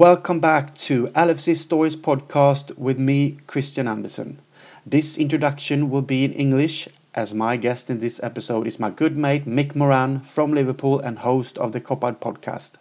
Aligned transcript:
Welcome 0.00 0.40
back 0.40 0.74
to 0.86 1.08
LFC 1.08 1.54
Stories 1.54 1.94
podcast 1.94 2.74
with 2.78 2.98
me, 2.98 3.36
Christian 3.46 3.86
Anderson. 3.86 4.40
This 4.86 5.18
introduction 5.18 5.90
will 5.90 6.00
be 6.00 6.24
in 6.24 6.32
English, 6.32 6.88
as 7.14 7.34
my 7.34 7.58
guest 7.58 7.90
in 7.90 8.00
this 8.00 8.18
episode 8.22 8.66
is 8.66 8.80
my 8.80 8.88
good 8.88 9.18
mate 9.18 9.44
Mick 9.44 9.74
Moran 9.74 10.20
from 10.20 10.54
Liverpool 10.54 11.00
and 11.00 11.18
host 11.18 11.58
of 11.58 11.72
the 11.72 11.82
Kopite 11.82 12.16
podcast. 12.16 12.76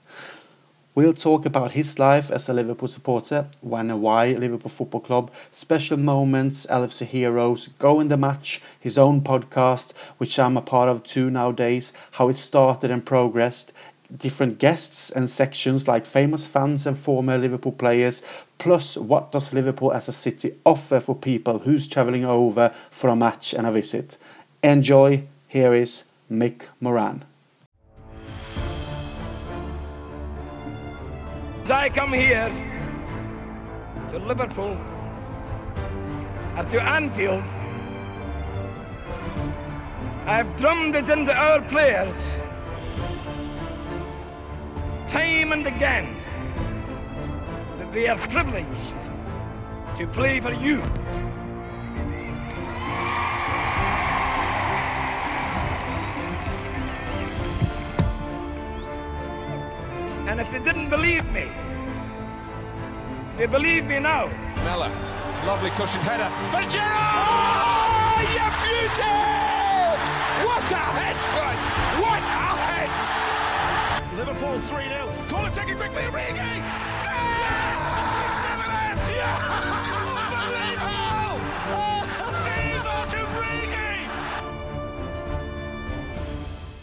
We'll 0.95 1.13
talk 1.13 1.45
about 1.45 1.71
his 1.71 1.99
life 1.99 2.31
as 2.31 2.47
a 2.47 2.53
Liverpool 2.53 2.87
supporter, 2.87 3.47
when 3.59 3.91
and 3.91 4.01
why 4.01 4.31
Liverpool 4.31 4.71
Football 4.71 5.01
Club, 5.01 5.31
special 5.51 5.97
moments, 5.97 6.65
LFC 6.67 7.05
heroes, 7.05 7.67
go 7.79 7.99
in 7.99 8.07
the 8.07 8.17
match, 8.17 8.61
his 8.79 8.97
own 8.97 9.21
podcast, 9.21 9.91
which 10.19 10.39
I'm 10.39 10.57
a 10.57 10.61
part 10.61 10.87
of 10.87 11.03
too 11.03 11.29
nowadays, 11.29 11.91
how 12.11 12.29
it 12.29 12.37
started 12.37 12.91
and 12.91 13.05
progressed, 13.05 13.71
different 14.15 14.57
guests 14.57 15.09
and 15.09 15.29
sections 15.29 15.87
like 15.87 16.05
famous 16.05 16.47
fans 16.47 16.87
and 16.87 16.97
former 16.97 17.37
Liverpool 17.37 17.71
players, 17.71 18.23
plus 18.57 18.97
what 18.97 19.31
does 19.31 19.53
Liverpool 19.53 19.91
as 19.91 20.07
a 20.07 20.11
city 20.11 20.55
offer 20.65 20.99
for 20.99 21.15
people 21.15 21.59
who's 21.59 21.87
travelling 21.87 22.25
over 22.25 22.73
for 22.91 23.09
a 23.09 23.15
match 23.15 23.53
and 23.53 23.67
a 23.67 23.71
visit. 23.71 24.17
Enjoy, 24.63 25.23
here 25.47 25.73
is 25.73 26.03
Mick 26.31 26.63
Moran. 26.79 27.23
As 31.63 31.71
I 31.71 31.89
come 31.89 32.13
here 32.13 32.49
to 34.11 34.17
Liverpool 34.17 34.75
or 36.57 36.63
to 36.63 36.81
Anfield, 36.81 37.43
I've 40.25 40.57
drummed 40.57 40.95
it 40.95 41.09
into 41.09 41.33
our 41.33 41.61
players 41.69 42.15
time 45.09 45.51
and 45.51 45.65
again 45.65 46.15
that 47.79 47.91
they 47.93 48.07
are 48.07 48.17
privileged 48.27 48.95
to 49.97 50.07
play 50.13 50.39
for 50.39 50.53
you. 50.53 50.81
And 60.29 60.39
if 60.39 60.51
they 60.51 60.59
didn't 60.59 60.89
believe 60.89 61.25
me, 61.31 61.47
they 63.37 63.47
believe 63.47 63.85
me 63.85 63.99
now. 63.99 64.27
Mella, 64.63 64.89
lovely 65.45 65.71
cushion 65.71 66.01
header. 66.01 66.29
But 66.51 66.69
Gerrard! 66.69 67.39
Oh, 68.05 68.21
you 68.37 68.47
beauty! 68.61 69.15
What 70.45 70.71
a 70.71 70.85
head, 70.97 71.17
son! 71.33 71.55
What 71.57 71.85
a 71.85 71.88
head! 74.49 74.61
3 74.63 74.87
0. 74.89 75.13
Corner 75.29 75.51
taken 75.51 75.77
quickly, 75.77 76.01
Origi! 76.03 76.37
Yeah! 79.15 79.39
Unbelievable! 80.31 81.39
Divock 82.45 83.13
Origi! 83.35 84.09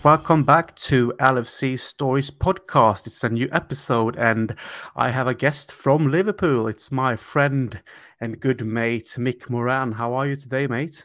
Welcome 0.04 0.44
back 0.44 0.76
to 0.76 1.12
LFC 1.18 1.78
Stories 1.78 2.30
podcast. 2.30 3.06
It's 3.06 3.24
a 3.24 3.28
new 3.28 3.48
episode, 3.50 4.16
and 4.16 4.54
I 4.94 5.10
have 5.10 5.26
a 5.26 5.34
guest 5.34 5.72
from 5.72 6.08
Liverpool. 6.08 6.68
It's 6.68 6.92
my 6.92 7.16
friend 7.16 7.82
and 8.20 8.38
good 8.40 8.64
mate 8.64 9.16
Mick 9.18 9.50
Moran. 9.50 9.92
How 9.92 10.14
are 10.14 10.26
you 10.26 10.36
today, 10.36 10.66
mate? 10.66 11.04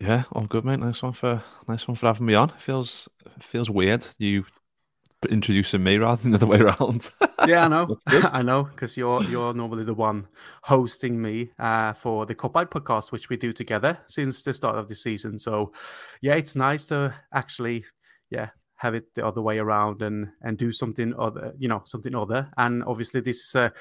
Yeah, 0.00 0.24
all 0.32 0.46
good, 0.46 0.64
mate. 0.64 0.80
Nice 0.80 1.02
one 1.02 1.12
for 1.12 1.44
nice 1.68 1.86
one 1.86 1.94
for 1.94 2.06
having 2.06 2.26
me 2.26 2.34
on. 2.34 2.48
feels 2.58 3.08
feels 3.40 3.70
weird 3.70 4.04
you 4.18 4.44
introducing 5.26 5.82
me 5.82 5.96
rather 5.96 6.22
than 6.22 6.32
the 6.32 6.38
other 6.38 6.46
way 6.46 6.58
around. 6.58 7.10
Yeah, 7.48 7.64
I 7.64 7.68
know. 7.68 7.96
I 8.06 8.42
know 8.42 8.62
because 8.62 8.96
you're 8.96 9.24
you're 9.24 9.52
normally 9.52 9.82
the 9.82 9.94
one 9.94 10.28
hosting 10.62 11.20
me 11.20 11.50
uh, 11.58 11.92
for 11.92 12.24
the 12.24 12.36
Kopite 12.36 12.70
podcast, 12.70 13.10
which 13.10 13.30
we 13.30 13.36
do 13.36 13.52
together 13.52 13.98
since 14.06 14.44
the 14.44 14.54
start 14.54 14.78
of 14.78 14.86
the 14.86 14.94
season. 14.94 15.40
So, 15.40 15.72
yeah, 16.20 16.34
it's 16.34 16.54
nice 16.54 16.84
to 16.86 17.12
actually, 17.34 17.84
yeah, 18.30 18.50
have 18.76 18.94
it 18.94 19.12
the 19.14 19.26
other 19.26 19.42
way 19.42 19.58
around 19.58 20.02
and 20.02 20.28
and 20.42 20.56
do 20.56 20.70
something 20.70 21.14
other, 21.18 21.52
you 21.58 21.66
know, 21.66 21.82
something 21.84 22.14
other. 22.14 22.48
And 22.58 22.84
obviously, 22.84 23.20
this 23.20 23.40
is 23.40 23.54
a 23.56 23.72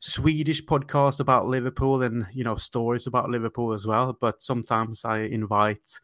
Swedish 0.00 0.64
podcast 0.64 1.18
about 1.18 1.48
Liverpool 1.48 2.02
and 2.02 2.26
you 2.32 2.44
know 2.44 2.54
stories 2.54 3.08
about 3.08 3.30
Liverpool 3.30 3.72
as 3.72 3.84
well. 3.84 4.16
But 4.20 4.42
sometimes 4.42 5.04
I 5.04 5.22
invite 5.22 5.98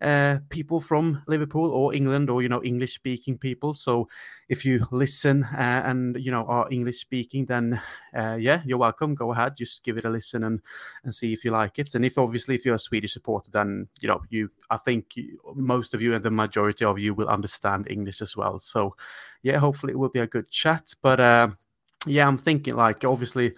uh, 0.00 0.38
people 0.48 0.80
from 0.80 1.22
Liverpool 1.26 1.70
or 1.70 1.94
England 1.94 2.30
or 2.30 2.42
you 2.42 2.48
know 2.48 2.62
English 2.62 2.94
speaking 2.94 3.36
people. 3.36 3.74
So 3.74 4.08
if 4.48 4.64
you 4.64 4.86
listen 4.90 5.44
uh, 5.44 5.82
and 5.84 6.16
you 6.18 6.30
know 6.30 6.44
are 6.46 6.66
English 6.70 7.00
speaking, 7.00 7.46
then 7.46 7.80
uh, 8.14 8.36
yeah, 8.40 8.62
you're 8.64 8.78
welcome. 8.78 9.14
Go 9.14 9.32
ahead, 9.32 9.56
just 9.56 9.84
give 9.84 9.98
it 9.98 10.04
a 10.04 10.10
listen 10.10 10.44
and 10.44 10.60
and 11.04 11.14
see 11.14 11.32
if 11.32 11.44
you 11.44 11.50
like 11.50 11.78
it. 11.78 11.94
And 11.94 12.04
if 12.04 12.16
obviously 12.16 12.54
if 12.54 12.64
you're 12.64 12.76
a 12.76 12.78
Swedish 12.78 13.12
supporter, 13.12 13.50
then 13.50 13.88
you 14.00 14.08
know 14.08 14.22
you 14.30 14.48
I 14.70 14.78
think 14.78 15.16
you, 15.16 15.38
most 15.54 15.92
of 15.92 16.00
you 16.00 16.14
and 16.14 16.24
the 16.24 16.30
majority 16.30 16.84
of 16.84 16.98
you 16.98 17.14
will 17.14 17.28
understand 17.28 17.90
English 17.90 18.22
as 18.22 18.36
well. 18.36 18.58
So 18.58 18.96
yeah, 19.42 19.58
hopefully 19.58 19.92
it 19.92 19.98
will 19.98 20.08
be 20.08 20.20
a 20.20 20.26
good 20.26 20.50
chat. 20.50 20.94
But 21.02 21.20
uh, 21.20 21.48
yeah, 22.06 22.26
I'm 22.26 22.38
thinking 22.38 22.74
like 22.74 23.04
obviously 23.04 23.54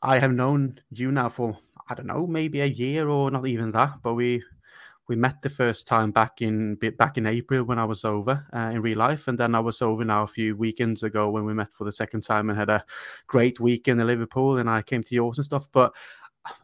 I 0.00 0.18
have 0.18 0.32
known 0.32 0.80
you 0.90 1.12
now 1.12 1.28
for 1.28 1.58
I 1.88 1.94
don't 1.94 2.06
know 2.06 2.26
maybe 2.26 2.62
a 2.62 2.66
year 2.66 3.08
or 3.08 3.30
not 3.30 3.46
even 3.46 3.72
that, 3.72 3.98
but 4.02 4.14
we 4.14 4.42
we 5.08 5.16
met 5.16 5.42
the 5.42 5.50
first 5.50 5.86
time 5.86 6.10
back 6.10 6.40
in 6.40 6.76
back 6.98 7.18
in 7.18 7.26
April 7.26 7.64
when 7.64 7.78
I 7.78 7.84
was 7.84 8.04
over 8.04 8.46
uh, 8.54 8.70
in 8.72 8.80
real 8.80 8.98
life, 8.98 9.28
and 9.28 9.38
then 9.38 9.54
I 9.54 9.60
was 9.60 9.82
over 9.82 10.04
now 10.04 10.22
a 10.22 10.26
few 10.26 10.56
weekends 10.56 11.02
ago 11.02 11.30
when 11.30 11.44
we 11.44 11.54
met 11.54 11.72
for 11.72 11.84
the 11.84 11.92
second 11.92 12.22
time 12.22 12.48
and 12.48 12.58
had 12.58 12.70
a 12.70 12.84
great 13.26 13.60
weekend 13.60 14.00
in 14.00 14.06
Liverpool, 14.06 14.58
and 14.58 14.68
I 14.70 14.82
came 14.82 15.02
to 15.02 15.14
yours 15.14 15.38
and 15.38 15.44
stuff. 15.44 15.68
But 15.72 15.94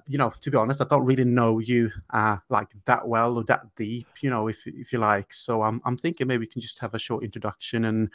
you 0.06 0.18
know, 0.18 0.32
to 0.40 0.50
be 0.50 0.56
honest, 0.56 0.80
I 0.80 0.84
don't 0.84 1.04
really 1.04 1.24
know 1.24 1.58
you 1.58 1.90
uh, 2.10 2.36
like 2.48 2.68
that 2.86 3.06
well 3.06 3.36
or 3.36 3.44
that 3.44 3.62
deep, 3.76 4.08
you 4.20 4.30
know, 4.30 4.48
if 4.48 4.66
if 4.66 4.92
you 4.92 4.98
like. 4.98 5.32
So 5.34 5.62
I'm 5.62 5.82
I'm 5.84 5.96
thinking 5.96 6.26
maybe 6.26 6.40
we 6.40 6.46
can 6.46 6.62
just 6.62 6.78
have 6.78 6.94
a 6.94 6.98
short 6.98 7.24
introduction 7.24 7.84
and 7.84 8.10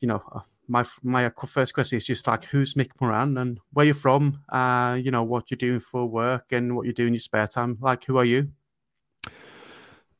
you 0.00 0.08
know. 0.08 0.22
Uh, 0.32 0.40
my 0.66 0.82
my 1.02 1.30
first 1.46 1.74
question 1.74 1.98
is 1.98 2.06
just 2.06 2.26
like 2.26 2.44
who's 2.44 2.72
Mick 2.72 2.90
Moran 2.98 3.36
and 3.36 3.60
where 3.74 3.84
you're 3.84 3.94
from, 3.94 4.40
uh, 4.48 4.98
you 4.98 5.10
know 5.10 5.22
what 5.22 5.50
you're 5.50 5.58
doing 5.58 5.78
for 5.78 6.06
work 6.06 6.52
and 6.52 6.74
what 6.74 6.86
you 6.86 6.94
do 6.94 7.06
in 7.06 7.12
your 7.12 7.20
spare 7.20 7.46
time. 7.46 7.76
Like, 7.82 8.04
who 8.04 8.16
are 8.16 8.24
you? 8.24 8.50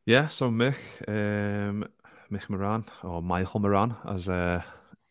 Yeah, 0.06 0.28
so 0.28 0.50
Mick, 0.50 0.76
um, 1.08 1.86
Mick 2.30 2.50
Moran, 2.50 2.84
or 3.02 3.22
Michael 3.22 3.60
Moran, 3.60 3.96
as 4.06 4.28
uh, 4.28 4.62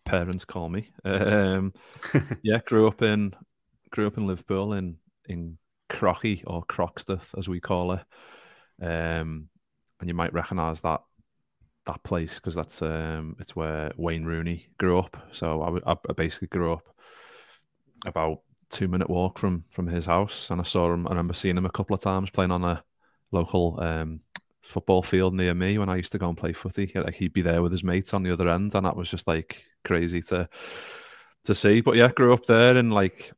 parents 0.06 0.46
call 0.46 0.70
me. 0.70 0.92
Um, 1.04 1.74
yeah, 2.44 2.60
grew 2.66 2.88
up 2.88 3.02
in 3.02 3.34
grew 3.90 4.06
up 4.08 4.18
in 4.18 4.28
Liverpool 4.28 4.74
in 4.74 4.98
in 5.28 5.58
Crocky 5.90 6.44
or 6.46 6.64
Croxteth 6.66 7.38
as 7.38 7.48
we 7.48 7.60
call 7.60 7.94
it, 7.94 8.02
um, 8.82 9.50
and 10.00 10.08
you 10.08 10.14
might 10.14 10.34
recognise 10.34 10.82
that 10.82 11.02
that 11.88 12.04
place 12.04 12.36
because 12.36 12.54
that's 12.54 12.84
um, 12.84 13.36
it's 13.40 13.56
where 13.56 13.92
Wayne 13.98 14.26
Rooney 14.26 14.68
grew 14.78 15.00
up. 15.00 15.18
So 15.32 15.82
I, 15.88 15.92
I 15.92 16.14
basically 16.14 16.50
grew 16.50 16.72
up 16.72 16.88
about 18.06 18.42
two 18.70 18.88
minute 18.88 19.10
walk 19.10 19.40
from 19.40 19.66
from 19.72 19.88
his 19.88 20.06
house, 20.06 20.52
and 20.52 20.62
I 20.62 20.64
saw 20.64 20.94
him. 20.94 21.08
I 21.08 21.12
remember 21.12 21.34
seeing 21.34 21.58
him 21.58 21.66
a 21.66 21.72
couple 21.72 21.96
of 21.96 22.02
times 22.02 22.30
playing 22.30 22.52
on 22.52 22.64
a 22.64 22.84
local 23.32 23.80
um, 23.82 24.20
football 24.64 25.04
field 25.04 25.34
near 25.34 25.54
me 25.54 25.78
when 25.78 25.90
I 25.90 25.98
used 25.98 26.12
to 26.14 26.18
go 26.18 26.30
and 26.30 26.38
play 26.38 26.54
footy. 26.54 26.92
Like 26.96 27.16
he'd 27.16 27.34
be 27.34 27.42
there 27.42 27.62
with 27.62 27.72
his 27.72 27.84
mates 27.84 28.14
on 28.14 28.24
the 28.24 28.32
other 28.32 28.50
end, 28.50 28.74
and 28.74 28.86
that 28.86 28.96
was 28.96 29.10
just 29.10 29.28
like 29.28 29.66
crazy 29.84 30.22
to 30.24 30.50
to 31.44 31.54
see. 31.56 31.82
But 31.82 31.96
yeah, 31.96 32.10
grew 32.10 32.34
up 32.34 32.46
there 32.46 32.76
in 32.78 32.90
like 32.90 33.32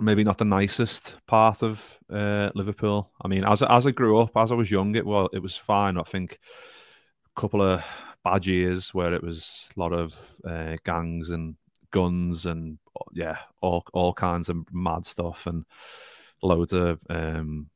maybe 0.00 0.24
not 0.24 0.38
the 0.38 0.44
nicest 0.44 1.16
part 1.26 1.62
of 1.62 1.82
uh, 2.12 2.50
Liverpool. 2.54 3.10
I 3.22 3.28
mean, 3.28 3.44
as 3.44 3.62
as 3.62 3.86
I 3.86 3.92
grew 3.92 4.18
up, 4.18 4.36
as 4.36 4.52
I 4.52 4.56
was 4.56 4.70
young, 4.70 4.94
it 4.96 5.06
well, 5.06 5.28
it 5.32 5.42
was 5.42 5.56
fine. 5.56 5.98
I 5.98 6.02
think 6.02 6.38
a 7.36 7.40
couple 7.40 7.62
of 7.62 7.82
bad 8.24 8.46
years 8.46 8.92
where 8.92 9.14
it 9.14 9.22
was 9.22 9.68
a 9.76 9.80
lot 9.80 9.92
of 9.92 10.14
uh, 10.44 10.76
gangs 10.84 11.30
and 11.30 11.56
guns 11.90 12.46
and 12.46 12.78
yeah, 13.12 13.38
all 13.60 13.84
all 13.92 14.12
kinds 14.12 14.48
of 14.48 14.56
mad 14.72 15.06
stuff 15.06 15.46
and 15.46 15.64
loads 16.42 16.72
of 16.72 16.98
um, 17.08 17.68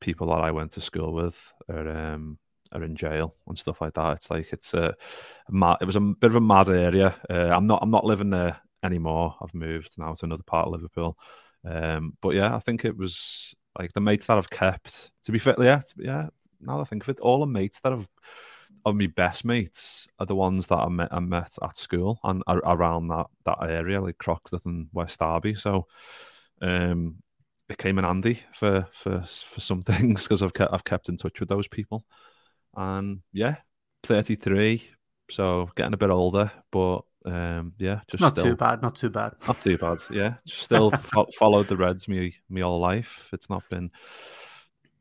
people 0.00 0.28
that 0.28 0.40
I 0.40 0.50
went 0.50 0.72
to 0.72 0.80
school 0.80 1.12
with 1.12 1.52
are 1.68 1.88
um, 1.88 2.38
are 2.72 2.82
in 2.82 2.96
jail 2.96 3.34
and 3.46 3.58
stuff 3.58 3.80
like 3.80 3.94
that. 3.94 4.16
It's 4.16 4.30
like 4.30 4.52
it's 4.52 4.74
a 4.74 4.94
mad, 5.50 5.78
it 5.80 5.84
was 5.84 5.96
a 5.96 6.00
bit 6.00 6.30
of 6.30 6.36
a 6.36 6.40
mad 6.40 6.68
area. 6.68 7.14
Uh, 7.28 7.50
I'm 7.50 7.66
not 7.66 7.80
I'm 7.82 7.90
not 7.90 8.04
living 8.04 8.30
there 8.30 8.60
anymore. 8.82 9.36
I've 9.40 9.54
moved 9.54 9.98
now 9.98 10.14
to 10.14 10.24
another 10.24 10.42
part 10.42 10.66
of 10.66 10.72
Liverpool. 10.72 11.18
Um, 11.64 12.16
but 12.20 12.30
yeah, 12.30 12.54
I 12.54 12.58
think 12.60 12.84
it 12.84 12.96
was 12.96 13.54
like 13.78 13.92
the 13.92 14.00
mates 14.00 14.26
that 14.26 14.38
I've 14.38 14.50
kept. 14.50 15.10
To 15.24 15.32
be 15.32 15.38
fair, 15.38 15.56
yeah, 15.58 15.82
yeah. 15.96 16.28
Now 16.60 16.80
I 16.80 16.84
think 16.84 17.02
of 17.02 17.08
it, 17.10 17.20
all 17.20 17.40
the 17.40 17.46
mates 17.46 17.80
that 17.80 17.92
have 17.92 18.08
of 18.84 18.94
my 18.94 19.08
best 19.08 19.44
mates 19.44 20.06
are 20.20 20.26
the 20.26 20.36
ones 20.36 20.68
that 20.68 20.76
I 20.76 20.88
met 20.88 21.08
I 21.10 21.18
met 21.18 21.52
at 21.60 21.76
school 21.76 22.20
and 22.22 22.42
around 22.46 23.08
that 23.08 23.26
that 23.44 23.58
area, 23.62 24.00
like 24.00 24.18
Croxteth 24.18 24.64
and 24.64 24.88
West 24.92 25.18
Derby. 25.18 25.56
So 25.56 25.86
um, 26.62 27.16
it 27.68 27.78
came 27.78 27.98
in 27.98 28.04
handy 28.04 28.40
for 28.52 28.86
for 28.92 29.22
for 29.22 29.60
some 29.60 29.82
things 29.82 30.24
because 30.24 30.42
I've 30.42 30.54
kept 30.54 30.72
I've 30.72 30.84
kept 30.84 31.08
in 31.08 31.16
touch 31.16 31.40
with 31.40 31.48
those 31.48 31.68
people, 31.68 32.04
and 32.76 33.20
yeah, 33.32 33.56
thirty 34.02 34.36
three, 34.36 34.90
so 35.30 35.70
getting 35.76 35.94
a 35.94 35.98
bit 35.98 36.10
older, 36.10 36.50
but 36.70 37.00
um, 37.24 37.72
yeah, 37.78 38.00
just 38.08 38.20
not 38.20 38.36
still, 38.36 38.44
too 38.44 38.56
bad. 38.56 38.82
Not 38.82 38.96
too 38.96 39.10
bad. 39.10 39.32
Not 39.46 39.60
too 39.60 39.76
bad. 39.76 39.98
Yeah, 40.10 40.34
just 40.46 40.62
still 40.64 40.90
fo- 40.90 41.26
followed 41.38 41.66
the 41.66 41.76
Reds 41.76 42.08
me 42.08 42.36
me 42.48 42.62
all 42.62 42.78
life. 42.78 43.28
It's 43.32 43.50
not 43.50 43.68
been, 43.68 43.90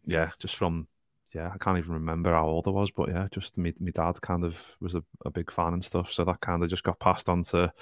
yeah, 0.06 0.32
just 0.40 0.56
from 0.56 0.88
yeah, 1.36 1.52
I 1.54 1.58
can't 1.58 1.78
even 1.78 1.94
remember 1.94 2.32
how 2.32 2.48
old 2.48 2.68
I 2.68 2.72
was, 2.72 2.92
but 2.92 3.10
yeah, 3.10 3.28
just 3.30 3.58
me, 3.58 3.74
my 3.80 3.92
dad 3.92 4.22
kind 4.22 4.46
of 4.46 4.58
was 4.80 4.96
a, 4.96 5.04
a 5.26 5.30
big 5.30 5.52
fan 5.52 5.74
and 5.74 5.84
stuff, 5.84 6.12
so 6.12 6.24
that 6.24 6.40
kind 6.40 6.64
of 6.64 6.70
just 6.70 6.84
got 6.84 7.00
passed 7.00 7.28
on 7.28 7.44
to 7.46 7.74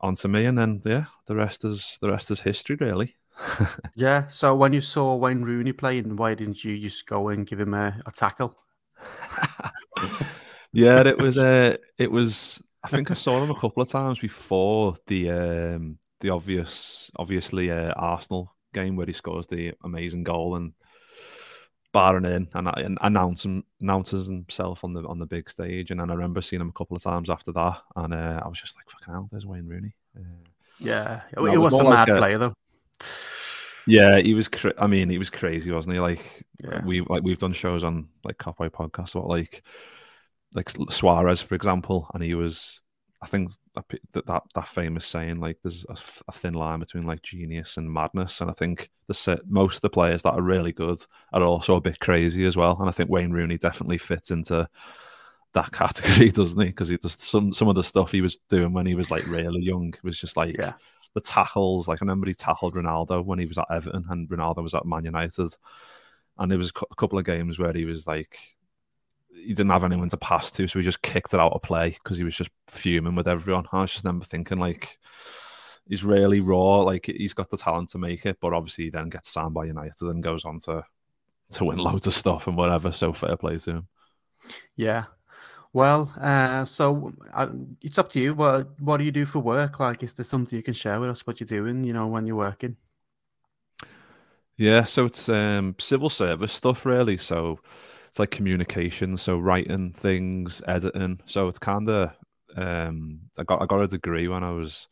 onto 0.00 0.28
me, 0.28 0.44
and 0.44 0.56
then 0.56 0.82
yeah, 0.84 1.06
the 1.26 1.34
rest 1.34 1.64
is 1.64 1.98
the 2.00 2.10
rest 2.10 2.30
is 2.30 2.40
history, 2.40 2.76
really. 2.76 3.16
yeah. 3.94 4.26
So 4.28 4.54
when 4.54 4.72
you 4.72 4.80
saw 4.80 5.14
Wayne 5.16 5.42
Rooney 5.42 5.72
playing, 5.72 6.16
why 6.16 6.34
didn't 6.34 6.64
you 6.64 6.78
just 6.78 7.06
go 7.06 7.28
and 7.28 7.46
give 7.46 7.60
him 7.60 7.74
a, 7.74 7.98
a 8.06 8.10
tackle? 8.10 8.56
yeah, 10.72 11.06
it 11.06 11.20
was. 11.20 11.38
Uh, 11.38 11.76
it 11.96 12.10
was. 12.10 12.62
I 12.82 12.88
think 12.88 13.10
I 13.10 13.14
saw 13.14 13.42
him 13.42 13.50
a 13.50 13.58
couple 13.58 13.82
of 13.82 13.88
times 13.88 14.18
before 14.18 14.96
the 15.06 15.30
um, 15.30 15.98
the 16.20 16.30
obvious, 16.30 17.10
obviously 17.16 17.70
uh, 17.70 17.92
Arsenal 17.92 18.54
game 18.74 18.96
where 18.96 19.06
he 19.06 19.12
scores 19.12 19.46
the 19.46 19.72
amazing 19.82 20.24
goal 20.24 20.54
and 20.54 20.72
barring 21.92 22.26
in 22.26 22.48
and, 22.52 22.68
and 22.76 22.98
announce 23.00 23.44
him, 23.44 23.64
announces 23.80 24.26
himself 24.26 24.84
on 24.84 24.92
the 24.92 25.02
on 25.02 25.18
the 25.18 25.26
big 25.26 25.48
stage. 25.48 25.90
And 25.90 26.00
then 26.00 26.10
I 26.10 26.14
remember 26.14 26.42
seeing 26.42 26.60
him 26.60 26.68
a 26.68 26.78
couple 26.78 26.96
of 26.96 27.02
times 27.02 27.30
after 27.30 27.52
that, 27.52 27.82
and 27.96 28.14
uh, 28.14 28.40
I 28.44 28.48
was 28.48 28.60
just 28.60 28.76
like, 28.76 28.88
"Fucking 28.90 29.12
hell, 29.12 29.28
there's 29.30 29.46
Wayne 29.46 29.66
Rooney." 29.66 29.94
Uh, 30.16 30.48
yeah, 30.78 31.22
it, 31.36 31.40
it 31.40 31.58
was 31.58 31.78
a 31.78 31.84
mad 31.84 32.08
like 32.08 32.18
player 32.18 32.38
though. 32.38 32.54
Yeah, 33.88 34.18
he 34.18 34.34
was. 34.34 34.48
Cra- 34.48 34.74
I 34.78 34.86
mean, 34.86 35.08
he 35.08 35.18
was 35.18 35.30
crazy, 35.30 35.72
wasn't 35.72 35.94
he? 35.94 36.00
Like 36.00 36.44
yeah. 36.62 36.84
we 36.84 37.00
like 37.00 37.22
we've 37.22 37.38
done 37.38 37.54
shows 37.54 37.84
on 37.84 38.08
like 38.22 38.36
Kopite 38.36 38.70
podcasts 38.70 39.14
about 39.14 39.28
like 39.28 39.62
like 40.54 40.70
Suarez, 40.90 41.40
for 41.40 41.54
example, 41.54 42.10
and 42.14 42.22
he 42.22 42.34
was. 42.34 42.80
I 43.20 43.26
think 43.26 43.50
that 43.74 43.84
that, 44.26 44.42
that 44.54 44.68
famous 44.68 45.04
saying, 45.04 45.40
like, 45.40 45.58
there's 45.64 45.84
a, 45.88 45.96
a, 46.28 46.32
thin 46.32 46.54
line 46.54 46.78
between 46.78 47.04
like 47.04 47.20
genius 47.22 47.76
and 47.76 47.92
madness, 47.92 48.40
and 48.40 48.48
I 48.48 48.52
think 48.52 48.90
the 49.08 49.40
most 49.48 49.76
of 49.76 49.80
the 49.80 49.90
players 49.90 50.22
that 50.22 50.34
are 50.34 50.42
really 50.42 50.70
good 50.70 51.04
are 51.32 51.42
also 51.42 51.74
a 51.74 51.80
bit 51.80 51.98
crazy 51.98 52.46
as 52.46 52.56
well. 52.56 52.76
And 52.78 52.88
I 52.88 52.92
think 52.92 53.10
Wayne 53.10 53.32
Rooney 53.32 53.58
definitely 53.58 53.98
fits 53.98 54.30
into 54.30 54.68
that 55.54 55.72
category, 55.72 56.30
doesn't 56.30 56.60
he? 56.60 56.66
Because 56.66 56.88
he 56.88 56.98
just 56.98 57.22
some 57.22 57.52
some 57.52 57.68
of 57.68 57.74
the 57.74 57.82
stuff 57.82 58.12
he 58.12 58.20
was 58.20 58.36
doing 58.48 58.72
when 58.72 58.86
he 58.86 58.94
was 58.94 59.10
like 59.10 59.26
really 59.26 59.62
young 59.62 59.94
was 60.04 60.16
just 60.16 60.36
like 60.36 60.56
yeah. 60.56 60.74
The 61.14 61.20
tackles. 61.20 61.88
Like 61.88 62.00
I 62.00 62.04
remember 62.04 62.26
he 62.26 62.34
tackled 62.34 62.74
Ronaldo 62.74 63.24
when 63.24 63.38
he 63.38 63.46
was 63.46 63.58
at 63.58 63.70
Everton, 63.70 64.04
and 64.08 64.28
Ronaldo 64.28 64.62
was 64.62 64.74
at 64.74 64.86
Man 64.86 65.04
United, 65.04 65.54
and 66.38 66.50
there 66.50 66.58
was 66.58 66.70
a 66.70 66.94
couple 66.96 67.18
of 67.18 67.24
games 67.24 67.58
where 67.58 67.72
he 67.72 67.84
was 67.84 68.06
like 68.06 68.38
he 69.30 69.48
didn't 69.48 69.70
have 69.70 69.84
anyone 69.84 70.08
to 70.08 70.16
pass 70.16 70.50
to, 70.52 70.66
so 70.66 70.78
he 70.78 70.84
just 70.84 71.02
kicked 71.02 71.34
it 71.34 71.40
out 71.40 71.52
of 71.52 71.62
play 71.62 71.90
because 71.90 72.18
he 72.18 72.24
was 72.24 72.36
just 72.36 72.50
fuming 72.66 73.14
with 73.14 73.28
everyone. 73.28 73.66
I 73.72 73.82
was 73.82 73.92
just 73.92 74.04
never 74.04 74.24
thinking 74.24 74.58
like 74.58 74.98
he's 75.88 76.04
really 76.04 76.40
raw, 76.40 76.80
like 76.80 77.06
he's 77.06 77.34
got 77.34 77.50
the 77.50 77.56
talent 77.56 77.90
to 77.90 77.98
make 77.98 78.26
it, 78.26 78.38
but 78.40 78.52
obviously 78.52 78.84
he 78.84 78.90
then 78.90 79.08
gets 79.08 79.30
signed 79.30 79.54
by 79.54 79.66
United 79.66 80.02
and 80.02 80.22
goes 80.22 80.44
on 80.44 80.60
to 80.60 80.84
to 81.52 81.64
win 81.64 81.78
loads 81.78 82.06
of 82.06 82.14
stuff 82.14 82.46
and 82.46 82.56
whatever. 82.56 82.92
So 82.92 83.12
fair 83.12 83.36
play 83.36 83.58
to 83.58 83.70
him. 83.70 83.88
Yeah. 84.76 85.04
Well, 85.78 86.12
uh, 86.20 86.64
so 86.64 87.12
it's 87.80 87.98
up 87.98 88.10
to 88.10 88.18
you. 88.18 88.34
What 88.34 88.68
what 88.80 88.96
do 88.96 89.04
you 89.04 89.12
do 89.12 89.24
for 89.24 89.38
work? 89.38 89.78
Like, 89.78 90.02
is 90.02 90.12
there 90.12 90.24
something 90.24 90.56
you 90.56 90.62
can 90.64 90.74
share 90.74 90.98
with 90.98 91.08
us? 91.08 91.24
What 91.24 91.38
you're 91.38 91.46
doing? 91.46 91.84
You 91.84 91.92
know, 91.92 92.08
when 92.08 92.26
you're 92.26 92.34
working. 92.34 92.76
Yeah, 94.56 94.82
so 94.82 95.04
it's 95.04 95.28
um, 95.28 95.76
civil 95.78 96.10
service 96.10 96.52
stuff, 96.52 96.84
really. 96.84 97.16
So 97.16 97.60
it's 98.08 98.18
like 98.18 98.32
communication, 98.32 99.16
so 99.16 99.38
writing 99.38 99.92
things, 99.92 100.62
editing. 100.66 101.20
So 101.26 101.46
it's 101.46 101.60
kind 101.60 101.88
of 101.88 102.10
um, 102.56 103.20
I 103.38 103.44
got 103.44 103.62
I 103.62 103.66
got 103.66 103.82
a 103.82 103.86
degree 103.86 104.26
when 104.26 104.42
I 104.42 104.50
was 104.50 104.88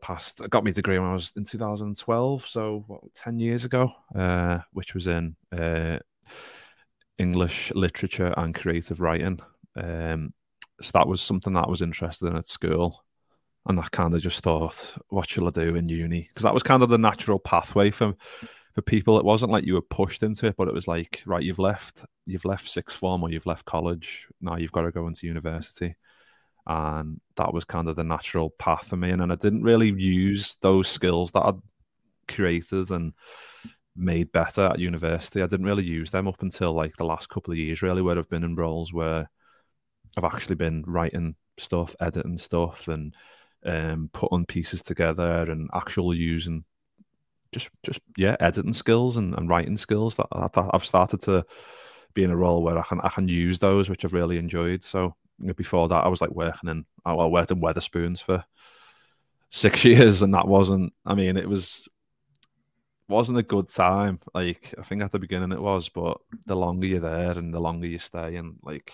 past. 0.00 0.40
I 0.42 0.48
got 0.48 0.64
my 0.64 0.72
degree 0.72 0.98
when 0.98 1.10
I 1.10 1.14
was 1.14 1.32
in 1.36 1.44
2012, 1.44 2.48
so 2.48 2.82
what, 2.88 3.14
10 3.14 3.38
years 3.38 3.64
ago, 3.64 3.92
uh, 4.12 4.58
which 4.72 4.92
was 4.92 5.06
in 5.06 5.36
uh, 5.56 6.00
English 7.16 7.70
literature 7.76 8.34
and 8.36 8.56
creative 8.56 9.00
writing. 9.00 9.38
Um, 9.76 10.32
so 10.80 10.90
that 10.94 11.08
was 11.08 11.20
something 11.20 11.52
that 11.54 11.66
I 11.66 11.70
was 11.70 11.82
interested 11.82 12.26
in 12.26 12.36
at 12.36 12.48
school. 12.48 13.04
And 13.66 13.80
I 13.80 13.86
kind 13.90 14.14
of 14.14 14.20
just 14.20 14.42
thought, 14.42 14.94
what 15.08 15.28
shall 15.28 15.48
I 15.48 15.50
do 15.50 15.74
in 15.74 15.88
uni? 15.88 16.28
Because 16.28 16.42
that 16.42 16.52
was 16.52 16.62
kind 16.62 16.82
of 16.82 16.90
the 16.90 16.98
natural 16.98 17.38
pathway 17.38 17.90
for 17.90 18.14
for 18.74 18.82
people. 18.82 19.18
It 19.18 19.24
wasn't 19.24 19.52
like 19.52 19.64
you 19.64 19.74
were 19.74 19.82
pushed 19.82 20.22
into 20.22 20.46
it, 20.46 20.56
but 20.56 20.68
it 20.68 20.74
was 20.74 20.88
like, 20.88 21.22
right, 21.26 21.42
you've 21.42 21.58
left, 21.60 22.04
you've 22.26 22.44
left 22.44 22.68
sixth 22.68 22.96
form 22.96 23.22
or 23.22 23.30
you've 23.30 23.46
left 23.46 23.64
college. 23.64 24.26
Now 24.40 24.56
you've 24.56 24.72
got 24.72 24.82
to 24.82 24.90
go 24.90 25.06
into 25.06 25.26
university, 25.26 25.94
and 26.66 27.20
that 27.36 27.54
was 27.54 27.64
kind 27.64 27.88
of 27.88 27.96
the 27.96 28.04
natural 28.04 28.50
path 28.50 28.88
for 28.88 28.96
me. 28.96 29.10
And 29.10 29.20
then 29.20 29.30
I 29.30 29.36
didn't 29.36 29.62
really 29.62 29.90
use 29.90 30.56
those 30.60 30.88
skills 30.88 31.30
that 31.32 31.42
I'd 31.42 31.60
created 32.28 32.90
and 32.90 33.12
made 33.96 34.32
better 34.32 34.62
at 34.62 34.80
university. 34.80 35.40
I 35.40 35.46
didn't 35.46 35.66
really 35.66 35.84
use 35.84 36.10
them 36.10 36.26
up 36.26 36.42
until 36.42 36.72
like 36.72 36.96
the 36.96 37.04
last 37.04 37.28
couple 37.28 37.52
of 37.52 37.58
years, 37.58 37.80
really, 37.80 38.02
where 38.02 38.18
I've 38.18 38.28
been 38.28 38.44
in 38.44 38.56
roles 38.56 38.92
where 38.92 39.30
I've 40.16 40.24
actually 40.24 40.56
been 40.56 40.84
writing 40.86 41.34
stuff, 41.58 41.94
editing 42.00 42.38
stuff, 42.38 42.88
and 42.88 43.14
um, 43.64 44.10
putting 44.12 44.46
pieces 44.46 44.82
together 44.82 45.50
and 45.50 45.70
actually 45.74 46.18
using 46.18 46.64
just 47.52 47.68
just 47.82 48.00
yeah 48.16 48.36
editing 48.40 48.72
skills 48.72 49.16
and, 49.16 49.34
and 49.34 49.48
writing 49.48 49.76
skills 49.76 50.16
that, 50.16 50.26
that, 50.32 50.70
I've 50.72 50.84
started 50.84 51.22
to 51.22 51.46
be 52.12 52.24
in 52.24 52.30
a 52.30 52.36
role 52.36 52.62
where 52.62 52.78
I 52.78 52.82
can 52.82 53.00
I 53.00 53.08
can 53.08 53.28
use 53.28 53.58
those 53.58 53.88
which 53.88 54.04
I've 54.04 54.12
really 54.12 54.38
enjoyed. 54.38 54.84
So 54.84 55.14
before 55.56 55.88
that 55.88 56.04
I 56.04 56.08
was 56.08 56.20
like 56.20 56.30
working 56.30 56.68
in 56.68 56.84
I 57.04 57.14
worked 57.14 57.50
in 57.50 57.60
Wetherspoons 57.60 58.20
for 58.20 58.44
six 59.50 59.84
years 59.84 60.22
and 60.22 60.34
that 60.34 60.48
wasn't 60.48 60.92
I 61.06 61.14
mean 61.14 61.36
it 61.36 61.48
was 61.48 61.88
wasn't 63.08 63.38
a 63.38 63.42
good 63.42 63.70
time. 63.70 64.20
Like 64.34 64.74
I 64.78 64.82
think 64.82 65.02
at 65.02 65.12
the 65.12 65.18
beginning 65.18 65.52
it 65.52 65.60
was, 65.60 65.88
but 65.88 66.18
the 66.46 66.56
longer 66.56 66.86
you're 66.86 67.00
there 67.00 67.32
and 67.32 67.52
the 67.52 67.60
longer 67.60 67.86
you 67.86 67.98
stay 67.98 68.36
and 68.36 68.56
like 68.62 68.92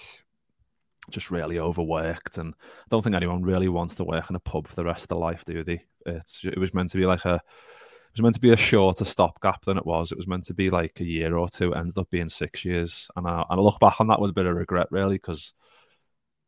just 1.10 1.30
really 1.30 1.58
overworked 1.58 2.38
and 2.38 2.54
I 2.58 2.86
don't 2.88 3.02
think 3.02 3.16
anyone 3.16 3.42
really 3.42 3.68
wants 3.68 3.94
to 3.96 4.04
work 4.04 4.30
in 4.30 4.36
a 4.36 4.40
pub 4.40 4.68
for 4.68 4.76
the 4.76 4.84
rest 4.84 5.04
of 5.04 5.08
their 5.08 5.18
life, 5.18 5.44
do 5.44 5.62
they? 5.64 5.82
It's 6.06 6.40
it 6.44 6.58
was 6.58 6.74
meant 6.74 6.90
to 6.90 6.98
be 6.98 7.06
like 7.06 7.24
a 7.24 7.34
it 7.34 8.18
was 8.18 8.22
meant 8.22 8.34
to 8.34 8.40
be 8.40 8.50
a 8.50 8.56
shorter 8.56 9.04
stopgap 9.04 9.64
than 9.64 9.78
it 9.78 9.86
was. 9.86 10.10
It 10.10 10.18
was 10.18 10.26
meant 10.26 10.44
to 10.44 10.54
be 10.54 10.68
like 10.68 10.98
a 11.00 11.04
year 11.04 11.36
or 11.36 11.48
two. 11.48 11.72
It 11.72 11.78
ended 11.78 11.96
up 11.96 12.10
being 12.10 12.28
six 12.28 12.64
years, 12.64 13.08
and 13.14 13.26
I, 13.26 13.44
and 13.48 13.60
I 13.60 13.62
look 13.62 13.78
back 13.78 14.00
on 14.00 14.08
that 14.08 14.20
with 14.20 14.30
a 14.30 14.34
bit 14.34 14.46
of 14.46 14.56
regret, 14.56 14.88
really, 14.90 15.14
because 15.14 15.52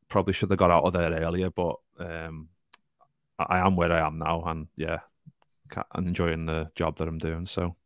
probably 0.08 0.32
should 0.32 0.50
have 0.50 0.58
got 0.58 0.72
out 0.72 0.82
of 0.82 0.92
there 0.92 1.12
earlier. 1.12 1.50
But 1.50 1.76
um, 2.00 2.48
I, 3.38 3.44
I 3.44 3.66
am 3.66 3.76
where 3.76 3.92
I 3.92 4.04
am 4.04 4.16
now, 4.16 4.42
and 4.44 4.66
yeah, 4.76 5.00
I'm 5.92 6.08
enjoying 6.08 6.46
the 6.46 6.70
job 6.74 6.98
that 6.98 7.06
I'm 7.06 7.18
doing. 7.18 7.46
So 7.46 7.76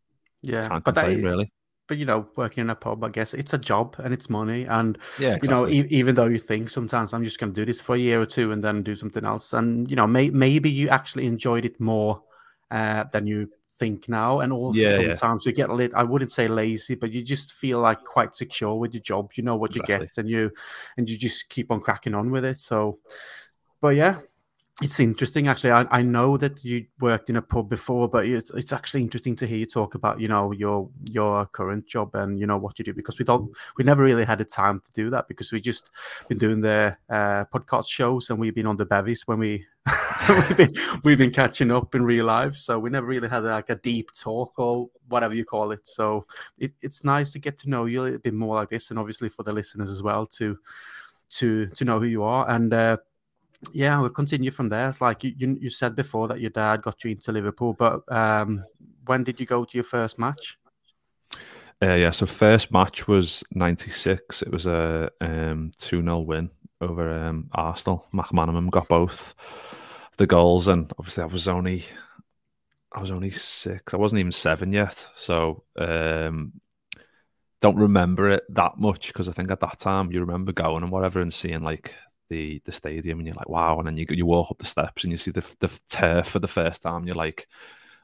yeah, 0.41 0.69
can't 0.69 0.83
complain, 0.83 1.21
that, 1.21 1.29
really 1.29 1.53
but 1.89 1.99
you 1.99 2.05
know, 2.05 2.27
working 2.37 2.63
in 2.63 2.71
a 2.71 2.75
pub, 2.75 3.05
I 3.05 3.09
guess 3.11 3.35
it's 3.35 3.55
a 3.55 3.59
job 3.59 3.97
and 3.99 4.13
it's 4.13 4.29
money. 4.29 4.65
And 4.65 4.99
yeah, 5.19 5.37
exactly. 5.37 5.49
you 5.49 5.51
know, 5.55 5.69
e- 5.69 5.89
even 5.91 6.15
though 6.15 6.27
you 6.27 6.39
think 6.39 6.71
sometimes 6.71 7.13
I'm 7.13 7.25
just 7.25 7.39
going 7.39 7.53
to 7.53 7.61
do 7.61 7.65
this 7.65 7.81
for 7.81 7.95
a 7.95 7.99
year 7.99 8.21
or 8.21 8.27
two 8.27 8.53
and 8.53 8.63
then 8.63 8.83
do 8.83 8.97
something 8.97 9.25
else, 9.25 9.53
and 9.53 9.89
you 9.91 9.97
know, 9.97 10.07
may- 10.07 10.31
maybe 10.31 10.71
you 10.71 10.89
actually 10.89 11.27
enjoyed 11.27 11.65
it 11.65 11.79
more 11.81 12.23
uh, 12.71 13.05
than 13.13 13.27
you 13.27 13.51
think 13.79 14.09
now. 14.09 14.41
And 14.41 14.53
also 14.53 14.81
yeah, 14.81 15.15
sometimes 15.15 15.45
yeah. 15.45 15.51
you 15.51 15.57
get 15.57 15.71
a 15.71 15.75
little, 15.75 15.97
I 15.97 16.03
wouldn't 16.03 16.33
say 16.33 16.49
lazy, 16.49 16.95
but 16.95 17.13
you 17.13 17.23
just 17.23 17.53
feel 17.53 17.81
like 17.81 18.03
quite 18.05 18.35
secure 18.35 18.77
with 18.77 18.95
your 18.95 19.03
job. 19.03 19.33
You 19.35 19.45
know 19.45 19.57
what 19.57 19.71
exactly. 19.71 19.95
you 19.95 20.01
get, 20.01 20.19
and 20.19 20.29
you 20.29 20.51
and 20.97 21.09
you 21.09 21.17
just 21.17 21.49
keep 21.49 21.71
on 21.71 21.81
cracking 21.81 22.15
on 22.15 22.31
with 22.31 22.45
it. 22.45 22.57
So, 22.57 22.99
but 23.81 23.97
yeah, 23.97 24.21
it's 24.83 25.01
interesting 25.01 25.49
actually. 25.49 25.71
I, 25.71 25.87
I 25.91 26.03
know 26.03 26.37
that 26.37 26.63
you 26.63 26.87
worked 27.01 27.31
in 27.31 27.37
a 27.37 27.43
pub 27.43 27.71
before 27.71 28.09
but 28.09 28.27
it's, 28.27 28.51
it's 28.51 28.75
actually 28.75 29.01
interesting 29.01 29.35
to 29.37 29.47
hear 29.47 29.57
you 29.57 29.67
talk 29.67 29.95
about 29.95 30.21
you 30.21 30.29
know 30.29 30.53
your 30.53 30.91
your 31.05 31.47
current 31.47 31.87
job 31.87 32.15
and 32.15 32.39
you 32.39 32.47
know 32.47 32.59
what 32.59 32.79
you 32.79 32.85
do 32.85 32.93
because 32.93 33.19
we 33.19 33.25
don't 33.25 33.51
we 33.79 33.85
never 33.85 34.03
really 34.03 34.25
had 34.25 34.39
the 34.39 34.45
time 34.45 34.81
to 34.81 34.93
do 34.93 35.09
that 35.09 35.29
because 35.29 35.51
we 35.51 35.63
just 35.63 35.91
been 36.29 36.37
doing 36.37 36.61
the 36.61 36.95
uh, 37.09 37.45
podcast 37.47 37.89
shows 37.89 38.29
and 38.29 38.39
we've 38.39 38.55
been 38.55 38.67
on 38.67 38.77
the 38.77 38.85
bevies 38.85 39.27
when 39.27 39.39
we 39.39 39.65
we've, 40.29 40.57
been, 40.57 40.73
we've 41.05 41.19
been 41.19 41.31
catching 41.31 41.71
up 41.71 41.95
in 41.95 42.05
real 42.05 42.25
life. 42.25 42.55
So 42.55 42.79
we 42.79 42.91
never 42.91 43.07
really 43.07 43.29
had 43.29 43.45
like 43.45 43.71
a 43.71 43.77
deep 43.77 44.11
talk 44.15 44.59
or 44.59 44.89
whatever 45.09 45.35
you 45.35 45.45
call 45.45 45.71
it. 45.71 45.87
So 45.87 46.27
it, 46.59 46.73
it's 46.83 47.05
nice 47.05 47.31
to 47.31 47.39
get 47.39 47.57
to 47.59 47.71
know 47.71 47.85
you 47.85 48.01
a 48.01 48.03
little 48.03 48.19
bit 48.19 48.35
more 48.35 48.57
like 48.57 48.71
this 48.71 48.91
and 48.91 48.99
obviously 48.99 49.29
for 49.29 49.45
the 49.45 49.53
listeners 49.53 49.91
as 49.91 50.03
well 50.03 50.27
to 50.27 50.59
to 51.29 51.67
to 51.67 51.85
know 51.85 52.01
who 52.01 52.07
you 52.07 52.23
are. 52.23 52.49
And 52.49 52.73
uh, 52.73 52.99
yeah, 53.73 53.99
we'll 54.01 54.11
continue 54.11 54.51
from 54.51 54.69
there. 54.69 54.89
It's 54.89 55.01
like 55.01 55.25
you, 55.25 55.35
you, 55.37 55.59
you 55.61 55.71
said 55.71 55.97
before 55.97 56.29
that 56.29 56.41
your 56.41 56.51
dad 56.51 56.83
got 56.83 57.03
you 57.05 57.13
into 57.13 57.33
Liverpool, 57.33 57.75
but 57.75 58.01
um, 58.13 58.65
when 59.07 59.25
did 59.25 59.41
you 59.41 59.47
go 59.47 59.65
to 59.65 59.77
your 59.77 59.85
first 59.85 60.19
match? 60.19 60.59
Uh, 61.83 61.95
yeah, 61.95 62.11
so 62.11 62.27
first 62.27 62.73
match 62.73 63.07
was 63.07 63.45
'96. 63.53 64.43
It 64.43 64.51
was 64.51 64.67
a 64.67 65.11
um, 65.21 65.73
two 65.77 66.03
0 66.03 66.21
win 66.21 66.51
over 66.81 67.11
um, 67.11 67.51
Arsenal. 67.53 68.07
McManaman 68.15 68.71
got 68.71 68.89
both 68.89 69.35
the 70.17 70.27
goals, 70.27 70.69
and 70.69 70.91
obviously 70.99 71.23
I 71.23 71.27
was 71.27 71.49
only 71.49 71.85
I 72.93 73.01
was 73.01 73.11
only 73.11 73.31
six. 73.31 73.93
I 73.93 73.99
wasn't 73.99 74.21
even 74.21 74.33
seven 74.33 74.73
yet, 74.73 75.09
so 75.17 75.65
um, 75.79 76.53
don't 77.61 77.77
remember 77.77 78.31
it 78.31 78.45
that 78.51 78.79
much 78.79 79.09
because 79.09 79.29
I 79.29 79.33
think 79.33 79.51
at 79.51 79.61
that 79.61 79.79
time 79.79 80.11
you 80.13 80.21
remember 80.21 80.53
going 80.53 80.83
and 80.83 80.91
whatever 80.93 81.21
and 81.21 81.33
seeing 81.33 81.63
like 81.63 81.95
the 82.29 82.61
the 82.65 82.73
stadium, 82.73 83.19
and 83.19 83.27
you're 83.27 83.37
like, 83.37 83.49
wow. 83.49 83.79
And 83.79 83.87
then 83.87 83.97
you 83.97 84.07
you 84.11 84.27
walk 84.27 84.51
up 84.51 84.59
the 84.59 84.67
steps 84.67 85.05
and 85.05 85.11
you 85.11 85.17
see 85.17 85.31
the 85.31 85.45
the 85.61 85.71
turf 85.89 86.29
for 86.29 86.39
the 86.39 86.49
first 86.49 86.83
time. 86.83 87.07
You're 87.07 87.17
like, 87.17 87.49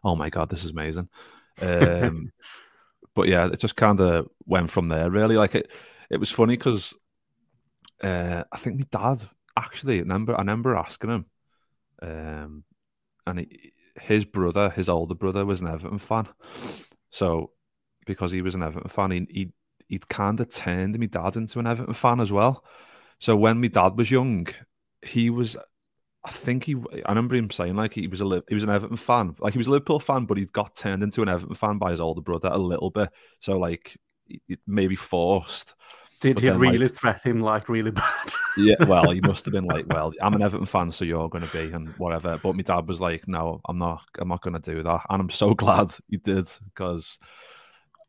oh 0.05 0.17
my 0.17 0.31
god, 0.31 0.49
this 0.49 0.65
is 0.65 0.71
amazing. 0.71 1.09
Um, 1.61 2.33
but 3.15 3.29
yeah, 3.29 3.47
it 3.47 3.61
just 3.61 3.77
kind 3.77 4.01
of 4.01 4.29
went 4.47 4.71
from 4.71 4.89
there. 4.89 5.11
Really, 5.11 5.37
like 5.37 5.55
it. 5.55 5.71
It 6.11 6.21
was 6.21 6.31
funny 6.31 6.57
because 6.57 6.95
uh, 8.03 8.45
I 8.53 8.59
think 8.59 8.79
my 8.79 8.87
dad 8.91 9.27
actually. 9.57 9.99
I 9.99 10.01
remember 10.01 10.35
I 10.35 10.39
remember 10.39 10.77
asking 10.77 11.11
him, 11.11 11.27
um, 12.03 12.65
and 13.27 13.41
he, 13.41 13.73
his 14.01 14.25
brother, 14.25 14.71
his 14.71 14.89
older 14.89 15.15
brother, 15.15 15.45
was 15.45 15.61
an 15.61 15.69
Everton 15.69 15.99
fan. 15.99 16.29
So 17.11 17.53
because 18.07 18.33
he 18.33 18.43
was 18.43 18.55
an 18.55 18.63
Everton 18.63 18.89
fan, 18.89 19.11
he, 19.11 19.27
he 19.31 19.53
he'd 19.89 20.09
kind 20.09 20.41
of 20.41 20.49
turned 20.49 20.99
my 20.99 21.07
dad 21.07 21.37
into 21.37 21.59
an 21.59 21.67
Everton 21.67 21.95
fan 21.95 22.21
as 22.21 22.33
well. 22.33 22.65
So 23.23 23.37
when 23.37 23.61
my 23.61 23.69
dad 23.69 23.97
was 23.97 24.11
young, 24.11 24.49
he 25.01 25.31
was, 25.31 25.57
I 26.25 26.33
think 26.33 26.65
he, 26.65 26.75
I 27.07 27.11
remember 27.11 27.37
him 27.37 27.51
saying 27.53 27.77
like 27.77 27.95
he 27.95 28.09
was 28.09 28.21
a 28.21 28.43
he 28.49 28.55
was 28.55 28.65
an 28.65 28.71
Everton 28.71 28.97
fan, 28.97 29.37
like 29.39 29.53
he 29.53 29.59
was 29.59 29.69
a 29.69 29.71
Liverpool 29.71 30.01
fan, 30.01 30.25
but 30.25 30.39
he 30.39 30.47
got 30.47 30.75
turned 30.75 31.05
into 31.05 31.23
an 31.23 31.29
Everton 31.29 31.55
fan 31.55 31.79
by 31.79 31.93
his 31.93 32.01
older 32.01 32.21
brother 32.21 32.49
a 32.49 32.59
little 32.59 32.91
bit. 32.91 33.11
So 33.39 33.61
like 33.61 33.97
maybe 34.67 34.97
forced. 34.97 35.77
Did 36.21 36.41
he 36.41 36.49
then, 36.49 36.59
really 36.59 36.79
like, 36.79 36.95
threaten 36.95 37.31
him 37.31 37.41
like 37.43 37.69
really 37.69 37.93
bad? 37.93 38.33
yeah, 38.57 38.75
well, 38.89 39.09
he 39.13 39.21
must 39.21 39.45
have 39.45 39.53
been 39.53 39.67
like, 39.67 39.87
"Well, 39.87 40.13
I'm 40.21 40.35
an 40.35 40.43
Everton 40.43 40.67
fan, 40.67 40.91
so 40.91 41.05
you're 41.05 41.29
going 41.29 41.47
to 41.47 41.53
be," 41.53 41.73
and 41.73 41.91
whatever. 41.99 42.41
But 42.43 42.57
my 42.57 42.63
dad 42.63 42.89
was 42.89 43.01
like, 43.01 43.29
"No, 43.29 43.61
I'm 43.69 43.79
not. 43.79 44.05
I'm 44.19 44.29
not 44.29 44.43
going 44.43 44.61
to 44.61 44.75
do 44.75 44.83
that," 44.83 45.03
and 45.09 45.23
I'm 45.23 45.31
so 45.31 45.55
glad 45.55 45.95
he 46.09 46.17
did 46.17 46.49
because 46.75 47.21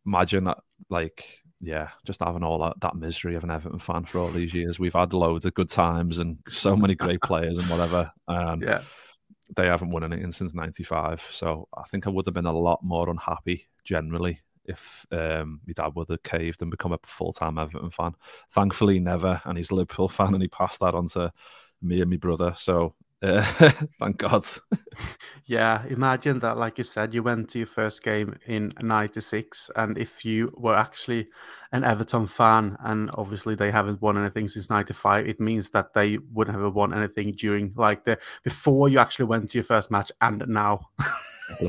imagine 0.07 0.45
that, 0.45 0.57
like, 0.89 1.42
yeah, 1.63 1.89
just 2.05 2.21
having 2.21 2.43
all 2.43 2.59
that, 2.59 2.79
that 2.81 2.95
misery 2.95 3.35
of 3.35 3.43
an 3.43 3.51
Everton 3.51 3.79
fan 3.79 4.03
for 4.03 4.19
all 4.19 4.29
these 4.29 4.53
years. 4.53 4.79
We've 4.79 4.93
had 4.93 5.13
loads 5.13 5.45
of 5.45 5.53
good 5.53 5.69
times 5.69 6.19
and 6.19 6.37
so 6.49 6.75
many 6.75 6.93
great 6.93 7.21
players 7.21 7.57
and 7.57 7.69
whatever. 7.69 8.11
Um, 8.27 8.61
yeah. 8.61 8.81
They 9.55 9.67
haven't 9.67 9.91
won 9.91 10.03
anything 10.03 10.31
since 10.33 10.53
95. 10.53 11.29
So 11.31 11.69
I 11.75 11.83
think 11.83 12.05
I 12.05 12.09
would 12.09 12.25
have 12.25 12.35
been 12.35 12.45
a 12.45 12.51
lot 12.51 12.83
more 12.83 13.09
unhappy 13.09 13.67
generally 13.85 14.41
if 14.65 15.05
um, 15.11 15.61
my 15.65 15.73
dad 15.73 15.93
would 15.95 16.09
have 16.09 16.23
caved 16.23 16.61
and 16.61 16.71
become 16.71 16.91
a 16.91 16.99
full 17.03 17.31
time 17.31 17.57
Everton 17.57 17.91
fan. 17.91 18.15
Thankfully, 18.51 18.99
never. 18.99 19.41
And 19.45 19.57
he's 19.57 19.71
a 19.71 19.75
Liverpool 19.75 20.09
fan 20.09 20.33
and 20.33 20.41
he 20.41 20.49
passed 20.49 20.81
that 20.81 20.95
on 20.95 21.07
to 21.09 21.31
me 21.81 22.01
and 22.01 22.09
my 22.09 22.17
brother. 22.17 22.53
So 22.57 22.95
thank 23.99 24.17
God. 24.17 24.45
yeah, 25.45 25.85
imagine 25.87 26.39
that, 26.39 26.57
like 26.57 26.77
you 26.77 26.83
said, 26.83 27.13
you 27.13 27.23
went 27.23 27.49
to 27.51 27.59
your 27.59 27.67
first 27.67 28.03
game 28.03 28.35
in 28.47 28.73
96. 28.81 29.71
And 29.77 29.97
if 29.97 30.25
you 30.25 30.53
were 30.57 30.75
actually 30.75 31.29
an 31.71 31.85
Everton 31.85 32.27
fan, 32.27 32.75
and 32.83 33.09
obviously 33.13 33.55
they 33.55 33.71
haven't 33.71 34.01
won 34.01 34.17
anything 34.17 34.49
since 34.49 34.69
95, 34.69 35.25
it 35.25 35.39
means 35.39 35.69
that 35.69 35.93
they 35.93 36.17
wouldn't 36.33 36.59
have 36.59 36.73
won 36.73 36.93
anything 36.93 37.31
during, 37.31 37.71
like, 37.77 38.03
the 38.03 38.19
before 38.43 38.89
you 38.89 38.99
actually 38.99 39.25
went 39.25 39.49
to 39.51 39.57
your 39.57 39.65
first 39.65 39.89
match 39.89 40.11
and 40.21 40.43
now. 40.47 40.89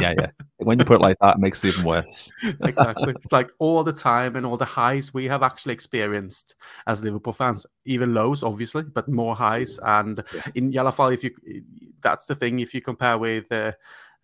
yeah, 0.00 0.14
yeah. 0.18 0.30
When 0.58 0.78
you 0.78 0.84
put 0.84 0.96
it 0.96 1.02
like 1.02 1.16
that, 1.20 1.36
it 1.36 1.40
makes 1.40 1.64
it 1.64 1.68
even 1.68 1.84
worse. 1.84 2.30
exactly. 2.62 3.14
It's 3.16 3.32
like 3.32 3.50
all 3.58 3.84
the 3.84 3.92
time 3.92 4.36
and 4.36 4.44
all 4.44 4.56
the 4.56 4.64
highs 4.64 5.14
we 5.14 5.26
have 5.26 5.42
actually 5.42 5.74
experienced 5.74 6.54
as 6.86 7.02
Liverpool 7.02 7.32
fans, 7.32 7.66
even 7.84 8.14
lows, 8.14 8.42
obviously, 8.42 8.82
but 8.82 9.08
more 9.08 9.36
highs. 9.36 9.78
And 9.82 10.22
in 10.54 10.72
Yellowfall, 10.72 11.14
if 11.14 11.24
you 11.24 11.30
that's 12.00 12.26
the 12.26 12.34
thing, 12.34 12.60
if 12.60 12.74
you 12.74 12.80
compare 12.80 13.18
with 13.18 13.50
uh, 13.50 13.72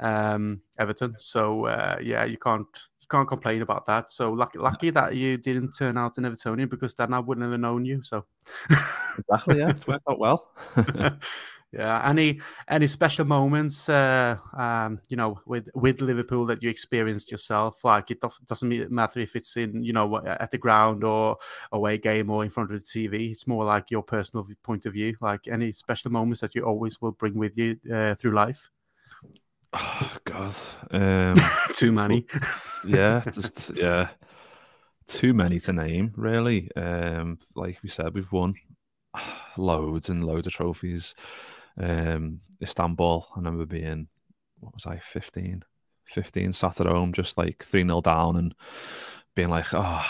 um, 0.00 0.60
Everton, 0.78 1.14
so 1.18 1.66
uh, 1.66 1.98
yeah, 2.02 2.24
you 2.24 2.38
can't 2.38 2.66
you 3.00 3.08
can't 3.08 3.28
complain 3.28 3.62
about 3.62 3.86
that. 3.86 4.12
So 4.12 4.32
lucky, 4.32 4.58
lucky 4.58 4.90
that 4.90 5.14
you 5.14 5.36
didn't 5.36 5.72
turn 5.72 5.98
out 5.98 6.18
an 6.18 6.24
Evertonian 6.24 6.70
because 6.70 6.94
then 6.94 7.12
I 7.12 7.20
wouldn't 7.20 7.50
have 7.50 7.60
known 7.60 7.84
you. 7.84 8.02
So 8.02 8.24
exactly, 9.18 9.58
yeah, 9.58 9.70
it's 9.70 9.86
worked 9.86 10.08
out 10.08 10.18
well. 10.18 10.50
Yeah. 11.76 12.08
Any 12.08 12.40
any 12.68 12.86
special 12.86 13.24
moments, 13.24 13.88
uh, 13.88 14.36
um, 14.56 15.00
you 15.08 15.16
know, 15.16 15.40
with 15.44 15.68
with 15.74 16.00
Liverpool 16.00 16.46
that 16.46 16.62
you 16.62 16.70
experienced 16.70 17.30
yourself? 17.32 17.84
Like 17.84 18.10
it 18.10 18.22
doesn't 18.46 18.90
matter 18.90 19.20
if 19.20 19.34
it's 19.34 19.56
in, 19.56 19.82
you 19.82 19.92
know, 19.92 20.24
at 20.24 20.50
the 20.50 20.58
ground 20.58 21.02
or 21.02 21.36
away 21.72 21.98
game 21.98 22.30
or 22.30 22.44
in 22.44 22.50
front 22.50 22.70
of 22.70 22.78
the 22.78 22.84
TV. 22.84 23.32
It's 23.32 23.46
more 23.46 23.64
like 23.64 23.90
your 23.90 24.02
personal 24.02 24.46
point 24.62 24.86
of 24.86 24.92
view. 24.92 25.16
Like 25.20 25.48
any 25.48 25.72
special 25.72 26.12
moments 26.12 26.40
that 26.42 26.54
you 26.54 26.62
always 26.62 27.00
will 27.00 27.12
bring 27.12 27.34
with 27.34 27.58
you 27.58 27.76
uh, 27.92 28.14
through 28.14 28.34
life. 28.34 28.70
Oh 29.72 30.16
God, 30.24 30.54
um, 30.92 31.34
too 31.74 31.90
many. 31.90 32.26
yeah, 32.86 33.24
just 33.32 33.72
yeah, 33.74 34.10
too 35.08 35.34
many 35.34 35.58
to 35.58 35.72
name. 35.72 36.12
Really, 36.16 36.70
um, 36.76 37.38
like 37.56 37.78
we 37.82 37.88
said, 37.88 38.14
we've 38.14 38.30
won 38.30 38.54
loads 39.56 40.08
and 40.08 40.24
loads 40.24 40.46
of 40.46 40.52
trophies 40.52 41.16
um, 41.78 42.40
Istanbul. 42.62 43.26
I 43.34 43.38
remember 43.38 43.66
being, 43.66 44.08
what 44.60 44.74
was 44.74 44.86
I, 44.86 44.98
15? 44.98 45.64
15, 46.06 46.52
sat 46.52 46.80
at 46.80 46.86
home, 46.86 47.12
just 47.12 47.38
like 47.38 47.64
3 47.64 47.82
0 47.82 48.00
down 48.02 48.36
and 48.36 48.54
being 49.34 49.48
like, 49.48 49.72
oh, 49.72 50.06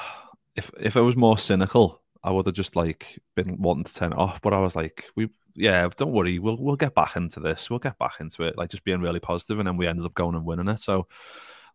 if, 0.56 0.70
if 0.80 0.96
I 0.96 1.00
was 1.00 1.16
more 1.16 1.38
cynical, 1.38 2.02
I 2.22 2.30
would 2.30 2.46
have 2.46 2.54
just 2.54 2.74
like 2.74 3.18
been 3.36 3.60
wanting 3.60 3.84
to 3.84 3.94
turn 3.94 4.12
it 4.12 4.18
off. 4.18 4.40
But 4.40 4.54
I 4.54 4.58
was 4.60 4.74
like, 4.74 5.04
we, 5.14 5.28
yeah, 5.54 5.88
don't 5.96 6.12
worry, 6.12 6.38
we'll 6.38 6.56
we'll 6.56 6.76
get 6.76 6.94
back 6.94 7.16
into 7.16 7.38
this. 7.40 7.68
We'll 7.70 7.78
get 7.78 7.98
back 7.98 8.16
into 8.20 8.42
it. 8.44 8.56
Like 8.56 8.70
just 8.70 8.84
being 8.84 9.00
really 9.00 9.20
positive, 9.20 9.58
and 9.58 9.68
then 9.68 9.76
we 9.76 9.86
ended 9.86 10.06
up 10.06 10.14
going 10.14 10.34
and 10.34 10.44
winning 10.44 10.68
it. 10.68 10.80
So, 10.80 11.06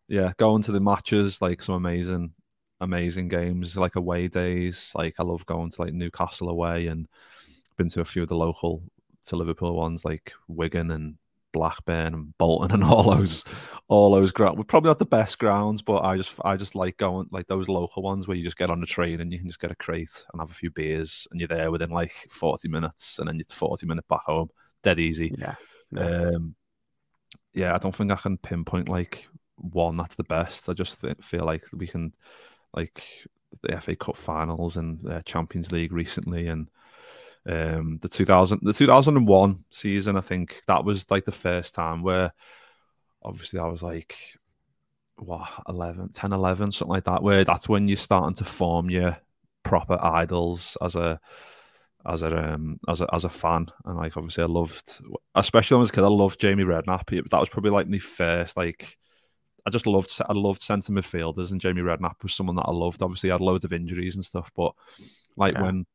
yeah, 0.07 0.33
going 0.37 0.63
to 0.63 0.71
the 0.71 0.79
matches, 0.79 1.41
like 1.41 1.61
some 1.61 1.75
amazing, 1.75 2.33
amazing 2.81 3.27
games, 3.27 3.77
like 3.77 3.95
away 3.95 4.27
days. 4.27 4.91
Like 4.95 5.15
I 5.19 5.23
love 5.23 5.45
going 5.45 5.69
to 5.69 5.81
like 5.81 5.93
Newcastle 5.93 6.49
away, 6.49 6.87
and 6.87 7.07
been 7.77 7.89
to 7.89 8.01
a 8.01 8.05
few 8.05 8.23
of 8.23 8.29
the 8.29 8.35
local 8.35 8.83
to 9.27 9.35
Liverpool 9.35 9.75
ones 9.75 10.05
like 10.05 10.33
Wigan 10.47 10.91
and 10.91 11.17
Blackburn 11.51 12.13
and 12.13 12.37
Bolton 12.37 12.71
and 12.71 12.83
all 12.91 13.15
those 13.15 13.43
all 13.87 14.11
those 14.11 14.31
grounds. 14.31 14.57
We're 14.57 14.63
probably 14.63 14.89
not 14.89 14.99
the 14.99 15.05
best 15.05 15.39
grounds, 15.39 15.81
but 15.81 16.03
I 16.03 16.17
just 16.17 16.33
I 16.43 16.55
just 16.55 16.75
like 16.75 16.97
going 16.97 17.27
like 17.31 17.47
those 17.47 17.67
local 17.67 18.03
ones 18.03 18.27
where 18.27 18.37
you 18.37 18.43
just 18.43 18.57
get 18.57 18.69
on 18.69 18.81
the 18.81 18.87
train 18.87 19.21
and 19.21 19.31
you 19.31 19.39
can 19.39 19.47
just 19.47 19.59
get 19.59 19.71
a 19.71 19.75
crate 19.75 20.25
and 20.31 20.41
have 20.41 20.51
a 20.51 20.53
few 20.53 20.69
beers 20.71 21.27
and 21.31 21.39
you're 21.39 21.47
there 21.47 21.71
within 21.71 21.89
like 21.89 22.13
40 22.29 22.67
minutes 22.67 23.19
and 23.19 23.27
then 23.27 23.39
it's 23.39 23.53
40 23.53 23.85
minutes 23.87 24.07
back 24.07 24.23
home. 24.23 24.49
Dead 24.83 24.99
easy. 24.99 25.33
Yeah. 25.37 25.55
Yeah. 25.91 26.03
Um, 26.03 26.55
yeah, 27.53 27.73
I 27.73 27.77
don't 27.79 27.95
think 27.95 28.11
I 28.11 28.15
can 28.15 28.37
pinpoint 28.37 28.89
like 28.89 29.27
one 29.55 29.97
that's 29.97 30.15
the 30.15 30.23
best. 30.23 30.69
I 30.69 30.73
just 30.73 31.01
th- 31.01 31.17
feel 31.21 31.45
like 31.45 31.63
we 31.73 31.87
can 31.87 32.13
like 32.73 33.03
the 33.63 33.79
FA 33.81 33.95
Cup 33.95 34.15
finals 34.15 34.77
and 34.77 35.05
uh, 35.09 35.21
Champions 35.23 35.71
League 35.71 35.91
recently 35.91 36.47
and 36.47 36.69
um, 37.47 37.99
the 38.01 38.09
2000, 38.09 38.59
the 38.61 38.73
2001 38.73 39.63
season, 39.69 40.17
I 40.17 40.21
think 40.21 40.61
that 40.67 40.83
was 40.83 41.09
like 41.09 41.25
the 41.25 41.31
first 41.31 41.73
time 41.73 42.03
where 42.03 42.33
obviously 43.23 43.59
I 43.59 43.67
was 43.67 43.83
like, 43.83 44.15
what, 45.17 45.47
11, 45.67 46.09
10, 46.13 46.33
11, 46.33 46.71
something 46.71 46.93
like 46.93 47.05
that, 47.05 47.23
where 47.23 47.43
that's 47.43 47.69
when 47.69 47.87
you're 47.87 47.97
starting 47.97 48.35
to 48.35 48.45
form 48.45 48.89
your 48.89 49.17
proper 49.63 49.97
idols 50.01 50.77
as 50.81 50.95
a, 50.95 51.19
as 52.05 52.23
a 52.23 52.53
um, 52.53 52.79
as 52.87 53.01
a 53.01 53.13
as 53.13 53.25
a 53.25 53.29
fan, 53.29 53.67
and 53.85 53.97
like 53.97 54.15
obviously 54.15 54.43
I 54.43 54.47
loved, 54.47 55.01
especially 55.35 55.75
when 55.75 55.79
I 55.79 55.81
was 55.81 55.89
a 55.89 55.93
kid, 55.93 56.03
I 56.03 56.07
loved 56.07 56.39
Jamie 56.39 56.63
Redknapp. 56.63 57.29
That 57.29 57.39
was 57.39 57.49
probably 57.49 57.71
like 57.71 57.87
my 57.87 57.99
first 57.99 58.57
like. 58.57 58.97
I 59.65 59.69
just 59.69 59.85
loved 59.85 60.17
I 60.27 60.33
loved 60.33 60.61
centre 60.61 60.93
midfielders, 60.93 61.51
and 61.51 61.59
Jamie 61.59 61.81
Redknapp 61.81 62.23
was 62.23 62.33
someone 62.33 62.55
that 62.55 62.65
I 62.65 62.71
loved. 62.71 63.03
Obviously, 63.03 63.27
he 63.27 63.31
had 63.31 63.41
loads 63.41 63.65
of 63.65 63.73
injuries 63.73 64.15
and 64.15 64.23
stuff, 64.23 64.49
but 64.55 64.73
like 65.35 65.55
yeah. 65.55 65.63
when 65.63 65.85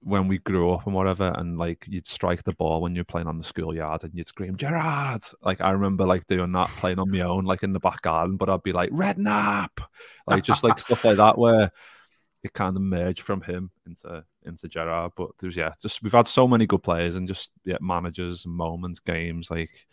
when 0.00 0.28
we 0.28 0.38
grew 0.38 0.70
up 0.72 0.86
and 0.86 0.94
whatever, 0.94 1.32
and 1.36 1.58
like 1.58 1.84
you'd 1.88 2.06
strike 2.06 2.44
the 2.44 2.54
ball 2.54 2.80
when 2.80 2.94
you're 2.94 3.04
playing 3.04 3.26
on 3.26 3.38
the 3.38 3.44
schoolyard 3.44 4.04
and 4.04 4.14
you'd 4.14 4.28
scream 4.28 4.56
Gerrard. 4.56 5.22
Like 5.42 5.60
I 5.60 5.70
remember 5.70 6.06
like 6.06 6.26
doing 6.26 6.52
that 6.52 6.68
playing 6.68 6.98
on 6.98 7.10
my 7.10 7.20
own, 7.20 7.44
like 7.44 7.62
in 7.62 7.72
the 7.72 7.80
back 7.80 8.02
garden, 8.02 8.36
but 8.36 8.48
I'd 8.48 8.62
be 8.62 8.72
like 8.72 8.90
Redknapp, 8.90 9.80
like 10.26 10.44
just 10.44 10.62
like 10.62 10.78
stuff 10.78 11.04
like 11.04 11.16
that 11.16 11.36
where 11.36 11.72
it 12.42 12.52
kind 12.52 12.76
of 12.76 12.82
merged 12.82 13.22
from 13.22 13.42
him 13.42 13.70
into 13.86 14.24
into 14.44 14.68
Gerrard. 14.68 15.12
But 15.16 15.30
there's 15.40 15.56
yeah, 15.56 15.72
just 15.80 16.02
we've 16.02 16.12
had 16.12 16.28
so 16.28 16.46
many 16.46 16.66
good 16.66 16.82
players 16.82 17.16
and 17.16 17.26
just 17.26 17.50
yeah, 17.64 17.78
managers, 17.80 18.46
moments, 18.46 19.00
games, 19.00 19.50
like 19.50 19.86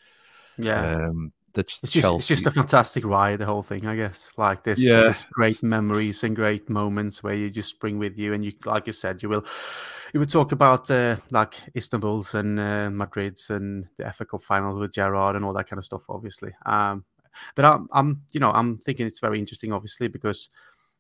yeah. 0.57 1.07
Um, 1.07 1.33
the, 1.55 1.62
it's, 1.62 1.79
just, 1.79 2.05
it's 2.05 2.27
just 2.27 2.45
a 2.45 2.51
fantastic 2.51 3.05
ride, 3.05 3.39
the 3.39 3.45
whole 3.45 3.63
thing, 3.63 3.88
I 3.88 3.95
guess. 3.95 4.31
Like 4.38 4.63
this, 4.63 4.81
yeah. 4.81 5.01
this 5.03 5.25
great 5.31 5.63
memories 5.63 6.24
and 6.24 6.35
great 6.35 6.69
moments 6.69 7.24
where 7.24 7.33
you 7.33 7.50
just 7.50 7.79
bring 7.79 7.97
with 7.97 8.19
you, 8.19 8.33
and 8.33 8.45
you, 8.45 8.51
like 8.65 8.88
you 8.88 8.93
said, 8.93 9.24
you 9.24 9.29
will, 9.29 9.45
you 10.13 10.19
would 10.19 10.29
talk 10.29 10.51
about 10.51 10.91
uh, 10.91 11.15
like 11.31 11.55
Istanbul's 11.75 12.35
and 12.35 12.59
uh, 12.59 12.89
Madrid's 12.89 13.50
and 13.50 13.88
the 13.97 14.12
FA 14.12 14.25
Cup 14.25 14.43
final 14.43 14.77
with 14.77 14.93
Gerrard 14.93 15.35
and 15.35 15.43
all 15.43 15.53
that 15.53 15.69
kind 15.69 15.79
of 15.79 15.85
stuff, 15.85 16.09
obviously. 16.09 16.51
Um, 16.65 17.05
but 17.55 17.65
I'm, 17.65 17.88
I'm, 17.93 18.24
you 18.33 18.39
know, 18.39 18.51
I'm 18.51 18.77
thinking 18.77 19.07
it's 19.07 19.19
very 19.19 19.39
interesting, 19.39 19.71
obviously, 19.71 20.09
because 20.09 20.50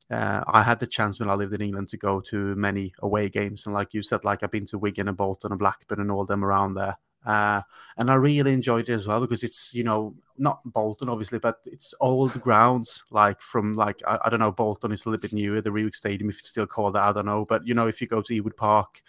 uh, 0.09 0.41
I 0.47 0.63
had 0.63 0.79
the 0.79 0.87
chance 0.87 1.19
when 1.19 1.29
I 1.29 1.33
lived 1.35 1.53
in 1.53 1.61
England 1.61 1.89
to 1.89 1.97
go 1.97 2.21
to 2.21 2.55
many 2.55 2.93
away 2.99 3.29
games, 3.29 3.65
and 3.65 3.75
like 3.75 3.93
you 3.93 4.01
said, 4.01 4.23
like 4.23 4.41
I've 4.41 4.51
been 4.51 4.67
to 4.67 4.77
Wigan 4.77 5.09
and 5.09 5.17
Bolton 5.17 5.51
and 5.51 5.59
Blackburn 5.59 5.99
and 5.99 6.11
all 6.11 6.25
them 6.25 6.45
around 6.45 6.75
there. 6.75 6.97
Uh, 7.25 7.61
and 7.97 8.11
I 8.11 8.15
really 8.15 8.53
enjoyed 8.53 8.89
it 8.89 8.93
as 8.93 9.07
well 9.07 9.21
because 9.21 9.43
it's 9.43 9.73
you 9.73 9.83
know 9.83 10.15
not 10.37 10.61
Bolton 10.65 11.09
obviously, 11.09 11.39
but 11.39 11.59
it's 11.65 11.93
old 11.99 12.39
grounds 12.41 13.03
like 13.09 13.41
from 13.41 13.73
like 13.73 14.01
I, 14.05 14.19
I 14.25 14.29
don't 14.29 14.39
know 14.39 14.51
Bolton 14.51 14.91
is 14.91 15.05
a 15.05 15.09
little 15.09 15.21
bit 15.21 15.33
newer 15.33 15.61
the 15.61 15.69
Reebok 15.69 15.95
Stadium 15.95 16.29
if 16.29 16.39
it's 16.39 16.49
still 16.49 16.67
called 16.67 16.95
that 16.95 17.03
I 17.03 17.11
don't 17.11 17.25
know, 17.25 17.45
but 17.45 17.65
you 17.65 17.73
know 17.73 17.87
if 17.87 18.01
you 18.01 18.07
go 18.07 18.21
to 18.21 18.43
Ewood 18.43 18.57
Park, 18.57 19.01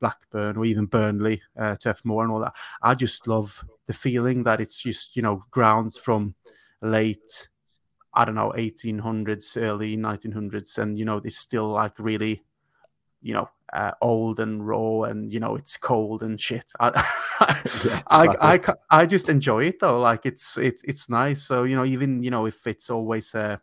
Blackburn 0.00 0.56
or 0.56 0.64
even 0.64 0.86
Burnley, 0.86 1.42
uh, 1.56 1.76
Turf 1.76 2.04
Moor 2.04 2.22
and 2.22 2.32
all 2.32 2.40
that, 2.40 2.54
I 2.82 2.94
just 2.94 3.26
love 3.26 3.64
the 3.86 3.92
feeling 3.92 4.44
that 4.44 4.60
it's 4.60 4.80
just 4.80 5.16
you 5.16 5.22
know 5.22 5.42
grounds 5.50 5.96
from 5.96 6.34
late 6.80 7.48
I 8.16 8.24
don't 8.24 8.36
know 8.36 8.52
1800s, 8.56 9.60
early 9.60 9.96
1900s, 9.96 10.78
and 10.78 10.98
you 10.98 11.04
know 11.04 11.20
it's 11.24 11.38
still 11.38 11.68
like 11.68 11.98
really 11.98 12.44
you 13.20 13.34
know 13.34 13.48
uh, 13.74 13.92
old 14.00 14.40
and 14.40 14.66
raw 14.66 15.02
and 15.02 15.32
you 15.32 15.40
know 15.40 15.56
it's 15.56 15.76
cold 15.76 16.22
and 16.22 16.40
shit. 16.40 16.72
I 16.80 16.90
yeah, 17.84 18.02
I, 18.06 18.26
I, 18.26 18.54
I, 18.54 18.60
I 18.90 19.06
just 19.06 19.28
enjoy 19.28 19.64
it 19.64 19.80
though 19.80 19.98
like 20.00 20.24
it's 20.24 20.56
it's 20.56 20.82
it's 20.84 21.10
nice. 21.10 21.42
So 21.42 21.64
you 21.64 21.76
know 21.76 21.84
even 21.84 22.22
you 22.22 22.30
know 22.30 22.46
if 22.46 22.66
it's 22.66 22.90
always 22.90 23.34
a 23.34 23.60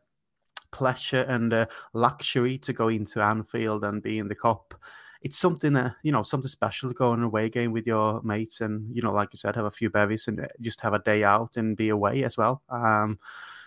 pleasure 0.72 1.25
and 1.27 1.51
a 1.51 1.68
luxury 1.94 2.58
to 2.58 2.74
go 2.74 2.88
into 2.88 3.22
anfield 3.22 3.84
and 3.84 4.01
be 4.01 4.20
in 4.20 4.27
the 4.27 4.36
Kop 4.36 4.74
it's 5.22 5.38
something 5.38 5.74
that 5.74 5.96
you 6.01 6.12
know 6.12 6.24
something 6.24 6.50
special 6.50 6.89
to 6.89 6.96
go 6.96 7.10
on 7.10 7.20
an 7.20 7.25
away 7.25 7.50
game 7.50 7.72
with 7.72 7.86
your 7.86 8.22
mates 8.24 8.62
and 8.62 8.96
you 8.96 9.01
know 9.01 9.12
like 9.12 9.30
you 9.32 9.38
said 9.38 9.56
have 9.56 9.65
a 9.65 9.72
few 9.72 9.89
bevies 9.89 10.27
and 10.27 10.39
uh, 10.39 10.48
just 10.62 10.82
have 10.82 10.94
a 10.94 11.00
day 11.00 11.24
out 11.24 11.58
and 11.58 11.77
be 11.77 11.89
away 11.89 12.24
as 12.24 12.38
well. 12.38 12.62
Um 12.70 13.20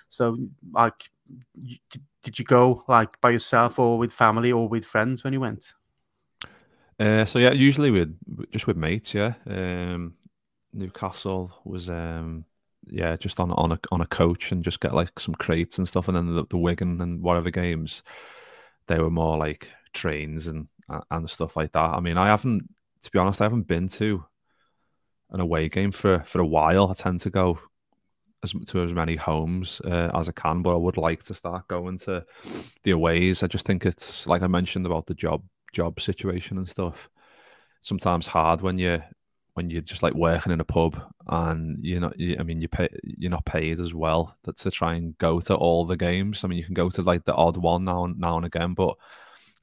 so 0.08 0.36
like 0.72 1.10
did 2.22 2.38
you 2.38 2.44
go 2.44 2.82
like 2.88 3.20
by 3.20 3.30
yourself 3.30 3.78
or 3.78 3.98
with 3.98 4.12
family 4.12 4.52
or 4.52 4.68
with 4.68 4.84
friends 4.84 5.24
when 5.24 5.32
you 5.32 5.40
went 5.40 5.74
uh, 6.98 7.24
so 7.24 7.38
yeah, 7.38 7.52
usually 7.52 7.90
with 7.90 8.16
just 8.50 8.66
with 8.66 8.76
mates. 8.76 9.14
Yeah, 9.14 9.34
um, 9.46 10.14
Newcastle 10.72 11.52
was 11.64 11.88
um, 11.88 12.44
yeah 12.86 13.16
just 13.16 13.40
on 13.40 13.50
on 13.52 13.72
a 13.72 13.78
on 13.90 14.00
a 14.00 14.06
coach 14.06 14.52
and 14.52 14.64
just 14.64 14.80
get 14.80 14.94
like 14.94 15.18
some 15.18 15.34
crates 15.34 15.78
and 15.78 15.88
stuff, 15.88 16.08
and 16.08 16.16
then 16.16 16.34
the, 16.34 16.44
the 16.50 16.58
Wigan 16.58 17.00
and 17.00 17.22
whatever 17.22 17.50
games, 17.50 18.02
they 18.86 18.98
were 18.98 19.10
more 19.10 19.36
like 19.36 19.70
trains 19.92 20.46
and 20.46 20.68
and 21.10 21.28
stuff 21.30 21.56
like 21.56 21.72
that. 21.72 21.94
I 21.94 22.00
mean, 22.00 22.16
I 22.16 22.26
haven't 22.26 22.68
to 23.02 23.10
be 23.10 23.18
honest, 23.18 23.40
I 23.40 23.44
haven't 23.44 23.68
been 23.68 23.88
to 23.90 24.24
an 25.30 25.40
away 25.40 25.68
game 25.68 25.92
for 25.92 26.22
for 26.26 26.40
a 26.40 26.46
while. 26.46 26.90
I 26.90 26.94
tend 26.94 27.20
to 27.22 27.30
go 27.30 27.58
as 28.42 28.54
to 28.68 28.82
as 28.82 28.92
many 28.92 29.16
homes 29.16 29.80
uh, 29.84 30.10
as 30.14 30.28
I 30.28 30.32
can, 30.32 30.62
but 30.62 30.74
I 30.74 30.78
would 30.78 30.96
like 30.96 31.22
to 31.24 31.34
start 31.34 31.68
going 31.68 31.98
to 32.00 32.24
the 32.82 32.90
aways. 32.92 33.42
I 33.42 33.46
just 33.46 33.66
think 33.66 33.84
it's 33.86 34.26
like 34.26 34.42
I 34.42 34.46
mentioned 34.46 34.86
about 34.86 35.06
the 35.06 35.14
job 35.14 35.42
job 35.74 36.00
situation 36.00 36.56
and 36.58 36.68
stuff. 36.68 37.10
Sometimes 37.80 38.26
hard 38.26 38.62
when 38.62 38.78
you 38.78 39.02
when 39.54 39.70
you're 39.70 39.82
just 39.82 40.02
like 40.02 40.14
working 40.14 40.52
in 40.52 40.60
a 40.60 40.64
pub 40.64 41.00
and 41.28 41.78
you're 41.82 42.00
not 42.00 42.18
you, 42.18 42.36
i 42.38 42.42
mean 42.42 42.60
you 42.60 42.68
pay 42.68 42.88
you're 43.02 43.30
not 43.30 43.44
paid 43.44 43.80
as 43.80 43.94
well 43.94 44.36
that 44.42 44.56
to 44.58 44.70
try 44.70 44.94
and 44.94 45.16
go 45.18 45.40
to 45.40 45.54
all 45.54 45.84
the 45.84 45.96
games 45.96 46.44
i 46.44 46.48
mean 46.48 46.58
you 46.58 46.64
can 46.64 46.74
go 46.74 46.90
to 46.90 47.02
like 47.02 47.24
the 47.24 47.34
odd 47.34 47.56
one 47.56 47.84
now 47.84 48.04
and 48.04 48.18
now 48.18 48.36
and 48.36 48.44
again 48.44 48.74
but 48.74 48.96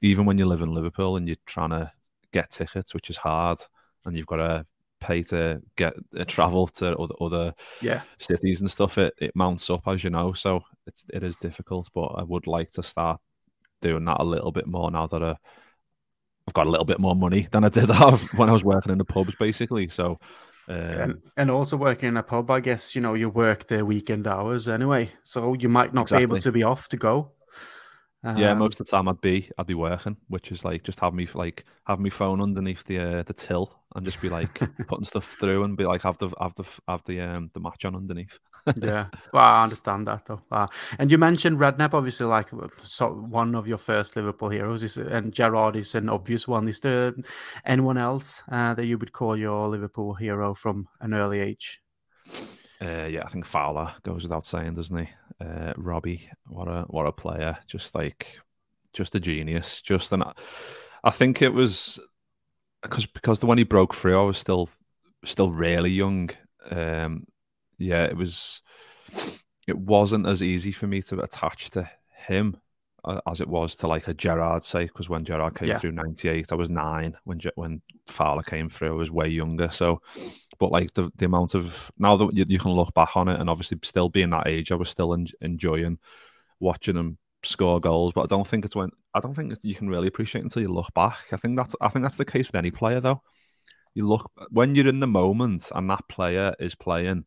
even 0.00 0.24
when 0.26 0.38
you 0.38 0.46
live 0.46 0.62
in 0.62 0.74
liverpool 0.74 1.16
and 1.16 1.28
you're 1.28 1.36
trying 1.46 1.70
to 1.70 1.90
get 2.32 2.50
tickets 2.50 2.94
which 2.94 3.10
is 3.10 3.18
hard 3.18 3.58
and 4.04 4.16
you've 4.16 4.26
got 4.26 4.36
to 4.36 4.66
pay 5.00 5.22
to 5.22 5.60
get 5.76 5.94
uh, 6.16 6.24
travel 6.24 6.66
to 6.68 6.96
other, 6.96 7.14
other 7.20 7.54
yeah 7.80 8.02
cities 8.18 8.60
and 8.60 8.70
stuff 8.70 8.98
it, 8.98 9.12
it 9.18 9.36
mounts 9.36 9.68
up 9.68 9.86
as 9.86 10.02
you 10.02 10.10
know 10.10 10.32
so 10.32 10.62
it's 10.86 11.04
it 11.12 11.22
is 11.22 11.36
difficult 11.36 11.88
but 11.92 12.06
i 12.06 12.22
would 12.22 12.46
like 12.46 12.70
to 12.70 12.82
start 12.82 13.20
doing 13.80 14.04
that 14.04 14.20
a 14.20 14.24
little 14.24 14.52
bit 14.52 14.66
more 14.66 14.90
now 14.90 15.06
that 15.08 15.22
I, 15.22 15.36
I've 16.48 16.54
got 16.54 16.66
a 16.66 16.70
little 16.70 16.84
bit 16.84 16.98
more 16.98 17.14
money 17.14 17.46
than 17.50 17.64
I 17.64 17.68
did 17.68 17.88
have 17.90 18.22
when 18.38 18.48
I 18.48 18.52
was 18.52 18.64
working 18.64 18.92
in 18.92 18.98
the 18.98 19.04
pubs, 19.04 19.34
basically. 19.38 19.88
So, 19.88 20.18
um, 20.68 20.76
and, 20.76 21.22
and 21.36 21.50
also 21.50 21.76
working 21.76 22.08
in 22.08 22.16
a 22.16 22.22
pub, 22.22 22.50
I 22.50 22.60
guess 22.60 22.94
you 22.94 23.00
know 23.00 23.14
you 23.14 23.28
work 23.28 23.66
the 23.66 23.84
weekend 23.84 24.26
hours 24.26 24.68
anyway, 24.68 25.10
so 25.24 25.54
you 25.54 25.68
might 25.68 25.94
not 25.94 26.02
exactly. 26.02 26.26
be 26.26 26.30
able 26.32 26.40
to 26.42 26.52
be 26.52 26.62
off 26.62 26.88
to 26.88 26.96
go. 26.96 27.32
Um, 28.24 28.36
yeah, 28.36 28.54
most 28.54 28.80
of 28.80 28.86
the 28.86 28.90
time 28.90 29.08
I'd 29.08 29.20
be 29.20 29.50
I'd 29.58 29.66
be 29.66 29.74
working, 29.74 30.16
which 30.28 30.52
is 30.52 30.64
like 30.64 30.84
just 30.84 31.00
have 31.00 31.14
me 31.14 31.28
like 31.34 31.64
have 31.86 31.98
my 31.98 32.10
phone 32.10 32.40
underneath 32.40 32.84
the 32.84 32.98
uh, 32.98 33.22
the 33.24 33.34
till 33.34 33.76
and 33.96 34.06
just 34.06 34.20
be 34.20 34.28
like 34.28 34.60
putting 34.86 35.04
stuff 35.04 35.36
through 35.40 35.64
and 35.64 35.76
be 35.76 35.84
like 35.84 36.02
have 36.02 36.18
the 36.18 36.30
have 36.40 36.54
the 36.54 36.64
have 36.86 37.02
the 37.04 37.20
um 37.20 37.50
the 37.52 37.60
match 37.60 37.84
on 37.84 37.96
underneath. 37.96 38.38
Yeah, 38.80 39.06
well, 39.32 39.42
I 39.42 39.62
understand 39.64 40.06
that 40.06 40.26
though. 40.26 40.42
Uh, 40.50 40.66
and 40.98 41.10
you 41.10 41.18
mentioned 41.18 41.58
Redknapp, 41.58 41.94
obviously, 41.94 42.26
like 42.26 42.48
so 42.82 43.08
one 43.08 43.54
of 43.54 43.66
your 43.66 43.78
first 43.78 44.16
Liverpool 44.16 44.48
heroes, 44.48 44.82
is, 44.82 44.96
and 44.96 45.32
Gerrard 45.32 45.76
is 45.76 45.94
an 45.94 46.08
obvious 46.08 46.46
one. 46.46 46.68
Is 46.68 46.80
there 46.80 47.14
anyone 47.64 47.98
else 47.98 48.42
uh, 48.50 48.74
that 48.74 48.86
you 48.86 48.98
would 48.98 49.12
call 49.12 49.36
your 49.36 49.68
Liverpool 49.68 50.14
hero 50.14 50.54
from 50.54 50.88
an 51.00 51.14
early 51.14 51.40
age? 51.40 51.80
Uh, 52.80 53.06
yeah, 53.06 53.22
I 53.24 53.28
think 53.28 53.44
Fowler 53.44 53.94
goes 54.02 54.24
without 54.24 54.46
saying, 54.46 54.74
doesn't 54.74 54.96
he? 54.96 55.08
Uh, 55.40 55.72
Robbie, 55.76 56.28
what 56.46 56.68
a 56.68 56.82
what 56.88 57.06
a 57.06 57.12
player! 57.12 57.58
Just 57.66 57.94
like, 57.94 58.38
just 58.92 59.14
a 59.14 59.20
genius. 59.20 59.80
Just 59.80 60.12
an, 60.12 60.24
I 61.04 61.10
think 61.10 61.42
it 61.42 61.52
was 61.52 61.98
because 62.82 63.06
because 63.06 63.38
the 63.38 63.46
when 63.46 63.58
he 63.58 63.64
broke 63.64 63.94
through, 63.94 64.20
I 64.20 64.24
was 64.24 64.38
still 64.38 64.68
still 65.24 65.50
really 65.50 65.90
young. 65.90 66.30
Um, 66.70 67.26
yeah, 67.82 68.04
it 68.04 68.16
was. 68.16 68.62
It 69.68 69.78
wasn't 69.78 70.26
as 70.26 70.42
easy 70.42 70.72
for 70.72 70.88
me 70.88 71.02
to 71.02 71.20
attach 71.20 71.70
to 71.70 71.88
him 72.26 72.56
as 73.26 73.40
it 73.40 73.48
was 73.48 73.74
to 73.76 73.88
like 73.88 74.06
a 74.06 74.14
Gerrard 74.14 74.64
say 74.64 74.84
because 74.84 75.08
when 75.08 75.24
Gerrard 75.24 75.56
came 75.56 75.68
yeah. 75.68 75.78
through 75.78 75.92
'98, 75.92 76.52
I 76.52 76.54
was 76.54 76.70
nine. 76.70 77.16
When 77.24 77.40
when 77.56 77.82
Fowler 78.06 78.42
came 78.42 78.68
through, 78.68 78.94
I 78.94 78.96
was 78.96 79.10
way 79.10 79.28
younger. 79.28 79.70
So, 79.70 80.00
but 80.58 80.70
like 80.70 80.94
the 80.94 81.10
the 81.16 81.26
amount 81.26 81.54
of 81.54 81.90
now 81.98 82.16
that 82.16 82.34
you, 82.34 82.44
you 82.48 82.58
can 82.58 82.72
look 82.72 82.94
back 82.94 83.16
on 83.16 83.28
it, 83.28 83.40
and 83.40 83.50
obviously 83.50 83.78
still 83.82 84.08
being 84.08 84.30
that 84.30 84.46
age, 84.46 84.70
I 84.70 84.76
was 84.76 84.88
still 84.88 85.14
en- 85.14 85.26
enjoying 85.40 85.98
watching 86.60 86.96
him 86.96 87.18
score 87.42 87.80
goals. 87.80 88.12
But 88.12 88.22
I 88.22 88.26
don't 88.26 88.46
think 88.46 88.64
it's 88.64 88.76
when 88.76 88.90
I 89.14 89.20
don't 89.20 89.34
think 89.34 89.52
you 89.62 89.74
can 89.74 89.88
really 89.88 90.08
appreciate 90.08 90.44
until 90.44 90.62
you 90.62 90.68
look 90.68 90.94
back. 90.94 91.24
I 91.32 91.36
think 91.36 91.56
that's 91.56 91.74
I 91.80 91.88
think 91.88 92.04
that's 92.04 92.16
the 92.16 92.24
case 92.24 92.48
with 92.48 92.56
any 92.56 92.70
player 92.70 93.00
though. 93.00 93.22
You 93.94 94.06
look 94.06 94.30
when 94.50 94.76
you're 94.76 94.88
in 94.88 95.00
the 95.00 95.06
moment 95.08 95.70
and 95.74 95.90
that 95.90 96.08
player 96.08 96.54
is 96.60 96.76
playing 96.76 97.24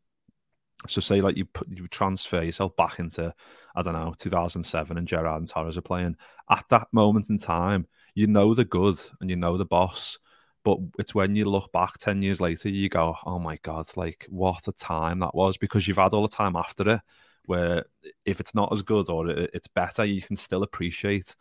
so 0.87 1.01
say 1.01 1.21
like 1.21 1.37
you 1.37 1.45
put 1.45 1.67
you 1.69 1.87
transfer 1.87 2.43
yourself 2.43 2.75
back 2.75 2.99
into 2.99 3.33
I 3.75 3.81
don't 3.81 3.93
know 3.93 4.13
2007 4.17 4.97
and 4.97 5.07
Gerrard 5.07 5.41
and 5.41 5.49
Torres 5.49 5.77
are 5.77 5.81
playing 5.81 6.15
at 6.49 6.65
that 6.69 6.87
moment 6.91 7.29
in 7.29 7.37
time. 7.37 7.87
You 8.13 8.27
know 8.27 8.53
the 8.53 8.65
good 8.65 8.99
and 9.19 9.29
you 9.29 9.35
know 9.35 9.57
the 9.57 9.65
boss, 9.65 10.19
but 10.63 10.77
it's 10.97 11.15
when 11.15 11.35
you 11.35 11.45
look 11.45 11.71
back 11.71 11.97
ten 11.97 12.21
years 12.21 12.39
later 12.39 12.69
you 12.69 12.89
go, 12.89 13.15
oh 13.25 13.39
my 13.39 13.57
god, 13.63 13.87
like 13.95 14.25
what 14.29 14.67
a 14.67 14.71
time 14.73 15.19
that 15.19 15.35
was 15.35 15.57
because 15.57 15.87
you've 15.87 15.97
had 15.97 16.13
all 16.13 16.21
the 16.21 16.27
time 16.27 16.55
after 16.55 16.89
it 16.89 17.01
where 17.47 17.85
if 18.25 18.39
it's 18.39 18.55
not 18.55 18.71
as 18.73 18.81
good 18.81 19.09
or 19.09 19.29
it's 19.29 19.67
better, 19.67 20.03
you 20.03 20.21
can 20.21 20.35
still 20.35 20.63
appreciate 20.63 21.35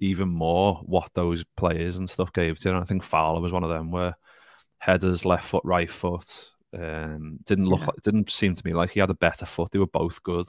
even 0.00 0.28
more 0.28 0.76
what 0.84 1.10
those 1.14 1.44
players 1.56 1.96
and 1.96 2.08
stuff 2.08 2.32
gave 2.32 2.58
to 2.58 2.68
you. 2.68 2.74
And 2.74 2.82
I 2.82 2.86
think 2.86 3.02
Fowler 3.02 3.40
was 3.40 3.52
one 3.52 3.64
of 3.64 3.70
them 3.70 3.90
where 3.90 4.16
headers, 4.78 5.24
left 5.24 5.46
foot, 5.46 5.64
right 5.64 5.90
foot, 5.90 6.52
um, 6.76 7.38
didn't 7.44 7.66
look 7.66 7.80
yeah. 7.80 7.86
like, 7.86 8.02
didn't 8.02 8.30
seem 8.30 8.54
to 8.54 8.66
me 8.66 8.74
like 8.74 8.90
he 8.90 9.00
had 9.00 9.10
a 9.10 9.14
better 9.14 9.46
foot. 9.46 9.70
They 9.70 9.78
were 9.78 9.86
both 9.86 10.22
good, 10.22 10.46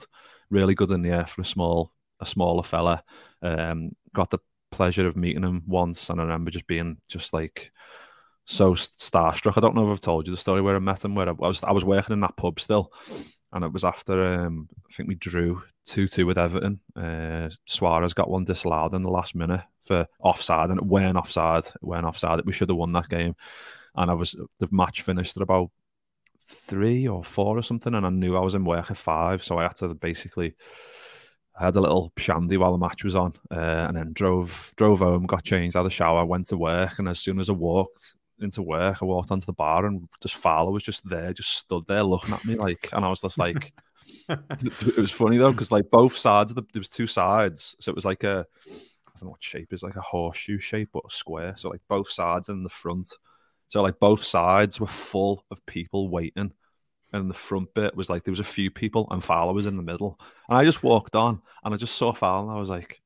really 0.50 0.74
good 0.74 0.90
in 0.90 1.02
the 1.02 1.10
air 1.10 1.26
for 1.26 1.40
a 1.40 1.44
small, 1.44 1.92
a 2.20 2.26
smaller 2.26 2.62
fella. 2.62 3.02
Um, 3.42 3.92
got 4.12 4.30
the 4.30 4.38
pleasure 4.70 5.06
of 5.06 5.16
meeting 5.16 5.42
him 5.42 5.62
once, 5.66 6.10
and 6.10 6.20
I 6.20 6.24
remember 6.24 6.50
just 6.50 6.66
being 6.66 6.98
just 7.08 7.32
like 7.32 7.72
so 8.44 8.74
starstruck. 8.74 9.56
I 9.56 9.60
don't 9.60 9.74
know 9.74 9.84
if 9.86 9.90
I've 9.90 10.00
told 10.00 10.26
you 10.26 10.32
the 10.32 10.40
story 10.40 10.60
where 10.60 10.76
I 10.76 10.80
met 10.80 11.04
him. 11.04 11.14
Where 11.14 11.28
I 11.28 11.32
was, 11.32 11.62
I 11.62 11.72
was 11.72 11.84
working 11.84 12.12
in 12.12 12.20
that 12.20 12.36
pub 12.36 12.60
still, 12.60 12.92
and 13.52 13.64
it 13.64 13.72
was 13.72 13.84
after 13.84 14.22
um, 14.34 14.68
I 14.90 14.94
think 14.94 15.08
we 15.08 15.14
drew 15.14 15.62
two 15.84 16.06
two 16.06 16.26
with 16.26 16.38
Everton. 16.38 16.80
Uh, 16.94 17.50
Suarez 17.66 18.14
got 18.14 18.30
one 18.30 18.44
disallowed 18.44 18.94
in 18.94 19.02
the 19.02 19.10
last 19.10 19.34
minute 19.34 19.62
for 19.82 20.06
offside, 20.20 20.70
and 20.70 20.78
it 20.78 20.86
went 20.86 21.16
offside. 21.16 21.66
It 21.66 21.82
went 21.82 22.06
offside. 22.06 22.44
We 22.44 22.52
should 22.52 22.68
have 22.68 22.78
won 22.78 22.92
that 22.92 23.08
game. 23.08 23.34
And 23.96 24.10
I 24.10 24.14
was 24.14 24.36
the 24.60 24.68
match 24.70 25.02
finished 25.02 25.36
at 25.36 25.42
about 25.42 25.70
three 26.50 27.06
or 27.06 27.22
four 27.22 27.56
or 27.56 27.62
something, 27.62 27.94
and 27.94 28.04
I 28.04 28.10
knew 28.10 28.36
I 28.36 28.40
was 28.40 28.54
in 28.54 28.64
work 28.64 28.90
at 28.90 28.96
five, 28.96 29.44
so 29.44 29.58
I 29.58 29.62
had 29.64 29.76
to 29.76 29.94
basically. 29.94 30.54
I 31.58 31.64
had 31.64 31.76
a 31.76 31.80
little 31.80 32.10
shandy 32.16 32.56
while 32.56 32.72
the 32.72 32.78
match 32.78 33.04
was 33.04 33.14
on, 33.14 33.34
uh, 33.50 33.84
and 33.88 33.96
then 33.96 34.12
drove 34.14 34.72
drove 34.76 35.00
home, 35.00 35.26
got 35.26 35.44
changed, 35.44 35.76
had 35.76 35.84
a 35.84 35.90
shower, 35.90 36.24
went 36.24 36.48
to 36.48 36.56
work, 36.56 36.98
and 36.98 37.08
as 37.08 37.20
soon 37.20 37.38
as 37.38 37.50
I 37.50 37.52
walked 37.52 38.14
into 38.40 38.62
work, 38.62 39.02
I 39.02 39.04
walked 39.04 39.30
onto 39.30 39.46
the 39.46 39.52
bar, 39.52 39.84
and 39.84 40.08
just 40.22 40.36
Fowler 40.36 40.72
was 40.72 40.82
just 40.82 41.06
there, 41.06 41.34
just 41.34 41.50
stood 41.50 41.86
there 41.86 42.02
looking 42.02 42.32
at 42.32 42.44
me 42.46 42.54
like, 42.54 42.88
and 42.92 43.04
I 43.04 43.08
was 43.08 43.20
just 43.20 43.36
like, 43.38 43.74
it 44.28 44.96
was 44.96 45.12
funny 45.12 45.36
though 45.36 45.52
because 45.52 45.72
like 45.72 45.90
both 45.90 46.16
sides 46.16 46.50
of 46.50 46.56
the 46.56 46.62
there 46.72 46.80
was 46.80 46.88
two 46.88 47.06
sides, 47.06 47.76
so 47.78 47.90
it 47.90 47.94
was 47.96 48.06
like 48.06 48.24
a 48.24 48.46
I 48.66 49.10
don't 49.16 49.24
know 49.24 49.30
what 49.30 49.44
shape 49.44 49.72
is 49.72 49.82
like 49.82 49.96
a 49.96 50.00
horseshoe 50.00 50.58
shape 50.58 50.90
but 50.92 51.04
a 51.06 51.10
square, 51.10 51.54
so 51.56 51.68
like 51.68 51.82
both 51.88 52.10
sides 52.10 52.48
and 52.48 52.64
the 52.64 52.70
front 52.70 53.12
so 53.70 53.82
like 53.82 54.00
both 54.00 54.24
sides 54.24 54.80
were 54.80 54.88
full 54.88 55.44
of 55.50 55.64
people 55.64 56.08
waiting. 56.08 56.52
And 57.12 57.30
the 57.30 57.34
front 57.34 57.72
bit 57.74 57.96
was 57.96 58.10
like 58.10 58.24
there 58.24 58.32
was 58.32 58.40
a 58.40 58.44
few 58.44 58.70
people 58.70 59.08
and 59.10 59.22
Fowler 59.22 59.52
was 59.52 59.66
in 59.66 59.76
the 59.76 59.82
middle. 59.82 60.20
And 60.48 60.58
I 60.58 60.64
just 60.64 60.82
walked 60.82 61.16
on 61.16 61.40
and 61.64 61.72
I 61.72 61.76
just 61.76 61.94
saw 61.94 62.12
Fowler 62.12 62.48
and 62.48 62.56
I 62.56 62.60
was 62.60 62.68
like, 62.68 63.00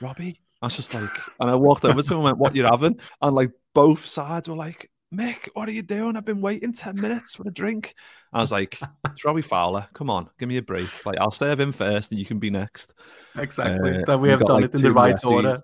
Robbie? 0.00 0.40
I 0.62 0.66
was 0.66 0.76
just 0.76 0.94
like, 0.94 1.10
and 1.40 1.50
I 1.50 1.54
walked 1.56 1.84
over 1.84 2.02
to 2.02 2.08
him 2.08 2.18
and 2.18 2.24
went, 2.24 2.38
What 2.38 2.56
you 2.56 2.64
having? 2.64 3.00
And 3.20 3.34
like 3.34 3.50
both 3.74 4.06
sides 4.06 4.48
were 4.48 4.56
like, 4.56 4.90
Mick, 5.12 5.48
what 5.54 5.68
are 5.68 5.72
you 5.72 5.82
doing? 5.82 6.16
I've 6.16 6.24
been 6.24 6.40
waiting 6.40 6.72
10 6.72 7.00
minutes 7.00 7.34
for 7.34 7.46
a 7.46 7.52
drink. 7.52 7.94
I 8.32 8.40
was 8.40 8.52
like, 8.52 8.78
it's 9.10 9.24
Robbie 9.24 9.42
Fowler. 9.42 9.88
Come 9.92 10.10
on, 10.10 10.28
give 10.38 10.48
me 10.48 10.56
a 10.56 10.62
break. 10.62 10.88
Like, 11.04 11.18
I'll 11.18 11.30
serve 11.30 11.58
him 11.58 11.72
first 11.72 12.10
and 12.10 12.18
you 12.18 12.26
can 12.26 12.38
be 12.38 12.50
next. 12.50 12.92
Exactly. 13.36 13.98
Uh, 13.98 14.02
that 14.06 14.20
we 14.20 14.28
have 14.28 14.40
done 14.40 14.62
like 14.62 14.64
it 14.66 14.74
in 14.74 14.82
the 14.82 14.92
right 14.92 15.24
order. 15.24 15.60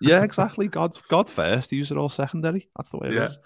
yeah, 0.00 0.22
exactly. 0.22 0.68
God, 0.68 0.96
God 1.08 1.28
first. 1.28 1.72
Use 1.72 1.90
it 1.90 1.96
all 1.96 2.08
secondary. 2.08 2.68
That's 2.76 2.90
the 2.90 2.98
way 2.98 3.08
it 3.08 3.14
yeah. 3.14 3.24
is. 3.24 3.38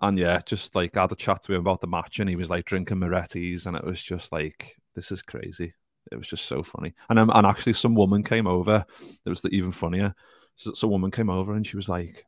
And 0.00 0.18
yeah, 0.18 0.40
just 0.44 0.74
like 0.74 0.96
I 0.96 1.02
had 1.02 1.12
a 1.12 1.16
chat 1.16 1.42
to 1.44 1.54
him 1.54 1.60
about 1.60 1.80
the 1.80 1.86
match, 1.86 2.20
and 2.20 2.28
he 2.28 2.36
was 2.36 2.50
like 2.50 2.66
drinking 2.66 2.98
Moretti's, 2.98 3.66
and 3.66 3.76
it 3.76 3.84
was 3.84 4.02
just 4.02 4.30
like, 4.30 4.76
this 4.94 5.10
is 5.10 5.22
crazy. 5.22 5.74
It 6.12 6.16
was 6.16 6.28
just 6.28 6.44
so 6.44 6.62
funny. 6.62 6.94
And 7.08 7.18
um, 7.18 7.30
and 7.34 7.46
actually, 7.46 7.72
some 7.72 7.94
woman 7.94 8.22
came 8.22 8.46
over. 8.46 8.84
It 9.24 9.28
was 9.28 9.40
the, 9.40 9.48
even 9.48 9.72
funnier. 9.72 10.14
So, 10.56 10.72
some 10.74 10.90
woman 10.90 11.10
came 11.10 11.30
over, 11.30 11.54
and 11.54 11.66
she 11.66 11.76
was 11.76 11.88
like, 11.88 12.24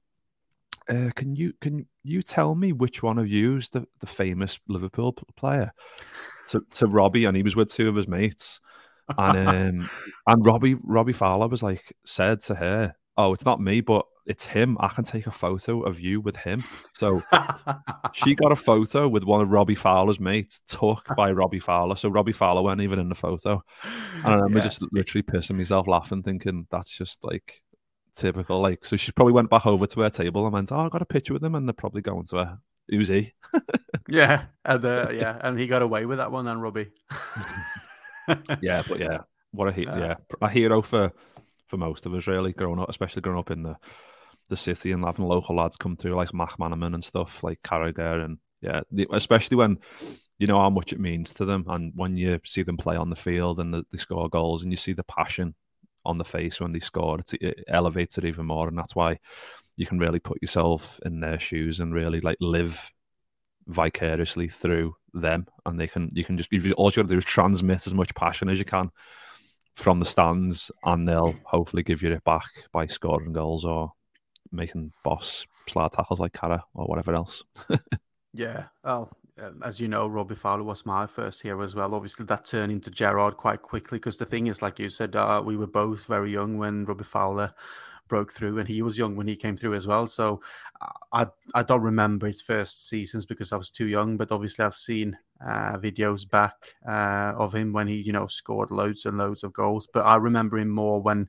uh, 0.88 1.10
"Can 1.14 1.36
you 1.36 1.52
can 1.60 1.86
you 2.02 2.22
tell 2.22 2.54
me 2.54 2.72
which 2.72 3.02
one 3.02 3.18
of 3.18 3.28
you 3.28 3.56
is 3.56 3.68
the, 3.68 3.86
the 4.00 4.06
famous 4.06 4.58
Liverpool 4.66 5.12
player?" 5.36 5.72
To 6.48 6.62
to 6.72 6.86
Robbie, 6.86 7.26
and 7.26 7.36
he 7.36 7.42
was 7.42 7.54
with 7.54 7.70
two 7.70 7.88
of 7.88 7.96
his 7.96 8.08
mates. 8.08 8.60
And 9.16 9.48
um, 9.48 9.90
and 10.26 10.44
Robbie 10.44 10.76
Robbie 10.82 11.12
Fowler 11.12 11.48
was 11.48 11.62
like 11.62 11.94
said 12.04 12.40
to 12.44 12.56
her, 12.56 12.94
"Oh, 13.18 13.34
it's 13.34 13.44
not 13.44 13.60
me, 13.60 13.82
but 13.82 14.06
it's 14.28 14.44
him. 14.44 14.76
I 14.78 14.88
can 14.88 15.04
take 15.04 15.26
a 15.26 15.30
photo 15.30 15.80
of 15.82 15.98
you 15.98 16.20
with 16.20 16.36
him. 16.36 16.62
So 16.94 17.22
she 18.12 18.34
got 18.34 18.52
a 18.52 18.56
photo 18.56 19.08
with 19.08 19.24
one 19.24 19.40
of 19.40 19.50
Robbie 19.50 19.74
Fowler's 19.74 20.20
mates, 20.20 20.60
took 20.66 21.06
by 21.16 21.32
Robbie 21.32 21.60
Fowler. 21.60 21.96
So 21.96 22.10
Robbie 22.10 22.32
Fowler 22.32 22.62
weren't 22.62 22.82
even 22.82 22.98
in 22.98 23.08
the 23.08 23.14
photo. 23.14 23.62
And 24.16 24.26
I 24.26 24.34
remember 24.34 24.58
yeah. 24.58 24.64
just 24.64 24.82
literally 24.92 25.22
pissing 25.22 25.56
myself 25.56 25.88
laughing, 25.88 26.22
thinking 26.22 26.66
that's 26.70 26.96
just 26.96 27.24
like 27.24 27.62
typical. 28.14 28.60
Like, 28.60 28.84
so 28.84 28.96
she 28.96 29.12
probably 29.12 29.32
went 29.32 29.48
back 29.48 29.64
over 29.64 29.86
to 29.86 30.00
her 30.02 30.10
table 30.10 30.44
and 30.44 30.52
went, 30.52 30.70
"Oh, 30.70 30.80
I 30.80 30.88
got 30.90 31.02
a 31.02 31.06
picture 31.06 31.32
with 31.32 31.42
him," 31.42 31.54
and 31.54 31.66
they're 31.66 31.72
probably 31.72 32.02
going 32.02 32.26
to 32.26 32.36
her. 32.36 32.58
Who's 32.88 33.08
he? 33.08 33.32
yeah, 34.08 34.44
and 34.64 34.84
uh, 34.84 35.08
yeah, 35.12 35.38
and 35.40 35.58
he 35.58 35.66
got 35.66 35.82
away 35.82 36.04
with 36.04 36.18
that 36.18 36.30
one, 36.30 36.44
then 36.44 36.60
Robbie. 36.60 36.90
yeah, 38.60 38.82
but 38.86 38.98
yeah, 38.98 39.18
what 39.52 39.68
a 39.68 39.72
he- 39.72 39.86
uh, 39.86 39.98
yeah, 39.98 40.14
a 40.42 40.48
hero 40.50 40.82
for 40.82 41.12
for 41.68 41.76
most 41.76 42.06
of 42.06 42.14
us, 42.14 42.26
really, 42.26 42.52
growing 42.52 42.80
up, 42.80 42.88
especially 42.88 43.22
growing 43.22 43.38
up 43.38 43.50
in 43.50 43.62
the 43.62 43.76
the 44.48 44.56
city 44.56 44.92
and 44.92 45.04
having 45.04 45.26
local 45.26 45.56
lads 45.56 45.76
come 45.76 45.96
through 45.96 46.14
like 46.14 46.30
McManaman 46.30 46.94
and 46.94 47.04
stuff 47.04 47.44
like 47.44 47.60
Carragher 47.62 48.24
and 48.24 48.38
yeah, 48.60 48.80
especially 49.12 49.56
when 49.56 49.78
you 50.38 50.46
know 50.46 50.58
how 50.58 50.70
much 50.70 50.92
it 50.92 50.98
means 50.98 51.32
to 51.34 51.44
them. 51.44 51.64
And 51.68 51.92
when 51.94 52.16
you 52.16 52.40
see 52.44 52.62
them 52.62 52.76
play 52.76 52.96
on 52.96 53.10
the 53.10 53.16
field 53.16 53.60
and 53.60 53.72
the, 53.72 53.84
they 53.92 53.98
score 53.98 54.28
goals 54.28 54.62
and 54.62 54.72
you 54.72 54.76
see 54.76 54.92
the 54.92 55.04
passion 55.04 55.54
on 56.04 56.18
the 56.18 56.24
face 56.24 56.60
when 56.60 56.72
they 56.72 56.80
score, 56.80 57.20
it, 57.20 57.34
it 57.40 57.64
elevates 57.68 58.18
it 58.18 58.24
even 58.24 58.46
more, 58.46 58.66
and 58.66 58.76
that's 58.76 58.96
why 58.96 59.18
you 59.76 59.86
can 59.86 59.98
really 59.98 60.18
put 60.18 60.42
yourself 60.42 60.98
in 61.04 61.20
their 61.20 61.38
shoes 61.38 61.78
and 61.78 61.94
really 61.94 62.20
like 62.20 62.38
live 62.40 62.90
vicariously 63.68 64.48
through 64.48 64.96
them, 65.14 65.46
and 65.64 65.78
they 65.78 65.86
can 65.86 66.10
you 66.12 66.24
can 66.24 66.36
just 66.36 66.50
all 66.76 66.90
you 66.90 66.96
got 66.96 67.02
to 67.02 67.14
do 67.14 67.18
is 67.18 67.24
transmit 67.24 67.86
as 67.86 67.94
much 67.94 68.14
passion 68.14 68.48
as 68.48 68.58
you 68.58 68.64
can 68.64 68.90
from 69.78 70.00
the 70.00 70.04
stands, 70.04 70.72
and 70.84 71.06
they'll 71.06 71.36
hopefully 71.44 71.84
give 71.84 72.02
you 72.02 72.12
it 72.12 72.24
back 72.24 72.48
by 72.72 72.84
scoring 72.86 73.32
goals 73.32 73.64
or 73.64 73.92
making 74.50 74.92
boss 75.04 75.46
slide 75.68 75.92
tackles 75.92 76.18
like 76.18 76.32
Carra 76.32 76.64
or 76.74 76.86
whatever 76.86 77.14
else. 77.14 77.44
yeah, 78.34 78.64
well, 78.82 79.16
um, 79.40 79.62
as 79.64 79.80
you 79.80 79.86
know, 79.86 80.08
Robbie 80.08 80.34
Fowler 80.34 80.64
was 80.64 80.84
my 80.84 81.06
first 81.06 81.42
hero 81.42 81.62
as 81.62 81.76
well. 81.76 81.94
Obviously, 81.94 82.26
that 82.26 82.44
turned 82.44 82.72
into 82.72 82.90
Gerrard 82.90 83.36
quite 83.36 83.62
quickly 83.62 83.98
because 83.98 84.16
the 84.16 84.26
thing 84.26 84.48
is, 84.48 84.62
like 84.62 84.80
you 84.80 84.88
said, 84.88 85.14
uh, 85.14 85.40
we 85.44 85.56
were 85.56 85.68
both 85.68 86.06
very 86.06 86.32
young 86.32 86.58
when 86.58 86.84
Robbie 86.84 87.04
Fowler 87.04 87.54
broke 88.08 88.32
through, 88.32 88.58
and 88.58 88.68
he 88.68 88.82
was 88.82 88.98
young 88.98 89.16
when 89.16 89.28
he 89.28 89.36
came 89.36 89.56
through 89.56 89.74
as 89.74 89.86
well. 89.86 90.06
So 90.06 90.40
I 91.12 91.26
I 91.54 91.62
don't 91.62 91.82
remember 91.82 92.26
his 92.26 92.40
first 92.40 92.88
seasons 92.88 93.26
because 93.26 93.52
I 93.52 93.56
was 93.56 93.70
too 93.70 93.86
young, 93.86 94.16
but 94.16 94.32
obviously 94.32 94.64
I've 94.64 94.74
seen 94.74 95.18
uh, 95.40 95.76
videos 95.78 96.28
back 96.28 96.74
uh, 96.88 97.34
of 97.36 97.54
him 97.54 97.72
when 97.72 97.86
he 97.88 97.96
you 97.96 98.12
know 98.12 98.26
scored 98.26 98.70
loads 98.70 99.06
and 99.06 99.18
loads 99.18 99.44
of 99.44 99.52
goals. 99.52 99.86
But 99.92 100.06
I 100.06 100.16
remember 100.16 100.58
him 100.58 100.68
more 100.68 101.00
when 101.00 101.28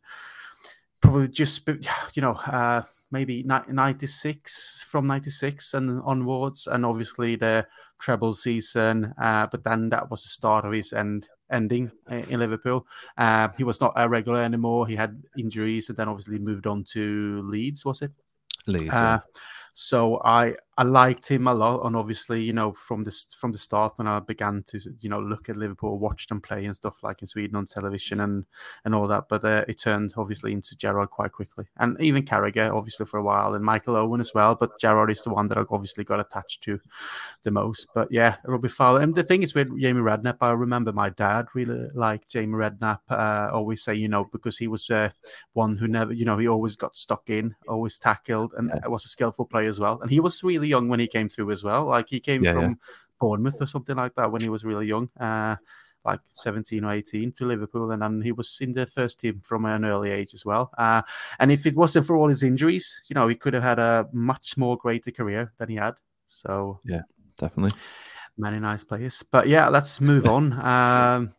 probably 1.01 1.27
just 1.27 1.67
you 2.13 2.21
know 2.21 2.33
uh, 2.33 2.83
maybe 3.11 3.43
96 3.43 4.85
from 4.87 5.07
96 5.07 5.73
and 5.73 6.01
onwards 6.03 6.67
and 6.67 6.85
obviously 6.85 7.35
the 7.35 7.65
treble 7.99 8.33
season 8.33 9.13
uh, 9.21 9.45
but 9.47 9.63
then 9.63 9.89
that 9.89 10.09
was 10.09 10.23
the 10.23 10.29
start 10.29 10.65
of 10.65 10.71
his 10.71 10.93
end 10.93 11.27
ending 11.51 11.91
in 12.09 12.39
liverpool. 12.39 12.85
Uh, 13.17 13.49
he 13.57 13.63
was 13.63 13.81
not 13.81 13.91
a 13.95 14.07
regular 14.07 14.43
anymore. 14.43 14.85
He 14.85 14.95
had 14.95 15.21
injuries 15.35 15.89
and 15.89 15.97
then 15.97 16.07
obviously 16.07 16.37
moved 16.37 16.67
on 16.67 16.83
to 16.91 17.41
leeds 17.43 17.83
was 17.83 18.01
it? 18.01 18.11
Leeds 18.67 18.93
uh, 18.93 18.93
yeah. 18.93 19.19
so 19.73 20.21
i 20.23 20.55
I 20.79 20.83
liked 20.83 21.27
him 21.27 21.45
a 21.45 21.53
lot, 21.53 21.85
and 21.85 21.93
obviously, 21.93 22.41
you 22.41 22.53
know, 22.53 22.71
from 22.71 23.03
the 23.03 23.11
from 23.35 23.51
the 23.51 23.57
start 23.57 23.97
when 23.97 24.07
I 24.07 24.21
began 24.21 24.63
to, 24.67 24.79
you 25.01 25.09
know, 25.09 25.19
look 25.19 25.49
at 25.49 25.57
Liverpool, 25.57 25.99
watch 25.99 26.27
them 26.27 26.39
play 26.39 26.63
and 26.63 26.73
stuff 26.73 27.03
like 27.03 27.21
in 27.21 27.27
Sweden 27.27 27.57
on 27.57 27.65
television 27.65 28.21
and 28.21 28.45
and 28.85 28.95
all 28.95 29.05
that. 29.09 29.25
But 29.27 29.43
uh, 29.43 29.65
it 29.67 29.77
turned 29.77 30.13
obviously 30.15 30.53
into 30.53 30.77
Gerrard 30.77 31.09
quite 31.09 31.33
quickly, 31.33 31.65
and 31.79 31.99
even 31.99 32.23
Carragher 32.23 32.73
obviously 32.73 33.05
for 33.05 33.17
a 33.17 33.23
while, 33.23 33.55
and 33.55 33.65
Michael 33.65 33.97
Owen 33.97 34.21
as 34.21 34.33
well. 34.33 34.55
But 34.55 34.79
Gerrard 34.79 35.11
is 35.11 35.21
the 35.21 35.31
one 35.31 35.49
that 35.49 35.57
I 35.57 35.65
obviously 35.69 36.05
got 36.05 36.21
attached 36.21 36.63
to 36.63 36.79
the 37.43 37.51
most. 37.51 37.87
But 37.93 38.07
yeah, 38.09 38.37
Robbie 38.45 38.69
Fowler. 38.69 39.01
And 39.01 39.13
the 39.13 39.23
thing 39.23 39.43
is 39.43 39.53
with 39.53 39.77
Jamie 39.77 39.99
Redknapp, 39.99 40.37
I 40.39 40.51
remember 40.51 40.93
my 40.93 41.09
dad 41.09 41.47
really 41.55 41.89
liked 41.93 42.29
Jamie 42.29 42.53
Redknapp. 42.53 42.99
Uh, 43.09 43.49
always 43.51 43.83
say, 43.83 43.95
you 43.95 44.07
know, 44.07 44.29
because 44.31 44.57
he 44.57 44.69
was 44.69 44.89
uh, 44.89 45.09
one 45.51 45.75
who 45.75 45.89
never, 45.89 46.13
you 46.13 46.23
know, 46.23 46.37
he 46.37 46.47
always 46.47 46.77
got 46.77 46.95
stuck 46.95 47.29
in, 47.29 47.57
always 47.67 47.99
tackled, 47.99 48.53
and 48.57 48.71
was 48.85 49.03
a 49.03 49.09
skillful 49.09 49.45
player 49.45 49.67
as 49.67 49.77
well. 49.77 49.99
And 50.01 50.09
he 50.09 50.21
was 50.21 50.41
really 50.41 50.68
young 50.69 50.87
when 50.87 50.99
he 50.99 51.07
came 51.07 51.29
through 51.29 51.51
as 51.51 51.63
well. 51.63 51.85
Like 51.85 52.09
he 52.09 52.19
came 52.19 52.43
yeah, 52.43 52.53
from 52.53 52.63
yeah. 52.63 52.75
Bournemouth 53.19 53.61
or 53.61 53.65
something 53.65 53.95
like 53.95 54.15
that 54.15 54.31
when 54.31 54.41
he 54.41 54.49
was 54.49 54.63
really 54.63 54.87
young, 54.87 55.09
uh, 55.19 55.55
like 56.05 56.19
17 56.33 56.83
or 56.83 56.93
18 56.93 57.31
to 57.33 57.45
Liverpool. 57.45 57.91
And 57.91 58.01
then 58.01 58.21
he 58.21 58.31
was 58.31 58.57
in 58.61 58.73
the 58.73 58.85
first 58.85 59.19
team 59.19 59.41
from 59.43 59.65
an 59.65 59.85
early 59.85 60.11
age 60.11 60.33
as 60.33 60.45
well. 60.45 60.71
Uh, 60.77 61.01
and 61.39 61.51
if 61.51 61.65
it 61.65 61.75
wasn't 61.75 62.05
for 62.05 62.15
all 62.15 62.29
his 62.29 62.43
injuries, 62.43 63.01
you 63.07 63.13
know, 63.13 63.27
he 63.27 63.35
could 63.35 63.53
have 63.53 63.63
had 63.63 63.79
a 63.79 64.07
much 64.13 64.57
more 64.57 64.77
greater 64.77 65.11
career 65.11 65.51
than 65.57 65.69
he 65.69 65.75
had. 65.75 65.95
So, 66.27 66.79
yeah, 66.85 67.01
definitely. 67.37 67.77
Many 68.37 68.59
nice 68.59 68.83
players. 68.85 69.23
But 69.23 69.47
yeah, 69.47 69.67
let's 69.67 69.99
move 69.99 70.25
on. 70.25 70.53
Um, 70.53 71.33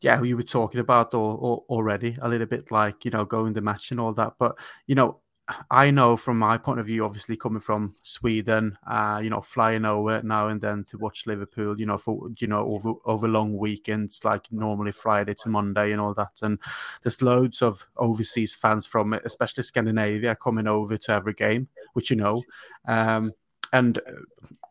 yeah, 0.00 0.20
you 0.20 0.36
were 0.36 0.42
talking 0.42 0.80
about 0.80 1.14
all, 1.14 1.36
all, 1.36 1.66
already 1.70 2.16
a 2.20 2.28
little 2.28 2.46
bit 2.46 2.70
like, 2.70 3.04
you 3.04 3.10
know, 3.10 3.24
going 3.24 3.52
the 3.52 3.62
match 3.62 3.90
and 3.90 4.00
all 4.00 4.12
that. 4.14 4.34
But, 4.38 4.58
you 4.86 4.94
know, 4.94 5.20
I 5.70 5.90
know 5.90 6.16
from 6.16 6.38
my 6.38 6.56
point 6.56 6.78
of 6.78 6.86
view, 6.86 7.04
obviously 7.04 7.36
coming 7.36 7.60
from 7.60 7.94
Sweden, 8.02 8.78
uh, 8.86 9.20
you 9.22 9.28
know, 9.28 9.40
flying 9.40 9.84
over 9.84 10.22
now 10.22 10.48
and 10.48 10.60
then 10.60 10.84
to 10.84 10.98
watch 10.98 11.26
Liverpool, 11.26 11.78
you 11.80 11.86
know, 11.86 11.98
for 11.98 12.28
you 12.38 12.46
know 12.46 12.64
over 12.64 12.92
over 13.04 13.26
long 13.26 13.56
weekends 13.58 14.24
like 14.24 14.50
normally 14.52 14.92
Friday 14.92 15.34
to 15.34 15.48
Monday 15.48 15.90
and 15.90 16.00
all 16.00 16.14
that, 16.14 16.38
and 16.42 16.58
there's 17.02 17.22
loads 17.22 17.60
of 17.60 17.84
overseas 17.96 18.54
fans 18.54 18.86
from 18.86 19.14
especially 19.14 19.64
Scandinavia 19.64 20.36
coming 20.36 20.68
over 20.68 20.96
to 20.96 21.12
every 21.12 21.34
game, 21.34 21.68
which 21.94 22.10
you 22.10 22.16
know, 22.16 22.42
um, 22.86 23.32
and 23.72 23.98
uh, 23.98 24.12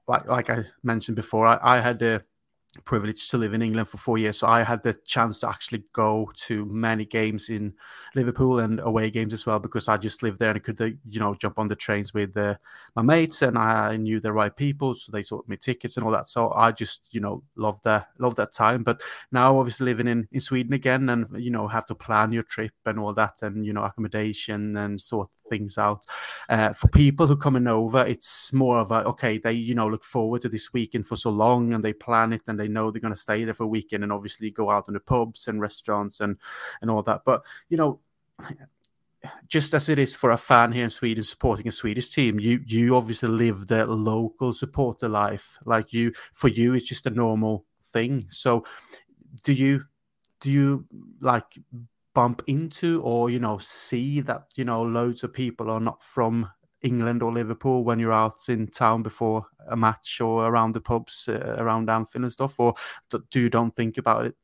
like 0.08 0.26
like 0.28 0.50
I 0.50 0.64
mentioned 0.84 1.18
before, 1.18 1.48
I, 1.48 1.60
I 1.62 1.82
had 1.82 2.00
the 2.00 2.24
privileged 2.86 3.30
to 3.32 3.38
live 3.38 3.54
in 3.54 3.62
England 3.62 3.90
for 3.90 3.98
four 3.98 4.18
years, 4.18 4.40
so 4.40 4.48
I 4.48 4.64
had 4.64 4.82
the 4.84 4.94
chance 5.06 5.40
to 5.40 5.50
actually 5.50 5.84
go 5.94 6.32
to 6.48 6.66
many 6.66 7.06
games 7.06 7.50
in 7.50 7.74
Liverpool 8.16 8.60
and 8.60 8.80
away 8.80 9.12
games 9.12 9.34
as 9.34 9.46
well 9.46 9.60
because 9.60 9.90
I 9.90 9.98
just 9.98 10.24
lived 10.24 10.40
there 10.40 10.50
and 10.50 10.58
I 10.58 10.60
could, 10.60 10.82
uh, 10.82 10.90
you 11.08 11.20
know, 11.20 11.36
jump 11.36 11.60
on 11.60 11.68
the 11.68 11.76
trains 11.76 12.14
with 12.14 12.36
uh, 12.38 12.56
my 12.96 13.02
mates 13.02 13.42
and 13.42 13.58
I 13.58 13.98
knew 13.98 14.20
the 14.20 14.32
right 14.32 14.56
people, 14.56 14.96
so 14.96 15.12
they 15.12 15.24
sold 15.24 15.48
me 15.50 15.58
tickets 15.58 15.98
and 15.98 16.06
all 16.06 16.12
that. 16.12 16.30
So 16.30 16.52
I 16.54 16.72
just, 16.72 17.02
you 17.12 17.20
know, 17.20 17.44
loved 17.56 17.84
that, 17.84 18.08
loved 18.20 18.38
that 18.38 18.54
time. 18.54 18.84
But 18.84 19.02
now, 19.32 19.60
obviously, 19.60 19.86
living 19.86 20.08
in 20.08 20.28
in 20.32 20.40
Sweden 20.40 20.74
again, 20.74 21.10
and 21.10 21.28
you 21.38 21.52
know, 21.52 21.68
have 21.68 21.86
to 21.88 21.96
plan 21.96 22.32
your 22.32 22.44
trip 22.44 22.74
and 22.86 23.00
all 23.00 23.14
that, 23.14 23.42
and 23.42 23.66
you 23.66 23.74
know, 23.74 23.84
accommodation 23.84 24.78
and 24.78 25.00
sort 25.02 25.30
things 25.52 25.78
out. 25.78 26.06
Uh, 26.50 26.74
for 26.74 26.88
people 26.88 27.28
who 27.28 27.36
coming 27.36 27.68
over, 27.68 28.04
it's 28.06 28.52
more 28.54 28.80
of 28.80 28.92
a 28.92 29.04
okay, 29.06 29.38
they 29.38 29.52
you 29.52 29.76
know 29.76 29.88
look 29.88 30.04
forward 30.04 30.42
to 30.42 30.50
this 30.50 30.74
weekend 30.74 31.06
for 31.06 31.16
so 31.16 31.30
long 31.30 31.74
and 31.74 31.84
they 31.84 31.94
plan 31.94 32.34
it 32.34 32.42
and 32.48 32.60
they 32.60 32.68
know 32.68 32.90
they're 32.90 33.02
going 33.08 33.14
to 33.14 33.20
stay 33.20 33.44
there 33.44 33.54
for 33.54 33.66
a 33.66 33.68
weekend 33.68 34.04
and 34.04 34.12
obviously 34.12 34.50
go 34.50 34.72
out 34.72 34.88
in 34.88 34.94
the 34.94 35.00
pubs 35.00 35.48
and 35.48 35.62
restaurants 35.62 36.22
and 36.22 36.38
and 36.82 36.90
all 36.90 37.04
that. 37.04 37.22
But 37.26 37.44
you 37.70 37.78
know 37.78 38.00
just 39.48 39.74
as 39.74 39.90
it 39.90 40.00
is 40.00 40.16
for 40.16 40.32
a 40.32 40.38
fan 40.38 40.72
here 40.72 40.84
in 40.84 40.90
Sweden 40.90 41.24
supporting 41.24 41.68
a 41.68 41.72
Swedish 41.72 42.10
team, 42.10 42.40
you 42.40 42.62
you 42.66 42.96
obviously 42.96 43.30
live 43.30 43.68
the 43.68 43.86
local 43.86 44.54
supporter 44.54 45.08
life. 45.08 45.58
Like 45.66 45.94
you, 45.94 46.14
for 46.34 46.48
you, 46.48 46.74
it's 46.74 46.88
just 46.88 47.06
a 47.06 47.12
normal 47.12 47.66
thing. 47.86 48.26
So, 48.30 48.66
do 49.44 49.54
you 49.54 49.84
do 50.40 50.52
you 50.52 50.86
like 51.20 51.46
bump 52.14 52.44
into 52.48 53.02
or 53.02 53.30
you 53.30 53.40
know 53.40 53.58
see 53.58 54.20
that 54.22 54.44
you 54.56 54.66
know 54.66 54.82
loads 54.82 55.24
of 55.24 55.34
people 55.34 55.70
are 55.70 55.80
not 55.80 56.04
from 56.04 56.50
England 56.82 57.22
or 57.22 57.32
Liverpool 57.32 57.84
when 57.84 58.00
you're 58.00 58.14
out 58.14 58.50
in 58.50 58.68
town 58.68 59.04
before 59.04 59.46
a 59.70 59.76
match 59.76 60.20
or 60.20 60.48
around 60.48 60.74
the 60.74 60.82
pubs 60.82 61.28
uh, 61.30 61.56
around 61.60 61.90
Anfield 61.90 62.24
and 62.24 62.34
stuff, 62.34 62.60
or 62.60 62.74
do 63.10 63.40
you 63.40 63.50
don't 63.50 63.76
think 63.76 63.98
about 63.98 64.26
it? 64.26 64.36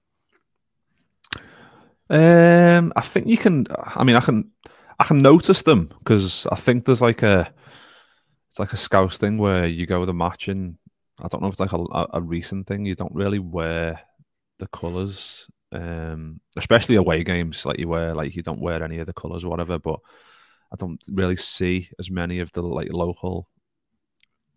Um, 2.10 2.93
I 2.95 3.01
think 3.01 3.27
you 3.27 3.38
can. 3.38 3.65
I 3.71 4.03
mean, 4.03 4.15
I 4.15 4.21
can. 4.21 4.51
I 4.99 5.03
can 5.03 5.21
notice 5.21 5.62
them 5.62 5.91
because 5.99 6.47
I 6.51 6.56
think 6.56 6.86
there's 6.86 7.01
like 7.01 7.23
a. 7.23 7.51
it's 8.49 8.60
like 8.60 8.73
a 8.73 8.77
Scouse 8.77 9.17
thing 9.17 9.38
where 9.38 9.65
you 9.65 9.86
go 9.86 9.99
to 9.99 10.06
the 10.06 10.13
match 10.13 10.47
and 10.47 10.77
I 11.21 11.27
don't 11.27 11.41
know 11.41 11.47
if 11.47 11.53
it's 11.53 11.60
like 11.60 11.73
a, 11.73 12.08
a 12.13 12.21
recent 12.21 12.67
thing. 12.67 12.86
You 12.86 12.95
don't 12.95 13.13
really 13.13 13.39
wear 13.39 14.01
the 14.60 14.67
colours, 14.67 15.47
um, 15.71 16.39
especially 16.56 16.95
away 16.95 17.23
games. 17.23 17.65
Like 17.65 17.80
you 17.80 17.88
wear, 17.88 18.13
like 18.13 18.36
you 18.36 18.43
don't 18.43 18.62
wear 18.62 18.84
any 18.84 18.99
of 18.99 19.06
the 19.06 19.13
colours 19.13 19.43
or 19.43 19.49
whatever. 19.49 19.80
But 19.80 19.99
I 20.71 20.75
don't 20.77 21.01
really 21.10 21.38
see 21.38 21.89
as 21.99 22.10
many 22.10 22.39
of 22.39 22.51
the 22.53 22.62
like 22.62 22.91
local 22.91 23.49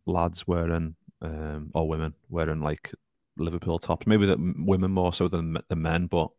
lads 0.07 0.47
wearing 0.47 0.97
um, 1.23 1.71
or 1.75 1.89
women 1.89 2.15
wearing 2.29 2.61
like 2.61 2.93
Liverpool 3.37 3.79
tops. 3.79 4.07
Maybe 4.07 4.27
the 4.27 4.37
women 4.59 4.91
more 4.91 5.13
so 5.13 5.29
than 5.29 5.57
the 5.69 5.77
men, 5.77 6.07
but 6.07 6.31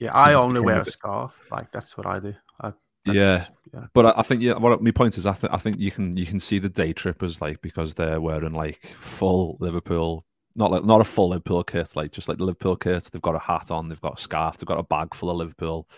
yeah, 0.00 0.14
I 0.14 0.34
only 0.34 0.60
wear 0.60 0.80
a 0.80 0.84
scarf. 0.84 1.40
Like 1.50 1.72
that's 1.72 1.96
what 1.96 2.06
I 2.06 2.20
do. 2.20 2.34
I, 2.60 2.72
yeah. 3.06 3.46
yeah, 3.72 3.86
but 3.94 4.06
I, 4.06 4.20
I, 4.20 4.22
think 4.22 4.42
yeah. 4.42 4.54
What 4.54 4.82
my 4.82 4.90
point 4.90 5.18
is, 5.18 5.26
I 5.26 5.32
think 5.32 5.52
I 5.52 5.58
think 5.58 5.78
you 5.78 5.90
can 5.90 6.16
you 6.16 6.26
can 6.26 6.40
see 6.40 6.58
the 6.58 6.68
day 6.68 6.92
trippers 6.92 7.40
like 7.40 7.60
because 7.62 7.94
they're 7.94 8.20
wearing 8.20 8.52
like 8.52 8.94
full 9.00 9.56
Liverpool, 9.60 10.24
not 10.58 10.70
like 10.70 10.84
not 10.84 11.00
a 11.00 11.04
full 11.04 11.30
Liverpool 11.30 11.64
kit, 11.64 11.94
like 11.96 12.12
just 12.12 12.28
like 12.28 12.38
the 12.38 12.44
Liverpool 12.44 12.76
kit. 12.76 13.04
They've 13.04 13.22
got 13.22 13.36
a 13.36 13.38
hat 13.38 13.70
on, 13.70 13.88
they've 13.88 14.00
got 14.00 14.18
a 14.18 14.22
scarf, 14.22 14.58
they've 14.58 14.66
got 14.66 14.78
a 14.78 14.82
bag 14.82 15.14
full 15.14 15.30
of 15.30 15.36
Liverpool 15.36 15.88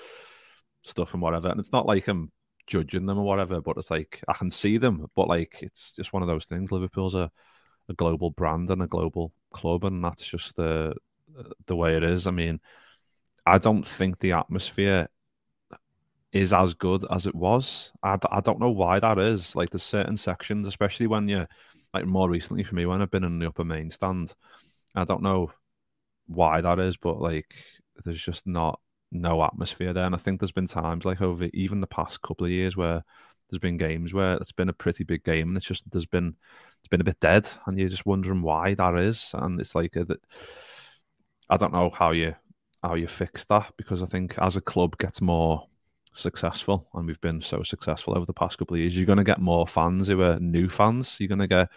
stuff 0.82 1.14
and 1.14 1.22
whatever. 1.22 1.48
And 1.48 1.58
it's 1.58 1.72
not 1.72 1.86
like 1.86 2.06
I'm 2.08 2.30
judging 2.66 3.06
them 3.06 3.18
or 3.18 3.24
whatever, 3.24 3.60
but 3.60 3.76
it's 3.78 3.90
like 3.90 4.22
I 4.28 4.34
can 4.34 4.50
see 4.50 4.78
them, 4.78 5.06
but 5.16 5.28
like 5.28 5.58
it's 5.62 5.96
just 5.96 6.12
one 6.12 6.22
of 6.22 6.28
those 6.28 6.44
things. 6.44 6.70
Liverpool's 6.70 7.14
a, 7.14 7.30
a 7.88 7.94
global 7.94 8.30
brand 8.30 8.70
and 8.70 8.82
a 8.82 8.86
global 8.86 9.32
club, 9.52 9.84
and 9.84 10.04
that's 10.04 10.26
just 10.26 10.56
the 10.56 10.94
the 11.66 11.76
way 11.76 11.96
it 11.96 12.04
is. 12.04 12.26
I 12.26 12.30
mean, 12.30 12.60
I 13.46 13.58
don't 13.58 13.86
think 13.86 14.18
the 14.18 14.32
atmosphere 14.32 15.08
is 16.32 16.52
as 16.52 16.74
good 16.74 17.04
as 17.10 17.26
it 17.26 17.34
was. 17.34 17.92
I, 18.02 18.18
I 18.30 18.40
don't 18.40 18.60
know 18.60 18.70
why 18.70 19.00
that 19.00 19.18
is. 19.18 19.56
Like 19.56 19.70
there's 19.70 19.82
certain 19.82 20.16
sections, 20.16 20.68
especially 20.68 21.06
when 21.06 21.28
you 21.28 21.46
like 21.92 22.06
more 22.06 22.28
recently 22.28 22.62
for 22.62 22.74
me 22.74 22.86
when 22.86 23.02
I've 23.02 23.10
been 23.10 23.24
in 23.24 23.38
the 23.38 23.48
upper 23.48 23.64
main 23.64 23.90
stand. 23.90 24.32
I 24.94 25.04
don't 25.04 25.22
know 25.22 25.52
why 26.26 26.60
that 26.60 26.78
is, 26.78 26.96
but 26.96 27.20
like 27.20 27.54
there's 28.04 28.22
just 28.22 28.46
not 28.46 28.80
no 29.12 29.42
atmosphere 29.42 29.92
there. 29.92 30.04
And 30.04 30.14
I 30.14 30.18
think 30.18 30.40
there's 30.40 30.52
been 30.52 30.66
times 30.66 31.04
like 31.04 31.20
over 31.20 31.48
even 31.52 31.80
the 31.80 31.86
past 31.86 32.22
couple 32.22 32.46
of 32.46 32.52
years 32.52 32.76
where 32.76 33.04
there's 33.50 33.60
been 33.60 33.78
games 33.78 34.14
where 34.14 34.34
it's 34.34 34.52
been 34.52 34.68
a 34.68 34.74
pretty 34.74 35.02
big 35.02 35.24
game 35.24 35.48
and 35.48 35.56
it's 35.56 35.66
just 35.66 35.90
there's 35.90 36.06
been 36.06 36.36
it's 36.80 36.88
been 36.88 37.00
a 37.00 37.04
bit 37.04 37.18
dead 37.18 37.50
and 37.66 37.78
you're 37.78 37.88
just 37.88 38.06
wondering 38.06 38.42
why 38.42 38.74
that 38.74 38.96
is. 38.96 39.30
And 39.34 39.60
it's 39.60 39.74
like 39.74 39.96
uh, 39.96 40.04
i 41.48 41.56
don't 41.56 41.72
know 41.72 41.90
how 41.90 42.12
you 42.12 42.34
how 42.82 42.94
you 42.94 43.06
fix 43.06 43.44
that 43.46 43.72
because 43.76 44.02
I 44.02 44.06
think 44.06 44.38
as 44.38 44.56
a 44.56 44.60
club 44.60 44.96
gets 44.96 45.20
more 45.20 45.66
successful 46.12 46.88
and 46.94 47.06
we've 47.06 47.20
been 47.20 47.40
so 47.40 47.62
successful 47.62 48.16
over 48.16 48.26
the 48.26 48.32
past 48.32 48.58
couple 48.58 48.74
of 48.74 48.80
years, 48.80 48.96
you're 48.96 49.06
going 49.06 49.18
to 49.18 49.24
get 49.24 49.40
more 49.40 49.66
fans 49.66 50.08
who 50.08 50.22
are 50.22 50.38
new 50.40 50.68
fans. 50.68 51.18
You're 51.18 51.28
going 51.28 51.40
to 51.40 51.46
get 51.46 51.68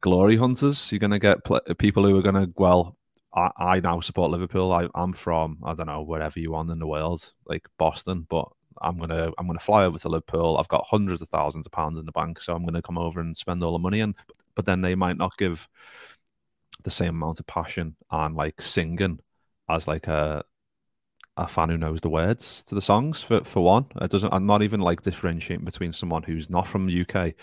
glory 0.00 0.36
hunters. 0.36 0.90
You're 0.90 0.98
going 0.98 1.10
to 1.10 1.18
get 1.18 1.44
pl- 1.44 1.60
people 1.78 2.04
who 2.04 2.18
are 2.18 2.22
going 2.22 2.34
to 2.34 2.52
well. 2.56 2.96
I, 3.34 3.50
I 3.58 3.80
now 3.80 4.00
support 4.00 4.30
Liverpool. 4.30 4.72
I, 4.72 4.88
I'm 4.94 5.12
from 5.12 5.58
I 5.62 5.74
don't 5.74 5.86
know 5.86 6.02
wherever 6.02 6.40
you 6.40 6.50
want 6.52 6.70
in 6.70 6.80
the 6.80 6.86
world, 6.86 7.32
like 7.46 7.68
Boston, 7.78 8.26
but 8.28 8.48
I'm 8.82 8.98
gonna 8.98 9.30
I'm 9.38 9.46
gonna 9.46 9.60
fly 9.60 9.84
over 9.84 9.98
to 9.98 10.08
Liverpool. 10.08 10.56
I've 10.58 10.68
got 10.68 10.86
hundreds 10.86 11.22
of 11.22 11.28
thousands 11.28 11.66
of 11.66 11.72
pounds 11.72 11.98
in 11.98 12.06
the 12.06 12.12
bank, 12.12 12.40
so 12.40 12.54
I'm 12.54 12.64
gonna 12.64 12.82
come 12.82 12.98
over 12.98 13.20
and 13.20 13.36
spend 13.36 13.62
all 13.62 13.72
the 13.72 13.78
money. 13.78 14.00
And 14.00 14.14
but 14.54 14.66
then 14.66 14.80
they 14.80 14.94
might 14.94 15.16
not 15.16 15.36
give 15.36 15.68
the 16.82 16.90
same 16.90 17.10
amount 17.10 17.40
of 17.40 17.46
passion 17.46 17.96
and 18.10 18.34
like 18.34 18.60
singing 18.60 19.20
as 19.68 19.86
like 19.86 20.06
a 20.06 20.44
a 21.44 21.48
fan 21.48 21.68
who 21.68 21.78
knows 21.78 22.00
the 22.00 22.08
words 22.08 22.62
to 22.64 22.74
the 22.74 22.80
songs 22.80 23.22
for 23.22 23.42
for 23.44 23.64
one. 23.64 23.86
It 24.00 24.10
doesn't. 24.10 24.32
I'm 24.32 24.46
not 24.46 24.62
even 24.62 24.80
like 24.80 25.02
differentiating 25.02 25.64
between 25.64 25.92
someone 25.92 26.22
who's 26.22 26.50
not 26.50 26.68
from 26.68 26.86
the 26.86 27.00
UK 27.02 27.34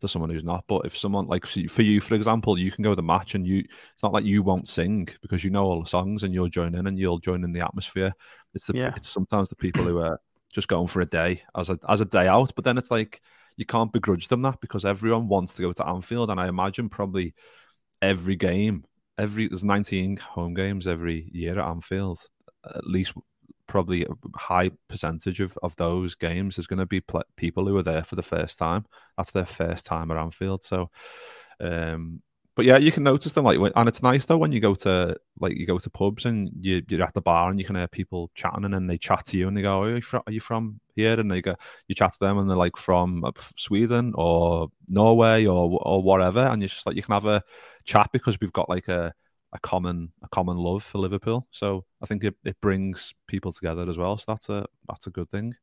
to 0.00 0.08
someone 0.08 0.30
who's 0.30 0.44
not. 0.44 0.64
But 0.66 0.84
if 0.84 0.96
someone 0.96 1.26
like 1.26 1.46
for 1.46 1.82
you, 1.82 2.00
for 2.00 2.14
example, 2.14 2.58
you 2.58 2.70
can 2.70 2.82
go 2.82 2.90
to 2.90 2.96
the 2.96 3.02
match 3.02 3.34
and 3.34 3.46
you, 3.46 3.58
it's 3.92 4.02
not 4.02 4.12
like 4.12 4.24
you 4.24 4.42
won't 4.42 4.68
sing 4.68 5.08
because 5.22 5.44
you 5.44 5.50
know 5.50 5.64
all 5.64 5.82
the 5.82 5.88
songs 5.88 6.22
and 6.22 6.34
you'll 6.34 6.48
join 6.48 6.74
in 6.74 6.86
and 6.86 6.98
you'll 6.98 7.18
join 7.18 7.44
in 7.44 7.52
the 7.52 7.60
atmosphere. 7.60 8.12
It's 8.54 8.66
the 8.66 8.74
yeah. 8.74 8.92
it's 8.96 9.08
sometimes 9.08 9.48
the 9.48 9.56
people 9.56 9.84
who 9.84 9.98
are 9.98 10.20
just 10.52 10.68
going 10.68 10.88
for 10.88 11.00
a 11.00 11.06
day 11.06 11.42
as 11.56 11.70
a 11.70 11.78
as 11.88 12.00
a 12.00 12.06
day 12.06 12.28
out. 12.28 12.52
But 12.54 12.64
then 12.64 12.78
it's 12.78 12.90
like 12.90 13.20
you 13.56 13.64
can't 13.64 13.92
begrudge 13.92 14.28
them 14.28 14.42
that 14.42 14.60
because 14.60 14.84
everyone 14.84 15.28
wants 15.28 15.54
to 15.54 15.62
go 15.62 15.72
to 15.72 15.86
Anfield, 15.86 16.30
and 16.30 16.40
I 16.40 16.48
imagine 16.48 16.88
probably 16.88 17.34
every 18.02 18.36
game 18.36 18.84
every 19.18 19.48
there's 19.48 19.64
19 19.64 20.16
home 20.16 20.54
games 20.54 20.86
every 20.86 21.30
year 21.32 21.58
at 21.58 21.68
Anfield. 21.68 22.20
At 22.64 22.86
least 22.86 23.12
probably 23.66 24.04
a 24.04 24.38
high 24.38 24.70
percentage 24.88 25.40
of, 25.40 25.58
of 25.62 25.76
those 25.76 26.14
games 26.14 26.58
is 26.58 26.66
going 26.66 26.78
to 26.78 26.86
be 26.86 27.00
pl- 27.00 27.24
people 27.36 27.66
who 27.66 27.76
are 27.76 27.82
there 27.82 28.04
for 28.04 28.16
the 28.16 28.22
first 28.22 28.58
time. 28.58 28.86
That's 29.16 29.30
their 29.30 29.46
first 29.46 29.86
time 29.86 30.10
at 30.10 30.16
Anfield. 30.16 30.62
So, 30.62 30.90
um, 31.60 32.22
but 32.56 32.64
yeah, 32.64 32.76
you 32.76 32.92
can 32.92 33.02
notice 33.02 33.32
them 33.32 33.44
like, 33.44 33.58
and 33.74 33.88
it's 33.88 34.02
nice 34.02 34.26
though 34.26 34.38
when 34.38 34.52
you 34.52 34.60
go 34.60 34.76
to 34.76 35.16
like 35.40 35.56
you 35.56 35.66
go 35.66 35.78
to 35.78 35.90
pubs 35.90 36.24
and 36.24 36.50
you, 36.60 36.82
you're 36.88 37.02
at 37.02 37.12
the 37.14 37.20
bar 37.20 37.50
and 37.50 37.58
you 37.58 37.64
can 37.64 37.74
hear 37.74 37.88
people 37.88 38.30
chatting 38.36 38.64
and 38.64 38.72
then 38.72 38.86
they 38.86 38.96
chat 38.96 39.26
to 39.26 39.38
you 39.38 39.48
and 39.48 39.56
they 39.56 39.62
go, 39.62 39.82
"Are 39.82 39.96
you 39.96 40.02
from, 40.02 40.22
are 40.26 40.32
you 40.32 40.40
from 40.40 40.78
here?" 40.94 41.18
And 41.18 41.30
they 41.30 41.42
go, 41.42 41.56
you 41.88 41.96
chat 41.96 42.12
to 42.12 42.18
them 42.20 42.38
and 42.38 42.48
they're 42.48 42.56
like 42.56 42.76
from 42.76 43.24
uh, 43.24 43.32
Sweden 43.56 44.12
or 44.14 44.68
Norway 44.88 45.46
or 45.46 45.78
or 45.82 46.00
whatever, 46.02 46.40
and 46.44 46.62
you're 46.62 46.68
just 46.68 46.86
like 46.86 46.94
you 46.94 47.02
can 47.02 47.14
have 47.14 47.26
a 47.26 47.42
chat 47.84 48.10
because 48.12 48.38
we've 48.40 48.52
got 48.52 48.68
like 48.68 48.86
a 48.86 49.12
a 49.54 49.58
common 49.60 50.12
a 50.22 50.28
common 50.28 50.56
love 50.56 50.82
for 50.82 50.98
Liverpool. 50.98 51.46
So 51.50 51.84
I 52.02 52.06
think 52.06 52.24
it, 52.24 52.34
it 52.44 52.60
brings 52.60 53.14
people 53.26 53.52
together 53.52 53.88
as 53.88 53.96
well. 53.96 54.18
So 54.18 54.24
that's 54.28 54.48
a 54.48 54.66
that's 54.88 55.06
a 55.06 55.10
good 55.10 55.30
thing. 55.30 55.54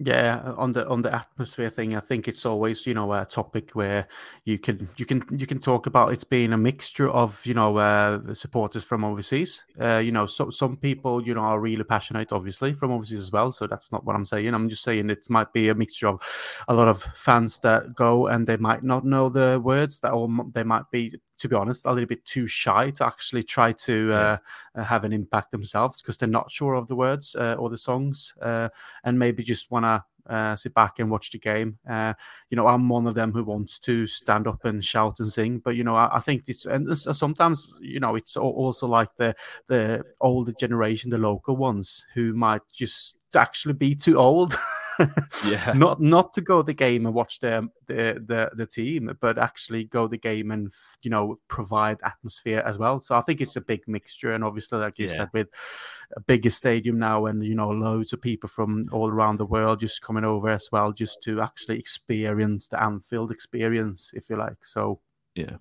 Yeah, 0.00 0.54
on 0.56 0.70
the 0.70 0.86
on 0.86 1.02
the 1.02 1.12
atmosphere 1.12 1.70
thing, 1.70 1.96
I 1.96 2.00
think 2.00 2.28
it's 2.28 2.46
always 2.46 2.86
you 2.86 2.94
know 2.94 3.12
a 3.12 3.24
topic 3.24 3.72
where 3.72 4.06
you 4.44 4.56
can 4.56 4.88
you 4.96 5.04
can 5.04 5.24
you 5.36 5.44
can 5.44 5.58
talk 5.58 5.86
about 5.86 6.12
it 6.12 6.22
being 6.30 6.52
a 6.52 6.56
mixture 6.56 7.10
of 7.10 7.44
you 7.44 7.52
know 7.52 7.76
uh, 7.78 8.32
supporters 8.32 8.84
from 8.84 9.04
overseas. 9.04 9.64
Uh, 9.80 9.96
you 9.96 10.12
know, 10.12 10.24
so 10.24 10.50
some 10.50 10.76
people 10.76 11.26
you 11.26 11.34
know 11.34 11.40
are 11.40 11.58
really 11.58 11.82
passionate, 11.82 12.32
obviously 12.32 12.74
from 12.74 12.92
overseas 12.92 13.18
as 13.18 13.32
well. 13.32 13.50
So 13.50 13.66
that's 13.66 13.90
not 13.90 14.04
what 14.04 14.14
I'm 14.14 14.24
saying. 14.24 14.54
I'm 14.54 14.68
just 14.68 14.84
saying 14.84 15.10
it 15.10 15.26
might 15.30 15.52
be 15.52 15.68
a 15.68 15.74
mixture 15.74 16.06
of 16.06 16.22
a 16.68 16.74
lot 16.74 16.86
of 16.86 17.02
fans 17.16 17.58
that 17.60 17.96
go 17.96 18.28
and 18.28 18.46
they 18.46 18.56
might 18.56 18.84
not 18.84 19.04
know 19.04 19.28
the 19.28 19.60
words 19.60 19.98
that, 20.00 20.12
or 20.12 20.28
they 20.54 20.62
might 20.62 20.88
be 20.92 21.12
to 21.38 21.48
be 21.48 21.56
honest, 21.56 21.86
a 21.86 21.92
little 21.92 22.06
bit 22.06 22.24
too 22.24 22.46
shy 22.46 22.90
to 22.90 23.06
actually 23.06 23.42
try 23.42 23.72
to 23.72 24.12
uh, 24.12 24.36
uh, 24.74 24.84
have 24.84 25.04
an 25.04 25.12
impact 25.12 25.52
themselves 25.52 26.02
because 26.02 26.16
they're 26.16 26.28
not 26.28 26.50
sure 26.50 26.74
of 26.74 26.86
the 26.86 26.96
words 26.96 27.34
uh, 27.36 27.56
or 27.58 27.70
the 27.70 27.78
songs, 27.78 28.34
uh, 28.42 28.68
and 29.04 29.18
maybe 29.18 29.42
just 29.42 29.70
want 29.70 29.84
to 29.84 30.04
uh, 30.28 30.54
sit 30.56 30.74
back 30.74 30.98
and 30.98 31.10
watch 31.10 31.30
the 31.30 31.38
game. 31.38 31.78
Uh, 31.88 32.12
you 32.50 32.56
know, 32.56 32.66
I'm 32.66 32.88
one 32.88 33.06
of 33.06 33.14
them 33.14 33.32
who 33.32 33.44
wants 33.44 33.78
to 33.80 34.06
stand 34.06 34.46
up 34.46 34.64
and 34.64 34.84
shout 34.84 35.20
and 35.20 35.32
sing, 35.32 35.60
but 35.64 35.76
you 35.76 35.84
know, 35.84 35.96
I, 35.96 36.16
I 36.16 36.20
think 36.20 36.44
it's 36.48 36.66
and 36.66 36.88
it's, 36.88 37.18
sometimes 37.18 37.74
you 37.80 38.00
know 38.00 38.14
it's 38.14 38.36
also 38.36 38.86
like 38.86 39.14
the 39.16 39.34
the 39.68 40.04
older 40.20 40.52
generation, 40.52 41.10
the 41.10 41.18
local 41.18 41.56
ones 41.56 42.04
who 42.14 42.34
might 42.34 42.62
just 42.72 43.16
actually 43.34 43.74
be 43.74 43.94
too 43.94 44.18
old. 44.18 44.54
yeah. 45.46 45.72
Not 45.76 46.00
not 46.00 46.32
to 46.34 46.40
go 46.40 46.62
the 46.62 46.74
game 46.74 47.06
and 47.06 47.14
watch 47.14 47.40
the, 47.40 47.68
the 47.86 48.22
the 48.26 48.50
the 48.54 48.66
team, 48.66 49.16
but 49.20 49.38
actually 49.38 49.84
go 49.84 50.06
the 50.06 50.18
game 50.18 50.50
and 50.50 50.72
you 51.02 51.10
know 51.10 51.38
provide 51.48 51.98
atmosphere 52.04 52.62
as 52.64 52.78
well. 52.78 53.00
So 53.00 53.14
I 53.14 53.20
think 53.22 53.40
it's 53.40 53.56
a 53.56 53.60
big 53.60 53.86
mixture, 53.86 54.32
and 54.32 54.44
obviously, 54.44 54.78
like 54.78 54.98
you 54.98 55.06
yeah. 55.06 55.14
said, 55.14 55.28
with 55.32 55.48
a 56.16 56.20
bigger 56.20 56.50
stadium 56.50 56.98
now, 56.98 57.26
and 57.26 57.44
you 57.44 57.54
know 57.54 57.70
loads 57.70 58.12
of 58.12 58.20
people 58.20 58.48
from 58.48 58.82
all 58.92 59.08
around 59.08 59.36
the 59.36 59.46
world 59.46 59.80
just 59.80 60.02
coming 60.02 60.24
over 60.24 60.48
as 60.48 60.68
well, 60.72 60.92
just 60.92 61.22
to 61.22 61.40
actually 61.40 61.78
experience 61.78 62.68
the 62.68 62.82
Anfield 62.82 63.30
experience, 63.30 64.12
if 64.14 64.28
you 64.30 64.36
like. 64.36 64.64
So 64.64 65.00
yeah. 65.34 65.56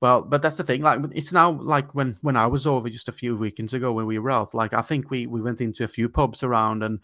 Well, 0.00 0.22
but 0.22 0.42
that's 0.42 0.56
the 0.56 0.64
thing. 0.64 0.82
Like, 0.82 1.00
it's 1.12 1.32
now 1.32 1.52
like 1.52 1.94
when 1.94 2.18
when 2.20 2.36
I 2.36 2.46
was 2.46 2.66
over 2.66 2.90
just 2.90 3.08
a 3.08 3.12
few 3.12 3.36
weekends 3.36 3.72
ago 3.72 3.92
when 3.92 4.06
we 4.06 4.18
were 4.18 4.30
out. 4.30 4.52
Like, 4.52 4.74
I 4.74 4.82
think 4.82 5.10
we 5.10 5.26
we 5.26 5.40
went 5.40 5.60
into 5.60 5.84
a 5.84 5.88
few 5.88 6.08
pubs 6.08 6.42
around 6.42 6.82
and 6.82 7.00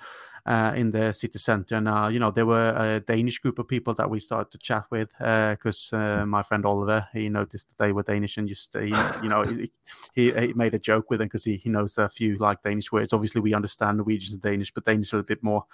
uh, 0.47 0.73
in 0.77 0.91
the 0.91 1.13
city 1.13 1.39
center. 1.39 1.77
And, 1.77 1.89
uh, 1.89 2.09
you 2.11 2.19
know, 2.19 2.31
there 2.31 2.47
were 2.47 2.75
a 2.77 3.01
Danish 3.01 3.39
group 3.39 3.59
of 3.59 3.69
people 3.69 3.95
that 3.95 4.09
we 4.09 4.21
started 4.21 4.51
to 4.53 4.59
chat 4.59 4.85
with 4.91 5.11
because 5.19 5.91
uh, 5.93 6.21
uh, 6.21 6.27
my 6.27 6.43
friend 6.43 6.65
Oliver, 6.67 7.07
he 7.13 7.29
noticed 7.29 7.69
that 7.69 7.85
they 7.85 7.93
were 7.93 8.03
Danish 8.03 8.37
and 8.37 8.49
just, 8.49 8.75
he, 8.77 8.89
you 9.23 9.29
know, 9.29 9.43
he, 9.43 9.71
he, 10.15 10.33
he, 10.33 10.53
made 10.55 10.75
a 10.75 10.79
joke 10.79 11.11
with 11.11 11.19
them 11.19 11.29
because 11.29 11.45
he, 11.45 11.57
he 11.57 11.69
knows 11.69 11.99
a 11.99 12.09
few 12.09 12.37
like 12.37 12.63
Danish 12.63 12.91
words. 12.93 13.13
Obviously, 13.13 13.41
we 13.41 13.55
understand 13.55 13.99
Norwegian 13.99 14.35
and 14.35 14.43
Danish, 14.43 14.73
but 14.73 14.85
Danish 14.85 15.09
is 15.09 15.13
a 15.13 15.17
little 15.17 15.27
bit 15.27 15.43
more 15.43 15.65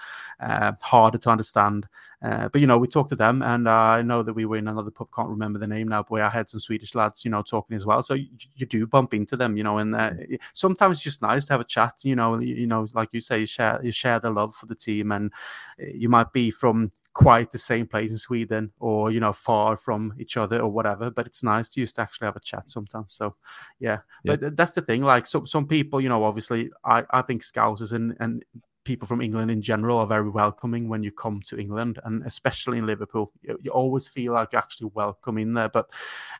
uh, 0.40 0.72
harder 0.80 1.18
to 1.18 1.30
understand. 1.30 1.86
Uh, 2.22 2.48
but, 2.48 2.60
you 2.60 2.66
know, 2.66 2.78
we 2.78 2.88
talked 2.88 3.10
to 3.10 3.16
them 3.16 3.42
and 3.42 3.68
I 3.68 4.02
know 4.02 4.22
that 4.22 4.34
we 4.34 4.46
were 4.46 4.56
in 4.56 4.68
another 4.68 4.90
pub, 4.90 5.08
can't 5.14 5.28
remember 5.28 5.58
the 5.58 5.66
name 5.66 5.88
now, 5.88 6.04
but 6.08 6.20
I 6.20 6.28
had 6.28 6.48
some 6.48 6.60
Swedish 6.60 6.94
lads, 6.94 7.24
you 7.24 7.30
know, 7.30 7.42
talking 7.42 7.76
as 7.76 7.86
well. 7.86 8.02
So 8.02 8.14
you, 8.14 8.28
you 8.54 8.66
do 8.66 8.86
bump 8.86 9.14
into 9.14 9.36
them, 9.36 9.56
you 9.56 9.62
know, 9.62 9.78
and 9.78 10.38
sometimes 10.54 10.98
it's 10.98 11.04
just 11.04 11.22
nice 11.22 11.44
to 11.46 11.52
have 11.52 11.60
a 11.60 11.64
chat, 11.64 11.94
you 12.02 12.16
know, 12.16 12.38
you, 12.38 12.54
you 12.54 12.66
know, 12.66 12.86
like 12.94 13.10
you 13.12 13.20
say, 13.20 13.40
you 13.40 13.46
share, 13.46 13.80
you 13.82 13.92
share 13.92 14.18
the 14.18 14.30
love 14.30 14.55
for 14.56 14.66
the 14.66 14.74
team, 14.74 15.12
and 15.12 15.32
eh, 15.80 15.92
you 15.94 16.08
might 16.08 16.32
be 16.32 16.50
from 16.50 16.90
quite 17.12 17.50
the 17.50 17.58
same 17.58 17.86
place 17.86 18.10
in 18.10 18.18
Sweden 18.18 18.70
or 18.78 19.10
you 19.10 19.20
know 19.20 19.32
far 19.32 19.78
from 19.78 20.12
each 20.18 20.36
other 20.36 20.60
or 20.60 20.68
whatever 20.68 21.10
but 21.10 21.26
it's 21.26 21.42
nice 21.42 21.66
to 21.66 21.80
just 21.80 21.98
actually 21.98 22.26
have 22.26 22.36
a 22.36 22.40
chat 22.40 22.68
sometimes 22.68 23.14
so 23.14 23.34
yeah, 23.80 24.00
yeah. 24.22 24.36
but 24.36 24.54
that's 24.54 24.72
the 24.72 24.82
thing 24.82 25.02
like 25.02 25.26
so, 25.26 25.42
some 25.46 25.66
people 25.66 25.98
you 25.98 26.10
know 26.10 26.24
obviously 26.24 26.68
I, 26.84 27.04
I 27.08 27.22
think 27.22 27.42
Scousers 27.42 27.94
and 27.94 28.14
and 28.20 28.44
people 28.86 29.06
from 29.06 29.20
England 29.20 29.50
in 29.50 29.60
general 29.60 29.98
are 29.98 30.06
very 30.06 30.30
welcoming 30.30 30.88
when 30.88 31.02
you 31.02 31.10
come 31.10 31.42
to 31.42 31.58
England, 31.58 31.98
and 32.04 32.24
especially 32.24 32.78
in 32.78 32.86
Liverpool, 32.86 33.32
you, 33.42 33.58
you 33.60 33.70
always 33.70 34.08
feel 34.08 34.32
like 34.32 34.52
you're 34.52 34.62
actually 34.62 34.90
welcome 34.94 35.36
in 35.36 35.52
there. 35.52 35.68
But 35.68 35.90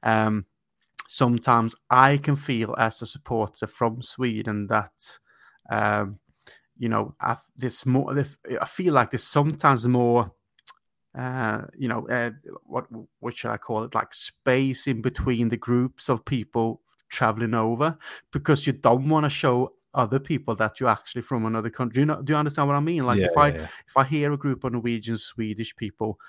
um, 0.03 0.47
sometimes 1.09 1.75
I 1.91 2.17
can 2.17 2.37
feel 2.37 2.75
as 2.79 3.03
a 3.03 3.07
supporter 3.07 3.67
from 3.67 4.01
Sweden 4.01 4.69
that. 4.69 5.19
Um, 5.69 6.21
you 6.79 6.89
know, 6.89 7.15
I, 7.21 7.37
this 7.57 7.87
more. 7.87 8.17
I 8.61 8.65
feel 8.65 8.95
like 8.95 9.11
there's 9.11 9.25
sometimes 9.25 9.87
more 9.87 10.33
uh, 11.17 11.63
you 11.77 11.89
know, 11.89 12.07
uh, 12.09 12.31
what 12.65 12.87
what 13.21 13.37
should 13.37 13.51
I 13.51 13.57
call 13.57 13.85
it? 13.85 13.95
Like 13.95 14.13
space 14.13 14.87
in 14.87 15.01
between 15.01 15.49
the 15.49 15.57
groups 15.57 16.11
of 16.11 16.25
people 16.25 16.83
traveling 17.09 17.55
over, 17.55 17.97
because 18.33 18.67
you 18.67 18.75
don't 18.75 19.09
want 19.09 19.25
to 19.25 19.31
show 19.31 19.73
other 19.95 20.19
people 20.19 20.55
that 20.57 20.79
you're 20.79 20.91
actually 20.91 21.23
from 21.23 21.47
another 21.47 21.71
country. 21.71 22.01
You 22.01 22.07
know, 22.07 22.21
do 22.21 22.35
you 22.35 22.37
understand 22.37 22.69
what 22.69 22.77
I 22.77 22.81
mean? 22.81 23.05
Like 23.05 23.19
Yeah, 23.19 23.27
if 23.27 23.37
I 23.39 23.49
yeah, 23.49 23.55
yeah. 23.55 23.69
if 23.87 23.97
I 23.97 24.05
hear 24.05 24.33
a 24.33 24.37
group 24.37 24.65
of 24.65 24.73
Norwegian, 24.73 25.17
Swedish 25.17 25.75
people, 25.75 26.21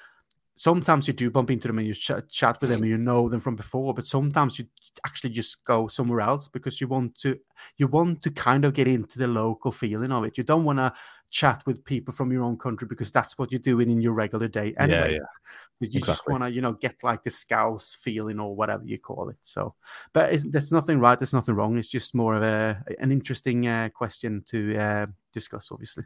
sometimes 0.57 1.07
you 1.07 1.13
do 1.13 1.29
bump 1.29 1.51
into 1.51 1.67
them 1.67 1.77
and 1.77 1.87
you 1.87 1.93
ch- 1.93 2.11
chat 2.29 2.59
with 2.59 2.69
them 2.69 2.81
and 2.81 2.89
you 2.89 2.97
know 2.97 3.29
them 3.29 3.39
from 3.39 3.55
before, 3.55 3.93
but 3.93 4.07
sometimes 4.07 4.59
you 4.59 4.65
actually 5.05 5.29
just 5.29 5.63
go 5.63 5.87
somewhere 5.87 6.21
else 6.21 6.47
because 6.47 6.81
you 6.81 6.87
want 6.87 7.15
to 7.19 7.39
you 7.77 7.87
want 7.87 8.21
to 8.23 8.31
kind 8.31 8.65
of 8.65 8.73
get 8.73 8.87
into 8.87 9.19
the 9.19 9.27
local 9.27 9.71
feeling 9.71 10.11
of 10.11 10.23
it. 10.23 10.37
You 10.37 10.43
don't 10.43 10.63
want 10.63 10.79
to 10.79 10.91
chat 11.29 11.61
with 11.65 11.83
people 11.85 12.13
from 12.13 12.31
your 12.31 12.43
own 12.43 12.57
country 12.57 12.87
because 12.87 13.11
that's 13.11 13.37
what 13.37 13.51
you're 13.51 13.59
doing 13.59 13.91
in 13.91 14.01
your 14.01 14.13
regular 14.13 14.47
day 14.47 14.73
anyway. 14.77 15.11
yeah. 15.13 15.19
yeah. 15.19 15.85
So 15.85 15.85
you 15.91 16.01
just 16.01 16.27
want 16.27 16.43
to, 16.43 16.49
you 16.49 16.61
know, 16.61 16.73
get 16.73 16.95
like 17.03 17.23
the 17.23 17.31
scouse 17.31 17.95
feeling 17.95 18.39
or 18.39 18.55
whatever 18.55 18.83
you 18.83 18.97
call 18.97 19.29
it. 19.29 19.37
So, 19.43 19.75
but 20.13 20.41
there's 20.45 20.71
nothing 20.71 20.99
right, 20.99 21.19
there's 21.19 21.33
nothing 21.33 21.55
wrong. 21.55 21.77
It's 21.77 21.87
just 21.87 22.15
more 22.15 22.35
of 22.35 22.43
a 22.43 22.83
an 22.99 23.11
interesting 23.11 23.67
uh, 23.67 23.89
question 23.89 24.43
to 24.47 24.77
uh, 24.77 25.05
discuss, 25.33 25.69
obviously. 25.71 26.05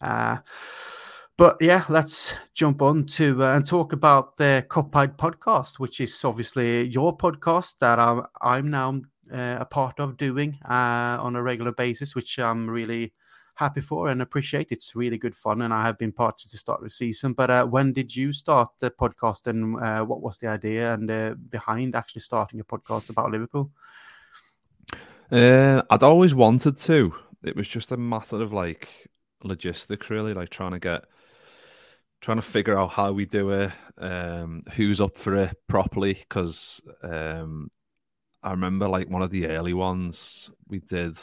Uh, 0.00 0.38
but 1.38 1.56
yeah, 1.60 1.84
let's 1.88 2.34
jump 2.52 2.82
on 2.82 3.06
to 3.06 3.44
uh, 3.44 3.54
and 3.54 3.64
talk 3.64 3.92
about 3.92 4.36
the 4.36 4.66
Kopite 4.68 5.16
podcast, 5.16 5.78
which 5.78 6.00
is 6.00 6.24
obviously 6.24 6.82
your 6.88 7.16
podcast 7.16 7.76
that 7.78 8.00
I'm, 8.00 8.24
I'm 8.42 8.68
now 8.68 9.00
uh, 9.32 9.58
a 9.60 9.64
part 9.64 10.00
of 10.00 10.16
doing 10.16 10.58
uh, 10.68 11.16
on 11.20 11.36
a 11.36 11.42
regular 11.42 11.70
basis, 11.70 12.16
which 12.16 12.40
I'm 12.40 12.68
really 12.68 13.12
happy 13.54 13.80
for 13.80 14.08
and 14.08 14.20
appreciate. 14.20 14.72
It's 14.72 14.96
really 14.96 15.16
good 15.16 15.36
fun, 15.36 15.62
and 15.62 15.72
I 15.72 15.86
have 15.86 15.96
been 15.96 16.10
part 16.10 16.42
of 16.44 16.50
the 16.50 16.56
start 16.56 16.80
of 16.80 16.84
the 16.84 16.90
season. 16.90 17.34
But 17.34 17.50
uh, 17.50 17.66
when 17.66 17.92
did 17.92 18.14
you 18.14 18.32
start 18.32 18.70
the 18.80 18.90
podcast, 18.90 19.46
and 19.46 19.80
uh, 19.80 20.04
what 20.04 20.20
was 20.20 20.38
the 20.38 20.48
idea 20.48 20.92
and 20.92 21.08
uh, 21.08 21.34
behind 21.50 21.94
actually 21.94 22.22
starting 22.22 22.58
a 22.58 22.64
podcast 22.64 23.10
about 23.10 23.30
Liverpool? 23.30 23.70
Uh, 25.30 25.82
I'd 25.88 26.02
always 26.02 26.34
wanted 26.34 26.78
to. 26.78 27.14
It 27.44 27.54
was 27.54 27.68
just 27.68 27.92
a 27.92 27.96
matter 27.96 28.42
of 28.42 28.52
like 28.52 28.88
logistics, 29.44 30.10
really, 30.10 30.34
like 30.34 30.50
trying 30.50 30.72
to 30.72 30.80
get, 30.80 31.04
trying 32.20 32.38
to 32.38 32.42
figure 32.42 32.78
out 32.78 32.92
how 32.92 33.12
we 33.12 33.24
do 33.24 33.50
it, 33.50 33.72
um, 33.98 34.62
who's 34.74 35.00
up 35.00 35.16
for 35.16 35.36
it 35.36 35.56
properly. 35.68 36.14
Because 36.14 36.80
um, 37.02 37.70
I 38.42 38.50
remember 38.50 38.88
like 38.88 39.08
one 39.08 39.22
of 39.22 39.30
the 39.30 39.46
early 39.48 39.74
ones 39.74 40.50
we 40.66 40.80
did. 40.80 41.16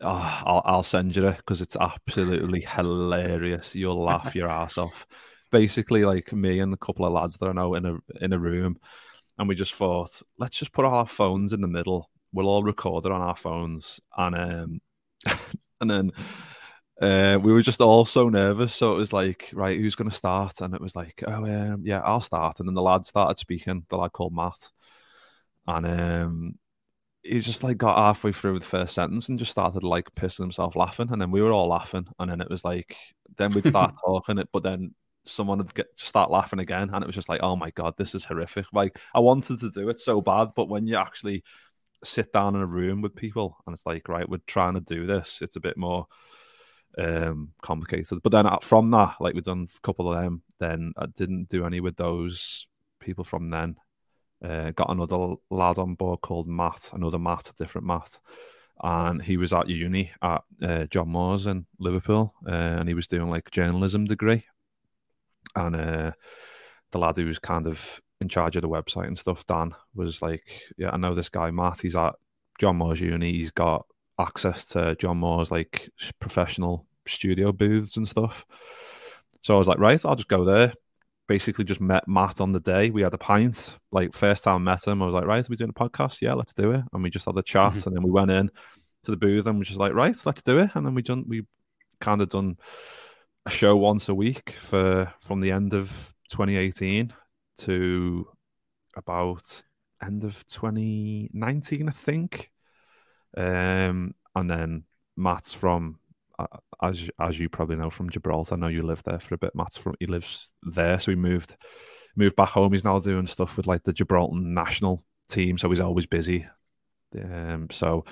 Oh, 0.00 0.42
I'll, 0.46 0.62
I'll 0.64 0.82
send 0.82 1.16
you 1.16 1.26
it 1.28 1.38
because 1.38 1.60
it's 1.60 1.76
absolutely 1.76 2.60
hilarious. 2.60 3.74
You'll 3.74 4.02
laugh 4.02 4.34
your 4.34 4.48
ass 4.48 4.78
off. 4.78 5.06
Basically, 5.50 6.04
like 6.04 6.32
me 6.32 6.60
and 6.60 6.72
a 6.74 6.78
couple 6.78 7.06
of 7.06 7.12
lads 7.12 7.38
that 7.38 7.48
I 7.48 7.52
know 7.52 7.74
in 7.74 7.86
a 7.86 7.96
in 8.20 8.32
a 8.32 8.38
room, 8.38 8.78
and 9.38 9.48
we 9.48 9.54
just 9.54 9.74
thought, 9.74 10.22
let's 10.38 10.58
just 10.58 10.72
put 10.72 10.84
all 10.84 10.94
our 10.94 11.06
phones 11.06 11.52
in 11.52 11.62
the 11.62 11.68
middle. 11.68 12.10
We'll 12.32 12.48
all 12.48 12.62
record 12.62 13.06
it 13.06 13.12
on 13.12 13.22
our 13.22 13.36
phones, 13.36 13.98
and 14.16 14.36
um, 14.36 14.80
and 15.80 15.90
then 15.90 16.12
uh, 17.00 17.38
we 17.40 17.52
were 17.52 17.62
just 17.62 17.80
all 17.80 18.04
so 18.04 18.28
nervous. 18.28 18.74
So 18.74 18.92
it 18.92 18.96
was 18.96 19.12
like, 19.12 19.50
right, 19.52 19.78
who's 19.78 19.94
going 19.94 20.10
to 20.10 20.16
start? 20.16 20.60
And 20.60 20.74
it 20.74 20.80
was 20.80 20.96
like, 20.96 21.22
oh 21.26 21.44
um, 21.44 21.82
yeah, 21.84 22.00
I'll 22.00 22.20
start. 22.20 22.58
And 22.58 22.68
then 22.68 22.74
the 22.74 22.82
lad 22.82 23.06
started 23.06 23.38
speaking. 23.38 23.84
The 23.88 23.96
lad 23.96 24.12
called 24.12 24.34
Matt, 24.34 24.70
and 25.66 25.86
um, 25.86 26.58
he 27.22 27.40
just 27.40 27.62
like 27.62 27.78
got 27.78 27.98
halfway 27.98 28.32
through 28.32 28.58
the 28.58 28.66
first 28.66 28.94
sentence 28.94 29.28
and 29.28 29.38
just 29.38 29.50
started 29.50 29.84
like 29.84 30.10
pissing 30.12 30.40
himself 30.40 30.74
laughing. 30.76 31.08
And 31.12 31.20
then 31.20 31.30
we 31.30 31.42
were 31.42 31.52
all 31.52 31.68
laughing. 31.68 32.06
And 32.18 32.30
then 32.30 32.40
it 32.40 32.50
was 32.50 32.64
like, 32.64 32.96
then 33.36 33.52
we'd 33.52 33.66
start 33.66 33.94
talking 34.04 34.38
it, 34.38 34.48
but 34.52 34.62
then 34.62 34.94
someone 35.24 35.58
would 35.58 35.74
get 35.74 35.88
start 35.96 36.30
laughing 36.30 36.58
again, 36.58 36.90
and 36.92 37.02
it 37.02 37.06
was 37.06 37.14
just 37.14 37.28
like, 37.28 37.42
oh 37.42 37.56
my 37.56 37.70
god, 37.70 37.94
this 37.96 38.14
is 38.14 38.24
horrific. 38.24 38.66
Like 38.72 38.98
I 39.14 39.20
wanted 39.20 39.60
to 39.60 39.70
do 39.70 39.88
it 39.88 40.00
so 40.00 40.20
bad, 40.20 40.48
but 40.56 40.68
when 40.68 40.86
you 40.86 40.96
actually 40.96 41.44
sit 42.04 42.32
down 42.32 42.54
in 42.54 42.62
a 42.62 42.66
room 42.66 43.02
with 43.02 43.14
people 43.14 43.56
and 43.66 43.74
it's 43.74 43.86
like, 43.86 44.08
right, 44.08 44.28
we're 44.28 44.38
trying 44.46 44.74
to 44.74 44.80
do 44.80 45.06
this, 45.06 45.40
it's 45.42 45.56
a 45.56 45.60
bit 45.60 45.76
more 45.76 46.06
um 46.98 47.52
complicated. 47.62 48.20
But 48.22 48.32
then 48.32 48.46
uh, 48.46 48.58
from 48.60 48.90
that, 48.90 49.16
like 49.20 49.34
we've 49.34 49.44
done 49.44 49.68
a 49.74 49.80
couple 49.80 50.12
of 50.12 50.20
them, 50.20 50.42
then 50.58 50.92
I 50.96 51.06
didn't 51.06 51.48
do 51.48 51.64
any 51.64 51.80
with 51.80 51.96
those 51.96 52.66
people 53.00 53.24
from 53.24 53.48
then. 53.48 53.76
Uh, 54.44 54.70
got 54.70 54.90
another 54.90 55.34
lad 55.50 55.78
on 55.78 55.94
board 55.94 56.20
called 56.20 56.46
Matt, 56.46 56.90
another 56.92 57.18
Matt, 57.18 57.50
a 57.50 57.52
different 57.54 57.86
Matt, 57.86 58.20
and 58.82 59.22
he 59.22 59.36
was 59.36 59.52
at 59.52 59.68
uni 59.68 60.12
at 60.22 60.42
uh, 60.62 60.84
John 60.84 61.08
Moores 61.08 61.46
in 61.46 61.66
Liverpool, 61.78 62.34
uh, 62.46 62.52
and 62.52 62.88
he 62.88 62.94
was 62.94 63.08
doing 63.08 63.30
like 63.30 63.50
journalism 63.50 64.04
degree. 64.04 64.44
And 65.56 65.74
uh, 65.74 66.12
the 66.92 66.98
lad 66.98 67.16
who 67.16 67.26
was 67.26 67.38
kind 67.38 67.66
of 67.66 68.00
in 68.20 68.28
charge 68.28 68.56
of 68.56 68.62
the 68.62 68.68
website 68.68 69.06
and 69.06 69.18
stuff, 69.18 69.46
Dan, 69.46 69.74
was 69.94 70.22
like, 70.22 70.62
"Yeah, 70.76 70.90
I 70.90 70.96
know 70.96 71.14
this 71.14 71.28
guy 71.28 71.50
Matt. 71.50 71.80
He's 71.80 71.96
at 71.96 72.14
John 72.60 72.76
Moores 72.76 73.00
uni. 73.00 73.32
He's 73.32 73.50
got 73.50 73.86
access 74.18 74.64
to 74.66 74.96
John 74.96 75.18
Moores 75.18 75.50
like 75.50 75.90
professional 76.20 76.86
studio 77.14 77.52
booths 77.52 77.96
and 77.96 78.08
stuff." 78.08 78.46
So 79.42 79.54
I 79.54 79.58
was 79.58 79.68
like, 79.68 79.78
"Right, 79.78 80.04
I'll 80.04 80.16
just 80.16 80.28
go 80.28 80.44
there." 80.44 80.72
Basically, 81.26 81.64
just 81.64 81.80
met 81.80 82.08
Matt 82.08 82.40
on 82.40 82.52
the 82.52 82.60
day. 82.60 82.90
We 82.90 83.02
had 83.02 83.14
a 83.14 83.18
pint. 83.18 83.78
Like 83.92 84.12
first 84.14 84.44
time 84.44 84.56
I 84.56 84.72
met 84.72 84.86
him, 84.86 85.02
I 85.02 85.06
was 85.06 85.14
like, 85.14 85.26
"Right, 85.26 85.44
are 85.44 85.50
we 85.50 85.56
doing 85.56 85.70
a 85.70 85.72
podcast? 85.74 86.22
Yeah, 86.22 86.34
let's 86.34 86.54
do 86.54 86.72
it." 86.72 86.84
And 86.92 87.02
we 87.02 87.10
just 87.10 87.26
had 87.26 87.36
a 87.36 87.42
chat, 87.42 87.86
and 87.86 87.94
then 87.94 88.02
we 88.02 88.10
went 88.10 88.30
in 88.30 88.50
to 89.04 89.10
the 89.10 89.16
booth 89.16 89.46
and 89.46 89.58
was 89.58 89.68
just 89.68 89.80
like, 89.80 89.92
"Right, 89.94 90.16
let's 90.24 90.42
do 90.42 90.58
it." 90.58 90.70
And 90.74 90.86
then 90.86 90.94
we 90.94 91.02
done 91.02 91.24
we 91.28 91.46
kind 92.00 92.20
of 92.22 92.28
done 92.28 92.56
a 93.46 93.50
show 93.50 93.76
once 93.76 94.08
a 94.08 94.14
week 94.14 94.50
for 94.50 95.12
from 95.20 95.40
the 95.40 95.50
end 95.50 95.74
of 95.74 96.14
2018 96.30 97.12
to 97.58 98.28
about 98.96 99.62
end 100.02 100.22
of 100.22 100.46
2019 100.46 101.88
i 101.88 101.92
think 101.92 102.50
um 103.36 104.14
and 104.34 104.50
then 104.50 104.84
matt's 105.16 105.54
from 105.54 105.98
as 106.82 107.10
as 107.20 107.38
you 107.38 107.48
probably 107.48 107.76
know 107.76 107.90
from 107.90 108.10
gibraltar 108.10 108.54
i 108.54 108.58
know 108.58 108.68
you 108.68 108.82
lived 108.82 109.04
there 109.04 109.18
for 109.18 109.34
a 109.34 109.38
bit 109.38 109.54
matt's 109.54 109.76
from 109.76 109.94
he 109.98 110.06
lives 110.06 110.52
there 110.62 110.98
so 111.00 111.10
he 111.10 111.16
moved 111.16 111.56
moved 112.16 112.36
back 112.36 112.50
home 112.50 112.72
he's 112.72 112.84
now 112.84 112.98
doing 112.98 113.26
stuff 113.26 113.56
with 113.56 113.66
like 113.66 113.82
the 113.84 113.92
gibraltar 113.92 114.36
national 114.36 115.04
team 115.28 115.58
so 115.58 115.68
he's 115.68 115.80
always 115.80 116.06
busy 116.06 116.46
um 117.20 117.68
so 117.70 118.04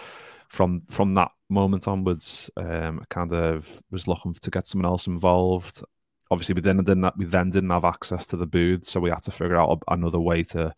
from 0.48 0.82
from 0.88 1.14
that 1.14 1.30
moment 1.48 1.88
onwards, 1.88 2.50
um, 2.56 3.00
I 3.00 3.04
kind 3.08 3.32
of 3.32 3.82
was 3.90 4.06
looking 4.06 4.34
to 4.34 4.50
get 4.50 4.66
someone 4.66 4.90
else 4.90 5.06
involved. 5.06 5.82
Obviously, 6.30 6.54
we 6.54 6.60
then 6.60 6.78
didn't 6.78 7.16
we 7.16 7.24
then 7.24 7.50
didn't 7.50 7.70
have 7.70 7.84
access 7.84 8.26
to 8.26 8.36
the 8.36 8.46
booth, 8.46 8.84
so 8.84 9.00
we 9.00 9.10
had 9.10 9.22
to 9.24 9.30
figure 9.30 9.56
out 9.56 9.82
another 9.88 10.20
way 10.20 10.42
to 10.44 10.74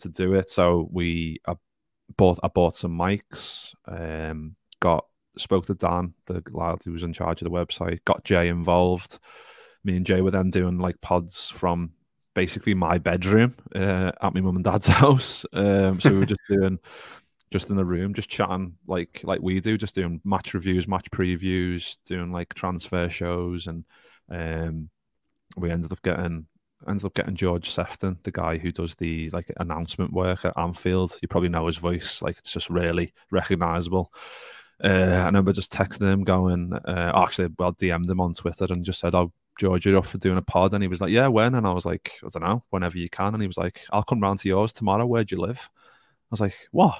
to 0.00 0.08
do 0.08 0.34
it. 0.34 0.50
So 0.50 0.88
we 0.90 1.40
bought 2.16 2.40
I 2.42 2.48
bought 2.48 2.74
some 2.74 2.96
mics, 2.96 3.74
um, 3.86 4.56
got 4.80 5.04
spoke 5.40 5.66
to 5.66 5.74
Dan, 5.74 6.14
the 6.26 6.42
lad 6.52 6.78
who 6.84 6.92
was 6.92 7.02
in 7.02 7.12
charge 7.12 7.42
of 7.42 7.50
the 7.50 7.56
website, 7.56 8.04
got 8.04 8.24
Jay 8.24 8.48
involved. 8.48 9.18
Me 9.84 9.96
and 9.96 10.06
Jay 10.06 10.20
were 10.20 10.30
then 10.30 10.50
doing 10.50 10.78
like 10.78 11.00
pods 11.00 11.48
from 11.48 11.92
basically 12.34 12.74
my 12.74 12.98
bedroom 12.98 13.54
uh, 13.74 14.12
at 14.20 14.34
my 14.34 14.40
mum 14.40 14.56
and 14.56 14.64
dad's 14.64 14.86
house. 15.02 15.44
Um, 15.52 16.00
so 16.00 16.10
we 16.12 16.18
were 16.18 16.26
just 16.26 16.40
doing 16.48 16.78
just 17.50 17.70
in 17.70 17.76
the 17.76 17.84
room, 17.84 18.14
just 18.14 18.28
chatting 18.28 18.76
like 18.86 19.20
like 19.24 19.40
we 19.40 19.60
do, 19.60 19.76
just 19.76 19.94
doing 19.94 20.20
match 20.24 20.54
reviews, 20.54 20.86
match 20.86 21.10
previews, 21.10 21.96
doing 22.06 22.32
like 22.32 22.54
transfer 22.54 23.08
shows, 23.08 23.66
and 23.66 23.84
um, 24.30 24.90
we 25.56 25.70
ended 25.70 25.92
up 25.92 26.02
getting 26.02 26.46
ended 26.88 27.04
up 27.04 27.14
getting 27.14 27.34
George 27.34 27.68
Sefton, 27.68 28.18
the 28.22 28.30
guy 28.30 28.58
who 28.58 28.72
does 28.72 28.94
the 28.94 29.30
like 29.30 29.50
announcement 29.58 30.12
work 30.12 30.44
at 30.44 30.56
Anfield. 30.56 31.18
You 31.20 31.28
probably 31.28 31.48
know 31.48 31.66
his 31.66 31.76
voice, 31.76 32.22
like 32.22 32.38
it's 32.38 32.52
just 32.52 32.70
really 32.70 33.12
recognizable. 33.30 34.12
Uh, 34.82 34.88
I 34.88 35.26
remember 35.26 35.52
just 35.52 35.72
texting 35.72 36.10
him, 36.10 36.24
going, 36.24 36.72
uh, 36.72 37.12
actually, 37.14 37.48
well, 37.58 37.72
DM'd 37.74 38.08
him 38.08 38.20
on 38.20 38.34
Twitter 38.34 38.66
and 38.70 38.84
just 38.84 39.00
said, 39.00 39.14
"Oh, 39.14 39.32
George, 39.58 39.84
you're 39.86 39.98
up 39.98 40.06
for 40.06 40.18
doing 40.18 40.38
a 40.38 40.42
pod?" 40.42 40.72
And 40.74 40.82
he 40.82 40.88
was 40.88 41.00
like, 41.00 41.10
"Yeah, 41.10 41.28
when?" 41.28 41.54
And 41.54 41.66
I 41.66 41.72
was 41.72 41.84
like, 41.84 42.12
"I 42.24 42.28
don't 42.28 42.42
know, 42.42 42.64
whenever 42.70 42.96
you 42.98 43.10
can." 43.10 43.34
And 43.34 43.42
he 43.42 43.46
was 43.46 43.58
like, 43.58 43.80
"I'll 43.92 44.02
come 44.02 44.20
round 44.20 44.38
to 44.40 44.48
yours 44.48 44.72
tomorrow. 44.72 45.06
Where'd 45.06 45.30
you 45.30 45.38
live?" 45.40 45.70
I 45.74 46.32
was 46.32 46.40
like, 46.40 46.54
"What?" 46.72 46.98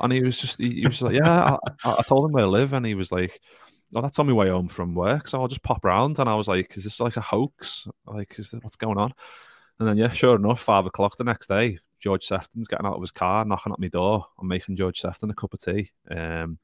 And 0.00 0.12
he 0.12 0.22
was 0.22 0.38
just, 0.38 0.58
he, 0.58 0.74
he 0.74 0.86
was 0.86 0.98
just 0.98 1.02
like, 1.02 1.16
"Yeah." 1.16 1.56
I, 1.84 1.96
I 1.98 2.02
told 2.02 2.24
him 2.26 2.32
where 2.32 2.44
I 2.44 2.48
live, 2.48 2.72
and 2.72 2.86
he 2.86 2.94
was 2.94 3.10
like, 3.12 3.40
"Oh, 3.94 4.00
that's 4.02 4.18
on 4.18 4.26
my 4.28 4.32
way 4.32 4.48
home 4.50 4.68
from 4.68 4.94
work, 4.94 5.28
so 5.28 5.40
I'll 5.40 5.48
just 5.48 5.62
pop 5.62 5.84
round." 5.84 6.18
And 6.18 6.28
I 6.28 6.34
was 6.34 6.48
like, 6.48 6.76
"Is 6.76 6.84
this 6.84 7.00
like 7.00 7.16
a 7.16 7.20
hoax? 7.20 7.88
Like, 8.06 8.38
is 8.38 8.50
this, 8.50 8.62
what's 8.62 8.76
going 8.76 8.98
on?" 8.98 9.12
And 9.78 9.88
then, 9.88 9.96
yeah, 9.98 10.10
sure 10.10 10.36
enough, 10.36 10.60
five 10.60 10.86
o'clock 10.86 11.16
the 11.18 11.24
next 11.24 11.48
day, 11.48 11.78
George 12.00 12.26
Sefton's 12.26 12.68
getting 12.68 12.86
out 12.86 12.94
of 12.94 13.00
his 13.00 13.10
car, 13.10 13.44
knocking 13.44 13.72
at 13.72 13.78
my 13.78 13.88
door. 13.88 14.26
I'm 14.38 14.48
making 14.48 14.76
George 14.76 15.00
Sefton 15.00 15.30
a 15.30 15.34
cup 15.34 15.54
of 15.54 15.60
tea. 15.60 15.90
Um, 16.10 16.58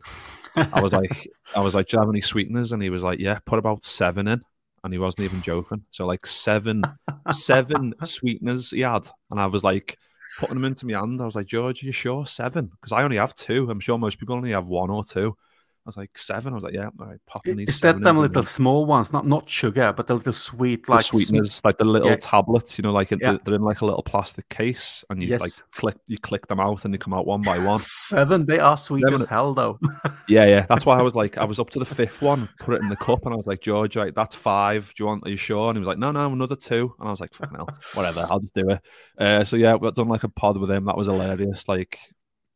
I 0.56 0.80
was 0.80 0.92
like, 0.92 1.28
I 1.56 1.60
was 1.60 1.74
like, 1.74 1.88
do 1.88 1.96
you 1.96 2.00
have 2.00 2.10
any 2.10 2.20
sweeteners? 2.20 2.72
And 2.72 2.82
he 2.82 2.90
was 2.90 3.02
like, 3.02 3.18
yeah, 3.18 3.38
put 3.44 3.58
about 3.58 3.84
seven 3.84 4.28
in. 4.28 4.42
And 4.84 4.92
he 4.92 4.98
wasn't 4.98 5.24
even 5.24 5.42
joking. 5.42 5.84
So 5.90 6.06
like 6.06 6.26
seven, 6.26 6.82
seven 7.30 7.94
sweeteners 8.04 8.70
he 8.70 8.80
had. 8.80 9.08
And 9.30 9.40
I 9.40 9.46
was 9.46 9.62
like, 9.62 9.96
putting 10.38 10.56
them 10.56 10.64
into 10.64 10.86
my 10.86 10.98
hand. 10.98 11.20
I 11.20 11.24
was 11.24 11.36
like, 11.36 11.46
George, 11.46 11.82
are 11.82 11.86
you 11.86 11.92
sure? 11.92 12.26
Seven? 12.26 12.66
Because 12.66 12.92
I 12.92 13.02
only 13.02 13.16
have 13.16 13.34
two. 13.34 13.70
I'm 13.70 13.80
sure 13.80 13.98
most 13.98 14.18
people 14.18 14.34
only 14.34 14.50
have 14.50 14.68
one 14.68 14.90
or 14.90 15.04
two. 15.04 15.36
I 15.84 15.88
was 15.88 15.96
like 15.96 16.16
seven. 16.16 16.52
I 16.52 16.54
was 16.54 16.62
like, 16.62 16.74
yeah, 16.74 16.90
all 17.00 17.06
right, 17.06 17.18
popping 17.26 17.56
these. 17.56 17.70
Is 17.70 17.80
that 17.80 18.00
them 18.00 18.16
little 18.16 18.44
small 18.44 18.86
ones? 18.86 19.12
Not 19.12 19.26
not 19.26 19.50
sugar, 19.50 19.92
but 19.92 20.06
the 20.06 20.14
little 20.14 20.32
sweet, 20.32 20.88
like 20.88 21.00
the 21.00 21.04
sweeteners, 21.04 21.60
like 21.64 21.76
the 21.78 21.84
little 21.84 22.08
yeah. 22.08 22.16
tablets. 22.20 22.78
You 22.78 22.82
know, 22.82 22.92
like 22.92 23.10
yeah. 23.10 23.38
they're 23.44 23.54
in 23.54 23.62
like 23.62 23.80
a 23.80 23.84
little 23.84 24.04
plastic 24.04 24.48
case, 24.48 25.04
and 25.10 25.20
you 25.20 25.28
yes. 25.28 25.40
like 25.40 25.50
click, 25.72 25.96
you 26.06 26.18
click 26.18 26.46
them 26.46 26.60
out, 26.60 26.84
and 26.84 26.94
they 26.94 26.98
come 26.98 27.12
out 27.12 27.26
one 27.26 27.42
by 27.42 27.58
one. 27.58 27.78
seven. 27.82 28.46
They 28.46 28.60
are 28.60 28.76
sweet 28.76 29.10
as 29.10 29.24
hell, 29.24 29.54
though. 29.54 29.80
yeah, 30.28 30.46
yeah. 30.46 30.66
That's 30.68 30.86
why 30.86 30.96
I 30.96 31.02
was 31.02 31.16
like, 31.16 31.36
I 31.36 31.44
was 31.44 31.58
up 31.58 31.70
to 31.70 31.80
the 31.80 31.84
fifth 31.84 32.22
one, 32.22 32.48
put 32.60 32.76
it 32.76 32.82
in 32.82 32.88
the 32.88 32.96
cup, 32.96 33.24
and 33.24 33.34
I 33.34 33.36
was 33.36 33.48
like, 33.48 33.60
George, 33.60 33.96
right, 33.96 34.14
that's 34.14 34.36
five. 34.36 34.92
Do 34.96 35.02
you 35.02 35.06
want? 35.08 35.26
Are 35.26 35.30
you 35.30 35.36
sure? 35.36 35.68
And 35.68 35.76
he 35.76 35.80
was 35.80 35.88
like, 35.88 35.98
No, 35.98 36.12
no, 36.12 36.32
another 36.32 36.56
two. 36.56 36.94
And 37.00 37.08
I 37.08 37.10
was 37.10 37.20
like, 37.20 37.34
Fucking 37.34 37.56
hell, 37.56 37.68
whatever, 37.94 38.24
I'll 38.30 38.38
just 38.38 38.54
do 38.54 38.70
it. 38.70 38.80
Uh, 39.18 39.42
so 39.42 39.56
yeah, 39.56 39.74
we've 39.74 39.92
done 39.94 40.08
like 40.08 40.22
a 40.22 40.28
pod 40.28 40.58
with 40.58 40.70
him. 40.70 40.84
That 40.84 40.96
was 40.96 41.08
hilarious. 41.08 41.66
Like 41.66 41.98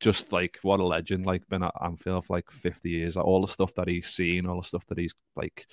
just 0.00 0.32
like 0.32 0.58
what 0.62 0.80
a 0.80 0.84
legend, 0.84 1.26
like 1.26 1.48
been 1.48 1.62
at 1.62 1.74
Anfield 1.82 2.26
for 2.26 2.36
like 2.36 2.50
50 2.50 2.88
years. 2.88 3.16
Like, 3.16 3.24
all 3.24 3.40
the 3.40 3.52
stuff 3.52 3.74
that 3.74 3.88
he's 3.88 4.08
seen, 4.08 4.46
all 4.46 4.60
the 4.60 4.66
stuff 4.66 4.86
that 4.86 4.98
he's 4.98 5.14
like 5.34 5.66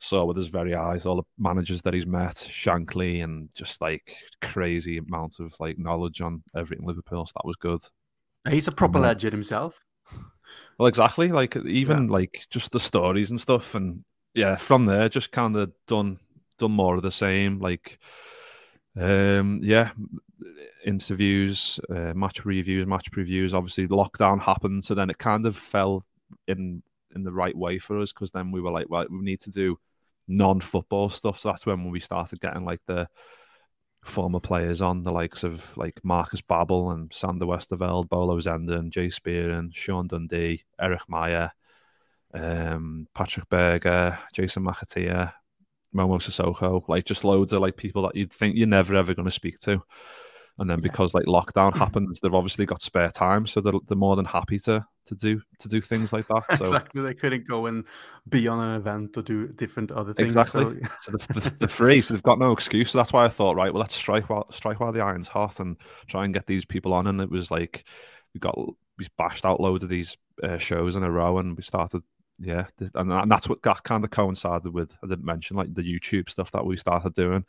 saw 0.00 0.24
with 0.24 0.36
his 0.36 0.48
very 0.48 0.74
eyes, 0.74 1.06
all 1.06 1.16
the 1.16 1.22
managers 1.38 1.82
that 1.82 1.94
he's 1.94 2.06
met, 2.06 2.36
Shankly, 2.36 3.22
and 3.22 3.48
just 3.54 3.80
like 3.80 4.16
crazy 4.40 4.98
amounts 4.98 5.40
of 5.40 5.54
like 5.58 5.78
knowledge 5.78 6.20
on 6.20 6.42
everything 6.56 6.86
Liverpool. 6.86 7.26
So 7.26 7.32
that 7.36 7.46
was 7.46 7.56
good. 7.56 7.80
He's 8.48 8.68
a 8.68 8.72
proper 8.72 9.00
legend 9.00 9.32
himself. 9.32 9.84
Well, 10.78 10.88
exactly. 10.88 11.32
Like 11.32 11.56
even 11.56 12.04
yeah. 12.04 12.12
like 12.12 12.46
just 12.50 12.72
the 12.72 12.80
stories 12.80 13.30
and 13.30 13.40
stuff, 13.40 13.74
and 13.74 14.04
yeah, 14.34 14.56
from 14.56 14.84
there, 14.84 15.08
just 15.08 15.32
kind 15.32 15.56
of 15.56 15.72
done 15.86 16.18
done 16.58 16.72
more 16.72 16.96
of 16.96 17.02
the 17.02 17.10
same. 17.10 17.58
Like, 17.58 17.98
um, 18.96 19.60
yeah, 19.62 19.90
interviews, 20.84 21.80
uh, 21.90 22.14
match 22.14 22.44
reviews, 22.44 22.86
match 22.86 23.10
previews. 23.10 23.54
Obviously, 23.54 23.88
lockdown 23.88 24.40
happened, 24.40 24.84
so 24.84 24.94
then 24.94 25.10
it 25.10 25.18
kind 25.18 25.46
of 25.46 25.56
fell 25.56 26.04
in 26.46 26.82
in 27.14 27.24
the 27.24 27.32
right 27.32 27.56
way 27.56 27.78
for 27.78 27.98
us 27.98 28.12
because 28.12 28.30
then 28.30 28.50
we 28.52 28.60
were 28.60 28.70
like, 28.70 28.88
well, 28.88 29.06
we 29.10 29.20
need 29.20 29.40
to 29.40 29.50
do 29.50 29.78
non-football 30.26 31.08
stuff. 31.08 31.38
So 31.38 31.48
that's 31.48 31.66
when 31.66 31.90
we 31.90 32.00
started 32.00 32.40
getting 32.40 32.64
like 32.64 32.80
the 32.86 33.08
former 34.04 34.40
players 34.40 34.82
on, 34.82 35.02
the 35.02 35.12
likes 35.12 35.42
of 35.42 35.76
like 35.76 36.00
Marcus 36.02 36.42
Babbel 36.42 36.92
and 36.92 37.12
Sander 37.12 37.46
Westerveld, 37.46 38.08
Bolo 38.08 38.38
Zenden, 38.38 38.90
Jay 38.90 39.10
Spearing, 39.10 39.70
Sean 39.72 40.06
Dundee, 40.06 40.64
Erik 40.78 41.06
Meijer, 41.10 41.50
um, 42.34 43.08
Patrick 43.14 43.48
Berger, 43.48 44.18
Jason 44.32 44.64
McAteer, 44.64 45.32
Momo 45.94 46.20
Sissoko, 46.20 46.86
like 46.88 47.04
just 47.04 47.24
loads 47.24 47.52
of 47.52 47.62
like 47.62 47.76
people 47.76 48.02
that 48.02 48.14
you'd 48.14 48.32
think 48.32 48.56
you're 48.56 48.66
never 48.66 48.94
ever 48.94 49.14
going 49.14 49.26
to 49.26 49.32
speak 49.32 49.58
to. 49.60 49.82
And 50.58 50.68
then 50.68 50.80
because 50.80 51.14
like 51.14 51.24
lockdown 51.24 51.74
happens, 51.76 52.20
they've 52.20 52.34
obviously 52.34 52.66
got 52.66 52.82
spare 52.82 53.10
time, 53.10 53.46
so 53.46 53.60
they're, 53.60 53.72
they're 53.86 53.96
more 53.96 54.16
than 54.16 54.24
happy 54.24 54.58
to 54.60 54.84
to 55.06 55.14
do 55.14 55.40
to 55.60 55.68
do 55.68 55.80
things 55.80 56.12
like 56.12 56.26
that. 56.28 56.42
So 56.58 56.66
exactly, 56.66 57.02
they 57.02 57.14
couldn't 57.14 57.46
go 57.46 57.66
and 57.66 57.86
be 58.28 58.48
on 58.48 58.60
an 58.60 58.76
event 58.76 59.16
or 59.16 59.22
do 59.22 59.48
different 59.48 59.90
other 59.90 60.12
things. 60.14 60.36
Exactly. 60.36 60.80
So, 61.02 61.12
so 61.12 61.32
they're, 61.32 61.50
they're, 61.58 61.68
free, 61.68 62.02
so 62.02 62.14
they've 62.14 62.22
got 62.22 62.38
no 62.38 62.52
excuse. 62.52 62.90
So 62.90 62.98
that's 62.98 63.12
why 63.12 63.24
I 63.24 63.28
thought, 63.28 63.56
right, 63.56 63.72
well, 63.72 63.80
let's 63.80 63.94
strike 63.94 64.28
while 64.28 64.50
strike 64.50 64.80
while 64.80 64.92
the 64.92 65.00
iron's 65.00 65.28
hot 65.28 65.60
and 65.60 65.76
try 66.06 66.24
and 66.24 66.34
get 66.34 66.46
these 66.46 66.64
people 66.64 66.92
on. 66.92 67.06
And 67.06 67.20
it 67.20 67.30
was 67.30 67.50
like 67.50 67.84
we 68.34 68.40
got 68.40 68.58
we 68.98 69.06
bashed 69.16 69.46
out 69.46 69.60
loads 69.60 69.84
of 69.84 69.90
these 69.90 70.16
uh, 70.42 70.58
shows 70.58 70.96
in 70.96 71.02
a 71.02 71.10
row, 71.10 71.38
and 71.38 71.56
we 71.56 71.62
started 71.62 72.02
yeah, 72.38 72.66
and 72.94 73.30
that's 73.30 73.48
what 73.48 73.62
that 73.62 73.82
kind 73.82 74.04
of 74.04 74.10
coincided 74.10 74.72
with. 74.72 74.92
I 75.02 75.08
didn't 75.08 75.24
mention 75.24 75.56
like 75.56 75.74
the 75.74 75.82
YouTube 75.82 76.30
stuff 76.30 76.52
that 76.52 76.64
we 76.64 76.76
started 76.76 77.14
doing. 77.14 77.44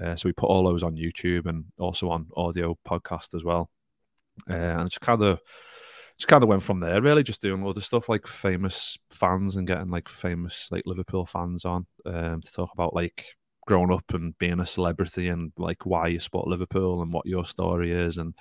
Uh, 0.00 0.16
so 0.16 0.28
we 0.28 0.32
put 0.32 0.46
all 0.46 0.64
those 0.64 0.82
on 0.82 0.96
YouTube 0.96 1.46
and 1.46 1.64
also 1.78 2.10
on 2.10 2.28
audio 2.36 2.76
podcast 2.86 3.34
as 3.34 3.44
well. 3.44 3.70
Uh, 4.48 4.54
and 4.54 4.86
it's 4.86 4.98
kind 4.98 5.22
of 5.22 5.40
just 6.16 6.28
kind 6.28 6.42
of 6.42 6.50
went 6.50 6.62
from 6.62 6.80
there 6.80 7.00
really 7.00 7.22
just 7.22 7.40
doing 7.40 7.64
the 7.72 7.80
stuff 7.80 8.08
like 8.08 8.26
famous 8.26 8.98
fans 9.10 9.56
and 9.56 9.66
getting 9.66 9.88
like 9.88 10.06
famous 10.06 10.68
like 10.70 10.82
liverpool 10.84 11.24
fans 11.24 11.64
on 11.64 11.86
um, 12.04 12.42
to 12.42 12.52
talk 12.52 12.70
about 12.74 12.94
like 12.94 13.24
growing 13.66 13.90
up 13.90 14.04
and 14.12 14.36
being 14.36 14.60
a 14.60 14.66
celebrity 14.66 15.28
and 15.28 15.50
like 15.56 15.86
why 15.86 16.08
you 16.08 16.18
support 16.18 16.46
liverpool 16.46 17.00
and 17.00 17.10
what 17.10 17.24
your 17.24 17.46
story 17.46 17.90
is 17.90 18.18
and 18.18 18.34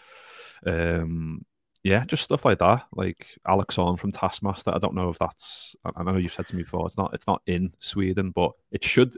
um, 0.66 1.46
yeah 1.84 2.04
just 2.04 2.24
stuff 2.24 2.44
like 2.44 2.60
that 2.60 2.86
like 2.94 3.28
alex 3.48 3.78
on 3.78 3.96
from 3.96 4.12
taskmaster 4.12 4.76
i 4.76 4.78
don't 4.78 4.96
know 4.96 5.10
if 5.10 5.18
that's 5.18 5.76
i 5.96 6.04
know 6.04 6.18
you've 6.18 6.34
said 6.34 6.46
to 6.46 6.58
me 6.58 6.64
before 6.64 6.86
it's 6.86 6.98
not 6.98 7.14
it's 7.14 7.28
not 7.28 7.42
in 7.48 7.74
sweden 7.80 8.32
but 8.32 8.52
it 8.72 8.84
should 8.84 9.18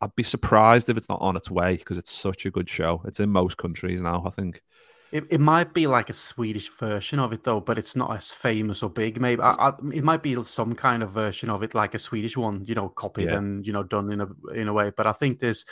I'd 0.00 0.14
be 0.14 0.22
surprised 0.22 0.88
if 0.88 0.96
it's 0.96 1.08
not 1.08 1.20
on 1.20 1.36
its 1.36 1.50
way 1.50 1.76
because 1.76 1.98
it's 1.98 2.12
such 2.12 2.46
a 2.46 2.50
good 2.50 2.68
show. 2.68 3.02
It's 3.04 3.20
in 3.20 3.30
most 3.30 3.56
countries 3.56 4.00
now, 4.00 4.22
I 4.24 4.30
think. 4.30 4.62
It, 5.10 5.24
it 5.30 5.40
might 5.40 5.72
be 5.72 5.86
like 5.86 6.10
a 6.10 6.12
Swedish 6.12 6.68
version 6.68 7.18
of 7.18 7.32
it 7.32 7.42
though, 7.42 7.60
but 7.60 7.78
it's 7.78 7.96
not 7.96 8.14
as 8.14 8.34
famous 8.34 8.82
or 8.82 8.90
big. 8.90 9.18
Maybe 9.18 9.40
I, 9.40 9.52
I, 9.52 9.72
it 9.94 10.04
might 10.04 10.22
be 10.22 10.40
some 10.42 10.74
kind 10.74 11.02
of 11.02 11.12
version 11.12 11.48
of 11.48 11.62
it, 11.62 11.74
like 11.74 11.94
a 11.94 11.98
Swedish 11.98 12.36
one, 12.36 12.66
you 12.66 12.74
know, 12.74 12.90
copied 12.90 13.28
yeah. 13.28 13.38
and 13.38 13.66
you 13.66 13.72
know 13.72 13.82
done 13.82 14.12
in 14.12 14.20
a 14.20 14.28
in 14.52 14.68
a 14.68 14.72
way. 14.74 14.90
But 14.94 15.06
I 15.06 15.12
think 15.12 15.38
there's 15.38 15.64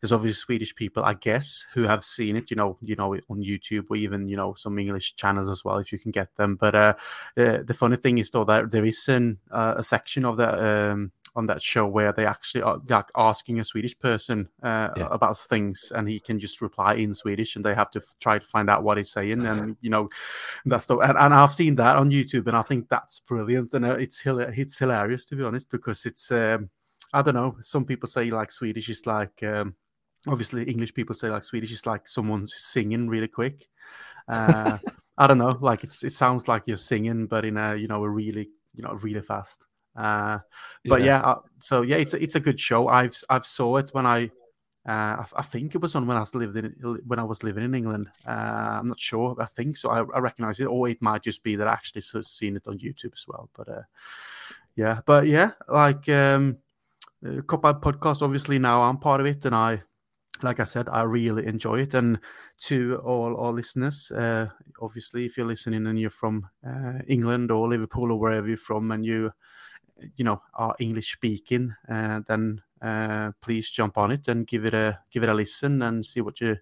there's 0.00 0.12
obviously 0.12 0.38
Swedish 0.38 0.76
people, 0.76 1.04
I 1.04 1.14
guess, 1.14 1.66
who 1.74 1.82
have 1.84 2.04
seen 2.04 2.36
it, 2.36 2.52
you 2.52 2.56
know, 2.56 2.78
you 2.82 2.94
know, 2.94 3.16
on 3.28 3.42
YouTube 3.42 3.86
or 3.90 3.96
even 3.96 4.28
you 4.28 4.36
know 4.36 4.54
some 4.54 4.78
English 4.78 5.16
channels 5.16 5.48
as 5.48 5.64
well 5.64 5.78
if 5.78 5.90
you 5.90 5.98
can 5.98 6.12
get 6.12 6.36
them. 6.36 6.54
But 6.54 6.76
uh, 6.76 6.94
the 7.34 7.64
the 7.66 7.74
funny 7.74 7.96
thing 7.96 8.18
is 8.18 8.30
though 8.30 8.44
that 8.44 8.70
there 8.70 8.84
is 8.84 9.08
an, 9.08 9.38
uh, 9.50 9.74
a 9.76 9.82
section 9.82 10.24
of 10.24 10.36
that 10.36 10.60
um, 10.60 11.10
on 11.36 11.46
that 11.46 11.62
show 11.62 11.86
where 11.86 12.12
they 12.12 12.26
actually 12.26 12.62
are 12.62 12.80
like 12.88 13.08
asking 13.16 13.60
a 13.60 13.64
Swedish 13.64 13.98
person 13.98 14.48
uh, 14.62 14.90
yeah. 14.96 15.08
about 15.10 15.38
things, 15.38 15.92
and 15.94 16.08
he 16.08 16.20
can 16.20 16.38
just 16.38 16.60
reply 16.60 16.94
in 16.94 17.14
Swedish, 17.14 17.56
and 17.56 17.64
they 17.64 17.74
have 17.74 17.90
to 17.90 17.98
f- 17.98 18.14
try 18.20 18.38
to 18.38 18.46
find 18.46 18.70
out 18.70 18.84
what 18.84 18.98
he's 18.98 19.10
saying, 19.10 19.44
and 19.46 19.76
you 19.80 19.90
know, 19.90 20.08
that's 20.64 20.86
the 20.86 20.96
and, 20.98 21.18
and, 21.18 21.34
I've 21.34 21.52
seen 21.52 21.74
that 21.76 21.96
on 21.96 22.10
YouTube, 22.10 22.46
and 22.46 22.56
I 22.56 22.62
think 22.62 22.88
that's 22.88 23.18
brilliant, 23.20 23.74
and 23.74 23.84
uh, 23.84 23.96
it's 23.96 24.22
it's 24.24 24.78
hilarious 24.78 25.24
to 25.26 25.36
be 25.36 25.44
honest 25.44 25.70
because 25.70 26.06
it's 26.06 26.30
um, 26.30 26.70
I 27.12 27.22
don't 27.22 27.34
know, 27.34 27.56
some 27.60 27.84
people 27.84 28.08
say 28.08 28.30
like 28.30 28.52
Swedish 28.52 28.88
is 28.88 29.06
like. 29.06 29.42
Um, 29.42 29.74
obviously, 30.26 30.64
English 30.64 30.94
people 30.94 31.14
say 31.14 31.28
like 31.28 31.44
Swedish 31.44 31.72
is 31.72 31.86
like 31.86 32.08
someone's 32.08 32.54
singing 32.56 33.08
really 33.08 33.28
quick. 33.28 33.66
Uh, 34.28 34.78
I 35.18 35.26
don't 35.26 35.38
know, 35.38 35.58
like 35.60 35.84
it's 35.84 36.02
it 36.02 36.12
sounds 36.12 36.48
like 36.48 36.64
you're 36.66 36.76
singing, 36.76 37.26
but 37.26 37.44
in 37.44 37.56
a 37.56 37.76
you 37.76 37.88
know 37.88 38.02
a 38.02 38.08
really 38.08 38.48
you 38.74 38.82
know 38.82 38.94
really 39.02 39.20
fast. 39.20 39.66
Uh, 39.96 40.38
but 40.84 41.00
yeah, 41.00 41.06
yeah 41.06 41.20
uh, 41.20 41.38
so 41.58 41.82
yeah, 41.82 41.96
it's 41.96 42.14
a, 42.14 42.22
it's 42.22 42.34
a 42.34 42.40
good 42.40 42.58
show. 42.58 42.88
I've 42.88 43.16
I've 43.30 43.46
saw 43.46 43.76
it 43.76 43.90
when 43.92 44.06
I, 44.06 44.24
uh, 44.86 45.22
I, 45.22 45.26
I, 45.36 45.42
think 45.42 45.74
it 45.74 45.80
was 45.80 45.94
on 45.94 46.06
when 46.06 46.16
I 46.16 46.20
was 46.20 46.34
living 46.34 46.64
in 46.64 47.00
when 47.06 47.18
I 47.18 47.24
was 47.24 47.42
living 47.42 47.64
in 47.64 47.74
England. 47.74 48.08
Uh, 48.26 48.80
I'm 48.80 48.86
not 48.86 49.00
sure. 49.00 49.36
I 49.38 49.46
think 49.46 49.76
so. 49.76 49.90
I, 49.90 49.98
I 49.98 50.18
recognize 50.18 50.60
it, 50.60 50.66
or 50.66 50.88
it 50.88 51.00
might 51.00 51.22
just 51.22 51.42
be 51.42 51.56
that 51.56 51.68
I 51.68 51.72
actually 51.72 52.02
seen 52.02 52.56
it 52.56 52.66
on 52.66 52.78
YouTube 52.78 53.14
as 53.14 53.24
well. 53.28 53.48
But 53.56 53.68
uh, 53.68 53.82
yeah, 54.74 55.00
but 55.06 55.26
yeah, 55.26 55.52
like 55.68 56.08
um, 56.08 56.58
Kopite 57.22 57.80
podcast. 57.80 58.22
Obviously 58.22 58.58
now 58.58 58.82
I'm 58.82 58.98
part 58.98 59.20
of 59.20 59.26
it, 59.26 59.44
and 59.44 59.54
I 59.54 59.82
like 60.42 60.60
I 60.60 60.64
said, 60.64 60.88
I 60.88 61.02
really 61.02 61.46
enjoy 61.46 61.80
it. 61.80 61.94
And 61.94 62.18
to 62.62 63.00
all 63.04 63.36
our 63.36 63.52
listeners, 63.52 64.10
uh, 64.10 64.48
obviously, 64.80 65.24
if 65.24 65.36
you're 65.36 65.46
listening 65.46 65.86
and 65.86 65.98
you're 65.98 66.10
from 66.10 66.48
uh, 66.66 66.98
England 67.06 67.50
or 67.50 67.68
Liverpool 67.68 68.12
or 68.12 68.18
wherever 68.18 68.48
you're 68.48 68.56
from, 68.56 68.90
and 68.90 69.04
you 69.04 69.32
you 70.16 70.24
know 70.24 70.42
are 70.54 70.74
English 70.78 71.12
speaking, 71.12 71.74
uh, 71.88 72.20
then 72.26 72.62
uh, 72.84 73.32
please 73.40 73.70
jump 73.70 73.96
on 73.96 74.10
it 74.10 74.28
and 74.28 74.46
give 74.46 74.66
it 74.66 74.74
a 74.74 74.98
give 75.10 75.22
it 75.22 75.28
a 75.28 75.34
listen 75.34 75.80
and 75.80 76.04
see 76.04 76.20
what 76.20 76.40
you 76.40 76.56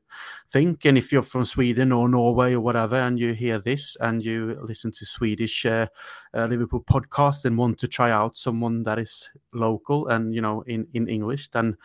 think. 0.48 0.84
And 0.84 0.96
if 0.96 1.12
you're 1.12 1.22
from 1.22 1.44
Sweden 1.44 1.90
or 1.90 2.08
Norway 2.08 2.54
or 2.54 2.60
whatever, 2.60 2.96
and 2.96 3.18
you 3.18 3.34
hear 3.34 3.58
this 3.58 3.96
and 4.00 4.24
you 4.24 4.56
listen 4.62 4.92
to 4.92 5.04
Swedish 5.04 5.66
uh, 5.66 5.88
uh, 6.32 6.44
Liverpool 6.44 6.84
podcast 6.84 7.44
and 7.44 7.58
want 7.58 7.78
to 7.80 7.88
try 7.88 8.10
out 8.10 8.38
someone 8.38 8.84
that 8.84 8.98
is 9.00 9.30
local 9.52 10.06
and 10.08 10.34
you 10.34 10.40
know 10.40 10.62
in 10.62 10.86
in 10.94 11.08
English, 11.08 11.48
then 11.48 11.76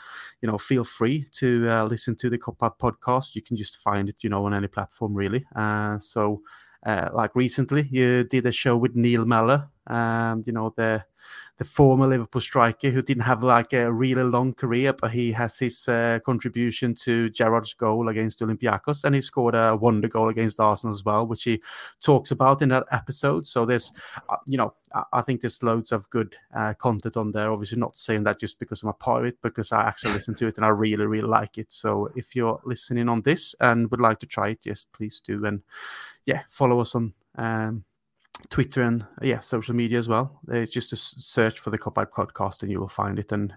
you 0.42 0.48
know 0.48 0.58
feel 0.58 0.84
free 0.84 1.26
to 1.34 1.68
uh, 1.70 1.86
listen 1.86 2.16
to 2.18 2.30
the 2.30 2.38
Kopite 2.38 2.78
podcast. 2.78 3.36
You 3.36 3.42
can 3.42 3.58
just 3.58 3.78
find 3.78 4.08
it, 4.08 4.18
you 4.22 4.30
know, 4.30 4.46
on 4.46 4.54
any 4.54 4.68
platform 4.68 5.14
really. 5.14 5.46
Uh, 5.56 6.00
so. 6.00 6.42
Like 6.86 7.36
recently, 7.36 7.86
you 7.92 8.24
did 8.24 8.46
a 8.46 8.52
show 8.54 8.78
with 8.78 8.96
Neil 8.96 9.26
Mellor, 9.26 9.68
um, 9.88 10.44
you 10.46 10.54
know 10.54 10.74
the 10.78 11.04
the 11.58 11.66
former 11.66 12.06
Liverpool 12.06 12.40
striker 12.40 12.92
who 12.92 13.02
didn't 13.02 13.24
have 13.24 13.42
like 13.42 13.74
a 13.74 13.92
really 13.92 14.24
long 14.24 14.54
career, 14.54 14.94
but 14.94 15.12
he 15.12 15.32
has 15.32 15.58
his 15.58 15.88
uh, 15.88 16.20
contribution 16.24 16.94
to 16.94 17.30
Gerrard's 17.32 17.74
goal 17.74 18.10
against 18.10 18.42
Olympiacos, 18.42 19.04
and 19.04 19.16
he 19.16 19.22
scored 19.22 19.56
a 19.56 19.76
wonder 19.76 20.08
goal 20.08 20.30
against 20.30 20.60
Arsenal 20.60 20.96
as 20.96 21.04
well, 21.04 21.26
which 21.26 21.44
he 21.44 21.62
talks 22.00 22.30
about 22.30 22.62
in 22.62 22.70
that 22.70 22.86
episode. 22.92 23.48
So 23.48 23.66
there's, 23.66 23.92
uh, 24.30 24.38
you 24.46 24.58
know, 24.58 24.74
I, 24.94 25.04
I, 25.14 25.22
think 25.22 25.42
there's 25.42 25.64
loads 25.64 25.92
of 25.92 26.08
good 26.12 26.36
uh, 26.56 26.76
content 26.76 27.18
on 27.18 27.32
there. 27.32 27.52
Obviously, 27.52 27.80
not 27.80 27.98
saying 27.98 28.24
that 28.26 28.40
just 28.40 28.60
because 28.60 28.84
I'm 28.84 28.90
a 28.90 28.94
part 28.94 29.22
of 29.22 29.28
it, 29.28 29.42
because 29.42 29.72
I 29.72 29.82
actually 29.82 30.14
listen 30.14 30.36
to 30.36 30.48
it 30.48 30.58
and 30.58 30.66
I 30.66 30.70
really, 30.70 31.06
really 31.08 31.28
like 31.28 31.58
it. 31.58 31.72
So 31.72 32.12
if 32.16 32.36
you're 32.36 32.62
listening 32.66 33.10
on 33.10 33.24
this 33.24 33.56
and 33.60 33.90
would 33.90 34.02
like 34.02 34.20
to 34.20 34.28
try 34.28 34.50
it, 34.50 34.60
yes, 34.64 34.86
please 34.94 35.22
do, 35.26 35.44
and 35.44 35.64
yeah, 36.26 36.44
follow 36.50 36.80
us 36.80 36.94
on. 36.94 37.14
Um, 37.36 37.84
Twitter 38.50 38.82
and 38.84 39.06
yeah, 39.22 39.40
social 39.40 39.76
media 39.76 39.98
as 39.98 40.08
well. 40.08 40.40
It's 40.50 40.72
just 40.72 40.94
a 40.94 40.98
search 40.98 41.60
for 41.60 41.70
the 41.70 41.80
Kopite 41.80 42.12
podcast 42.12 42.62
and 42.64 42.72
you 42.72 42.80
will 42.80 42.88
find 42.88 43.20
it. 43.20 43.32
And 43.32 43.54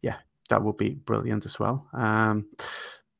yeah, 0.00 0.16
that 0.48 0.62
would 0.62 0.76
be 0.76 0.90
brilliant 0.90 1.44
as 1.44 1.58
well. 1.58 1.88
Um, 1.92 2.46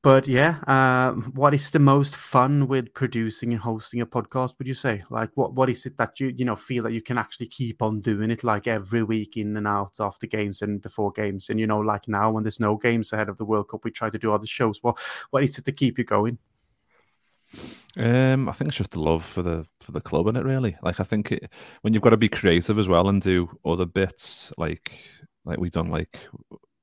but 0.02 0.26
yeah, 0.26 0.56
uh, 0.66 1.12
what 1.12 1.54
is 1.54 1.70
the 1.70 1.78
most 1.78 2.16
fun 2.16 2.66
with 2.66 2.92
producing 2.92 3.52
and 3.52 3.62
hosting 3.62 4.00
a 4.00 4.06
podcast? 4.06 4.54
Would 4.58 4.66
you 4.66 4.74
say? 4.74 5.04
Like, 5.10 5.30
what 5.34 5.54
what 5.54 5.70
is 5.70 5.86
it 5.86 5.96
that 5.98 6.18
you 6.18 6.34
you 6.36 6.44
know 6.44 6.56
feel 6.56 6.82
that 6.82 6.92
you 6.92 7.02
can 7.02 7.18
actually 7.18 7.46
keep 7.46 7.80
on 7.82 8.00
doing 8.00 8.32
it 8.32 8.42
like 8.42 8.66
every 8.66 9.04
week 9.04 9.36
in 9.36 9.56
and 9.56 9.68
out 9.68 10.00
after 10.00 10.26
games 10.26 10.60
and 10.60 10.82
before 10.82 11.12
games? 11.12 11.50
And 11.50 11.60
you 11.60 11.68
know, 11.68 11.78
like 11.78 12.08
now 12.08 12.32
when 12.32 12.42
there's 12.42 12.58
no 12.58 12.76
games 12.76 13.12
ahead 13.12 13.28
of 13.28 13.38
the 13.38 13.44
World 13.44 13.68
Cup, 13.68 13.84
we 13.84 13.92
try 13.92 14.10
to 14.10 14.18
do 14.18 14.32
other 14.32 14.46
shows. 14.46 14.80
What 14.82 14.98
what 15.30 15.44
is 15.44 15.56
it 15.56 15.64
to 15.66 15.72
keep 15.72 15.98
you 15.98 16.04
going? 16.04 16.38
Um, 17.96 18.48
I 18.48 18.52
think 18.52 18.68
it's 18.68 18.78
just 18.78 18.92
the 18.92 19.00
love 19.00 19.24
for 19.24 19.42
the 19.42 19.66
for 19.80 19.92
the 19.92 20.00
club 20.00 20.26
in 20.28 20.36
it, 20.36 20.44
really. 20.44 20.76
Like, 20.82 21.00
I 21.00 21.04
think 21.04 21.32
it, 21.32 21.50
when 21.82 21.92
you've 21.92 22.02
got 22.02 22.10
to 22.10 22.16
be 22.16 22.28
creative 22.28 22.78
as 22.78 22.88
well 22.88 23.08
and 23.08 23.20
do 23.20 23.50
other 23.64 23.86
bits, 23.86 24.52
like 24.56 24.92
like 25.44 25.58
we've 25.58 25.72
done, 25.72 25.90
like 25.90 26.18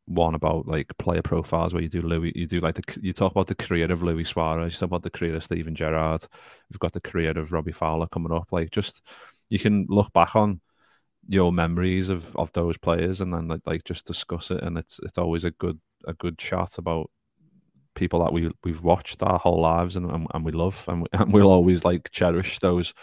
one 0.06 0.34
about 0.34 0.68
like 0.68 0.88
player 0.98 1.22
profiles 1.22 1.74
where 1.74 1.84
you 1.84 1.90
do 1.90 2.02
Louis, 2.02 2.32
you 2.36 2.48
do 2.48 2.60
like 2.60 2.76
the 2.76 3.00
you 3.02 3.14
talk 3.14 3.32
about 3.32 3.48
the 3.48 3.56
career 3.56 3.92
of 3.92 4.04
Luis 4.04 4.30
Suarez, 4.30 4.74
you 4.74 4.80
talk 4.80 4.88
about 4.88 5.04
the 5.04 5.10
career 5.10 5.36
of 5.36 5.44
Steven 5.44 5.76
Gerrard. 5.76 6.26
We've 6.70 6.80
got 6.80 6.94
the 6.94 7.02
career 7.02 7.38
of 7.38 7.52
Robbie 7.52 7.72
Fowler 7.72 8.08
coming 8.08 8.32
up. 8.32 8.52
Like 8.52 8.72
just 8.72 9.02
you 9.50 9.60
can 9.60 9.86
look 9.90 10.14
back 10.14 10.36
on 10.36 10.62
your 11.28 11.52
memories 11.52 12.10
of 12.10 12.36
of 12.36 12.52
those 12.54 12.78
players 12.78 13.22
and 13.22 13.34
then 13.34 13.48
like 13.48 13.62
like 13.66 13.84
just 13.84 14.06
discuss 14.06 14.52
it, 14.52 14.62
and 14.64 14.78
it's 14.78 15.00
it's 15.04 15.18
always 15.18 15.46
a 15.46 15.52
good 15.52 15.80
a 16.08 16.14
good 16.14 16.38
chat 16.38 16.78
about 16.78 17.10
people 17.96 18.24
that 18.24 18.34
we 18.34 18.52
we've 18.64 18.84
watched 18.84 19.22
our 19.24 19.40
whole 19.40 19.62
lives 19.62 19.96
and 19.96 20.10
and, 20.10 20.28
and 20.34 20.46
we 20.46 20.52
love 20.52 20.84
and, 20.88 21.02
we, 21.02 21.08
and 21.14 21.34
we'll 21.34 21.52
always 21.52 21.84
like 21.84 22.12
cherish 22.12 22.60
those 22.60 22.94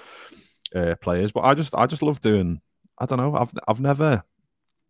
uh, 0.74 0.94
players. 1.00 1.32
But 1.32 1.44
I 1.44 1.54
just 1.54 1.74
I 1.74 1.86
just 1.86 2.02
love 2.02 2.20
doing. 2.20 2.60
I 2.98 3.06
don't 3.06 3.18
know. 3.18 3.36
I've 3.36 3.52
I've 3.68 3.80
never 3.80 4.22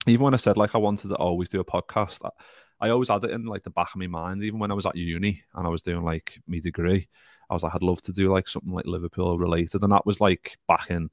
even 0.07 0.25
when 0.25 0.35
I 0.35 0.39
said 0.39 0.57
like 0.57 0.75
I 0.75 0.79
wanted 0.79 1.09
to 1.09 1.17
always 1.17 1.49
do 1.49 1.61
a 1.61 1.65
podcast, 1.65 2.19
I, 2.25 2.87
I 2.87 2.91
always 2.91 3.09
had 3.09 3.25
it 3.25 3.31
in 3.31 3.47
like 3.47 3.63
the 3.63 3.71
back 3.71 3.89
of 3.95 4.01
my 4.01 4.07
mind. 4.07 4.43
Even 4.43 4.61
when 4.61 4.71
I 4.71 4.75
was 4.75 4.87
at 4.87 4.97
uni 4.97 5.43
and 5.55 5.67
I 5.67 5.71
was 5.71 5.83
doing 5.83 6.05
like 6.05 6.41
my 6.47 6.59
degree, 6.59 7.09
I 7.51 7.55
was 7.55 7.63
like, 7.63 7.75
I'd 7.75 7.83
love 7.83 8.03
to 8.03 8.13
do 8.13 8.33
like 8.33 8.49
something 8.49 8.73
like 8.73 8.87
Liverpool 8.87 9.39
related, 9.39 9.83
and 9.83 9.93
that 9.93 10.07
was 10.07 10.21
like 10.21 10.59
back 10.69 10.91
in 10.91 11.11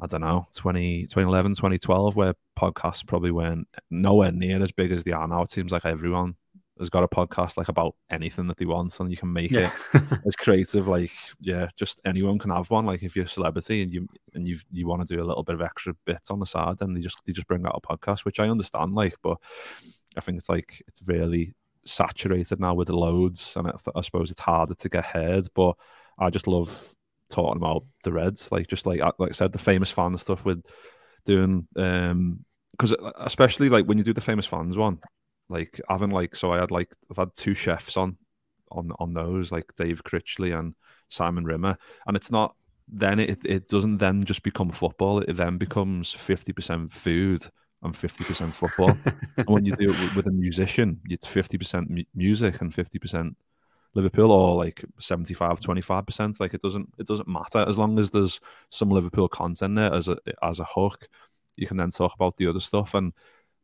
I 0.00 0.06
don't 0.06 0.20
know 0.20 0.46
20, 0.54 1.02
2011, 1.06 1.52
2012, 1.52 2.14
where 2.14 2.34
podcasts 2.58 3.06
probably 3.06 3.32
weren't 3.32 3.66
nowhere 3.90 4.30
near 4.30 4.62
as 4.62 4.70
big 4.70 4.92
as 4.92 5.02
they 5.02 5.12
are 5.12 5.26
now. 5.26 5.42
It 5.42 5.50
seems 5.50 5.72
like 5.72 5.84
everyone 5.84 6.36
has 6.78 6.90
got 6.90 7.04
a 7.04 7.08
podcast 7.08 7.56
like 7.56 7.68
about 7.68 7.94
anything 8.10 8.46
that 8.46 8.56
they 8.56 8.64
want 8.64 8.98
and 9.00 9.10
you 9.10 9.16
can 9.16 9.32
make 9.32 9.50
yeah. 9.50 9.70
it 9.94 10.02
as 10.26 10.36
creative 10.36 10.86
like 10.86 11.10
yeah 11.40 11.68
just 11.76 12.00
anyone 12.04 12.38
can 12.38 12.50
have 12.50 12.70
one 12.70 12.86
like 12.86 13.02
if 13.02 13.16
you're 13.16 13.24
a 13.24 13.28
celebrity 13.28 13.82
and 13.82 13.92
you 13.92 14.08
and 14.34 14.46
you 14.46 14.58
you 14.70 14.86
want 14.86 15.06
to 15.06 15.14
do 15.14 15.22
a 15.22 15.24
little 15.24 15.42
bit 15.42 15.54
of 15.54 15.62
extra 15.62 15.94
bits 16.04 16.30
on 16.30 16.38
the 16.38 16.46
side 16.46 16.78
then 16.78 16.94
they 16.94 17.00
just 17.00 17.18
they 17.26 17.32
just 17.32 17.46
bring 17.46 17.66
out 17.66 17.80
a 17.82 17.86
podcast 17.86 18.24
which 18.24 18.40
i 18.40 18.48
understand 18.48 18.94
like 18.94 19.14
but 19.22 19.38
i 20.16 20.20
think 20.20 20.38
it's 20.38 20.48
like 20.48 20.82
it's 20.86 21.02
really 21.06 21.54
saturated 21.84 22.60
now 22.60 22.74
with 22.74 22.88
the 22.88 22.96
loads 22.96 23.56
and 23.56 23.66
I, 23.68 23.72
I 23.96 24.00
suppose 24.02 24.30
it's 24.30 24.40
harder 24.40 24.74
to 24.74 24.88
get 24.88 25.04
heard 25.04 25.48
but 25.54 25.74
i 26.18 26.30
just 26.30 26.46
love 26.46 26.94
talking 27.30 27.56
about 27.56 27.84
the 28.04 28.12
reds 28.12 28.50
like 28.50 28.68
just 28.68 28.86
like 28.86 29.00
like 29.18 29.30
i 29.30 29.32
said 29.32 29.52
the 29.52 29.58
famous 29.58 29.90
fan 29.90 30.16
stuff 30.16 30.44
with 30.44 30.62
doing 31.24 31.66
um 31.76 32.44
because 32.72 32.94
especially 33.18 33.68
like 33.68 33.86
when 33.86 33.98
you 33.98 34.04
do 34.04 34.14
the 34.14 34.20
famous 34.20 34.46
fans 34.46 34.76
one 34.76 34.98
like 35.48 35.80
having 35.88 36.10
like 36.10 36.36
so 36.36 36.52
I 36.52 36.58
had 36.60 36.70
like 36.70 36.94
I've 37.10 37.16
had 37.16 37.34
two 37.34 37.54
chefs 37.54 37.96
on 37.96 38.16
on 38.70 38.92
on 38.98 39.14
those 39.14 39.50
like 39.50 39.74
Dave 39.76 40.04
Critchley 40.04 40.58
and 40.58 40.74
Simon 41.08 41.44
Rimmer, 41.44 41.78
and 42.06 42.16
it's 42.16 42.30
not 42.30 42.54
then 42.86 43.18
it 43.18 43.40
it 43.44 43.68
doesn't 43.68 43.98
then 43.98 44.24
just 44.24 44.42
become 44.42 44.70
football. 44.70 45.20
It 45.20 45.34
then 45.34 45.58
becomes 45.58 46.12
fifty 46.12 46.52
percent 46.52 46.92
food 46.92 47.46
and 47.82 47.96
fifty 47.96 48.24
percent 48.24 48.54
football. 48.54 48.96
and 49.36 49.48
when 49.48 49.64
you 49.64 49.74
do 49.76 49.90
it 49.90 50.16
with, 50.16 50.26
a 50.26 50.30
musician, 50.30 51.00
it's 51.08 51.26
fifty 51.26 51.58
percent 51.58 51.90
music 52.14 52.60
and 52.60 52.74
fifty 52.74 52.98
percent 52.98 53.36
Liverpool 53.94 54.30
or 54.30 54.54
like 54.54 54.84
75 55.00 55.60
25% 55.60 56.38
like 56.38 56.52
it 56.52 56.60
doesn't 56.60 56.92
it 56.98 57.06
doesn't 57.06 57.26
matter 57.26 57.64
as 57.66 57.78
long 57.78 57.98
as 57.98 58.10
there's 58.10 58.38
some 58.68 58.90
Liverpool 58.90 59.28
content 59.28 59.76
there 59.76 59.92
as 59.92 60.08
a 60.08 60.18
as 60.42 60.60
a 60.60 60.64
hook 60.64 61.08
you 61.56 61.66
can 61.66 61.78
then 61.78 61.90
talk 61.90 62.14
about 62.14 62.36
the 62.36 62.46
other 62.46 62.60
stuff 62.60 62.94
and 62.94 63.12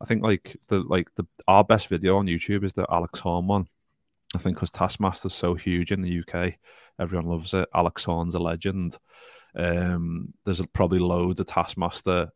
I 0.04 0.06
think 0.06 0.22
like 0.22 0.54
the 0.68 0.80
like 0.80 1.14
the 1.14 1.26
our 1.48 1.64
best 1.64 1.88
video 1.88 2.18
on 2.18 2.26
YouTube 2.26 2.62
is 2.62 2.74
the 2.74 2.84
Alex 2.90 3.20
Horne 3.20 3.46
one. 3.46 3.68
I 4.36 4.38
think 4.38 4.56
because 4.58 4.70
Taskmaster's 4.70 5.32
so 5.32 5.54
huge 5.54 5.92
in 5.92 6.02
the 6.02 6.20
UK, 6.20 6.56
everyone 6.98 7.26
loves 7.26 7.54
it. 7.54 7.70
Alex 7.74 8.04
Horne's 8.04 8.34
a 8.34 8.38
legend. 8.38 8.98
Um, 9.56 10.34
there's 10.44 10.60
probably 10.74 10.98
loads 10.98 11.40
of 11.40 11.46
Taskmaster 11.46 12.32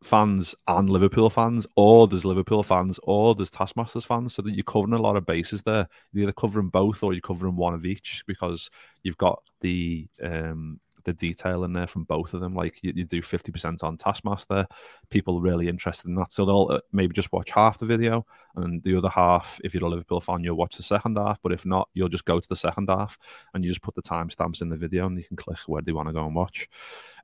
fans 0.00 0.54
and 0.68 0.88
Liverpool 0.88 1.28
fans, 1.28 1.66
or 1.74 2.06
there's 2.06 2.24
Liverpool 2.24 2.62
fans, 2.62 3.00
or 3.02 3.34
there's 3.34 3.50
Taskmasters 3.50 4.04
fans, 4.04 4.34
so 4.34 4.42
that 4.42 4.52
you're 4.54 4.62
covering 4.62 4.92
a 4.92 5.02
lot 5.02 5.16
of 5.16 5.26
bases 5.26 5.64
there. 5.64 5.88
You're 6.12 6.22
either 6.22 6.32
covering 6.32 6.68
both 6.68 7.02
or 7.02 7.14
you're 7.14 7.20
covering 7.20 7.56
one 7.56 7.74
of 7.74 7.84
each 7.84 8.22
because 8.28 8.70
you've 9.02 9.18
got 9.18 9.42
the 9.60 10.06
um, 10.22 10.78
the 11.08 11.14
detail 11.14 11.64
in 11.64 11.72
there 11.72 11.86
from 11.86 12.04
both 12.04 12.34
of 12.34 12.40
them. 12.40 12.54
Like 12.54 12.78
you, 12.82 12.92
you 12.94 13.04
do 13.04 13.22
50% 13.22 13.82
on 13.82 13.96
Taskmaster, 13.96 14.66
people 15.10 15.40
really 15.40 15.68
interested 15.68 16.08
in 16.08 16.14
that. 16.16 16.32
So 16.32 16.44
they'll 16.44 16.68
uh, 16.70 16.80
maybe 16.92 17.14
just 17.14 17.32
watch 17.32 17.50
half 17.50 17.78
the 17.78 17.86
video 17.86 18.26
and 18.54 18.82
the 18.82 18.96
other 18.96 19.08
half, 19.08 19.60
if 19.64 19.74
you're 19.74 19.84
a 19.84 19.88
Liverpool 19.88 20.20
fan, 20.20 20.44
you'll 20.44 20.56
watch 20.56 20.76
the 20.76 20.82
second 20.82 21.16
half. 21.16 21.40
But 21.42 21.52
if 21.52 21.64
not, 21.64 21.88
you'll 21.94 22.08
just 22.08 22.24
go 22.24 22.38
to 22.38 22.48
the 22.48 22.56
second 22.56 22.88
half 22.88 23.18
and 23.54 23.64
you 23.64 23.70
just 23.70 23.82
put 23.82 23.94
the 23.94 24.02
timestamps 24.02 24.62
in 24.62 24.68
the 24.68 24.76
video 24.76 25.06
and 25.06 25.16
you 25.16 25.24
can 25.24 25.36
click 25.36 25.58
where 25.66 25.82
they 25.82 25.92
want 25.92 26.08
to 26.08 26.14
go 26.14 26.26
and 26.26 26.34
watch. 26.34 26.68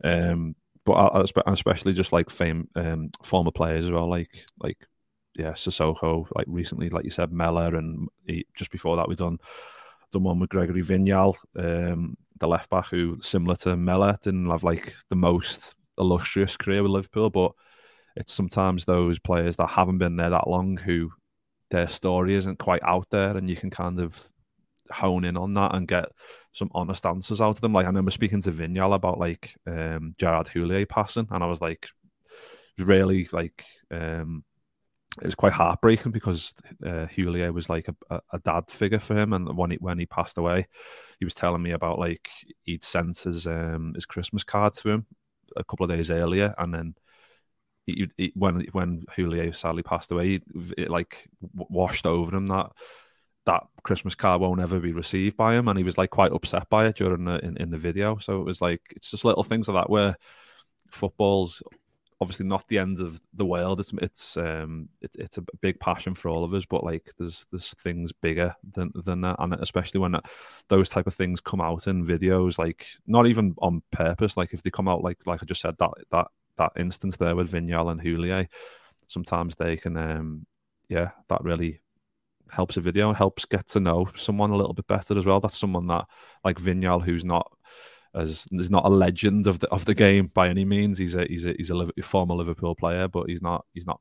Um, 0.02 0.56
but 0.84 1.30
especially 1.46 1.94
just 1.94 2.12
like 2.12 2.28
fame, 2.28 2.68
um, 2.74 3.10
former 3.22 3.50
players 3.50 3.86
as 3.86 3.90
well, 3.90 4.08
like 4.08 4.44
like 4.58 4.86
yeah, 5.34 5.52
Sissoko, 5.52 6.26
like 6.36 6.46
recently, 6.48 6.90
like 6.90 7.04
you 7.04 7.10
said, 7.10 7.32
Mellor, 7.32 7.74
and 7.74 8.08
he, 8.26 8.46
just 8.54 8.70
before 8.70 8.96
that, 8.96 9.08
we 9.08 9.14
done 9.14 9.38
done 10.14 10.24
one 10.24 10.38
with 10.38 10.50
Gregory 10.50 10.82
Vignal. 10.82 11.36
Um, 11.56 12.16
the 12.40 12.48
left 12.48 12.70
back 12.70 12.86
who, 12.86 13.18
similar 13.20 13.56
to 13.56 13.76
Mellor, 13.76 14.18
didn't 14.22 14.50
have 14.50 14.64
like 14.64 14.94
the 15.10 15.16
most 15.16 15.74
illustrious 15.98 16.56
career 16.56 16.82
with 16.82 16.92
Liverpool, 16.92 17.30
but 17.30 17.52
it's 18.16 18.32
sometimes 18.32 18.84
those 18.84 19.18
players 19.18 19.56
that 19.56 19.70
haven't 19.70 19.98
been 19.98 20.16
there 20.16 20.30
that 20.30 20.48
long 20.48 20.76
who 20.76 21.10
their 21.70 21.88
story 21.88 22.34
isn't 22.34 22.58
quite 22.58 22.82
out 22.82 23.06
there, 23.10 23.36
and 23.36 23.48
you 23.48 23.56
can 23.56 23.70
kind 23.70 24.00
of 24.00 24.30
hone 24.90 25.24
in 25.24 25.36
on 25.36 25.54
that 25.54 25.74
and 25.74 25.88
get 25.88 26.06
some 26.52 26.70
honest 26.74 27.04
answers 27.06 27.40
out 27.40 27.50
of 27.50 27.60
them. 27.60 27.72
Like 27.72 27.84
I 27.84 27.88
remember 27.88 28.10
speaking 28.10 28.42
to 28.42 28.52
Vignal 28.52 28.94
about 28.94 29.18
like 29.18 29.54
um, 29.66 30.14
Gerard 30.18 30.48
Houllier 30.48 30.88
passing, 30.88 31.28
and 31.30 31.42
I 31.42 31.46
was 31.46 31.60
like, 31.60 31.86
really 32.78 33.28
like 33.32 33.64
um, 33.90 34.44
it 35.20 35.26
was 35.26 35.34
quite 35.34 35.52
heartbreaking 35.52 36.12
because 36.12 36.52
uh, 36.84 37.06
Houllier 37.06 37.52
was 37.52 37.68
like 37.68 37.88
a, 38.10 38.20
a, 38.32 38.38
dad 38.40 38.64
figure 38.68 38.98
for 38.98 39.16
him, 39.16 39.32
and 39.32 39.56
when 39.56 39.70
he 39.70 39.76
when 39.76 39.98
he 39.98 40.06
passed 40.06 40.38
away, 40.38 40.66
he 41.18 41.24
was 41.24 41.34
telling 41.34 41.62
me 41.62 41.70
about 41.70 41.98
like 41.98 42.28
he'd 42.62 42.82
sent 42.82 43.18
his 43.18 43.46
um, 43.46 43.92
his 43.94 44.06
Christmas 44.06 44.42
card 44.42 44.74
to 44.74 44.90
him 44.90 45.06
a 45.56 45.64
couple 45.64 45.84
of 45.84 45.90
days 45.90 46.10
earlier, 46.10 46.54
and 46.58 46.74
then 46.74 46.94
he, 47.86 48.08
he, 48.16 48.32
when 48.34 48.66
when 48.72 49.04
Houllier 49.16 49.54
sadly 49.54 49.82
passed 49.82 50.10
away, 50.10 50.40
it 50.76 50.90
like 50.90 51.28
washed 51.54 52.06
over 52.06 52.36
him 52.36 52.48
that 52.48 52.72
that 53.46 53.64
Christmas 53.82 54.14
card 54.14 54.40
won't 54.40 54.60
ever 54.60 54.80
be 54.80 54.92
received 54.92 55.36
by 55.36 55.54
him, 55.54 55.68
and 55.68 55.78
he 55.78 55.84
was 55.84 55.98
like 55.98 56.10
quite 56.10 56.32
upset 56.32 56.68
by 56.70 56.86
it 56.86 56.96
during 56.96 57.24
the 57.24 57.38
in, 57.44 57.56
in 57.58 57.70
the 57.70 57.78
video. 57.78 58.18
So 58.18 58.40
it 58.40 58.44
was 58.44 58.60
like 58.60 58.80
it's 58.90 59.10
just 59.10 59.24
little 59.24 59.44
things 59.44 59.68
like 59.68 59.82
that 59.82 59.90
where 59.90 60.16
football's 60.90 61.62
obviously 62.24 62.46
not 62.46 62.66
the 62.68 62.78
end 62.78 63.00
of 63.00 63.20
the 63.34 63.44
world. 63.44 63.78
It's 63.78 63.92
it's 64.00 64.38
um 64.38 64.88
it, 65.02 65.10
it's 65.18 65.36
a 65.36 65.44
big 65.60 65.78
passion 65.78 66.14
for 66.14 66.30
all 66.30 66.42
of 66.42 66.54
us, 66.54 66.64
but 66.64 66.82
like 66.82 67.12
there's 67.18 67.44
there's 67.50 67.74
things 67.74 68.12
bigger 68.12 68.56
than 68.72 68.92
than 68.94 69.20
that, 69.20 69.36
and 69.40 69.52
especially 69.52 70.00
when 70.00 70.16
those 70.70 70.88
type 70.88 71.06
of 71.06 71.12
things 71.12 71.42
come 71.42 71.60
out 71.60 71.86
in 71.86 72.06
videos, 72.06 72.58
like 72.58 72.86
not 73.06 73.26
even 73.26 73.54
on 73.58 73.82
purpose. 73.90 74.38
Like 74.38 74.54
if 74.54 74.62
they 74.62 74.70
come 74.70 74.88
out 74.88 75.02
like 75.02 75.26
like 75.26 75.42
I 75.42 75.46
just 75.46 75.60
said 75.60 75.76
that 75.78 75.90
that 76.10 76.28
that 76.56 76.72
instance 76.78 77.18
there 77.18 77.36
with 77.36 77.52
Vignal 77.52 77.92
and 77.92 78.00
Houllier, 78.00 78.48
sometimes 79.06 79.54
they 79.56 79.76
can 79.76 79.98
um 79.98 80.46
yeah 80.88 81.10
that 81.28 81.44
really 81.44 81.80
helps 82.50 82.76
a 82.78 82.80
video 82.80 83.12
helps 83.12 83.44
get 83.44 83.66
to 83.68 83.80
know 83.80 84.08
someone 84.14 84.50
a 84.50 84.56
little 84.56 84.72
bit 84.72 84.86
better 84.86 85.18
as 85.18 85.26
well. 85.26 85.40
That's 85.40 85.58
someone 85.58 85.88
that 85.88 86.06
like 86.42 86.58
Vignal 86.58 87.04
who's 87.04 87.24
not 87.24 87.52
as 88.14 88.46
not 88.50 88.84
a 88.84 88.88
legend 88.88 89.46
of 89.46 89.58
the 89.60 89.68
of 89.68 89.84
the 89.84 89.94
game 89.94 90.28
by 90.28 90.48
any 90.48 90.64
means. 90.64 90.98
He's 90.98 91.14
a 91.14 91.24
he's 91.26 91.44
a 91.44 91.54
he's 91.56 91.70
a 91.70 92.02
former 92.02 92.34
Liverpool 92.34 92.74
player, 92.74 93.08
but 93.08 93.28
he's 93.28 93.42
not 93.42 93.64
he's 93.74 93.86
not 93.86 94.00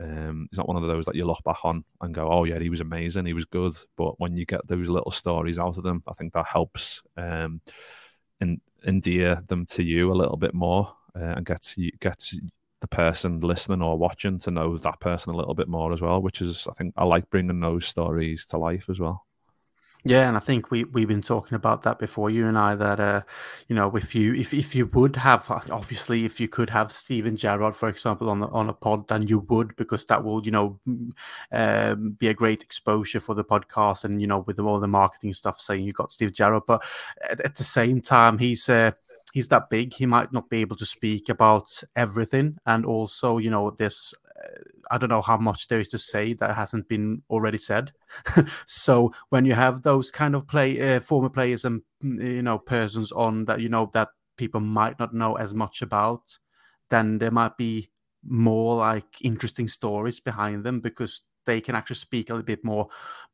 um, 0.00 0.48
he's 0.50 0.58
not 0.58 0.68
one 0.68 0.76
of 0.76 0.86
those 0.88 1.06
that 1.06 1.14
you 1.14 1.24
look 1.24 1.42
back 1.44 1.64
on 1.64 1.84
and 2.00 2.14
go, 2.14 2.30
"Oh 2.30 2.44
yeah, 2.44 2.58
he 2.58 2.70
was 2.70 2.80
amazing, 2.80 3.26
he 3.26 3.32
was 3.32 3.44
good." 3.44 3.74
But 3.96 4.18
when 4.20 4.36
you 4.36 4.46
get 4.46 4.66
those 4.66 4.88
little 4.88 5.10
stories 5.10 5.58
out 5.58 5.76
of 5.76 5.84
them, 5.84 6.02
I 6.08 6.12
think 6.12 6.32
that 6.34 6.46
helps 6.46 7.02
um, 7.16 7.60
and 8.40 8.60
endear 8.86 9.42
them 9.46 9.66
to 9.66 9.82
you 9.82 10.12
a 10.12 10.14
little 10.14 10.36
bit 10.36 10.54
more 10.54 10.94
uh, 11.14 11.34
and 11.36 11.46
gets 11.46 11.76
gets 12.00 12.38
the 12.80 12.88
person 12.88 13.40
listening 13.40 13.82
or 13.82 13.98
watching 13.98 14.38
to 14.38 14.50
know 14.50 14.78
that 14.78 15.00
person 15.00 15.34
a 15.34 15.36
little 15.36 15.54
bit 15.54 15.68
more 15.68 15.92
as 15.92 16.00
well. 16.00 16.22
Which 16.22 16.40
is, 16.40 16.66
I 16.68 16.72
think, 16.72 16.94
I 16.96 17.04
like 17.04 17.28
bringing 17.30 17.60
those 17.60 17.86
stories 17.86 18.46
to 18.46 18.58
life 18.58 18.88
as 18.88 18.98
well. 18.98 19.26
Yeah, 20.04 20.28
and 20.28 20.36
I 20.36 20.40
think 20.40 20.70
we 20.70 20.84
we've 20.84 21.08
been 21.08 21.22
talking 21.22 21.54
about 21.56 21.82
that 21.82 21.98
before, 21.98 22.30
you 22.30 22.46
and 22.46 22.56
I. 22.56 22.74
That 22.74 23.00
uh, 23.00 23.20
you 23.68 23.76
know, 23.76 23.94
if 23.94 24.14
you 24.14 24.34
if 24.34 24.54
if 24.54 24.74
you 24.74 24.86
would 24.86 25.16
have 25.16 25.50
obviously 25.70 26.24
if 26.24 26.40
you 26.40 26.48
could 26.48 26.70
have 26.70 26.90
Steven 26.90 27.36
Gerrard, 27.36 27.76
for 27.76 27.88
example, 27.88 28.30
on 28.30 28.40
the, 28.40 28.46
on 28.48 28.68
a 28.68 28.72
pod, 28.72 29.08
then 29.08 29.26
you 29.26 29.40
would 29.50 29.76
because 29.76 30.04
that 30.06 30.24
will 30.24 30.44
you 30.44 30.50
know 30.50 30.78
um, 31.52 32.12
be 32.12 32.28
a 32.28 32.34
great 32.34 32.62
exposure 32.62 33.20
for 33.20 33.34
the 33.34 33.44
podcast, 33.44 34.04
and 34.04 34.20
you 34.20 34.26
know 34.26 34.40
with 34.40 34.58
all 34.58 34.80
the 34.80 34.88
marketing 34.88 35.34
stuff 35.34 35.60
saying 35.60 35.84
you 35.84 35.92
got 35.92 36.12
Steve 36.12 36.32
Gerrard, 36.32 36.62
but 36.66 36.82
at, 37.28 37.40
at 37.40 37.56
the 37.56 37.64
same 37.64 38.00
time 38.00 38.38
he's. 38.38 38.68
Uh, 38.68 38.92
he's 39.32 39.46
that 39.46 39.70
big 39.70 39.94
he 39.94 40.06
might 40.06 40.32
not 40.32 40.50
be 40.50 40.60
able 40.60 40.74
to 40.74 40.84
speak 40.84 41.28
about 41.28 41.84
everything 41.94 42.58
and 42.66 42.84
also 42.84 43.38
you 43.38 43.48
know 43.48 43.70
this 43.70 44.12
I 44.90 44.98
don't 44.98 45.10
know 45.10 45.22
how 45.22 45.36
much 45.36 45.68
there 45.68 45.80
is 45.80 45.88
to 45.88 45.98
say 45.98 46.32
that 46.34 46.56
hasn't 46.56 46.88
been 46.88 47.22
already 47.30 47.58
said. 47.58 47.92
so 48.66 49.12
when 49.28 49.44
you 49.44 49.54
have 49.54 49.82
those 49.82 50.10
kind 50.10 50.34
of 50.34 50.46
play 50.46 50.96
uh, 50.96 51.00
former 51.00 51.28
players 51.28 51.64
and 51.64 51.82
mm, 52.02 52.22
you 52.22 52.42
know 52.42 52.58
persons 52.58 53.12
on 53.12 53.44
that 53.44 53.60
you 53.60 53.68
know 53.68 53.90
that 53.92 54.08
people 54.36 54.60
might 54.60 54.98
not 54.98 55.14
know 55.14 55.34
as 55.36 55.54
much 55.54 55.82
about, 55.82 56.38
then 56.88 57.18
there 57.18 57.30
might 57.30 57.56
be 57.56 57.90
more 58.26 58.76
like 58.76 59.20
interesting 59.22 59.68
stories 59.68 60.20
behind 60.20 60.64
them 60.64 60.80
because 60.80 61.22
they 61.46 61.60
can 61.60 61.74
actually 61.74 61.96
speak 61.96 62.28
a 62.28 62.34
little 62.34 62.44
bit 62.44 62.64
more 62.64 62.88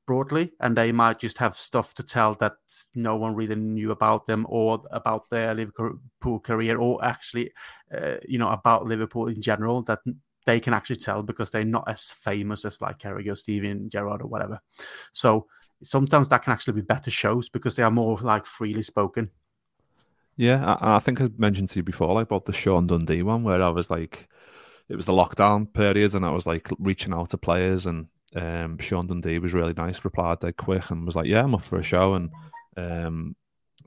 broadly 0.07 0.53
and 0.61 0.77
they 0.77 0.93
might 0.93 1.19
just 1.19 1.39
have 1.39 1.57
stuff 1.57 1.93
to 1.95 2.03
tell 2.03 2.35
that 2.37 2.53
no 2.95 3.17
one 3.17 3.35
really 3.35 3.57
knew 3.57 3.91
about 3.91 4.27
them 4.27 4.47
or 4.49 4.83
about 4.93 5.29
their 5.31 5.53
liverpool 5.53 6.39
career 6.41 6.79
or 6.79 7.05
actually 7.05 7.51
uh, 7.93 8.17
you 8.27 8.39
know 8.39 8.49
about 8.49 8.87
liverpool 8.87 9.27
in 9.27 9.43
general 9.43 9.83
that 9.83 9.99
they 10.47 10.61
can 10.61 10.73
actually 10.73 10.97
tell 10.97 11.23
because 11.23 11.51
they're 11.51 11.65
not 11.65 11.89
as 11.89 12.11
famous 12.13 12.65
as 12.65 12.81
like 12.81 12.99
Carragher, 12.99 13.37
Steven 13.37 13.91
Gerrard 13.91 14.23
or 14.23 14.29
whatever. 14.29 14.61
So 15.13 15.47
sometimes 15.83 16.29
that 16.29 16.43
can 16.43 16.53
actually 16.53 16.75
be 16.75 16.83
better 16.83 17.11
shows 17.11 17.49
because 17.49 17.77
they 17.77 17.83
are 17.83 17.91
more 17.91 18.17
like 18.19 18.47
freely 18.47 18.83
spoken. 18.83 19.31
Yeah, 20.37 20.65
I, 20.65 20.97
I 20.97 20.99
think 21.01 21.21
I 21.21 21.29
mentioned 21.37 21.71
to 21.71 21.81
you 21.81 21.83
before 21.83 22.15
like 22.15 22.27
about 22.27 22.47
the 22.47 22.53
Sean 22.53 22.87
Dundee 22.87 23.23
one 23.23 23.43
where 23.43 23.63
I 23.63 23.69
was 23.69 23.91
like, 23.91 24.29
it 24.89 24.97
was 24.97 25.07
the 25.07 25.13
lockdown 25.13 25.73
period 25.73 26.15
and 26.15 26.25
I 26.25 26.31
was 26.31 26.47
like 26.47 26.69
reaching 26.79 27.13
out 27.13 27.31
to 27.31 27.39
players 27.39 27.87
and 27.87 28.07
um, 28.37 28.79
Sean 28.79 29.07
Dundee 29.07 29.41
was 29.41 29.55
really 29.55 29.75
nice, 29.75 30.05
replied 30.05 30.41
dead 30.41 30.57
quick 30.57 30.91
and 30.91 31.05
was 31.05 31.17
like, 31.17 31.27
yeah, 31.27 31.43
I'm 31.43 31.55
up 31.55 31.65
for 31.65 31.79
a 31.79 31.83
show 31.83 32.15
and 32.15 32.31
um, 32.77 33.35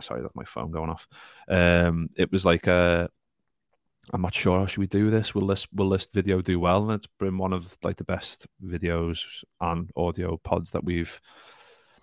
sorry, 0.01 0.21
that's 0.21 0.35
my 0.35 0.43
phone 0.43 0.71
going 0.71 0.89
off. 0.89 1.07
Um, 1.47 2.09
it 2.17 2.31
was 2.31 2.45
like 2.45 2.67
a 2.67 3.09
I'm 4.11 4.21
not 4.21 4.33
sure. 4.33 4.67
Should 4.67 4.79
we 4.79 4.87
do 4.87 5.11
this? 5.11 5.35
Will 5.35 5.47
this 5.47 5.67
will 5.71 5.89
this 5.89 6.05
video 6.05 6.41
do 6.41 6.59
well? 6.59 6.83
And 6.83 6.93
it's 6.93 7.07
been 7.19 7.37
one 7.37 7.53
of 7.53 7.77
like 7.83 7.97
the 7.97 8.03
best 8.03 8.47
videos 8.63 9.43
and 9.61 9.89
audio 9.95 10.37
pods 10.37 10.71
that 10.71 10.83
we've 10.83 11.21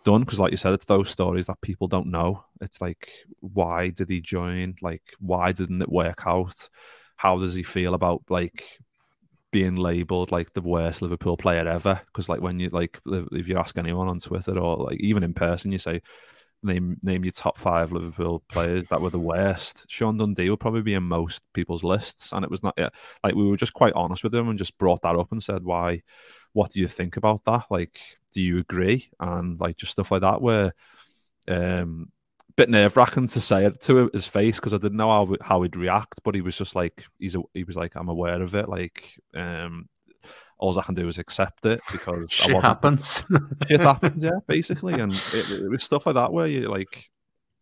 done 0.05 0.21
because, 0.21 0.39
like 0.39 0.53
you 0.53 0.57
said, 0.57 0.73
it's 0.73 0.85
those 0.85 1.11
stories 1.11 1.47
that 1.47 1.61
people 1.61 1.89
don't 1.89 2.07
know. 2.07 2.45
It's 2.61 2.81
like, 2.81 3.11
why 3.41 3.91
did 3.91 4.09
he 4.09 4.21
join? 4.21 4.77
Like, 4.81 5.03
why 5.19 5.53
didn't 5.53 5.83
it 5.83 5.91
work 5.91 6.23
out? 6.27 6.69
How 7.17 7.39
does 7.39 7.55
he 7.55 7.63
feel 7.65 7.95
about 7.95 8.23
like 8.29 8.65
being 9.51 9.77
labeled 9.77 10.31
like 10.31 10.53
the 10.53 10.61
worst 10.61 11.03
Liverpool 11.03 11.37
player 11.37 11.67
ever? 11.67 12.01
Because 12.07 12.29
like 12.29 12.41
when 12.41 12.61
you 12.61 12.69
like 12.69 13.01
if 13.07 13.49
you 13.49 13.59
ask 13.59 13.77
anyone 13.77 14.09
on 14.09 14.21
Twitter 14.21 14.57
or 14.59 14.77
like 14.77 15.01
even 15.01 15.25
in 15.25 15.35
person, 15.35 15.73
you 15.73 15.79
say 15.79 16.03
name 16.67 16.99
name 17.03 17.25
your 17.25 17.33
top 17.33 17.59
five 17.59 17.93
Liverpool 17.93 18.43
players 18.49 18.87
that 18.89 19.01
were 19.01 19.11
the 19.11 19.19
worst. 19.19 19.85
Sean 19.89 20.19
Dundee 20.19 20.51
will 20.51 20.57
probably 20.57 20.83
be 20.83 20.95
in 20.95 21.03
most 21.03 21.43
people's 21.55 21.85
lists, 21.85 22.33
and 22.33 22.45
it 22.45 22.51
was 22.51 22.63
not 22.63 22.75
yet. 22.77 22.93
Like 23.25 23.35
we 23.35 23.49
were 23.49 23.57
just 23.57 23.73
quite 23.73 23.95
honest 23.95 24.23
with 24.23 24.35
him 24.35 24.49
and 24.49 24.59
just 24.59 24.79
brought 24.79 25.03
that 25.03 25.17
up 25.17 25.33
and 25.33 25.43
said, 25.43 25.65
"Why? 25.65 26.03
What 26.53 26.73
do 26.73 26.81
you 26.81 26.89
think 26.89 27.17
about 27.17 27.45
that? 27.45 27.65
Like, 27.71 27.99
do 28.33 28.43
you 28.43 28.59
agree?" 28.59 29.11
And 29.21 29.59
like 29.61 29.77
just 29.77 29.93
stuff 29.93 30.11
like 30.11 30.23
that, 30.23 30.43
where 30.43 30.75
um, 31.49 32.11
bit 32.57 32.71
nerve 32.71 32.97
wracking 32.97 33.29
to 33.29 33.41
say 33.41 33.67
it 33.67 33.81
to 33.83 34.11
his 34.13 34.27
face 34.27 34.57
because 34.57 34.73
I 34.73 34.79
didn't 34.79 34.97
know 34.97 35.09
how 35.09 35.37
how 35.41 35.63
he'd 35.63 35.77
react, 35.77 36.23
but 36.25 36.35
he 36.35 36.41
was 36.41 36.57
just 36.57 36.75
like 36.75 37.05
he's 37.19 37.35
a, 37.35 37.43
he 37.55 37.65
was 37.65 37.77
like 37.77 37.95
I'm 37.95 38.09
aware 38.09 38.43
of 38.43 38.55
it. 38.55 38.69
Like 38.69 39.21
um, 39.35 39.89
all 40.59 40.79
I 40.79 40.83
can 40.83 40.95
do 40.95 41.09
is 41.09 41.19
accept 41.19 41.67
it 41.67 41.81
because 41.93 42.31
shit 42.31 42.61
happens. 42.63 43.25
shit 43.69 43.81
happens, 43.81 44.25
yeah, 44.25 44.39
basically. 44.47 44.95
And 44.95 45.13
it, 45.13 45.51
it, 45.63 45.71
was 45.71 45.85
stuff 45.85 46.07
like 46.07 46.15
that 46.15 46.33
where 46.33 46.47
you 46.47 46.69
like 46.69 47.11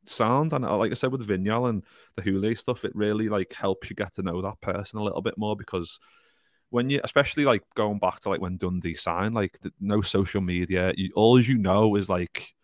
sound 0.06 0.52
and 0.52 0.64
uh, 0.64 0.76
like 0.76 0.90
I 0.90 0.94
said 0.94 1.10
with 1.10 1.26
Vignal 1.26 1.68
and 1.68 1.82
the 2.16 2.22
Houllier 2.22 2.56
stuff, 2.56 2.84
it 2.84 2.94
really 2.94 3.28
like 3.28 3.52
helps 3.52 3.90
you 3.90 3.96
get 3.96 4.14
to 4.14 4.22
know 4.22 4.40
that 4.42 4.60
person 4.60 4.98
a 4.98 5.02
little 5.02 5.22
bit 5.22 5.36
more 5.36 5.56
because 5.56 5.98
when 6.70 6.90
you, 6.90 7.00
especially 7.04 7.44
like 7.44 7.62
going 7.74 7.98
back 7.98 8.20
to 8.20 8.28
like 8.28 8.40
when 8.40 8.56
Dundee 8.56 8.96
signed, 8.96 9.34
like 9.34 9.58
the, 9.60 9.72
no 9.80 10.00
social 10.00 10.40
media, 10.40 10.92
you, 10.96 11.10
all 11.14 11.40
you 11.40 11.58
know 11.58 11.96
is 11.96 12.08
like 12.08 12.54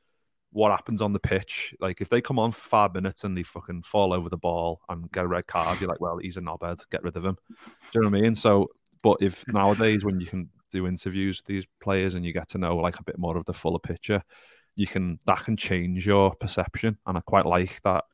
what 0.52 0.70
happens 0.70 1.00
on 1.00 1.12
the 1.12 1.20
pitch. 1.20 1.74
Like 1.80 2.00
if 2.00 2.08
they 2.08 2.20
come 2.20 2.38
on 2.38 2.52
for 2.52 2.60
five 2.60 2.94
minutes 2.94 3.24
and 3.24 3.36
they 3.36 3.42
fucking 3.42 3.82
fall 3.82 4.12
over 4.12 4.28
the 4.28 4.36
ball 4.36 4.80
and 4.88 5.10
get 5.12 5.24
a 5.24 5.28
red 5.28 5.46
card, 5.46 5.80
you're 5.80 5.88
like, 5.88 6.00
well, 6.00 6.18
he's 6.18 6.36
a 6.36 6.40
knobhead, 6.40 6.88
get 6.90 7.02
rid 7.02 7.16
of 7.16 7.24
him. 7.24 7.36
Do 7.48 7.54
you 7.94 8.00
know 8.02 8.10
what 8.10 8.18
I 8.18 8.20
mean? 8.20 8.34
So 8.34 8.68
but 9.02 9.18
if 9.20 9.44
nowadays 9.48 10.04
when 10.04 10.20
you 10.20 10.26
can 10.26 10.48
do 10.70 10.86
interviews 10.86 11.38
with 11.38 11.46
these 11.46 11.66
players 11.80 12.14
and 12.14 12.24
you 12.24 12.32
get 12.32 12.48
to 12.50 12.58
know 12.58 12.76
like 12.76 12.98
a 12.98 13.04
bit 13.04 13.18
more 13.18 13.36
of 13.36 13.44
the 13.44 13.52
fuller 13.52 13.78
picture, 13.78 14.22
you 14.76 14.86
can 14.86 15.18
that 15.26 15.44
can 15.44 15.56
change 15.56 16.06
your 16.06 16.34
perception. 16.34 16.98
And 17.06 17.18
I 17.18 17.20
quite 17.20 17.46
like 17.46 17.80
that. 17.82 18.04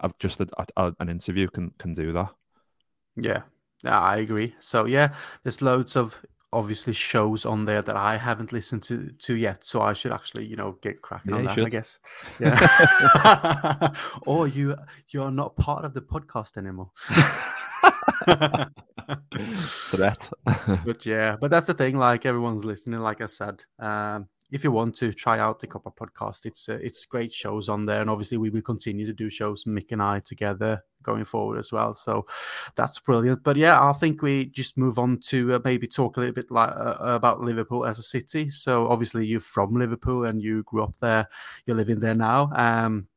I've 0.00 0.16
just 0.18 0.40
a, 0.40 0.48
a, 0.56 0.60
uh, 0.60 0.64
uh, 0.76 0.90
an 1.00 1.08
interview 1.08 1.48
can 1.48 1.72
can 1.78 1.94
do 1.94 2.12
that. 2.12 2.30
Yeah, 3.16 3.42
I 3.84 4.18
agree. 4.18 4.54
So 4.58 4.86
yeah, 4.86 5.14
there's 5.42 5.62
loads 5.62 5.96
of 5.96 6.20
obviously 6.52 6.92
shows 6.92 7.46
on 7.46 7.64
there 7.64 7.80
that 7.80 7.96
I 7.96 8.16
haven't 8.16 8.52
listened 8.52 8.82
to 8.84 9.10
to 9.10 9.36
yet. 9.36 9.64
So 9.64 9.82
I 9.82 9.92
should 9.92 10.12
actually, 10.12 10.46
you 10.46 10.56
know, 10.56 10.78
get 10.82 11.02
cracking 11.02 11.32
yeah, 11.32 11.38
on 11.38 11.44
that. 11.44 11.54
Should. 11.54 11.66
I 11.66 11.70
guess. 11.70 11.98
Yeah. 12.40 13.92
or 14.26 14.48
you 14.48 14.76
you 15.08 15.22
are 15.22 15.30
not 15.30 15.56
part 15.56 15.84
of 15.84 15.94
the 15.94 16.02
podcast 16.02 16.56
anymore. 16.56 16.90
Threat. 19.56 20.30
but 20.84 21.06
yeah, 21.06 21.36
but 21.40 21.50
that's 21.50 21.66
the 21.66 21.74
thing. 21.74 21.96
Like 21.96 22.26
everyone's 22.26 22.64
listening. 22.64 23.00
Like 23.00 23.20
I 23.20 23.26
said, 23.26 23.64
um, 23.78 24.28
if 24.52 24.62
you 24.62 24.70
want 24.70 24.94
to 24.96 25.14
try 25.14 25.38
out 25.38 25.58
the 25.58 25.66
Kopite 25.66 25.96
podcast, 25.96 26.44
it's 26.44 26.68
uh, 26.68 26.78
it's 26.82 27.06
great 27.06 27.32
shows 27.32 27.68
on 27.68 27.86
there, 27.86 28.02
and 28.02 28.10
obviously 28.10 28.36
we 28.36 28.50
will 28.50 28.60
continue 28.60 29.06
to 29.06 29.12
do 29.12 29.30
shows, 29.30 29.64
Mick 29.64 29.92
and 29.92 30.02
I 30.02 30.20
together 30.20 30.84
going 31.02 31.24
forward 31.24 31.58
as 31.58 31.72
well. 31.72 31.94
So 31.94 32.26
that's 32.76 33.00
brilliant. 33.00 33.42
But 33.42 33.56
yeah, 33.56 33.82
I 33.82 33.92
think 33.94 34.22
we 34.22 34.46
just 34.46 34.76
move 34.76 34.98
on 34.98 35.18
to 35.28 35.54
uh, 35.54 35.58
maybe 35.64 35.88
talk 35.88 36.16
a 36.16 36.20
little 36.20 36.34
bit 36.34 36.50
like 36.50 36.70
uh, 36.70 36.96
about 37.00 37.40
Liverpool 37.40 37.86
as 37.86 37.98
a 37.98 38.02
city. 38.02 38.50
So 38.50 38.88
obviously 38.88 39.26
you're 39.26 39.40
from 39.40 39.74
Liverpool 39.74 40.26
and 40.26 40.40
you 40.40 40.62
grew 40.64 40.82
up 40.82 40.96
there, 40.98 41.26
you're 41.66 41.76
living 41.76 42.00
there 42.00 42.14
now. 42.14 42.50
Um, 42.54 43.08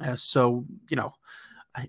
uh, 0.00 0.16
so 0.16 0.64
you 0.88 0.96
know 0.96 1.12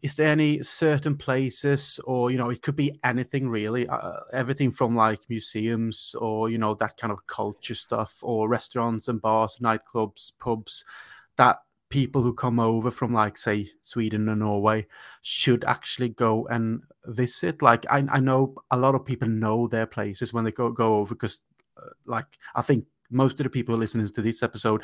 is 0.02 0.16
there 0.16 0.30
any 0.30 0.62
certain 0.62 1.16
places 1.16 2.00
or 2.06 2.30
you 2.32 2.38
know 2.38 2.50
it 2.50 2.62
could 2.62 2.76
be 2.76 3.00
anything 3.04 3.50
really 3.50 3.88
uh, 3.88 4.20
everything 4.34 4.72
from 4.72 4.96
like 4.96 5.20
museums 5.30 6.16
or 6.20 6.50
you 6.50 6.58
know 6.58 6.74
that 6.76 6.98
kind 6.98 7.12
of 7.12 7.26
culture 7.28 7.76
stuff 7.76 8.18
or 8.22 8.50
restaurants 8.50 9.08
and 9.08 9.22
bars 9.22 9.60
nightclubs 9.62 10.34
pubs 10.40 10.84
that 11.38 11.58
people 11.90 12.22
who 12.22 12.34
come 12.34 12.60
over 12.60 12.92
from 12.92 13.14
like 13.14 13.38
say 13.38 13.70
sweden 13.82 14.28
or 14.28 14.36
norway 14.36 14.86
should 15.22 15.64
actually 15.64 16.10
go 16.10 16.46
and 16.48 16.82
visit? 17.06 17.62
Like 17.62 17.86
i, 17.90 18.04
I 18.10 18.20
know 18.20 18.56
a 18.72 18.78
lot 18.78 18.96
of 18.96 19.06
people 19.06 19.30
know 19.30 19.68
their 19.68 19.86
places 19.86 20.34
when 20.34 20.44
they 20.44 20.52
go, 20.52 20.72
go 20.72 20.98
over 20.98 21.16
because 21.16 21.42
uh, 21.78 21.90
like 22.06 22.26
i 22.56 22.62
think 22.62 22.86
most 23.10 23.40
of 23.40 23.46
the 23.46 23.50
people 23.50 23.78
listening 23.78 24.08
to 24.08 24.22
this 24.22 24.44
episode 24.44 24.84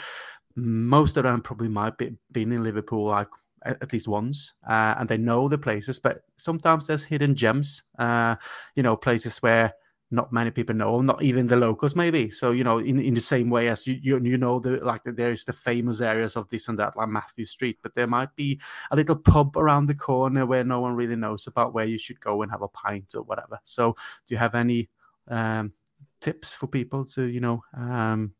most 0.55 1.17
of 1.17 1.23
them 1.23 1.41
probably 1.41 1.67
might 1.67 1.97
be 1.97 2.11
been 2.31 2.53
in 2.53 2.63
liverpool 2.63 3.05
like 3.05 3.27
at 3.65 3.93
least 3.93 4.07
once, 4.07 4.53
uh, 4.67 4.95
and 4.97 5.07
they 5.09 5.17
know 5.17 5.47
the 5.47 5.57
places. 5.57 5.99
But 5.99 6.23
sometimes 6.35 6.87
there's 6.87 7.03
hidden 7.03 7.35
gems, 7.35 7.83
uh, 7.97 8.35
you 8.75 8.83
know, 8.83 8.95
places 8.95 9.37
where 9.39 9.73
not 10.13 10.31
many 10.31 10.51
people 10.51 10.75
know, 10.75 11.01
not 11.01 11.23
even 11.23 11.47
the 11.47 11.55
locals, 11.55 11.95
maybe. 11.95 12.29
So 12.29 12.51
you 12.51 12.63
know, 12.63 12.77
in, 12.77 12.99
in 12.99 13.15
the 13.15 13.21
same 13.21 13.49
way 13.49 13.67
as 13.67 13.87
you 13.87 13.97
you, 14.01 14.19
you 14.23 14.37
know 14.37 14.59
the 14.59 14.77
like 14.85 15.01
there's 15.05 15.43
the 15.43 15.53
famous 15.53 16.01
areas 16.01 16.35
of 16.35 16.47
this 16.49 16.67
and 16.67 16.77
that, 16.77 16.95
like 16.95 17.09
Mathew 17.09 17.45
Street, 17.45 17.79
but 17.81 17.95
there 17.95 18.07
might 18.07 18.33
be 18.35 18.61
a 18.91 18.95
little 18.95 19.15
pub 19.15 19.57
around 19.57 19.87
the 19.87 19.95
corner 19.95 20.45
where 20.45 20.63
no 20.63 20.79
one 20.79 20.95
really 20.95 21.15
knows 21.15 21.47
about 21.47 21.73
where 21.73 21.85
you 21.85 21.97
should 21.97 22.19
go 22.19 22.43
and 22.43 22.51
have 22.51 22.61
a 22.61 22.67
pint 22.67 23.15
or 23.15 23.23
whatever. 23.23 23.59
So, 23.63 23.93
do 24.27 24.35
you 24.35 24.37
have 24.37 24.53
any 24.55 24.89
um, 25.27 25.73
tips 26.21 26.55
for 26.55 26.67
people 26.67 27.05
to 27.05 27.23
you 27.23 27.39
know 27.39 27.63
um, 27.75 28.33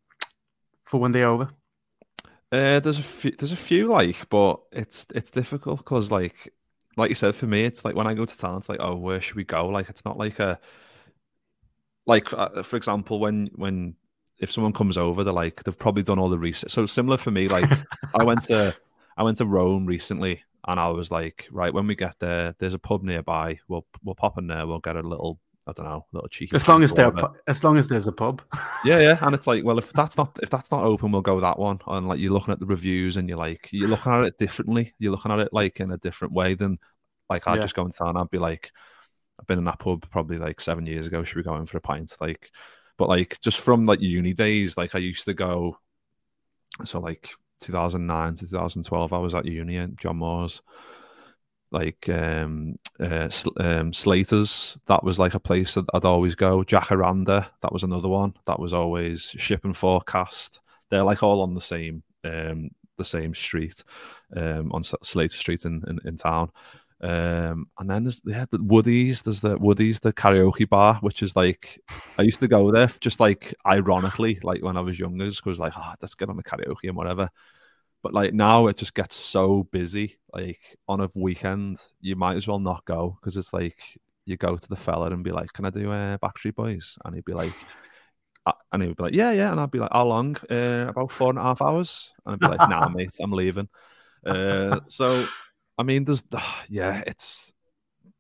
for 0.86 1.00
when 1.00 1.12
they're 1.12 1.28
over? 1.28 1.50
Uh, 2.54 2.80
there's 2.80 3.00
a 3.00 3.04
few, 3.04 3.32
there's 3.32 3.52
a 3.52 3.56
few 3.56 3.88
like, 3.88 4.30
but 4.30 4.60
it's 4.72 5.08
it's 5.16 5.32
difficult 5.32 5.80
because 5.80 6.12
like 6.12 6.54
like 6.96 7.10
you 7.10 7.16
said 7.16 7.34
for 7.34 7.48
me, 7.48 7.64
it's 7.64 7.84
like 7.84 7.96
when 7.96 8.06
I 8.06 8.14
go 8.14 8.26
to 8.26 8.38
town, 8.38 8.60
it's 8.60 8.70
like 8.70 8.80
oh 8.80 8.96
where 8.96 9.20
should 9.20 9.36
we 9.36 9.44
go? 9.44 9.68
Like 9.70 9.90
it's 9.90 10.06
not 10.06 10.20
like 10.20 10.38
a 10.38 10.60
like 12.06 12.32
uh, 12.32 12.62
for 12.62 12.78
example 12.78 13.20
when 13.20 13.50
when 13.56 13.96
if 14.38 14.52
someone 14.52 14.72
comes 14.74 15.00
over, 15.00 15.24
they're 15.24 15.34
like 15.34 15.64
they've 15.64 15.80
probably 15.80 16.04
done 16.04 16.20
all 16.20 16.30
the 16.30 16.38
research. 16.38 16.72
So 16.72 16.86
similar 16.86 17.18
for 17.18 17.32
me, 17.32 17.48
like 17.48 17.72
I 18.14 18.24
went 18.24 18.44
to 18.44 18.76
I 19.18 19.24
went 19.24 19.38
to 19.40 19.48
Rome 19.48 19.88
recently, 19.88 20.44
and 20.68 20.80
I 20.80 20.90
was 20.90 21.10
like 21.10 21.48
right 21.52 21.74
when 21.74 21.88
we 21.88 21.96
get 21.96 22.20
there, 22.20 22.54
there's 22.60 22.76
a 22.76 22.80
pub 22.80 23.02
nearby. 23.02 23.58
We'll 23.68 23.88
we'll 24.04 24.14
pop 24.14 24.38
in 24.38 24.46
there. 24.46 24.68
We'll 24.68 24.78
get 24.78 24.96
a 24.96 25.02
little 25.02 25.40
I 25.66 25.72
don't 25.72 25.86
know, 25.86 26.06
a 26.12 26.16
little 26.16 26.28
cheeky. 26.28 26.56
As 26.56 26.68
long 26.68 26.84
as 26.84 26.94
there, 26.94 27.14
as 27.48 27.64
long 27.64 27.78
as 27.78 27.88
there's 27.88 28.08
a 28.08 28.12
pub. 28.12 28.42
yeah, 28.86 29.00
yeah, 29.00 29.18
and 29.22 29.34
it's 29.34 29.48
like, 29.48 29.64
well, 29.64 29.78
if 29.78 29.94
that's 29.94 30.18
not 30.18 30.38
if 30.42 30.50
that's 30.50 30.70
not 30.72 30.84
open, 30.84 31.12
we'll 31.12 31.22
go 31.22 31.40
that 31.40 31.58
one. 31.58 31.80
And 31.88 32.08
like 32.08 32.20
you're 32.20 32.34
looking 32.34 32.52
at 32.52 32.60
the 32.60 32.66
reviews, 32.66 33.16
and 33.16 33.30
you're 33.30 33.38
like, 33.38 33.70
you're 33.72 33.88
looking 33.88 34.12
at 34.12 34.26
it 34.26 34.38
differently. 34.38 34.94
You're 35.00 35.12
looking 35.12 35.32
at 35.32 35.40
it 35.40 35.54
like 35.54 35.80
in 35.80 35.92
a 35.92 35.98
different 35.98 36.34
way 36.34 36.56
than 36.56 36.80
like 37.30 37.48
I 37.48 37.56
yeah. 37.56 37.62
just 37.62 37.76
go 37.76 37.86
into 37.86 37.98
town. 37.98 38.18
I'd 38.18 38.30
be 38.30 38.40
like, 38.40 38.72
I've 39.40 39.48
been 39.48 39.60
in 39.60 39.66
that 39.66 39.80
pub 39.80 40.10
probably 40.10 40.38
like 40.38 40.60
seven 40.60 40.86
years 40.86 41.08
ago. 41.08 41.24
Should 41.24 41.38
we 41.38 41.44
go 41.44 41.56
in 41.56 41.66
for 41.66 41.78
a 41.78 41.82
pint? 41.82 42.16
Like, 42.20 42.52
but 42.98 43.08
like 43.08 43.40
just 43.40 43.60
from 43.60 43.86
like 43.86 44.02
uni 44.02 44.34
days, 44.34 44.78
like 44.78 44.96
I 44.96 45.00
used 45.00 45.26
to 45.26 45.34
go. 45.34 45.78
So 46.84 47.00
like 47.00 47.30
2009 47.62 48.36
to 48.36 48.48
2012, 48.48 49.14
I 49.14 49.18
was 49.18 49.34
at 49.34 49.46
uni 49.46 49.78
at 49.78 49.96
John 49.96 50.18
Moores 50.18 50.62
like 51.74 52.08
um, 52.10 52.78
uh, 53.00 53.30
um, 53.58 53.92
Slaters. 53.92 54.78
That 54.86 55.04
was 55.04 55.20
like 55.20 55.34
a 55.34 55.40
place 55.40 55.74
that 55.74 55.86
I'd 55.94 56.06
always 56.06 56.36
go. 56.36 56.64
Jacaranda, 56.64 57.48
that 57.62 57.74
was 57.74 57.84
another 57.84 58.08
one. 58.08 58.36
That 58.46 58.60
was 58.60 58.74
always 58.74 59.36
Shipping 59.38 59.74
Forecast. 59.74 60.60
They're 60.90 61.04
like 61.04 61.24
all 61.24 61.42
on 61.42 61.56
the 61.56 61.62
same 61.62 62.04
um, 62.24 62.70
the 62.98 63.06
same 63.06 63.34
street 63.34 63.84
um, 64.36 64.72
on 64.72 64.84
Slater 64.84 65.36
Street 65.36 65.66
in, 65.66 65.84
in, 65.88 66.00
in 66.06 66.18
town. 66.18 66.52
Um, 67.02 67.68
and 67.80 67.90
then 67.90 68.04
there's 68.04 68.22
yeah, 68.26 68.46
the 68.50 68.60
Woodies. 68.60 69.24
There's 69.24 69.42
the 69.42 69.58
Woodies, 69.58 70.00
the 70.00 70.14
karaoke 70.14 70.70
bar, 70.70 70.96
which 71.02 71.22
is 71.22 71.36
like 71.36 71.82
I 72.18 72.22
used 72.22 72.40
to 72.40 72.48
go 72.48 72.72
there 72.72 72.88
just 73.02 73.20
like 73.20 73.54
ironically, 73.66 74.40
like 74.42 74.64
when 74.64 74.78
I 74.78 74.82
was 74.82 75.00
younger, 75.00 75.26
because 75.26 75.60
like, 75.60 75.74
oh, 75.76 75.94
let's 76.02 76.16
get 76.16 76.30
on 76.30 76.38
the 76.38 76.44
karaoke 76.44 76.88
and 76.88 76.96
whatever. 76.96 77.30
But 78.04 78.14
like 78.14 78.34
now 78.34 78.68
it 78.68 78.78
just 78.78 78.94
gets 78.94 79.16
so 79.16 79.64
busy. 79.72 80.18
Like 80.34 80.60
on 80.88 81.02
a 81.02 81.10
weekend, 81.16 81.82
you 82.02 82.16
might 82.16 82.36
as 82.36 82.48
well 82.48 82.60
not 82.60 82.86
go 82.86 83.18
because 83.20 83.38
it's 83.38 83.54
like 83.54 83.78
you 84.26 84.38
go 84.38 84.58
to 84.58 84.70
the 84.70 84.76
fella 84.76 85.10
and 85.12 85.24
be 85.24 85.32
like, 85.32 85.54
"Can 85.54 85.66
I 85.66 85.70
do 85.70 85.90
uh, 85.92 86.18
Backstreet 86.18 86.56
Boys?" 86.56 86.98
And 87.06 87.16
he'd 87.16 87.26
be 87.26 87.34
like, 87.34 87.54
uh, 88.46 88.52
and 88.72 88.84
he'd 88.84 88.98
be 88.98 89.04
like, 89.04 89.14
"Yeah, 89.14 89.32
yeah," 89.32 89.52
and 89.52 89.60
I'd 89.60 89.72
be 89.72 89.80
like, 89.80 89.92
"How 89.92 90.06
long?" 90.06 90.36
Uh, 90.50 90.88
about 90.90 91.12
four 91.12 91.30
and 91.30 91.40
a 91.40 91.44
half 91.44 91.62
hours. 91.62 92.12
And 92.26 92.34
I'd 92.34 92.40
be 92.40 92.48
like, 92.48 92.70
"Nah, 92.70 92.90
mate, 92.94 93.16
I'm 93.22 93.32
leaving." 93.32 93.70
Uh, 94.26 94.82
so, 94.88 95.26
I 95.78 95.84
mean, 95.84 96.06
there's, 96.06 96.24
yeah, 96.70 97.04
it's 97.08 97.54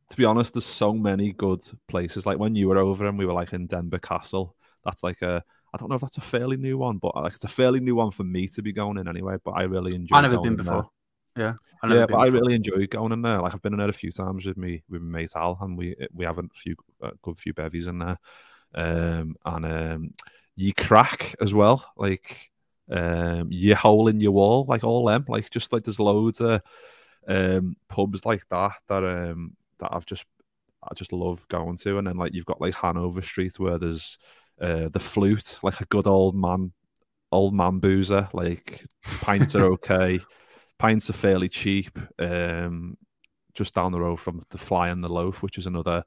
to 0.09 0.17
be 0.17 0.25
honest, 0.25 0.53
there's 0.53 0.65
so 0.65 0.93
many 0.93 1.33
good 1.33 1.63
places. 1.87 2.25
Like 2.25 2.37
when 2.39 2.55
you 2.55 2.69
were 2.69 2.77
over 2.77 3.07
and 3.07 3.17
we 3.17 3.25
were 3.25 3.33
like 3.33 3.51
in 3.53 3.67
Denbigh 3.67 4.01
Castle, 4.01 4.55
that's 4.85 5.03
like 5.03 5.21
a 5.21 5.43
I 5.73 5.77
don't 5.77 5.89
know 5.89 5.95
if 5.95 6.01
that's 6.01 6.17
a 6.17 6.21
fairly 6.21 6.57
new 6.57 6.77
one, 6.77 6.97
but 6.97 7.15
like 7.15 7.33
it's 7.33 7.43
a 7.43 7.49
fairly 7.49 7.79
new 7.79 7.95
one 7.95 8.11
for 8.11 8.23
me 8.23 8.47
to 8.49 8.61
be 8.61 8.71
going 8.71 8.97
in 8.97 9.07
anyway. 9.07 9.37
But 9.43 9.51
I 9.51 9.63
really 9.63 9.95
enjoy. 9.95 10.15
I've 10.15 10.23
never 10.23 10.39
been 10.39 10.55
before. 10.55 10.89
There. 11.35 11.57
Yeah, 11.83 11.89
yeah, 11.89 12.01
but 12.01 12.07
before. 12.07 12.25
I 12.25 12.27
really 12.27 12.53
enjoy 12.53 12.85
going 12.85 13.11
in 13.11 13.23
there. 13.23 13.41
Like 13.41 13.53
I've 13.53 13.61
been 13.61 13.73
in 13.73 13.79
there 13.79 13.89
a 13.89 13.93
few 13.93 14.11
times 14.11 14.45
with 14.45 14.57
me 14.57 14.83
with 14.87 15.01
mate 15.01 15.31
Al, 15.35 15.57
and 15.61 15.77
we 15.77 15.95
we 16.13 16.25
have 16.25 16.37
a 16.37 16.43
few 16.53 16.75
a 17.01 17.11
good 17.23 17.37
few 17.37 17.53
bevies 17.53 17.87
in 17.87 17.99
there, 17.99 18.19
um, 18.75 19.35
and 19.45 19.65
um, 19.65 20.11
Ye 20.55 20.73
Cracke 20.73 21.33
as 21.41 21.53
well, 21.55 21.83
like 21.97 22.51
um, 22.91 23.51
you 23.51 23.75
hole 23.75 24.07
in 24.07 24.19
your 24.19 24.33
wall, 24.33 24.65
like 24.67 24.83
all 24.83 25.05
them, 25.05 25.25
like 25.27 25.49
just 25.49 25.73
like 25.73 25.83
there's 25.83 25.99
loads 25.99 26.39
of 26.39 26.61
um 27.27 27.75
pubs 27.87 28.25
like 28.25 28.47
that 28.49 28.73
that 28.89 29.03
um 29.03 29.55
that 29.79 29.89
I've 29.93 30.05
just 30.05 30.25
I 30.83 30.93
just 30.93 31.13
love 31.13 31.47
going 31.47 31.77
to, 31.77 31.97
and 31.97 32.05
then 32.05 32.17
like 32.17 32.33
you've 32.33 32.45
got 32.45 32.61
like 32.61 32.75
Hanover 32.75 33.21
Street 33.21 33.57
where 33.57 33.79
there's 33.79 34.19
uh, 34.61 34.89
the 34.89 34.99
flute, 34.99 35.59
like 35.63 35.81
a 35.81 35.85
good 35.85 36.07
old 36.07 36.35
man, 36.35 36.71
old 37.31 37.53
man 37.53 37.79
boozer. 37.79 38.29
Like 38.33 38.85
pints 39.21 39.55
are 39.55 39.65
okay, 39.73 40.19
pints 40.79 41.09
are 41.09 41.13
fairly 41.13 41.49
cheap. 41.49 41.97
Um, 42.19 42.97
just 43.53 43.75
down 43.75 43.91
the 43.91 44.01
road 44.01 44.19
from 44.19 44.43
the 44.49 44.57
Fly 44.57 44.89
and 44.89 45.03
the 45.03 45.09
Loaf, 45.09 45.43
which 45.43 45.57
is 45.57 45.67
another 45.67 46.03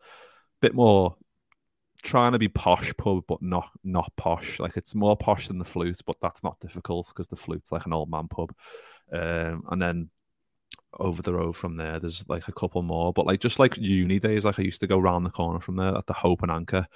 bit 0.61 0.75
more 0.75 1.17
trying 2.03 2.33
to 2.33 2.39
be 2.39 2.49
posh 2.49 2.93
pub, 2.97 3.25
but 3.27 3.43
not 3.43 3.71
not 3.85 4.13
posh. 4.17 4.59
Like 4.59 4.77
it's 4.77 4.95
more 4.95 5.17
posh 5.17 5.49
than 5.49 5.59
the 5.59 5.65
flute, 5.65 6.01
but 6.07 6.17
that's 6.21 6.43
not 6.43 6.61
difficult 6.61 7.09
because 7.09 7.27
the 7.27 7.37
flute's 7.37 7.73
like 7.73 7.87
an 7.87 7.93
old 7.93 8.11
man 8.11 8.29
pub. 8.29 8.53
Um, 9.13 9.65
and 9.71 9.81
then 9.81 10.11
over 10.99 11.23
the 11.23 11.35
road 11.35 11.57
from 11.57 11.77
there, 11.77 12.01
there's 12.01 12.25
like 12.29 12.49
a 12.49 12.53
couple 12.53 12.83
more, 12.83 13.13
but 13.13 13.27
like 13.27 13.41
just 13.41 13.59
like 13.59 13.77
uni 13.77 14.19
days, 14.19 14.45
like 14.45 14.59
I 14.59 14.63
used 14.63 14.81
to 14.81 14.87
go 14.87 14.99
round 14.99 15.27
the 15.27 15.31
corner 15.31 15.61
from 15.61 15.77
there 15.77 15.97
at 15.97 16.07
the 16.07 16.13
Hope 16.13 16.43
and 16.43 16.51
Anchor, 16.51 16.87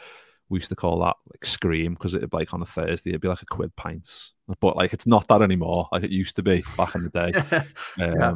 we 0.50 0.58
used 0.58 0.68
to 0.68 0.76
call 0.76 0.98
that 0.98 1.16
like 1.32 1.44
scream 1.44 1.94
because 1.94 2.14
it'd 2.14 2.28
be 2.28 2.36
like 2.36 2.52
on 2.52 2.60
a 2.60 2.66
Thursday, 2.66 3.10
it'd 3.10 3.22
be 3.22 3.28
like 3.28 3.40
a 3.40 3.46
quid 3.46 3.74
pints. 3.76 4.32
But 4.60 4.76
like 4.76 4.92
it's 4.92 5.06
not 5.06 5.28
that 5.28 5.42
anymore, 5.42 5.88
like 5.92 6.02
it 6.02 6.10
used 6.10 6.36
to 6.36 6.42
be 6.42 6.62
back 6.76 6.94
in 6.96 7.04
the 7.04 7.10
day. 7.10 7.32
um, 8.04 8.14
yeah. 8.20 8.34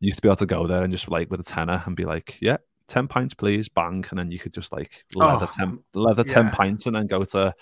Used 0.00 0.18
to 0.18 0.22
be 0.22 0.28
able 0.28 0.36
to 0.36 0.46
go 0.46 0.66
there 0.66 0.82
and 0.82 0.92
just 0.92 1.08
like 1.08 1.30
with 1.30 1.40
a 1.40 1.44
tenner 1.44 1.82
and 1.86 1.96
be 1.96 2.04
like, 2.04 2.36
yeah, 2.40 2.58
10 2.88 3.08
pints, 3.08 3.32
please, 3.32 3.68
bang. 3.68 4.04
And 4.10 4.18
then 4.18 4.30
you 4.30 4.38
could 4.38 4.52
just 4.52 4.72
like 4.72 5.04
leather, 5.14 5.48
oh, 5.50 5.56
10, 5.56 5.78
leather 5.94 6.24
yeah. 6.26 6.34
10 6.34 6.50
pints 6.50 6.86
and 6.86 6.94
then 6.94 7.06
go 7.06 7.24
to. 7.24 7.54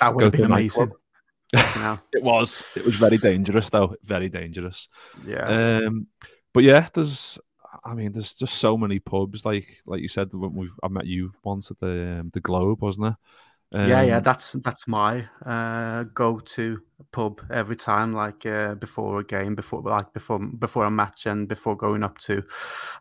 That 0.00 0.14
would 0.14 0.24
have 0.24 0.32
been 0.32 0.44
amazing. 0.44 0.92
it 1.54 2.22
was. 2.22 2.62
It 2.76 2.84
was 2.84 2.96
very 2.96 3.16
dangerous, 3.16 3.70
though. 3.70 3.94
Very 4.02 4.28
dangerous. 4.28 4.88
Yeah. 5.24 5.80
Um, 5.86 6.08
but 6.52 6.64
yeah, 6.64 6.88
there's 6.92 7.38
I 7.84 7.94
mean, 7.94 8.12
there's 8.12 8.34
just 8.34 8.54
so 8.54 8.76
many 8.76 8.98
pubs. 8.98 9.44
Like 9.44 9.80
like 9.86 10.00
you 10.00 10.08
said, 10.08 10.32
when 10.32 10.54
we've 10.54 10.74
I 10.82 10.88
met 10.88 11.06
you 11.06 11.32
once 11.44 11.70
at 11.70 11.78
the 11.78 12.18
um, 12.20 12.30
the 12.32 12.40
Globe, 12.40 12.82
wasn't 12.82 13.06
there? 13.06 13.18
Um, 13.72 13.80
yeah, 13.82 14.02
yeah, 14.02 14.20
um, 14.20 14.20
that's 14.20 14.52
that's 14.64 14.86
my 14.88 15.28
uh, 15.44 16.04
go-to 16.14 16.80
pub 17.12 17.40
every 17.50 17.76
time. 17.76 18.12
Like 18.12 18.44
uh, 18.46 18.74
before 18.74 19.20
a 19.20 19.24
game, 19.24 19.54
before 19.54 19.82
like 19.82 20.12
before 20.12 20.38
before 20.38 20.84
a 20.84 20.90
match, 20.90 21.26
and 21.26 21.48
before 21.48 21.76
going 21.76 22.02
up 22.02 22.18
to 22.18 22.42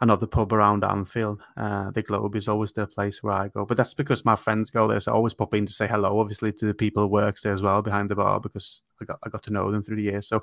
another 0.01 0.27
pub 0.27 0.53
around 0.53 0.83
Anfield. 0.83 1.41
Uh, 1.57 1.91
the 1.91 2.03
Globe 2.03 2.35
is 2.35 2.47
always 2.47 2.71
the 2.73 2.87
place 2.87 3.23
where 3.23 3.33
I 3.33 3.47
go, 3.49 3.65
but 3.65 3.77
that's 3.77 3.93
because 3.93 4.25
my 4.25 4.35
friends 4.35 4.69
go 4.69 4.87
there. 4.87 4.99
So 4.99 5.11
I 5.11 5.15
always 5.15 5.33
pop 5.33 5.53
in 5.53 5.65
to 5.65 5.73
say 5.73 5.87
hello, 5.87 6.19
obviously 6.19 6.51
to 6.53 6.65
the 6.65 6.73
people 6.73 7.03
who 7.03 7.09
works 7.09 7.41
there 7.41 7.53
as 7.53 7.61
well 7.61 7.81
behind 7.81 8.09
the 8.09 8.15
bar 8.15 8.39
because 8.39 8.81
I 9.01 9.05
got 9.05 9.19
I 9.23 9.29
got 9.29 9.43
to 9.43 9.53
know 9.53 9.71
them 9.71 9.83
through 9.83 9.97
the 9.97 10.03
years. 10.03 10.27
So, 10.27 10.41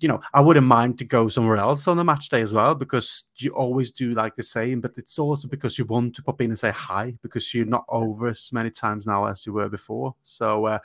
you 0.00 0.08
know, 0.08 0.20
I 0.32 0.40
wouldn't 0.40 0.66
mind 0.66 0.98
to 0.98 1.04
go 1.04 1.28
somewhere 1.28 1.56
else 1.56 1.88
on 1.88 1.96
the 1.96 2.04
match 2.04 2.28
day 2.28 2.40
as 2.40 2.52
well 2.52 2.74
because 2.74 3.24
you 3.36 3.50
always 3.50 3.90
do 3.90 4.14
like 4.14 4.36
the 4.36 4.42
same. 4.42 4.80
But 4.80 4.92
it's 4.96 5.18
also 5.18 5.48
because 5.48 5.78
you 5.78 5.84
want 5.84 6.14
to 6.16 6.22
pop 6.22 6.40
in 6.40 6.50
and 6.50 6.58
say 6.58 6.70
hi 6.70 7.14
because 7.22 7.52
you're 7.54 7.66
not 7.66 7.84
over 7.88 8.28
as 8.28 8.50
many 8.52 8.70
times 8.70 9.06
now 9.06 9.26
as 9.26 9.46
you 9.46 9.52
were 9.52 9.68
before. 9.68 10.14
So, 10.22 10.66
uh, 10.66 10.78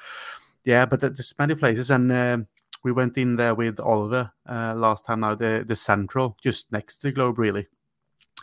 yeah, 0.64 0.86
but 0.86 1.00
there's 1.00 1.34
many 1.40 1.56
places, 1.56 1.92
and 1.92 2.12
uh, 2.12 2.38
we 2.84 2.92
went 2.92 3.18
in 3.18 3.36
there 3.36 3.56
with 3.56 3.80
Oliver 3.80 4.32
uh, 4.50 4.74
last 4.76 5.06
time. 5.06 5.22
Now 5.22 5.36
the 5.36 5.64
the 5.66 5.76
Central, 5.76 6.38
just 6.44 6.72
next 6.72 6.98
to 6.98 7.08
the 7.08 7.12
Globe, 7.12 7.40
really. 7.40 7.68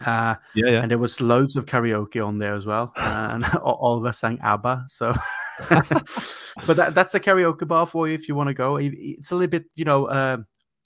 Uh, 0.05 0.35
yeah, 0.55 0.67
yeah, 0.67 0.83
and 0.83 0.91
there 0.91 0.99
was 0.99 1.21
loads 1.21 1.57
of 1.57 1.67
karaoke 1.67 2.25
on 2.25 2.39
there 2.39 2.55
as 2.55 2.67
well, 2.67 2.93
and 2.97 3.45
Oliver 3.63 4.13
sang 4.13 4.39
ABBA. 4.43 4.85
So. 4.89 5.15
but 5.71 6.77
that, 6.77 6.93
that's 6.95 7.15
a 7.15 7.21
karaoke 7.21 7.67
bar 7.67 7.87
for 7.87 8.07
you 8.07 8.13
if 8.13 8.29
you 8.29 8.35
want 8.35 8.49
to 8.49 8.55
go. 8.55 8.77
It's 8.77 9.31
a 9.31 9.35
little 9.35 9.51
bit, 9.51 9.65
you 9.75 9.87
know, 9.87 10.05
uh, 10.05 10.37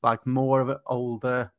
like 0.04 0.24
more 0.28 0.60
of 0.60 0.68
an 0.68 0.78
older 0.86 1.52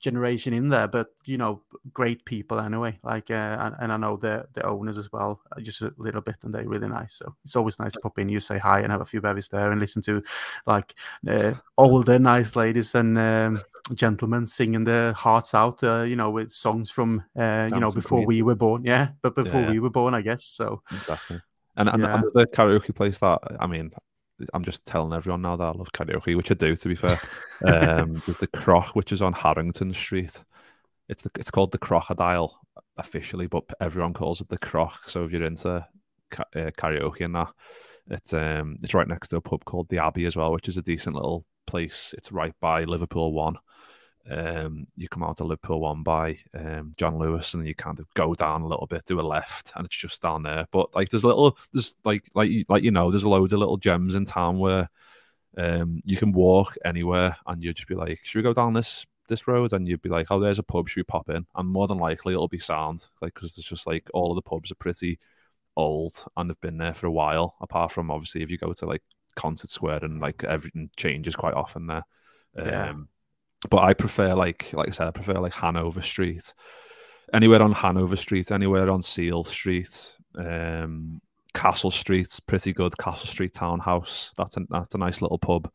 generation 0.00 0.54
in 0.54 0.68
there, 0.68 0.88
but 0.88 1.08
you 1.24 1.38
know, 1.38 1.62
great 1.92 2.24
people 2.24 2.60
anyway. 2.60 2.98
Like, 3.02 3.30
uh, 3.30 3.56
and, 3.60 3.74
and, 3.80 3.92
I 3.92 3.96
know 3.96 4.16
the 4.16 4.46
the 4.54 4.64
owners 4.64 4.96
as 4.96 5.12
well, 5.12 5.40
uh, 5.52 5.60
just 5.60 5.82
a 5.82 5.92
little 5.96 6.20
bit, 6.20 6.36
and 6.42 6.54
they're 6.54 6.68
really 6.68 6.88
nice. 6.88 7.16
So 7.16 7.34
it's 7.44 7.56
always 7.56 7.78
nice 7.78 7.92
to 7.92 8.00
pop 8.00 8.18
in. 8.18 8.28
You 8.28 8.40
say 8.40 8.58
hi 8.58 8.80
and 8.80 8.92
have 8.92 9.00
a 9.00 9.06
few 9.06 9.20
bevies 9.20 9.48
there, 9.48 9.70
and 9.70 9.80
listen 9.80 10.02
to 10.02 10.22
like 10.66 10.94
uh, 11.26 11.54
older 11.76 12.18
nice 12.18 12.56
ladies 12.56 12.94
and 12.94 13.18
um, 13.18 13.62
gentlemen 13.94 14.46
singing 14.46 14.84
their 14.84 15.12
hearts 15.12 15.54
out. 15.54 15.82
Uh, 15.82 16.02
you 16.02 16.16
know, 16.16 16.30
with 16.30 16.50
songs 16.50 16.90
from 16.90 17.24
uh, 17.38 17.68
you 17.72 17.80
know 17.80 17.90
before 17.90 18.24
we 18.24 18.42
were 18.42 18.56
born. 18.56 18.84
Yeah, 18.84 19.10
but 19.22 19.34
before 19.34 19.62
yeah. 19.62 19.70
we 19.70 19.80
were 19.80 19.90
born, 19.90 20.14
I 20.14 20.22
guess. 20.22 20.44
So 20.44 20.82
exactly. 20.90 21.40
And, 21.76 21.88
and 21.88 22.02
yeah. 22.02 22.14
another 22.18 22.46
karaoke 22.46 22.94
place 22.94 23.18
that 23.18 23.38
I 23.60 23.66
mean, 23.68 23.92
I'm 24.54 24.64
just 24.64 24.84
telling 24.84 25.12
everyone 25.12 25.42
now 25.42 25.56
that 25.56 25.64
I 25.64 25.72
love 25.72 25.92
karaoke, 25.92 26.36
which 26.36 26.50
I 26.50 26.54
do, 26.54 26.76
to 26.76 26.88
be 26.88 26.94
fair. 26.94 27.18
um, 27.66 28.22
with 28.26 28.38
the 28.38 28.46
Croc, 28.46 28.94
which 28.94 29.12
is 29.12 29.22
on 29.22 29.32
Harrington 29.32 29.92
Street. 29.92 30.42
It's 31.08 31.22
the, 31.22 31.30
it's 31.38 31.50
called 31.50 31.72
the 31.72 31.78
Crocodile 31.78 32.60
officially, 32.96 33.46
but 33.46 33.64
everyone 33.80 34.12
calls 34.14 34.40
it 34.40 34.48
the 34.48 34.58
Croc. 34.58 35.08
So 35.08 35.24
if 35.24 35.32
you're 35.32 35.44
into 35.44 35.86
ca- 36.30 36.44
uh, 36.54 36.70
karaoke 36.76 37.24
and 37.24 37.34
that, 37.34 37.48
it's 38.10 38.32
um 38.32 38.76
it's 38.82 38.94
right 38.94 39.08
next 39.08 39.28
to 39.28 39.36
a 39.36 39.40
pub 39.40 39.64
called 39.64 39.88
the 39.88 39.98
Abbey 39.98 40.24
as 40.24 40.36
well, 40.36 40.52
which 40.52 40.68
is 40.68 40.76
a 40.76 40.82
decent 40.82 41.16
little 41.16 41.44
place. 41.66 42.14
It's 42.16 42.32
right 42.32 42.54
by 42.60 42.84
Liverpool 42.84 43.32
One. 43.32 43.56
Um, 44.30 44.86
you 44.96 45.08
come 45.08 45.22
out 45.22 45.40
of 45.40 45.46
Liverpool 45.46 45.80
one 45.80 46.02
by 46.02 46.38
um, 46.54 46.92
John 46.96 47.18
Lewis, 47.18 47.54
and 47.54 47.66
you 47.66 47.74
kind 47.74 47.98
of 47.98 48.12
go 48.14 48.34
down 48.34 48.62
a 48.62 48.66
little 48.66 48.86
bit, 48.86 49.04
do 49.06 49.20
a 49.20 49.22
left, 49.22 49.72
and 49.74 49.86
it's 49.86 49.96
just 49.96 50.20
down 50.20 50.42
there. 50.42 50.66
But 50.70 50.94
like, 50.94 51.08
there's 51.08 51.24
little, 51.24 51.56
there's 51.72 51.94
like, 52.04 52.24
like, 52.34 52.50
like 52.68 52.82
you 52.82 52.90
know, 52.90 53.10
there's 53.10 53.24
loads 53.24 53.52
of 53.52 53.58
little 53.58 53.78
gems 53.78 54.14
in 54.14 54.24
town 54.24 54.58
where 54.58 54.90
um, 55.56 56.00
you 56.04 56.16
can 56.16 56.32
walk 56.32 56.76
anywhere, 56.84 57.36
and 57.46 57.62
you'll 57.62 57.72
just 57.72 57.88
be 57.88 57.94
like, 57.94 58.20
should 58.22 58.38
we 58.38 58.42
go 58.42 58.54
down 58.54 58.74
this 58.74 59.06
this 59.28 59.48
road? 59.48 59.72
And 59.72 59.88
you'd 59.88 60.02
be 60.02 60.08
like, 60.08 60.26
oh, 60.30 60.40
there's 60.40 60.58
a 60.58 60.62
pub, 60.62 60.88
should 60.88 61.00
we 61.00 61.04
pop 61.04 61.30
in? 61.30 61.46
And 61.54 61.68
more 61.68 61.86
than 61.86 61.98
likely, 61.98 62.34
it'll 62.34 62.48
be 62.48 62.58
sound, 62.58 63.06
like 63.22 63.34
because 63.34 63.56
it's 63.56 63.68
just 63.68 63.86
like 63.86 64.08
all 64.12 64.30
of 64.30 64.36
the 64.36 64.42
pubs 64.42 64.70
are 64.70 64.76
pretty 64.76 65.18
old 65.76 66.24
and 66.36 66.50
have 66.50 66.60
been 66.60 66.78
there 66.78 66.94
for 66.94 67.06
a 67.06 67.12
while. 67.12 67.56
Apart 67.60 67.92
from 67.92 68.10
obviously, 68.10 68.42
if 68.42 68.50
you 68.50 68.58
go 68.58 68.72
to 68.72 68.86
like 68.86 69.02
Concert 69.36 69.70
Square 69.70 70.04
and 70.04 70.20
like 70.20 70.44
everything 70.44 70.90
changes 70.96 71.36
quite 71.36 71.54
often 71.54 71.86
there. 71.86 72.04
Yeah. 72.56 72.90
Um, 72.90 73.08
but 73.70 73.82
I 73.82 73.94
prefer 73.94 74.34
like 74.34 74.72
like 74.72 74.88
I 74.88 74.92
said, 74.92 75.08
I 75.08 75.10
prefer 75.10 75.34
like 75.34 75.54
Hanover 75.54 76.02
Street, 76.02 76.54
anywhere 77.32 77.62
on 77.62 77.72
Hanover 77.72 78.16
Street, 78.16 78.50
anywhere 78.52 78.90
on 78.90 79.02
Seel 79.02 79.44
Street. 79.44 80.16
Um, 80.36 81.20
Castle 81.54 81.90
Street, 81.90 82.38
pretty 82.46 82.72
good. 82.72 82.96
Castle 82.98 83.26
Street 83.26 83.54
Townhouse. 83.54 84.32
That's 84.36 84.56
a 84.56 84.60
that's 84.70 84.94
a 84.94 84.98
nice 84.98 85.20
little 85.22 85.38
pub. 85.38 85.70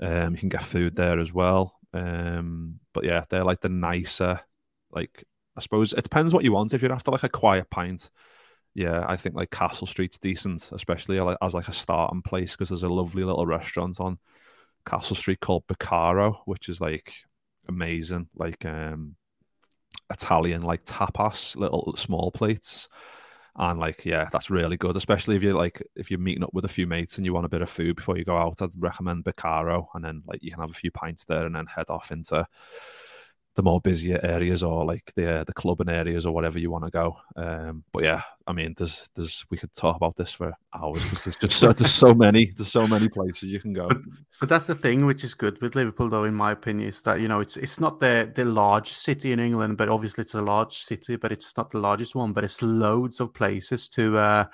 Um, 0.00 0.32
you 0.32 0.38
can 0.38 0.48
get 0.48 0.62
food 0.62 0.94
there 0.94 1.18
as 1.18 1.32
well. 1.32 1.78
Um, 1.92 2.78
but 2.92 3.04
yeah, 3.04 3.24
they're 3.28 3.44
like 3.44 3.60
the 3.60 3.68
nicer. 3.68 4.40
Like 4.92 5.24
I 5.56 5.60
suppose 5.60 5.92
it 5.92 6.04
depends 6.04 6.32
what 6.32 6.44
you 6.44 6.52
want. 6.52 6.72
If 6.72 6.82
you're 6.82 6.92
after 6.92 7.10
like 7.10 7.24
a 7.24 7.28
quiet 7.28 7.68
pint, 7.68 8.10
yeah, 8.74 9.04
I 9.08 9.16
think 9.16 9.34
like 9.34 9.50
Castle 9.50 9.88
Street's 9.88 10.18
decent, 10.18 10.70
especially 10.72 11.18
as 11.42 11.54
like 11.54 11.68
a 11.68 11.72
starting 11.72 12.22
place 12.22 12.52
because 12.52 12.68
there's 12.68 12.84
a 12.84 12.88
lovely 12.88 13.24
little 13.24 13.46
restaurant 13.46 13.98
on 13.98 14.18
Castle 14.86 15.16
Street 15.16 15.40
called 15.40 15.66
Beccaro, 15.66 16.38
which 16.46 16.68
is 16.68 16.80
like 16.80 17.12
amazing, 17.68 18.28
like 18.34 18.64
um 18.64 19.16
Italian 20.10 20.62
like 20.62 20.84
tapas, 20.84 21.56
little 21.56 21.94
small 21.96 22.30
plates. 22.30 22.88
And 23.60 23.80
like, 23.80 24.04
yeah, 24.04 24.28
that's 24.30 24.50
really 24.50 24.76
good, 24.76 24.94
especially 24.94 25.34
if 25.34 25.42
you're 25.42 25.54
like 25.54 25.82
if 25.96 26.10
you're 26.10 26.20
meeting 26.20 26.44
up 26.44 26.54
with 26.54 26.64
a 26.64 26.68
few 26.68 26.86
mates 26.86 27.16
and 27.16 27.24
you 27.24 27.34
want 27.34 27.44
a 27.44 27.48
bit 27.48 27.60
of 27.60 27.68
food 27.68 27.96
before 27.96 28.16
you 28.16 28.24
go 28.24 28.36
out. 28.36 28.62
I'd 28.62 28.70
recommend 28.78 29.24
Beccaro, 29.24 29.88
and 29.94 30.04
then 30.04 30.22
like 30.26 30.42
you 30.42 30.52
can 30.52 30.60
have 30.60 30.70
a 30.70 30.74
few 30.74 30.92
pints 30.92 31.24
there 31.24 31.44
and 31.44 31.56
then 31.56 31.66
head 31.66 31.86
off 31.88 32.12
into 32.12 32.46
the 33.58 33.62
more 33.64 33.80
busier 33.80 34.20
areas 34.22 34.62
or 34.62 34.84
like 34.84 35.12
the 35.16 35.40
uh, 35.40 35.42
the 35.42 35.52
clubbing 35.52 35.88
areas 35.88 36.24
or 36.24 36.32
whatever 36.32 36.60
you 36.60 36.70
want 36.70 36.84
to 36.84 36.92
go. 36.92 37.16
Um, 37.34 37.82
but 37.92 38.04
yeah, 38.04 38.22
I 38.46 38.52
mean, 38.52 38.72
there's 38.78 39.08
there's 39.16 39.44
we 39.50 39.58
could 39.58 39.74
talk 39.74 39.96
about 39.96 40.14
this 40.14 40.30
for 40.30 40.52
hours 40.72 41.02
because 41.02 41.24
there's 41.24 41.36
just 41.36 41.58
so, 41.58 41.72
there's 41.72 41.92
so 41.92 42.14
many 42.14 42.52
there's 42.56 42.70
so 42.70 42.86
many 42.86 43.08
places 43.08 43.48
you 43.48 43.58
can 43.58 43.72
go. 43.72 43.88
But, 43.88 43.98
but, 44.38 44.48
that's 44.48 44.68
the 44.68 44.76
thing, 44.76 45.06
which 45.06 45.24
is 45.24 45.34
good 45.34 45.60
with 45.60 45.74
Liverpool, 45.74 46.08
though, 46.08 46.22
in 46.22 46.36
my 46.36 46.52
opinion, 46.52 46.88
is 46.88 47.02
that 47.02 47.20
you 47.20 47.26
know 47.26 47.40
it's 47.40 47.56
it's 47.56 47.80
not 47.80 47.98
the 47.98 48.30
the 48.32 48.44
large 48.44 48.92
city 48.92 49.32
in 49.32 49.40
England, 49.40 49.76
but 49.76 49.88
obviously 49.88 50.22
it's 50.22 50.34
a 50.34 50.40
large 50.40 50.78
city, 50.78 51.16
but 51.16 51.32
it's 51.32 51.56
not 51.56 51.72
the 51.72 51.80
largest 51.80 52.14
one. 52.14 52.32
But 52.32 52.44
it's 52.44 52.62
loads 52.62 53.18
of 53.18 53.34
places 53.34 53.88
to. 53.88 54.18
Uh, 54.18 54.44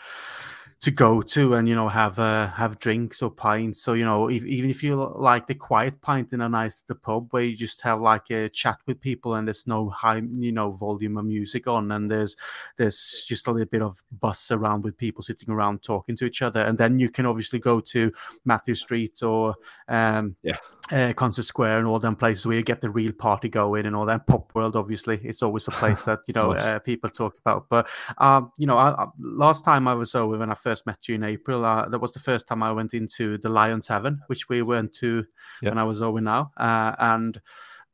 to 0.85 0.91
go 0.91 1.23
to 1.23 1.55
and 1.55 1.67
you 1.67 1.75
know 1.75 1.89
have 1.89 2.19
uh, 2.19 2.51
have 2.51 2.79
drinks 2.79 3.23
or 3.23 3.31
pints. 3.31 3.81
So 3.81 3.95
you 3.95 4.05
know 4.05 4.29
if, 4.29 4.45
even 4.45 4.69
if 4.69 4.83
you 4.83 4.97
like 4.97 5.47
the 5.47 5.55
quiet 5.55 6.03
pint 6.03 6.35
in 6.35 6.43
a 6.43 6.49
nice 6.49 6.83
the 6.87 6.95
pub 6.95 7.29
where 7.31 7.43
you 7.43 7.57
just 7.57 7.81
have 7.81 8.03
like 8.03 8.29
a 8.31 8.51
chat 8.51 8.79
with 8.87 9.01
people 9.01 9.35
and 9.35 9.49
there's 9.49 9.67
no 9.67 9.89
high 9.89 10.21
you 10.33 10.53
know 10.53 10.73
volume 10.73 11.17
of 11.17 11.25
music 11.25 11.67
on 11.67 11.91
and 11.91 12.11
there's 12.11 12.37
there's 12.77 13.25
just 13.27 13.47
a 13.47 13.51
little 13.51 13.67
bit 13.67 13.81
of 13.81 14.03
buzz 14.21 14.51
around 14.51 14.85
with 14.85 14.99
people 14.99 15.23
sitting 15.23 15.49
around 15.49 15.83
talking 15.83 16.17
to 16.17 16.27
each 16.27 16.43
other 16.43 16.61
and 16.61 16.77
then 16.77 16.99
you 16.99 17.09
can 17.09 17.25
obviously 17.25 17.59
go 17.59 17.81
to 17.81 18.13
Mathew 18.45 18.75
Street 18.75 19.23
or 19.23 19.55
um, 19.89 20.37
yeah 20.43 20.59
uh, 20.93 21.13
Concert 21.15 21.45
Square 21.45 21.79
and 21.79 21.87
all 21.87 21.99
them 21.99 22.17
places 22.17 22.47
where 22.47 22.57
you 22.57 22.63
get 22.63 22.81
the 22.81 22.91
real 22.91 23.13
party 23.13 23.49
going 23.49 23.87
and 23.87 23.97
all 23.97 24.07
that. 24.07 24.27
Pop 24.27 24.55
World, 24.55 24.77
obviously, 24.77 25.21
it's 25.25 25.43
always 25.43 25.67
a 25.69 25.71
place 25.71 26.03
that 26.03 26.21
you 26.27 26.35
know 26.35 26.53
uh, 26.53 26.79
people 26.79 27.11
talk 27.11 27.37
about. 27.39 27.67
But 27.69 27.89
um, 28.19 28.53
you 28.59 28.67
know, 28.67 28.77
I, 28.77 28.91
I, 28.91 29.07
last 29.19 29.65
time 29.65 29.89
I 29.89 29.95
was 29.95 30.15
over 30.15 30.39
when 30.39 30.51
I 30.51 30.55
first 30.55 30.87
met 30.87 31.09
you 31.09 31.15
in 31.15 31.25
April, 31.25 31.65
uh, 31.65 31.89
that 31.89 32.01
was 32.01 32.13
the 32.13 32.21
first 32.21 32.47
time 32.47 32.63
I 32.63 32.73
went 32.73 32.95
into 32.95 33.39
the 33.39 33.49
Lion 33.49 33.81
Tavern, 33.81 34.21
which 34.27 34.49
we 34.49 34.63
went 34.63 34.93
to 34.97 35.25
yep. 35.63 35.73
when 35.73 35.79
I 35.79 35.85
was 35.85 36.03
over 36.03 36.21
now, 36.21 36.53
uh, 36.57 36.95
and 36.99 37.41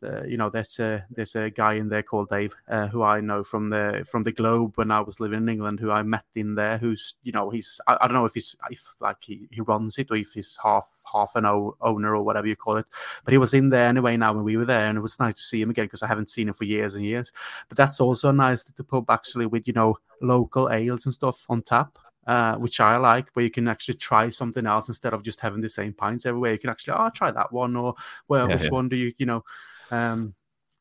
uh, 0.02 0.24
you 0.24 0.36
know, 0.36 0.48
there's 0.48 0.78
a 0.78 1.04
there's 1.10 1.36
a 1.36 1.50
guy 1.50 1.74
in 1.74 1.88
there 1.88 2.02
called 2.02 2.30
Dave, 2.30 2.54
uh, 2.68 2.88
who 2.88 3.02
I 3.02 3.20
know 3.20 3.44
from 3.44 3.70
the 3.70 4.04
from 4.08 4.22
the 4.22 4.32
Globe 4.32 4.72
when 4.76 4.90
I 4.90 5.00
was 5.00 5.20
living 5.20 5.38
in 5.38 5.48
England, 5.48 5.80
who 5.80 5.90
I 5.90 6.02
met 6.02 6.24
in 6.34 6.54
there. 6.54 6.78
Who's 6.78 7.16
you 7.22 7.32
know 7.32 7.50
he's 7.50 7.80
I, 7.86 7.98
I 8.00 8.06
don't 8.06 8.14
know 8.14 8.24
if 8.24 8.34
he's 8.34 8.56
if 8.70 8.84
like 9.00 9.18
he, 9.20 9.48
he 9.50 9.60
runs 9.60 9.98
it 9.98 10.10
or 10.10 10.16
if 10.16 10.32
he's 10.32 10.58
half 10.62 11.02
half 11.12 11.32
an 11.36 11.44
o- 11.44 11.76
owner 11.80 12.16
or 12.16 12.22
whatever 12.22 12.46
you 12.46 12.56
call 12.56 12.78
it, 12.78 12.86
but 13.24 13.32
he 13.32 13.38
was 13.38 13.52
in 13.52 13.68
there 13.68 13.88
anyway. 13.88 14.16
Now 14.16 14.32
when 14.32 14.44
we 14.44 14.56
were 14.56 14.64
there, 14.64 14.88
and 14.88 14.96
it 14.96 15.02
was 15.02 15.20
nice 15.20 15.34
to 15.34 15.42
see 15.42 15.60
him 15.60 15.70
again 15.70 15.84
because 15.84 16.02
I 16.02 16.06
haven't 16.06 16.30
seen 16.30 16.48
him 16.48 16.54
for 16.54 16.64
years 16.64 16.94
and 16.94 17.04
years. 17.04 17.32
But 17.68 17.76
that's 17.76 18.00
also 18.00 18.30
nice 18.30 18.64
that 18.64 18.76
the 18.76 18.84
pub 18.84 19.10
actually 19.10 19.46
with 19.46 19.66
you 19.66 19.74
know 19.74 19.98
local 20.22 20.70
ales 20.70 21.04
and 21.04 21.14
stuff 21.14 21.44
on 21.48 21.62
tap. 21.62 21.98
Uh, 22.26 22.54
which 22.58 22.78
I 22.78 22.96
like, 22.96 23.30
where 23.30 23.44
you 23.44 23.50
can 23.50 23.66
actually 23.66 23.94
try 23.94 24.28
something 24.28 24.64
else 24.64 24.88
instead 24.88 25.14
of 25.14 25.24
just 25.24 25.40
having 25.40 25.62
the 25.62 25.68
same 25.68 25.92
pints 25.92 26.26
everywhere. 26.26 26.52
You 26.52 26.58
can 26.58 26.70
actually, 26.70 26.94
oh, 26.96 27.10
try 27.12 27.32
that 27.32 27.50
one, 27.50 27.74
or 27.74 27.94
well, 28.28 28.46
yeah, 28.48 28.54
which 28.54 28.64
yeah. 28.64 28.70
one 28.70 28.88
do 28.88 28.94
you, 28.94 29.12
you 29.18 29.26
know, 29.26 29.42
um, 29.90 30.34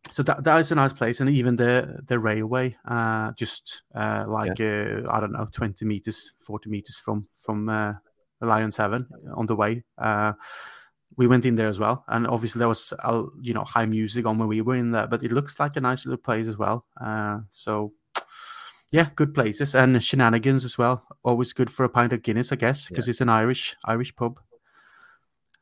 so 0.09 0.23
that 0.23 0.43
that 0.43 0.59
is 0.59 0.71
a 0.71 0.75
nice 0.75 0.93
place, 0.93 1.19
and 1.19 1.29
even 1.29 1.55
the 1.55 2.01
the 2.07 2.19
railway, 2.19 2.75
uh, 2.85 3.31
just 3.33 3.83
uh, 3.93 4.25
like 4.27 4.59
yeah. 4.59 5.01
uh, 5.05 5.11
I 5.11 5.19
don't 5.19 5.33
know, 5.33 5.47
twenty 5.51 5.85
meters, 5.85 6.33
forty 6.39 6.69
meters 6.69 6.97
from 6.97 7.23
from 7.35 7.69
uh, 7.69 7.93
Lion 8.41 8.71
Tavern 8.71 9.07
on 9.35 9.45
the 9.45 9.55
way. 9.55 9.83
Uh, 9.97 10.33
we 11.17 11.27
went 11.27 11.45
in 11.45 11.55
there 11.55 11.67
as 11.67 11.79
well, 11.79 12.05
and 12.07 12.25
obviously 12.27 12.59
there 12.59 12.67
was 12.67 12.93
uh, 13.03 13.23
you 13.41 13.53
know 13.53 13.63
high 13.63 13.85
music 13.85 14.25
on 14.25 14.37
when 14.37 14.47
we 14.47 14.61
were 14.61 14.75
in 14.75 14.91
there, 14.91 15.07
but 15.07 15.23
it 15.23 15.31
looks 15.31 15.59
like 15.59 15.75
a 15.75 15.81
nice 15.81 16.05
little 16.05 16.17
place 16.17 16.47
as 16.47 16.57
well. 16.57 16.85
Uh, 16.99 17.39
so 17.51 17.93
yeah, 18.91 19.09
good 19.15 19.33
places 19.33 19.75
and 19.75 20.03
shenanigans 20.03 20.65
as 20.65 20.77
well. 20.77 21.03
Always 21.23 21.53
good 21.53 21.69
for 21.69 21.83
a 21.83 21.89
pint 21.89 22.13
of 22.13 22.23
Guinness, 22.23 22.51
I 22.51 22.55
guess, 22.55 22.87
because 22.87 23.07
yeah. 23.07 23.11
it's 23.11 23.21
an 23.21 23.29
Irish 23.29 23.75
Irish 23.85 24.15
pub. 24.15 24.39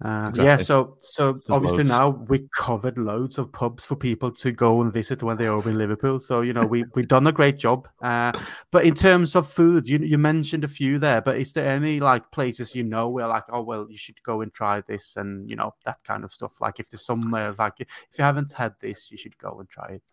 Uh, 0.04 0.28
exactly. 0.30 0.46
Yeah, 0.46 0.58
so 0.58 0.96
so 1.00 1.42
There's 1.48 1.50
obviously 1.50 1.84
loads. 1.84 1.86
now 1.86 2.10
we 2.10 2.48
covered 2.56 3.00
loads 3.00 3.40
of 3.40 3.52
pubs 3.52 3.84
for 3.84 3.96
people 3.96 4.32
to 4.32 4.52
go 4.52 4.80
and 4.82 4.94
visit 4.94 5.24
when 5.24 5.38
they're 5.38 5.52
over 5.52 5.72
in 5.72 5.78
Liverpool. 5.80 6.20
So 6.20 6.42
you 6.42 6.54
know 6.54 6.66
we 6.68 6.86
we've 6.94 7.08
done 7.08 7.26
a 7.26 7.32
great 7.32 7.58
job. 7.58 7.88
Uh, 8.00 8.32
but 8.72 8.86
in 8.86 8.94
terms 8.94 9.36
of 9.36 9.50
food, 9.52 9.88
you 9.88 9.98
you 10.00 10.20
mentioned 10.20 10.64
a 10.64 10.68
few 10.68 11.00
there. 11.00 11.22
But 11.22 11.38
is 11.40 11.54
there 11.54 11.68
any 11.68 12.00
like 12.00 12.30
places 12.32 12.76
you 12.76 12.84
know 12.84 13.10
where 13.10 13.28
like 13.28 13.46
oh 13.52 13.64
well 13.64 13.88
you 13.90 13.98
should 13.98 14.22
go 14.22 14.42
and 14.42 14.54
try 14.54 14.82
this 14.82 15.16
and 15.16 15.50
you 15.50 15.56
know 15.56 15.74
that 15.86 16.04
kind 16.04 16.24
of 16.24 16.32
stuff? 16.32 16.62
Like 16.62 16.80
if 16.80 16.92
there's 16.92 17.04
somewhere 17.06 17.52
like 17.58 17.80
if 17.80 17.88
you 18.20 18.24
haven't 18.24 18.52
had 18.52 18.76
this, 18.80 19.10
you 19.12 19.18
should 19.18 19.38
go 19.40 19.60
and 19.60 19.68
try 19.68 19.88
it. 19.94 20.04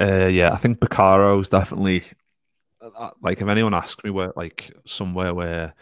Uh, 0.00 0.26
yeah, 0.26 0.52
I 0.52 0.56
think 0.56 0.78
is 0.82 1.48
definitely 1.50 2.04
uh, 2.80 2.88
uh, 2.98 3.10
like 3.20 3.40
if 3.42 3.48
anyone 3.48 3.74
asks 3.74 4.02
me 4.02 4.10
where 4.10 4.32
like 4.34 4.72
somewhere 4.86 5.34
where 5.34 5.74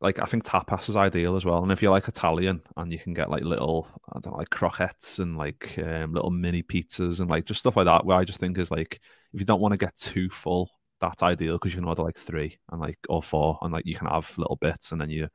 like 0.00 0.18
I 0.18 0.24
think 0.24 0.44
tapas 0.44 0.88
is 0.88 0.96
ideal 0.96 1.36
as 1.36 1.44
well. 1.44 1.62
And 1.62 1.70
if 1.70 1.82
you 1.82 1.90
like 1.90 2.08
Italian 2.08 2.62
and 2.76 2.92
you 2.92 2.98
can 2.98 3.12
get 3.12 3.30
like 3.30 3.42
little 3.42 3.88
I 4.08 4.18
don't 4.20 4.32
know, 4.32 4.38
like 4.38 4.50
croquettes 4.50 5.18
and 5.18 5.36
like 5.36 5.78
um, 5.78 6.12
little 6.12 6.30
mini 6.30 6.62
pizzas 6.62 7.20
and 7.20 7.30
like 7.30 7.44
just 7.44 7.60
stuff 7.60 7.76
like 7.76 7.86
that, 7.86 8.06
where 8.06 8.16
I 8.16 8.24
just 8.24 8.40
think 8.40 8.56
is 8.58 8.70
like 8.70 9.00
if 9.32 9.40
you 9.40 9.46
don't 9.46 9.60
want 9.60 9.72
to 9.72 9.78
get 9.78 9.96
too 9.96 10.30
full, 10.30 10.70
that's 11.00 11.22
ideal 11.22 11.54
because 11.54 11.72
you 11.72 11.80
can 11.80 11.88
order 11.88 12.02
like 12.02 12.16
three 12.16 12.58
and 12.72 12.80
like 12.80 12.98
or 13.08 13.22
four 13.22 13.58
and 13.62 13.72
like 13.72 13.86
you 13.86 13.94
can 13.94 14.06
have 14.06 14.32
little 14.38 14.56
bits 14.56 14.92
and 14.92 15.00
then 15.00 15.10
you 15.10 15.28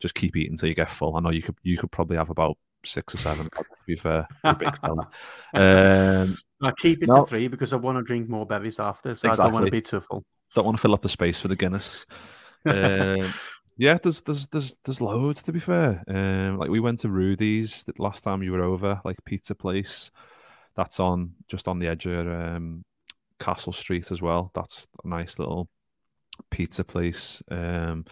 just 0.00 0.14
keep 0.14 0.36
eating 0.36 0.52
until 0.52 0.68
you 0.68 0.74
get 0.74 0.90
full. 0.90 1.16
I 1.16 1.20
know 1.20 1.30
you 1.30 1.42
could 1.42 1.56
you 1.62 1.76
could 1.78 1.92
probably 1.92 2.16
have 2.16 2.30
about 2.30 2.56
six 2.84 3.14
or 3.14 3.18
seven. 3.18 3.48
to 3.50 3.64
be 3.86 3.96
fair. 3.96 4.26
Um, 5.54 6.36
I 6.62 6.72
keep 6.78 7.02
it 7.02 7.08
no, 7.08 7.20
to 7.20 7.26
three 7.26 7.48
because 7.48 7.72
I 7.72 7.76
want 7.76 7.98
to 7.98 8.02
drink 8.02 8.28
more 8.28 8.46
bevies 8.46 8.80
after, 8.80 9.14
so 9.14 9.28
exactly. 9.28 9.42
I 9.42 9.46
don't 9.46 9.54
want 9.54 9.66
to 9.66 9.70
be 9.70 9.82
too 9.82 10.00
full. 10.00 10.24
Don't 10.54 10.64
want 10.64 10.76
to 10.76 10.80
fill 10.80 10.94
up 10.94 11.02
the 11.02 11.08
space 11.08 11.40
for 11.40 11.48
the 11.48 11.56
Guinness. 11.56 12.06
Um, 12.66 13.32
yeah, 13.76 13.98
there's 14.02 14.22
there's 14.22 14.46
there's 14.48 14.76
there's 14.84 15.00
loads 15.00 15.42
to 15.42 15.52
be 15.52 15.60
fair. 15.60 16.02
Um, 16.08 16.58
like 16.58 16.70
we 16.70 16.80
went 16.80 17.00
to 17.00 17.08
Rudy's 17.08 17.82
the 17.82 17.92
last 17.98 18.24
time 18.24 18.42
you 18.42 18.52
were 18.52 18.62
over, 18.62 19.00
like 19.04 19.16
pizza 19.24 19.54
place. 19.54 20.10
That's 20.76 21.00
on 21.00 21.32
just 21.48 21.68
on 21.68 21.78
the 21.78 21.88
edge 21.88 22.06
of 22.06 22.26
um, 22.26 22.84
Castle 23.38 23.72
Street 23.72 24.10
as 24.10 24.22
well. 24.22 24.50
That's 24.54 24.86
a 25.04 25.08
nice 25.08 25.38
little 25.38 25.68
pizza 26.50 26.84
place. 26.84 27.42
Um, 27.50 28.04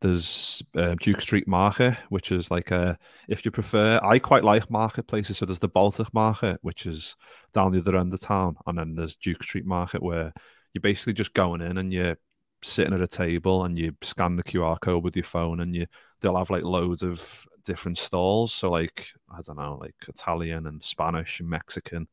there's 0.00 0.62
uh, 0.76 0.94
Duke 1.00 1.20
Street 1.20 1.48
Market, 1.48 1.96
which 2.08 2.30
is 2.30 2.50
like 2.50 2.70
a 2.70 2.98
if 3.28 3.44
you 3.44 3.50
prefer. 3.50 3.98
I 4.02 4.18
quite 4.18 4.44
like 4.44 4.70
marketplaces. 4.70 5.38
So 5.38 5.46
there's 5.46 5.58
the 5.58 5.68
Baltic 5.68 6.12
Market, 6.12 6.58
which 6.62 6.86
is 6.86 7.16
down 7.52 7.72
the 7.72 7.80
other 7.80 7.96
end 7.96 8.12
of 8.12 8.20
town, 8.20 8.56
and 8.66 8.78
then 8.78 8.94
there's 8.94 9.16
Duke 9.16 9.42
Street 9.42 9.66
Market, 9.66 10.02
where 10.02 10.32
you're 10.72 10.82
basically 10.82 11.14
just 11.14 11.34
going 11.34 11.62
in 11.62 11.78
and 11.78 11.92
you're 11.92 12.16
sitting 12.62 12.94
at 12.94 13.00
a 13.00 13.08
table 13.08 13.64
and 13.64 13.78
you 13.78 13.94
scan 14.02 14.36
the 14.36 14.42
QR 14.42 14.80
code 14.80 15.04
with 15.04 15.16
your 15.16 15.24
phone 15.24 15.60
and 15.60 15.74
you 15.74 15.86
they'll 16.20 16.36
have 16.36 16.50
like 16.50 16.64
loads 16.64 17.02
of 17.02 17.46
different 17.64 17.98
stalls. 17.98 18.52
So 18.52 18.70
like 18.70 19.08
I 19.30 19.40
don't 19.42 19.58
know, 19.58 19.78
like 19.80 19.94
Italian 20.08 20.66
and 20.66 20.82
Spanish 20.82 21.40
and 21.40 21.48
Mexican, 21.48 22.08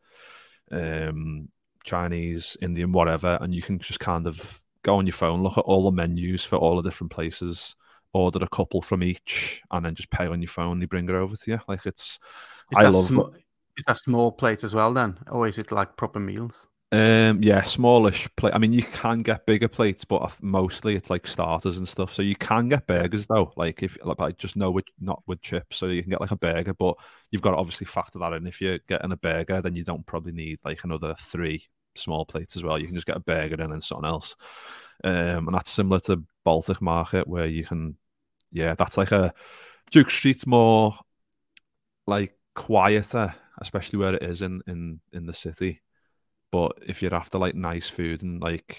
um, 0.71 1.49
Chinese, 1.83 2.57
Indian, 2.61 2.91
whatever, 2.91 3.37
and 3.41 3.53
you 3.53 3.61
can 3.61 3.79
just 3.79 3.99
kind 3.99 4.27
of 4.27 4.61
go 4.83 4.97
on 4.97 5.07
your 5.07 5.13
phone, 5.13 5.41
look 5.41 5.57
at 5.57 5.65
all 5.65 5.83
the 5.83 5.91
menus 5.91 6.43
for 6.43 6.57
all 6.57 6.75
the 6.75 6.87
different 6.87 7.11
places, 7.11 7.75
order 8.13 8.39
a 8.43 8.47
couple 8.49 8.81
from 8.81 9.01
each, 9.03 9.61
and 9.71 9.85
then 9.85 9.95
just 9.95 10.09
pay 10.11 10.27
on 10.27 10.41
your 10.41 10.49
phone. 10.49 10.79
They 10.79 10.85
bring 10.85 11.09
it 11.09 11.15
over 11.15 11.35
to 11.35 11.51
you. 11.51 11.59
Like 11.67 11.85
it's, 11.85 12.19
is 12.71 12.77
I 12.77 12.83
love. 12.83 13.05
Sm- 13.05 13.19
is 13.77 13.83
that 13.85 13.97
small 13.97 14.31
plate 14.31 14.63
as 14.63 14.73
well 14.73 14.93
then, 14.93 15.17
or 15.29 15.47
is 15.47 15.57
it 15.57 15.71
like 15.71 15.97
proper 15.97 16.19
meals? 16.19 16.67
Um, 16.91 17.43
yeah, 17.43 17.63
smallish 17.63 18.29
plate. 18.37 18.53
I 18.53 18.57
mean, 18.57 18.71
you 18.71 18.83
can 18.83 19.21
get 19.21 19.45
bigger 19.45 19.67
plates, 19.67 20.05
but 20.05 20.41
mostly 20.41 20.95
it's 20.95 21.09
like 21.09 21.27
starters 21.27 21.77
and 21.77 21.87
stuff. 21.87 22.13
So 22.13 22.21
you 22.21 22.35
can 22.35 22.69
get 22.69 22.87
burgers 22.87 23.25
though. 23.27 23.51
Like 23.57 23.83
if 23.83 23.97
like 24.03 24.21
I 24.21 24.31
just 24.31 24.55
know 24.55 24.71
with 24.71 24.85
not 24.99 25.21
with 25.27 25.41
chips, 25.41 25.77
so 25.77 25.87
you 25.87 26.01
can 26.03 26.11
get 26.11 26.21
like 26.21 26.31
a 26.31 26.37
burger, 26.37 26.73
but 26.73 26.95
you've 27.31 27.41
got 27.41 27.51
to 27.51 27.57
obviously 27.57 27.87
factor 27.87 28.19
that 28.19 28.33
in. 28.33 28.47
If 28.47 28.61
you're 28.61 28.79
getting 28.87 29.11
a 29.11 29.17
burger, 29.17 29.61
then 29.61 29.75
you 29.75 29.83
don't 29.83 30.05
probably 30.05 30.31
need 30.31 30.59
like 30.63 30.83
another 30.83 31.15
three 31.19 31.67
small 31.95 32.25
plates 32.25 32.55
as 32.55 32.63
well. 32.63 32.79
You 32.79 32.85
can 32.87 32.95
just 32.95 33.07
get 33.07 33.17
a 33.17 33.21
burger 33.21 33.61
and 33.61 33.73
then 33.73 33.81
something 33.81 34.07
else. 34.07 34.35
Um, 35.03 35.47
and 35.47 35.53
that's 35.55 35.71
similar 35.71 35.99
to 36.01 36.23
Baltic 36.45 36.81
Market 36.81 37.27
where 37.27 37.47
you 37.47 37.65
can, 37.65 37.97
yeah, 38.51 38.75
that's 38.75 38.97
like 38.97 39.11
a 39.11 39.33
Duke 39.91 40.09
Street's 40.11 40.47
more 40.47 40.93
like 42.07 42.37
quieter, 42.53 43.35
especially 43.59 43.99
where 43.99 44.13
it 44.15 44.23
is 44.23 44.41
in 44.41 44.61
in 44.67 44.99
in 45.13 45.25
the 45.25 45.33
city. 45.33 45.81
But 46.51 46.73
if 46.87 47.01
you're 47.01 47.15
after 47.15 47.37
like 47.37 47.55
nice 47.55 47.89
food 47.89 48.23
and 48.23 48.41
like 48.41 48.77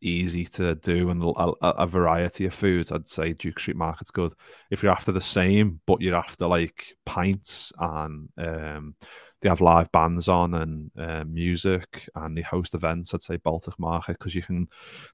easy 0.00 0.44
to 0.44 0.74
do 0.74 1.10
and 1.10 1.22
a, 1.22 1.52
a, 1.66 1.86
variety 1.86 2.46
of 2.46 2.54
foods, 2.54 2.92
I'd 2.92 3.08
say 3.08 3.32
Duke 3.32 3.58
Street 3.58 3.76
Market's 3.76 4.10
good. 4.10 4.32
If 4.70 4.82
you're 4.82 4.92
after 4.92 5.12
the 5.12 5.20
same, 5.20 5.80
but 5.86 6.00
you're 6.00 6.16
after 6.16 6.46
like 6.46 6.96
pints 7.04 7.72
and 7.78 8.28
um, 8.38 8.94
they 9.40 9.48
have 9.48 9.60
live 9.60 9.90
bands 9.92 10.28
on 10.28 10.54
and 10.54 10.90
uh, 10.98 11.24
music 11.24 12.08
and 12.14 12.36
they 12.36 12.42
host 12.42 12.74
events, 12.74 13.14
I'd 13.14 13.22
say 13.22 13.36
Baltic 13.36 13.78
Market 13.78 14.18
because 14.18 14.34
you 14.34 14.42
can. 14.42 14.68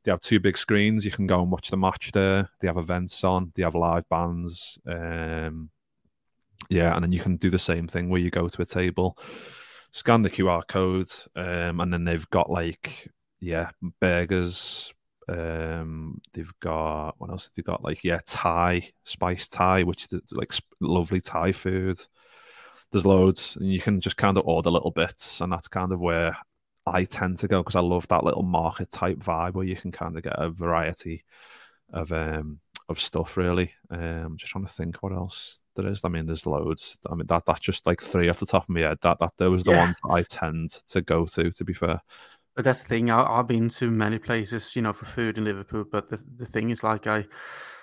They 0.05 0.11
have 0.11 0.21
two 0.21 0.41
big 0.41 0.57
screens. 0.57 1.05
You 1.05 1.11
can 1.11 1.27
go 1.27 1.43
and 1.43 1.51
watch 1.51 1.71
the 1.71 1.77
match 1.77 2.13
there. 2.13 2.49
They 2.61 2.69
have 2.69 2.79
events 2.79 3.25
on. 3.25 3.53
They 3.55 3.63
have 3.63 3.75
live 3.75 4.09
bands. 4.09 4.79
Um, 4.87 5.71
yeah, 6.71 6.95
and 6.95 7.03
then 7.03 7.13
you 7.13 7.21
can 7.21 7.37
do 7.37 7.51
the 7.51 7.59
same 7.59 7.89
thing 7.89 8.09
where 8.09 8.21
you 8.21 8.31
go 8.31 8.49
to 8.49 8.63
a 8.63 8.67
table, 8.67 9.19
scan 9.93 10.23
the 10.23 10.31
QR 10.31 10.67
code, 10.67 11.11
um, 11.37 11.81
and 11.81 11.93
then 11.93 12.05
they've 12.05 12.29
got 12.31 12.51
like 12.51 13.09
yeah, 13.41 13.71
burgers. 14.01 14.93
Um, 15.29 16.21
they've 16.33 16.53
got 16.61 17.13
what 17.19 17.31
else 17.31 17.49
They've 17.55 17.65
they 17.65 17.71
got? 17.71 17.85
Like 17.85 18.03
yeah, 18.03 18.21
Thai 18.27 18.91
spice 19.05 19.49
Thai, 19.49 19.85
which 19.85 20.09
is 20.13 20.33
like 20.33 20.53
lovely 20.81 21.21
Thai 21.21 21.53
food. 21.53 21.99
There's 22.91 23.07
loads, 23.07 23.57
and 23.57 23.73
you 23.73 23.81
can 23.81 24.01
just 24.01 24.17
kind 24.17 24.37
of 24.37 24.47
order 24.47 24.71
little 24.71 24.91
bits, 24.91 25.41
and 25.41 25.53
that's 25.53 25.69
kind 25.69 25.93
of 25.93 26.01
where 26.01 26.37
I 26.87 27.05
tend 27.05 27.39
to 27.39 27.49
go 27.49 27.63
because 27.63 27.77
I 27.77 27.81
love 27.81 28.09
that 28.09 28.25
little 28.25 28.43
market 28.43 28.91
type 28.91 29.19
vibe 29.19 29.55
where 29.55 29.67
you 29.67 29.77
can 29.77 29.93
kind 29.93 30.17
of 30.17 30.23
get 30.23 30.35
a 30.39 30.51
variety 30.51 31.25
of 31.93 32.13
um 32.13 32.61
of 32.89 33.01
stuff. 33.01 33.37
Really, 33.37 33.73
um, 33.91 34.01
I'm 34.01 34.37
just 34.37 34.53
trying 34.53 34.67
to 34.67 34.73
think 34.73 35.03
what 35.03 35.13
else 35.13 35.59
there 35.75 35.89
is. 35.89 36.01
I 36.05 36.09
mean, 36.09 36.27
there's 36.27 36.47
loads. 36.47 36.99
I 37.11 37.15
mean, 37.15 37.27
that 37.27 37.45
that's 37.47 37.61
just 37.61 37.87
like 37.87 38.01
three 38.01 38.29
off 38.29 38.41
the 38.41 38.47
top 38.47 38.65
of 38.65 38.69
my 38.69 38.81
head. 38.81 38.99
That 39.03 39.19
that 39.21 39.33
those 39.37 39.63
are 39.63 39.65
the 39.65 39.71
yeah. 39.73 39.85
ones 39.85 39.97
that 40.03 40.11
I 40.11 40.23
tend 40.23 40.71
to 40.91 41.01
go 41.01 41.27
to. 41.27 41.51
To 41.51 41.65
be 41.65 41.75
fair, 41.75 42.01
but 42.55 42.65
that's 42.65 42.83
the 42.83 42.89
thing. 42.89 43.11
I, 43.11 43.37
have 43.37 43.47
been 43.47 43.69
to 43.71 43.91
many 43.91 44.19
places, 44.19 44.77
you 44.77 44.83
know, 44.83 44.93
for 44.93 45.07
food 45.07 45.39
in 45.39 45.45
Liverpool. 45.45 45.85
But 45.91 46.11
the, 46.11 46.23
the 46.37 46.47
thing 46.47 46.71
is, 46.71 46.83
like, 46.83 47.07
I 47.07 47.27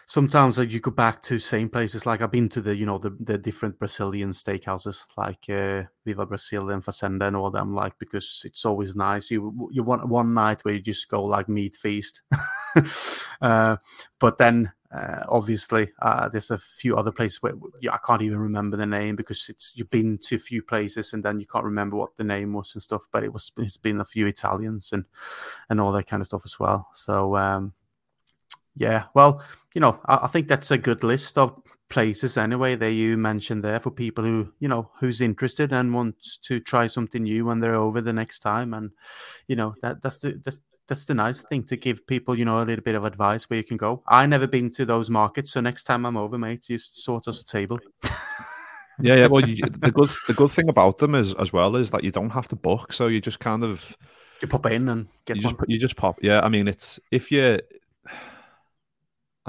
sometimes 0.09 0.57
like, 0.57 0.71
you 0.71 0.79
go 0.79 0.91
back 0.91 1.21
to 1.23 1.39
same 1.39 1.69
places. 1.69 2.05
Like 2.05 2.21
I've 2.21 2.31
been 2.31 2.49
to 2.49 2.61
the, 2.61 2.75
you 2.75 2.85
know, 2.85 2.97
the, 2.97 3.15
the 3.19 3.37
different 3.37 3.79
Brazilian 3.79 4.31
steakhouses, 4.31 5.05
like 5.15 5.49
uh, 5.49 5.83
Viva 6.05 6.25
Brasil 6.25 6.69
and 6.71 6.83
Fazenda 6.83 7.27
and 7.27 7.35
all 7.35 7.51
them. 7.51 7.73
Like 7.73 7.93
because 7.99 8.43
it's 8.43 8.65
always 8.65 8.95
nice. 8.95 9.31
You 9.31 9.69
you 9.71 9.83
want 9.83 10.09
one 10.09 10.33
night 10.33 10.61
where 10.63 10.73
you 10.73 10.81
just 10.81 11.07
go 11.09 11.23
like 11.23 11.47
meat 11.47 11.75
feast, 11.75 12.21
uh, 13.41 13.77
but 14.19 14.37
then 14.37 14.73
uh, 14.91 15.23
obviously, 15.29 15.91
uh, 16.01 16.29
there's 16.29 16.49
a 16.49 16.57
few 16.57 16.97
other 16.97 17.11
places 17.11 17.43
where 17.43 17.53
yeah, 17.79 17.93
I 17.93 17.99
can't 18.05 18.23
even 18.23 18.39
remember 18.39 18.75
the 18.75 18.87
name 18.87 19.15
because 19.15 19.47
it's 19.47 19.77
you've 19.77 19.91
been 19.91 20.17
to 20.23 20.35
a 20.35 20.39
few 20.39 20.63
places 20.63 21.13
and 21.13 21.23
then 21.23 21.39
you 21.39 21.45
can't 21.45 21.65
remember 21.65 21.95
what 21.95 22.17
the 22.17 22.23
name 22.23 22.53
was 22.53 22.73
and 22.73 22.81
stuff. 22.81 23.07
But 23.11 23.23
it 23.23 23.31
was 23.31 23.51
it's 23.57 23.77
been 23.77 24.01
a 24.01 24.05
few 24.05 24.25
Italians 24.25 24.91
and 24.91 25.05
and 25.69 25.79
all 25.79 25.91
that 25.91 26.07
kind 26.07 26.21
of 26.21 26.27
stuff 26.27 26.41
as 26.43 26.59
well. 26.59 26.89
So 26.93 27.35
um, 27.35 27.73
yeah, 28.75 29.05
well, 29.13 29.43
you 29.75 29.81
know, 29.81 29.99
I, 30.05 30.19
I 30.23 30.27
think 30.27 30.47
that's 30.47 30.71
a 30.71 30.77
good 30.77 31.03
list 31.03 31.37
of 31.37 31.61
places 31.89 32.37
anyway 32.37 32.75
that 32.75 32.91
you 32.91 33.17
mentioned 33.17 33.63
there 33.63 33.79
for 33.79 33.89
people 33.89 34.23
who 34.23 34.53
you 34.59 34.67
know 34.67 34.89
who's 34.99 35.21
interested 35.21 35.73
and 35.73 35.93
wants 35.93 36.37
to 36.37 36.59
try 36.59 36.85
something 36.85 37.23
new 37.23 37.45
when 37.45 37.59
they're 37.59 37.73
over 37.73 37.99
the 37.99 38.13
next 38.13 38.39
time 38.39 38.75
and 38.75 38.91
you 39.47 39.55
know 39.55 39.73
that 39.81 39.99
that's 40.03 40.19
the 40.19 40.39
that's 40.43 40.61
that's 40.89 41.05
the 41.05 41.13
nice 41.13 41.41
thing 41.41 41.63
to 41.63 41.77
give 41.77 42.05
people, 42.05 42.37
you 42.37 42.43
know, 42.43 42.61
a 42.61 42.65
little 42.65 42.83
bit 42.83 42.95
of 42.95 43.05
advice 43.05 43.49
where 43.49 43.57
you 43.57 43.63
can 43.63 43.77
go. 43.77 44.03
I 44.07 44.25
never 44.25 44.47
been 44.47 44.69
to 44.71 44.85
those 44.85 45.09
markets, 45.09 45.51
so 45.51 45.61
next 45.61 45.83
time 45.83 46.05
I'm 46.05 46.17
over, 46.17 46.37
mate, 46.37 46.65
just 46.67 47.03
sort 47.03 47.27
us 47.27 47.41
a 47.41 47.45
table. 47.45 47.79
yeah, 48.99 49.15
yeah. 49.15 49.27
Well, 49.27 49.47
you, 49.47 49.63
the 49.63 49.91
good 49.91 50.09
the 50.27 50.33
good 50.33 50.51
thing 50.51 50.67
about 50.67 50.97
them 50.97 51.15
is 51.15 51.33
as 51.35 51.53
well 51.53 51.75
is 51.75 51.91
that 51.91 52.03
you 52.03 52.11
don't 52.11 52.31
have 52.31 52.47
to 52.49 52.55
book, 52.55 52.91
so 52.91 53.07
you 53.07 53.21
just 53.21 53.39
kind 53.39 53.63
of 53.63 53.95
you 54.41 54.47
pop 54.47 54.65
in 54.65 54.89
and 54.89 55.07
get 55.25 55.37
you 55.37 55.43
just 55.43 55.55
you 55.67 55.79
just 55.79 55.95
pop. 55.95 56.19
Yeah, 56.21 56.41
I 56.41 56.49
mean, 56.49 56.67
it's 56.67 56.99
if 57.11 57.31
you. 57.31 57.59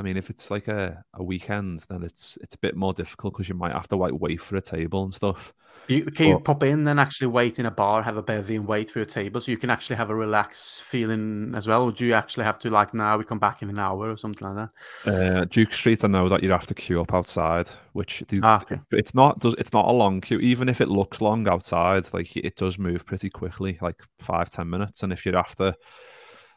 I 0.01 0.03
mean, 0.03 0.17
if 0.17 0.31
it's 0.31 0.51
like 0.51 0.67
a, 0.67 1.05
a 1.13 1.23
weekend, 1.23 1.85
then 1.91 2.03
it's 2.03 2.39
it's 2.41 2.55
a 2.55 2.59
bit 2.59 2.75
more 2.75 2.95
difficult 2.95 3.35
because 3.35 3.51
you 3.51 3.55
might 3.55 3.73
have 3.73 3.87
to 3.89 3.97
like 3.97 4.15
wait 4.15 4.41
for 4.41 4.57
a 4.57 4.63
table 4.63 5.05
and 5.05 5.13
stuff. 5.13 5.53
You, 5.89 6.05
can 6.05 6.29
you 6.29 6.41
pop 6.41 6.63
in 6.63 6.85
then 6.85 6.99
actually 6.99 7.27
wait 7.27 7.59
in 7.59 7.67
a 7.67 7.71
bar, 7.71 8.03
have 8.03 8.17
a 8.17 8.23
bevy 8.23 8.57
and 8.57 8.67
wait 8.67 8.91
for 8.91 9.01
your 9.01 9.07
table 9.07 9.41
so 9.43 9.51
you 9.51 9.59
can 9.59 9.69
actually 9.69 9.97
have 9.97 10.09
a 10.09 10.15
relaxed 10.15 10.85
feeling 10.85 11.53
as 11.55 11.67
well? 11.67 11.85
Or 11.85 11.93
do 11.93 12.07
you 12.07 12.15
actually 12.15 12.45
have 12.45 12.59
to 12.61 12.71
like 12.71 12.95
now 12.95 13.19
we 13.19 13.25
come 13.25 13.39
back 13.39 13.61
in 13.61 13.69
an 13.69 13.79
hour 13.79 14.11
or 14.11 14.17
something 14.17 14.49
like 14.49 14.71
that? 15.05 15.13
Uh, 15.13 15.45
Duke 15.45 15.75
Street, 15.75 16.03
I 16.03 16.09
know 16.09 16.31
that 16.31 16.43
you 16.43 16.51
have 16.51 16.67
to 16.69 16.75
queue 16.75 17.03
up 17.03 17.13
outside, 17.13 17.69
which 17.93 18.25
ah, 18.43 18.63
okay. 18.63 18.81
it's 18.93 19.15
not 19.15 19.41
does 19.41 19.55
it's 19.59 19.75
not 19.75 19.87
a 19.87 19.93
long 19.93 20.23
queue. 20.23 20.39
Even 20.39 20.71
if 20.71 20.81
it 20.81 20.89
looks 20.89 21.21
long 21.21 21.47
outside, 21.47 22.07
like 22.15 22.35
it 22.37 22.57
does 22.57 22.79
move 22.79 23.05
pretty 23.05 23.29
quickly, 23.29 23.77
like 23.83 24.01
five 24.19 24.49
ten 24.49 24.71
minutes. 24.71 25.03
And 25.03 25.13
if 25.13 25.27
you're 25.27 25.37
after 25.37 25.75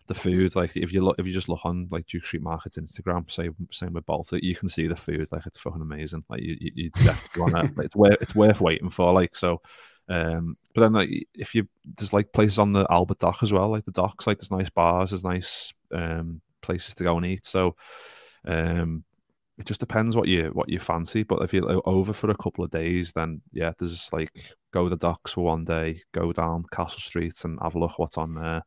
the 0.08 0.14
food. 0.14 0.56
Like 0.56 0.76
if 0.76 0.92
you 0.92 1.04
look, 1.04 1.18
if 1.20 1.26
you 1.26 1.34
just 1.34 1.50
look 1.50 1.66
on 1.66 1.88
like 1.92 2.08
Duke 2.08 2.26
Street 2.26 2.44
Market's 2.44 2.78
Instagram, 2.78 3.30
same 3.30 3.56
same 3.72 3.94
with 3.94 4.06
Baltic, 4.06 4.44
you 4.44 4.56
can 4.56 4.70
see 4.70 4.88
the 4.88 4.96
food. 4.96 5.28
Like 5.32 5.46
it's 5.46 5.60
fucking 5.60 5.82
amazing. 5.82 6.24
Like 6.30 6.42
you, 6.42 6.58
you, 6.60 6.72
you 6.76 6.90
definitely 6.92 7.42
want 7.42 7.66
it. 7.66 7.72
Like, 7.78 7.86
it's 7.86 7.96
worth 7.96 8.18
it's 8.22 8.36
worth 8.36 8.62
waiting 8.62 8.90
for. 8.90 9.14
Like 9.14 9.36
so. 9.36 9.62
Um, 10.10 10.58
but 10.74 10.82
then 10.82 10.94
like 10.94 11.10
if 11.34 11.56
you 11.56 11.68
there's 11.86 12.14
like 12.14 12.34
places 12.34 12.60
on 12.60 12.74
the 12.74 12.86
Albert 12.90 13.20
Dock 13.20 13.42
as 13.42 13.54
well, 13.54 13.70
like 13.70 13.86
the 13.86 13.92
docks, 13.92 14.28
like 14.28 14.40
there's 14.40 14.52
nice 14.52 14.70
bars, 14.70 15.12
there's 15.12 15.24
nice 15.24 15.74
um 15.94 16.42
places 16.62 16.96
to 16.96 17.04
go 17.04 17.18
and 17.18 17.26
eat. 17.26 17.46
So 17.46 17.76
um 18.46 19.04
it 19.58 19.66
just 19.66 19.80
depends 19.80 20.16
what 20.16 20.28
you 20.28 20.50
what 20.54 20.70
you 20.70 20.80
fancy. 20.80 21.24
But 21.24 21.44
if 21.44 21.54
you're 21.54 21.82
over 21.86 22.12
for 22.12 22.30
a 22.30 22.36
couple 22.36 22.64
of 22.64 22.72
days, 22.72 23.12
then 23.12 23.42
yeah, 23.52 23.72
there's 23.78 24.10
like 24.12 24.32
go 24.74 24.86
to 24.86 24.90
the 24.90 24.98
docks 24.98 25.34
for 25.34 25.46
one 25.46 25.64
day, 25.64 26.02
go 26.12 26.32
down 26.34 26.64
Castle 26.72 27.00
Street 27.00 27.36
and 27.46 27.60
have 27.62 27.76
a 27.76 27.80
look 27.80 28.00
what's 28.00 28.18
on 28.18 28.34
there. 28.34 28.64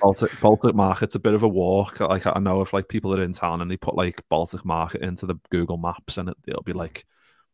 Baltic, 0.00 0.40
Baltic 0.40 0.74
Market's 0.74 1.14
a 1.14 1.20
bit 1.20 1.34
of 1.34 1.42
a 1.42 1.48
walk. 1.48 2.00
Like 2.00 2.26
I 2.26 2.38
know 2.38 2.60
if 2.60 2.72
like 2.72 2.88
people 2.88 3.14
are 3.14 3.22
in 3.22 3.32
town 3.32 3.60
and 3.60 3.70
they 3.70 3.76
put 3.76 3.94
like 3.94 4.22
Baltic 4.28 4.64
Market 4.64 5.02
into 5.02 5.26
the 5.26 5.36
Google 5.50 5.76
Maps 5.76 6.18
and 6.18 6.28
it, 6.28 6.36
it'll 6.46 6.62
be 6.62 6.72
like, 6.72 7.04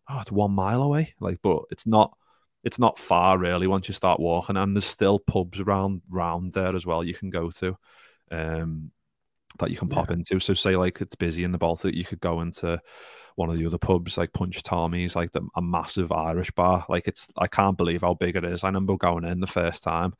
oh, 0.09 0.21
it's 0.21 0.33
one 0.33 0.53
mile 0.53 0.83
away. 0.83 1.15
Like, 1.21 1.39
but 1.43 1.63
it's 1.71 1.87
not. 1.87 2.17
It's 2.65 2.79
not 2.79 2.99
far 2.99 3.39
really 3.39 3.69
once 3.69 3.87
you 3.87 3.95
start 3.95 4.19
walking, 4.19 4.57
and 4.57 4.75
there's 4.75 4.85
still 4.85 5.21
pubs 5.21 5.61
around 5.61 6.03
round 6.11 6.53
there 6.53 6.75
as 6.75 6.85
well 6.85 7.05
you 7.05 7.15
can 7.15 7.31
go 7.31 7.51
to, 7.53 7.79
um, 8.33 8.91
that 9.61 9.71
you 9.71 9.77
can 9.77 9.89
pop 9.89 10.09
yeah. 10.09 10.15
into. 10.17 10.41
So 10.41 10.55
say 10.55 10.75
like 10.77 11.01
it's 11.01 11.15
busy 11.15 11.45
in 11.45 11.53
the 11.53 11.59
Baltic, 11.59 11.95
you 11.95 12.05
could 12.05 12.21
go 12.21 12.41
into 12.41 12.81
one 13.37 13.49
of 13.49 13.57
the 13.57 13.65
other 13.65 13.79
pubs 13.79 14.19
like 14.19 14.33
Punch 14.33 14.65
Tarmey's, 14.65 15.15
like 15.15 15.31
the, 15.31 15.43
a 15.55 15.63
massive 15.63 16.11
Irish 16.11 16.51
bar. 16.51 16.85
Like 16.89 17.07
it's 17.07 17.29
I 17.39 17.47
can't 17.47 17.79
believe 17.79 18.01
how 18.03 18.15
big 18.15 18.35
it 18.35 18.45
is. 18.45 18.65
I 18.65 18.69
remember 18.69 18.97
going 18.97 19.25
in 19.25 19.39
the 19.39 19.47
first 19.47 19.85
time 19.85 20.15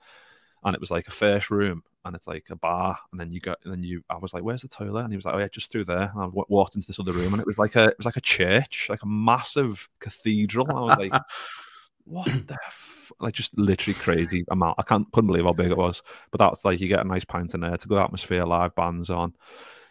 and 0.69 0.75
it 0.75 0.81
was 0.81 0.91
like 0.91 1.09
a 1.09 1.13
first 1.13 1.51
room 1.51 1.83
and 2.05 2.17
it's 2.17 2.27
like 2.27 2.47
a 2.51 2.57
bar 2.57 2.99
and 3.13 3.21
then 3.21 3.31
you 3.31 3.41
go 3.41 3.55
and 3.65 3.73
then 3.73 3.83
you 3.83 4.03
I 4.09 4.17
was 4.17 4.33
like 4.35 4.43
where's 4.43 4.63
the 4.63 4.69
toilet? 4.69 5.05
And 5.05 5.13
he 5.13 5.17
was 5.17 5.25
like 5.25 5.35
oh 5.35 5.39
yeah 5.39 5.49
just 5.49 5.71
through 5.71 5.85
there. 5.85 6.11
And 6.15 6.23
I 6.23 6.27
walked 6.49 6.75
into 6.75 6.87
this 6.87 7.01
other 7.01 7.13
room 7.13 7.33
and 7.35 7.41
it 7.41 7.47
was 7.47 7.59
like 7.59 7.77
a 7.77 7.85
it 7.85 7.99
was 7.99 8.07
like 8.07 8.17
a 8.17 8.23
church 8.23 8.87
like 8.89 9.03
a 9.03 9.07
massive 9.07 9.89
cathedral 10.01 10.69
and 10.69 10.79
I 10.79 10.83
was 10.83 10.97
like 10.97 11.23
what 12.05 12.27
the 12.27 12.57
f-? 12.67 13.13
like 13.21 13.35
just 13.35 13.57
literally 13.59 13.95
crazy 13.95 14.45
amount. 14.51 14.77
I 14.79 14.83
can't 14.83 15.11
couldn't 15.13 15.29
believe 15.29 15.45
how 15.45 15.53
big 15.53 15.71
it 15.71 15.77
was. 15.77 16.03
But 16.31 16.39
that's 16.39 16.65
like 16.65 16.81
you 16.81 16.89
get 16.89 17.05
a 17.05 17.09
nice 17.09 17.25
pint 17.25 17.55
in 17.55 17.61
there 17.61 17.77
to 17.77 17.89
good 17.89 17.99
atmosphere 17.99 18.45
live 18.45 18.75
bands 18.75 19.11
on. 19.11 19.35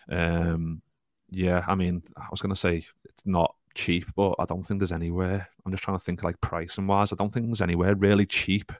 Um 0.09 0.82
yeah 1.30 1.63
I 1.67 1.75
mean 1.75 2.03
I 2.17 2.28
was 2.32 2.41
gonna 2.41 2.55
say 2.55 2.86
it's 3.05 3.25
not 3.25 3.53
cheap 3.75 4.07
but 4.15 4.36
I 4.39 4.45
don't 4.45 4.63
think 4.63 4.80
there's 4.80 4.91
anywhere. 4.91 5.47
I'm 5.65 5.71
just 5.71 5.84
trying 5.84 5.99
to 5.99 6.03
think 6.03 6.23
like 6.23 6.41
pricing 6.41 6.88
wise 6.88 7.13
I 7.13 7.15
don't 7.15 7.32
think 7.32 7.45
there's 7.47 7.61
anywhere 7.61 7.93
really 7.95 8.25
cheap 8.25 8.71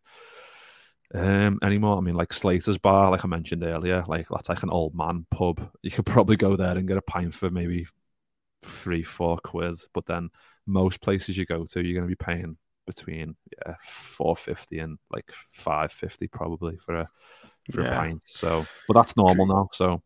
um, 1.14 1.60
anymore. 1.62 1.98
I 1.98 2.02
mean, 2.02 2.16
like 2.16 2.34
Slater's 2.34 2.78
Bar, 2.78 3.12
like 3.12 3.24
I 3.24 3.28
mentioned 3.28 3.64
earlier, 3.64 4.04
like 4.08 4.28
that's 4.30 4.50
like 4.50 4.64
an 4.64 4.70
old 4.70 4.96
man 4.96 5.26
pub. 5.32 5.70
You 5.82 5.92
could 5.92 6.06
probably 6.06 6.36
go 6.36 6.56
there 6.56 6.78
and 6.78 6.88
get 6.88 6.98
a 6.98 7.02
pint 7.02 7.34
for 7.34 7.50
maybe 7.50 7.88
three, 8.64 9.04
four 9.04 9.38
quid. 9.38 9.78
But 9.94 10.06
then 10.06 10.30
most 10.66 11.02
places 11.02 11.38
you 11.38 11.46
go 11.46 11.66
to, 11.66 11.82
you're 11.82 12.00
going 12.00 12.10
to 12.10 12.16
be 12.16 12.24
paying 12.24 12.58
between 12.86 13.36
yeah 13.52 13.76
four 13.84 14.36
fifty 14.36 14.80
and 14.80 14.98
like 15.12 15.30
five 15.52 15.92
fifty 15.92 16.28
probably 16.28 16.78
for 16.78 16.96
a 16.96 17.08
for 17.72 17.82
yeah. 17.82 17.90
a 17.90 18.00
pint. 18.00 18.24
So, 18.26 18.66
but 18.88 18.94
that's 18.96 19.18
normal 19.18 19.46
now. 19.46 19.70
So 19.74 20.02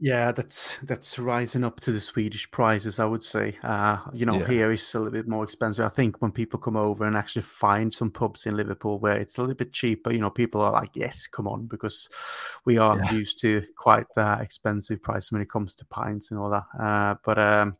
yeah, 0.00 0.30
that's 0.30 0.78
that's 0.78 1.18
rising 1.18 1.64
up 1.64 1.80
to 1.80 1.90
the 1.90 1.98
Swedish 1.98 2.48
prices, 2.52 3.00
I 3.00 3.04
would 3.04 3.24
say. 3.24 3.58
Uh, 3.64 3.98
you 4.12 4.26
know, 4.26 4.38
yeah. 4.38 4.46
here 4.46 4.72
it's 4.72 4.94
a 4.94 4.98
little 4.98 5.12
bit 5.12 5.26
more 5.26 5.42
expensive. 5.42 5.84
I 5.84 5.88
think 5.88 6.22
when 6.22 6.30
people 6.30 6.60
come 6.60 6.76
over 6.76 7.04
and 7.04 7.16
actually 7.16 7.42
find 7.42 7.92
some 7.92 8.12
pubs 8.12 8.46
in 8.46 8.56
Liverpool 8.56 9.00
where 9.00 9.16
it's 9.16 9.38
a 9.38 9.40
little 9.40 9.56
bit 9.56 9.72
cheaper, 9.72 10.12
you 10.12 10.20
know, 10.20 10.30
people 10.30 10.60
are 10.60 10.70
like, 10.70 10.90
"Yes, 10.94 11.26
come 11.26 11.48
on," 11.48 11.66
because 11.66 12.08
we 12.64 12.78
are 12.78 12.96
yeah. 12.96 13.12
used 13.12 13.40
to 13.40 13.64
quite 13.76 14.06
uh, 14.16 14.38
expensive 14.40 15.02
price 15.02 15.32
when 15.32 15.42
it 15.42 15.50
comes 15.50 15.74
to 15.74 15.84
pints 15.86 16.30
and 16.30 16.38
all 16.38 16.50
that. 16.50 16.64
Uh, 16.80 17.16
but 17.24 17.38
um, 17.38 17.76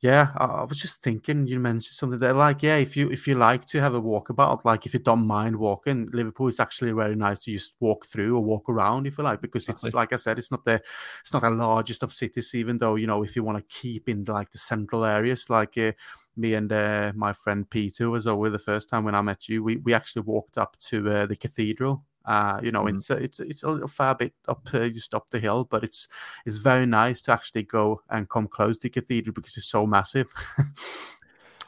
yeah, 0.00 0.28
I, 0.36 0.64
was 0.64 0.78
just 0.78 1.02
thinking. 1.02 1.46
You 1.46 1.58
mentioned 1.58 1.94
something 1.94 2.18
there, 2.18 2.34
like 2.34 2.62
yeah, 2.62 2.76
if 2.76 2.96
you 2.96 3.10
if 3.10 3.26
you 3.26 3.34
like 3.34 3.64
to 3.66 3.80
have 3.80 3.94
a 3.94 4.00
walkabout, 4.00 4.64
like 4.64 4.84
if 4.84 4.92
you 4.92 5.00
don't 5.00 5.26
mind 5.26 5.56
walking, 5.56 6.08
Liverpool 6.12 6.48
is 6.48 6.60
actually 6.60 6.92
very 6.92 7.16
nice 7.16 7.38
to 7.40 7.50
just 7.50 7.74
walk 7.80 8.04
through 8.04 8.36
or 8.36 8.44
walk 8.44 8.68
around 8.68 9.06
if 9.06 9.16
you 9.16 9.24
like, 9.24 9.40
because 9.40 9.68
it's 9.70 9.94
like 9.94 10.12
I 10.12 10.16
said, 10.16 10.38
it's 10.38 10.50
not 10.50 10.64
the 10.64 10.82
it's 11.22 11.32
not 11.32 11.42
the 11.42 11.50
largest 11.50 12.02
of 12.02 12.12
cities, 12.12 12.54
even 12.54 12.76
though 12.76 12.96
you 12.96 13.06
know 13.06 13.22
if 13.22 13.34
you 13.36 13.42
want 13.42 13.56
to 13.56 13.64
keep 13.74 14.08
in 14.08 14.24
like 14.24 14.50
the 14.50 14.58
central 14.58 15.04
areas, 15.04 15.50
like. 15.50 15.76
Uh, 15.78 15.92
me 16.38 16.52
and 16.52 16.70
uh, 16.70 17.12
my 17.14 17.32
friend 17.32 17.70
Peter 17.70 18.10
was 18.10 18.26
over 18.26 18.50
the 18.50 18.58
first 18.58 18.90
time 18.90 19.04
when 19.04 19.14
I 19.14 19.22
met 19.22 19.48
you. 19.48 19.64
We 19.64 19.78
we 19.78 19.94
actually 19.94 20.20
walked 20.20 20.58
up 20.58 20.76
to 20.90 21.08
uh, 21.08 21.24
the 21.24 21.34
cathedral 21.34 22.04
Uh, 22.26 22.60
you 22.62 22.72
know, 22.72 22.84
mm-hmm. 22.84 22.96
it's 22.96 23.10
a, 23.10 23.16
it's 23.16 23.40
it's 23.40 23.62
a 23.62 23.68
little 23.68 23.88
far 23.88 24.14
bit 24.14 24.32
up 24.48 24.66
uh, 24.72 24.88
just 24.88 25.14
up 25.14 25.30
the 25.30 25.38
hill, 25.38 25.64
but 25.64 25.84
it's 25.84 26.08
it's 26.44 26.56
very 26.58 26.86
nice 26.86 27.22
to 27.22 27.32
actually 27.32 27.62
go 27.62 28.00
and 28.10 28.28
come 28.28 28.48
close 28.48 28.78
to 28.78 28.88
the 28.88 28.90
cathedral 28.90 29.32
because 29.32 29.56
it's 29.56 29.70
so 29.70 29.86
massive. 29.86 30.32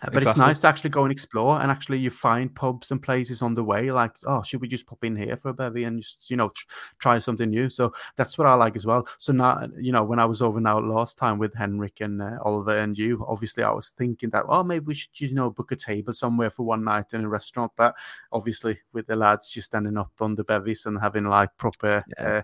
But 0.01 0.09
exactly. 0.09 0.31
it's 0.31 0.37
nice 0.37 0.59
to 0.61 0.69
actually 0.69 0.91
go 0.91 1.03
and 1.03 1.13
explore, 1.13 1.61
and 1.61 1.71
actually 1.71 1.99
you 1.99 2.11
find 2.11 2.55
pubs 2.55 2.91
and 2.91 3.03
places 3.03 3.43
on 3.43 3.55
the 3.55 3.65
way. 3.65 3.91
Like, 3.91 4.13
oh, 4.27 4.43
should 4.43 4.61
we 4.61 4.69
just 4.69 4.87
pop 4.87 5.03
in 5.03 5.17
here 5.17 5.37
for 5.37 5.49
a 5.49 5.55
bevy 5.55 5.85
and 5.85 6.01
just 6.01 6.31
you 6.31 6.37
know 6.37 6.51
tr- 6.51 6.67
try 7.01 7.19
something 7.19 7.51
new? 7.51 7.69
So 7.69 7.93
that's 8.17 8.39
what 8.39 8.47
I 8.47 8.55
like 8.55 8.77
as 8.77 8.87
well. 8.87 9.07
So 9.19 9.33
now 9.33 9.67
you 9.79 9.93
know 9.93 10.05
when 10.05 10.19
I 10.19 10.25
was 10.25 10.41
over 10.41 10.61
now 10.61 10.79
last 10.79 11.19
time 11.19 11.39
with 11.39 11.55
Henrik 11.55 12.01
and 12.01 12.23
uh, 12.23 12.39
Oliver 12.45 12.79
and 12.79 12.97
you, 12.97 13.25
obviously 13.29 13.65
I 13.65 13.71
was 13.71 13.91
thinking 13.91 14.31
that 14.31 14.45
oh 14.49 14.63
maybe 14.63 14.85
we 14.85 14.95
should 14.95 15.21
you 15.21 15.35
know 15.35 15.51
book 15.51 15.73
a 15.73 15.77
table 15.77 16.13
somewhere 16.13 16.51
for 16.51 16.65
one 16.65 16.85
night 16.85 17.13
in 17.13 17.25
a 17.25 17.29
restaurant. 17.29 17.73
But 17.77 17.95
obviously 18.31 18.79
with 18.93 19.07
the 19.07 19.17
lads 19.17 19.51
just 19.51 19.69
standing 19.69 19.97
up 19.97 20.13
on 20.21 20.35
the 20.37 20.45
bevies 20.45 20.87
and 20.87 20.99
having 20.99 21.25
like 21.25 21.57
proper. 21.57 22.05
Yeah. 22.19 22.27
Uh, 22.27 22.43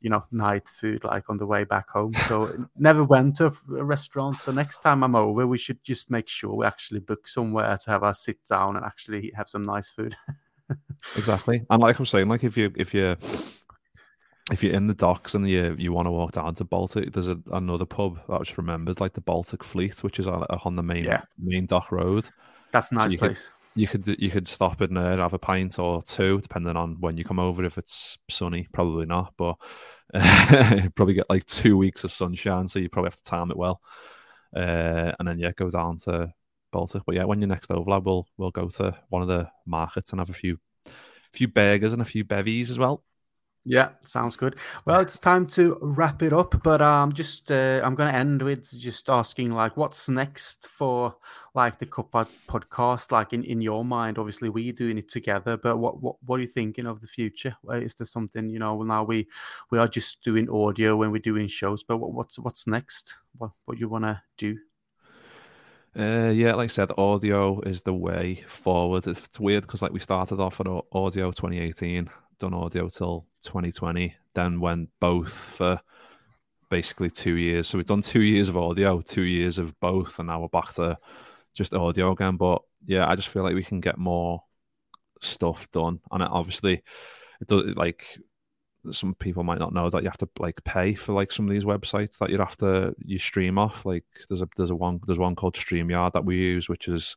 you 0.00 0.08
know 0.10 0.24
night 0.30 0.68
food 0.68 1.04
like 1.04 1.28
on 1.28 1.36
the 1.36 1.46
way 1.46 1.64
back 1.64 1.90
home 1.90 2.12
so 2.26 2.66
never 2.76 3.04
went 3.04 3.36
to 3.36 3.46
a 3.46 3.84
restaurant 3.84 4.40
so 4.40 4.50
next 4.50 4.78
time 4.78 5.02
i'm 5.02 5.14
over 5.14 5.46
we 5.46 5.58
should 5.58 5.82
just 5.84 6.10
make 6.10 6.28
sure 6.28 6.54
we 6.54 6.66
actually 6.66 7.00
book 7.00 7.28
somewhere 7.28 7.76
to 7.76 7.90
have 7.90 8.02
our 8.02 8.14
sit 8.14 8.38
down 8.46 8.76
and 8.76 8.84
actually 8.84 9.32
have 9.34 9.48
some 9.48 9.62
nice 9.62 9.90
food 9.90 10.14
exactly 11.16 11.62
and 11.70 11.82
like 11.82 11.98
i'm 11.98 12.06
saying 12.06 12.28
like 12.28 12.44
if 12.44 12.56
you 12.56 12.72
if 12.76 12.94
you 12.94 13.16
if 14.50 14.62
you're 14.62 14.72
in 14.72 14.86
the 14.86 14.94
docks 14.94 15.34
and 15.34 15.48
you 15.48 15.74
you 15.78 15.92
want 15.92 16.06
to 16.06 16.10
walk 16.10 16.32
down 16.32 16.54
to 16.56 16.64
Baltic, 16.64 17.12
there's 17.12 17.28
a, 17.28 17.38
another 17.52 17.84
pub 17.84 18.18
that 18.26 18.34
I 18.34 18.38
just 18.38 18.58
remembered, 18.58 19.00
like 19.00 19.12
the 19.12 19.20
Baltic 19.20 19.62
Fleet, 19.62 20.02
which 20.02 20.18
is 20.18 20.26
on, 20.26 20.44
on 20.64 20.76
the 20.76 20.82
main 20.82 21.04
yeah. 21.04 21.22
main 21.38 21.66
dock 21.66 21.92
road. 21.92 22.28
That's 22.72 22.90
a 22.90 22.94
nice 22.96 23.12
so 23.12 23.18
place. 23.18 23.48
You 23.76 23.86
could 23.86 24.06
you 24.06 24.30
could 24.30 24.48
stop 24.48 24.82
in 24.82 24.94
there, 24.94 25.18
have 25.18 25.32
a 25.32 25.38
pint 25.38 25.78
or 25.78 26.02
two, 26.02 26.40
depending 26.40 26.76
on 26.76 26.96
when 27.00 27.16
you 27.16 27.24
come 27.24 27.38
over. 27.38 27.64
If 27.64 27.78
it's 27.78 28.18
sunny, 28.28 28.66
probably 28.72 29.06
not, 29.06 29.34
but 29.36 29.56
probably 30.94 31.14
get 31.14 31.30
like 31.30 31.46
two 31.46 31.76
weeks 31.76 32.04
of 32.04 32.10
sunshine, 32.10 32.68
so 32.68 32.78
you 32.78 32.88
probably 32.88 33.08
have 33.08 33.22
to 33.22 33.30
time 33.30 33.50
it 33.50 33.56
well. 33.56 33.80
Uh, 34.54 35.12
and 35.18 35.28
then 35.28 35.38
yeah, 35.38 35.52
go 35.52 35.70
down 35.70 35.98
to 35.98 36.32
Baltic. 36.72 37.02
But 37.06 37.14
yeah, 37.14 37.24
when 37.24 37.40
you're 37.40 37.48
next 37.48 37.70
over, 37.70 38.00
we'll 38.00 38.26
we'll 38.36 38.50
go 38.50 38.68
to 38.70 38.96
one 39.08 39.22
of 39.22 39.28
the 39.28 39.48
markets 39.66 40.10
and 40.10 40.20
have 40.20 40.30
a 40.30 40.34
few 40.34 40.58
few 41.32 41.46
burgers 41.46 41.92
and 41.92 42.02
a 42.02 42.06
few 42.06 42.24
bevies 42.24 42.70
as 42.70 42.78
well. 42.78 43.04
Yeah, 43.64 43.90
sounds 44.00 44.36
good. 44.36 44.56
Well, 44.86 45.00
it's 45.00 45.18
time 45.18 45.46
to 45.48 45.76
wrap 45.82 46.22
it 46.22 46.32
up, 46.32 46.62
but 46.62 46.80
um, 46.80 47.12
just 47.12 47.52
uh, 47.52 47.82
I'm 47.84 47.94
going 47.94 48.10
to 48.10 48.18
end 48.18 48.40
with 48.40 48.70
just 48.78 49.10
asking 49.10 49.52
like, 49.52 49.76
what's 49.76 50.08
next 50.08 50.66
for 50.66 51.14
like 51.54 51.78
the 51.78 51.84
Cup 51.84 52.10
podcast? 52.12 53.12
Like 53.12 53.34
in, 53.34 53.44
in 53.44 53.60
your 53.60 53.84
mind, 53.84 54.16
obviously 54.16 54.48
we're 54.48 54.72
doing 54.72 54.96
it 54.96 55.10
together, 55.10 55.58
but 55.58 55.76
what 55.76 56.00
what 56.02 56.16
what 56.24 56.38
are 56.38 56.42
you 56.42 56.48
thinking 56.48 56.86
of 56.86 57.02
the 57.02 57.06
future? 57.06 57.54
Is 57.70 57.94
there 57.94 58.06
something 58.06 58.48
you 58.48 58.58
know? 58.58 58.76
Well, 58.76 58.86
Now 58.88 59.04
we 59.04 59.28
we 59.70 59.78
are 59.78 59.88
just 59.88 60.22
doing 60.24 60.48
audio 60.48 60.96
when 60.96 61.10
we're 61.10 61.18
doing 61.18 61.46
shows, 61.46 61.82
but 61.82 61.98
what, 61.98 62.14
what's 62.14 62.38
what's 62.38 62.66
next? 62.66 63.14
What 63.36 63.50
what 63.66 63.78
you 63.78 63.90
want 63.90 64.04
to 64.04 64.22
do? 64.38 64.56
Uh, 65.94 66.30
yeah, 66.30 66.54
like 66.54 66.70
I 66.70 66.72
said, 66.72 66.92
audio 66.96 67.60
is 67.60 67.82
the 67.82 67.92
way 67.92 68.42
forward. 68.46 69.06
It's 69.06 69.38
weird 69.38 69.64
because 69.64 69.82
like 69.82 69.92
we 69.92 70.00
started 70.00 70.40
off 70.40 70.60
at 70.60 70.66
audio 70.92 71.30
2018 71.30 72.08
done 72.38 72.54
audio 72.54 72.88
till 72.88 73.26
2020, 73.42 74.14
then 74.34 74.60
went 74.60 74.90
both 75.00 75.32
for 75.32 75.80
basically 76.70 77.10
two 77.10 77.34
years. 77.34 77.68
So 77.68 77.78
we've 77.78 77.86
done 77.86 78.02
two 78.02 78.22
years 78.22 78.48
of 78.48 78.56
audio, 78.56 79.00
two 79.00 79.22
years 79.22 79.58
of 79.58 79.78
both, 79.80 80.18
and 80.18 80.28
now 80.28 80.40
we're 80.40 80.48
back 80.48 80.72
to 80.74 80.98
just 81.54 81.74
audio 81.74 82.12
again. 82.12 82.36
But 82.36 82.62
yeah, 82.86 83.08
I 83.08 83.16
just 83.16 83.28
feel 83.28 83.42
like 83.42 83.54
we 83.54 83.64
can 83.64 83.80
get 83.80 83.98
more 83.98 84.42
stuff 85.20 85.70
done, 85.72 86.00
and 86.10 86.22
it 86.22 86.28
obviously, 86.30 86.82
it 87.40 87.48
does 87.48 87.74
like 87.76 88.06
some 88.92 89.14
people 89.14 89.44
might 89.44 89.58
not 89.58 89.74
know 89.74 89.90
that 89.90 90.02
you 90.02 90.08
have 90.08 90.18
to 90.18 90.28
like 90.38 90.62
pay 90.64 90.94
for 90.94 91.12
like 91.12 91.30
some 91.30 91.46
of 91.46 91.52
these 91.52 91.64
websites 91.64 92.16
that 92.18 92.30
you'd 92.30 92.40
have 92.40 92.56
to 92.56 92.94
you 93.04 93.18
stream 93.18 93.58
off. 93.58 93.84
Like 93.84 94.04
there's 94.28 94.40
a 94.40 94.48
there's 94.56 94.70
a 94.70 94.76
one 94.76 95.00
there's 95.06 95.18
one 95.18 95.34
called 95.34 95.54
StreamYard 95.54 96.12
that 96.12 96.24
we 96.24 96.36
use, 96.36 96.68
which 96.68 96.88
is 96.88 97.16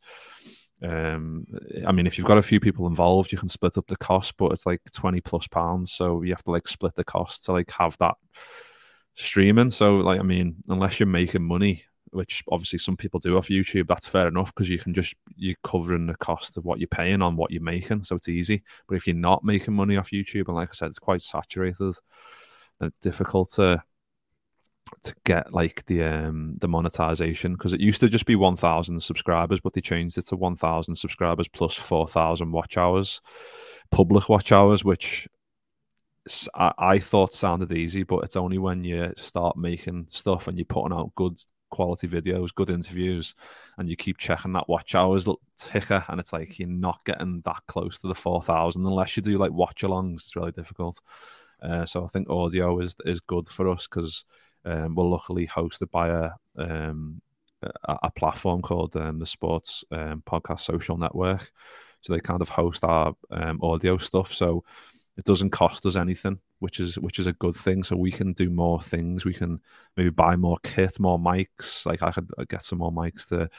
um, 0.84 1.48
I 1.88 1.92
mean, 1.92 2.06
if 2.08 2.18
you've 2.18 2.28
got 2.28 2.38
a 2.38 2.44
few 2.44 2.60
people 2.60 2.88
involved, 2.88 3.32
you 3.32 3.38
can 3.38 3.48
split 3.48 3.78
up 3.78 3.88
the 3.88 3.96
cost, 3.96 4.36
but 4.38 4.52
it's 4.52 4.66
like 4.66 4.82
twenty 4.92 5.22
plus 5.22 5.48
pounds, 5.48 5.92
so 5.94 6.22
you 6.22 6.34
have 6.34 6.44
to 6.44 6.52
like 6.52 6.68
split 6.68 6.96
the 6.96 7.04
cost 7.04 7.46
to 7.46 7.54
like 7.54 7.72
have 7.72 7.98
that 8.00 8.16
streaming. 9.16 9.70
So, 9.70 9.98
like, 9.98 10.20
I 10.20 10.24
mean, 10.24 10.58
unless 10.68 11.00
you're 11.00 11.08
making 11.08 11.44
money, 11.44 11.84
which 12.12 12.44
obviously 12.52 12.80
some 12.80 12.98
people 12.98 13.20
do 13.20 13.38
off 13.38 13.48
YouTube, 13.48 13.88
that's 13.88 14.08
fair 14.08 14.28
enough 14.28 14.54
because 14.54 14.70
you 14.70 14.78
can 14.78 14.94
just 14.94 15.16
you're 15.36 15.56
covering 15.64 16.08
the 16.08 16.16
cost 16.16 16.58
of 16.58 16.66
what 16.66 16.80
you're 16.80 16.88
paying 16.88 17.22
on 17.22 17.38
what 17.38 17.52
you're 17.52 17.62
making, 17.62 18.04
so 18.04 18.16
it's 18.18 18.30
easy. 18.30 18.64
But 18.88 18.96
if 18.96 19.08
you're 19.08 19.16
not 19.16 19.44
making 19.44 19.74
money 19.74 19.96
off 19.96 20.12
YouTube, 20.12 20.48
and 20.48 20.56
like 20.56 20.70
I 20.70 20.74
said, 20.74 20.90
it's 20.90 21.00
quite 21.00 21.22
saturated, 21.22 21.96
then 22.80 22.90
it's 22.90 23.00
difficult 23.00 23.52
to 23.54 23.82
to 25.04 25.16
get 25.26 25.54
like 25.54 25.86
the 25.88 26.04
um 26.04 26.56
the 26.60 26.68
monetization 26.68 27.54
because 27.54 27.74
it 27.74 27.82
used 27.82 28.00
to 28.00 28.10
just 28.10 28.26
be 28.26 28.36
1000 28.36 29.02
subscribers 29.02 29.60
but 29.60 29.74
they 29.74 29.82
changed 29.82 30.18
it 30.18 30.28
to 30.28 30.36
1000 30.36 30.96
subscribers 30.96 31.48
plus 31.48 31.74
4000 31.74 32.52
watch 32.52 32.78
hours 32.78 33.22
public 33.92 34.30
watch 34.30 34.52
hours 34.52 34.84
which 34.84 35.28
I, 36.56 36.74
I, 36.78 37.00
thought 37.00 37.34
sounded 37.34 37.74
easy 37.74 38.04
but 38.04 38.24
it's 38.24 38.38
only 38.38 38.58
when 38.58 38.86
you 38.86 39.12
start 39.18 39.58
making 39.58 40.08
stuff 40.10 40.48
and 40.48 40.58
you're 40.58 40.66
putting 40.66 40.98
out 40.98 41.14
good 41.16 41.38
quality 41.70 42.08
videos 42.08 42.54
good 42.54 42.70
interviews 42.70 43.36
and 43.78 43.90
you 43.90 43.98
keep 43.98 44.18
checking 44.18 44.54
that 44.54 44.70
watch 44.70 44.96
hours 44.96 45.28
ticker 45.58 46.06
and 46.08 46.20
it's 46.20 46.32
like 46.32 46.60
you're 46.60 46.68
not 46.70 47.04
getting 47.04 47.42
that 47.44 47.62
close 47.68 47.98
to 48.00 48.08
the 48.08 48.16
4000 48.16 48.86
unless 48.86 49.18
you 49.18 49.24
do 49.24 49.38
like 49.38 49.52
watch 49.52 49.82
alongs 49.82 50.22
it's 50.22 50.36
really 50.36 50.52
difficult. 50.52 51.02
Uh, 51.62 51.86
so 51.86 52.04
i 52.04 52.08
think 52.08 52.30
audio 52.30 52.80
is 52.80 52.96
is 53.06 53.22
good 53.22 53.48
for 53.48 53.70
us 53.70 53.88
because 53.88 54.26
um, 54.66 54.96
we're 54.96 55.06
luckily 55.06 55.48
hosted 55.48 55.92
by 55.92 56.10
a 56.10 56.32
um, 56.58 57.22
a, 57.62 57.98
a, 58.04 58.12
platform 58.12 58.62
called 58.62 58.96
um, 58.96 59.20
the 59.20 59.26
Sports 59.26 59.84
um, 59.92 60.24
Podcast 60.26 60.62
Social 60.62 60.98
Network. 60.98 61.52
So 62.02 62.14
they 62.14 62.20
kind 62.20 62.42
of 62.42 62.50
host 62.50 62.84
our 62.84 63.16
um, 63.32 63.60
audio 63.62 63.98
stuff. 63.98 64.34
So 64.34 64.64
it 65.18 65.26
doesn't 65.26 65.52
cost 65.52 65.86
us 65.86 65.96
anything, 65.96 66.40
which 66.60 66.80
is 66.80 66.98
which 67.00 67.20
is 67.20 67.28
a 67.28 67.34
good 67.34 67.56
thing. 67.56 67.84
So 67.84 67.96
we 67.96 68.12
can 68.12 68.34
do 68.34 68.50
more 68.50 68.82
things. 68.82 69.26
We 69.26 69.34
can 69.34 69.62
maybe 69.96 70.10
buy 70.10 70.36
more 70.36 70.58
kit, 70.64 71.00
more 71.00 71.20
mics. 71.20 71.86
Like 71.86 72.02
I 72.02 72.12
could 72.12 72.30
get 72.50 72.64
some 72.64 72.80
more 72.80 72.92
mics 72.92 73.28
to 73.28 73.50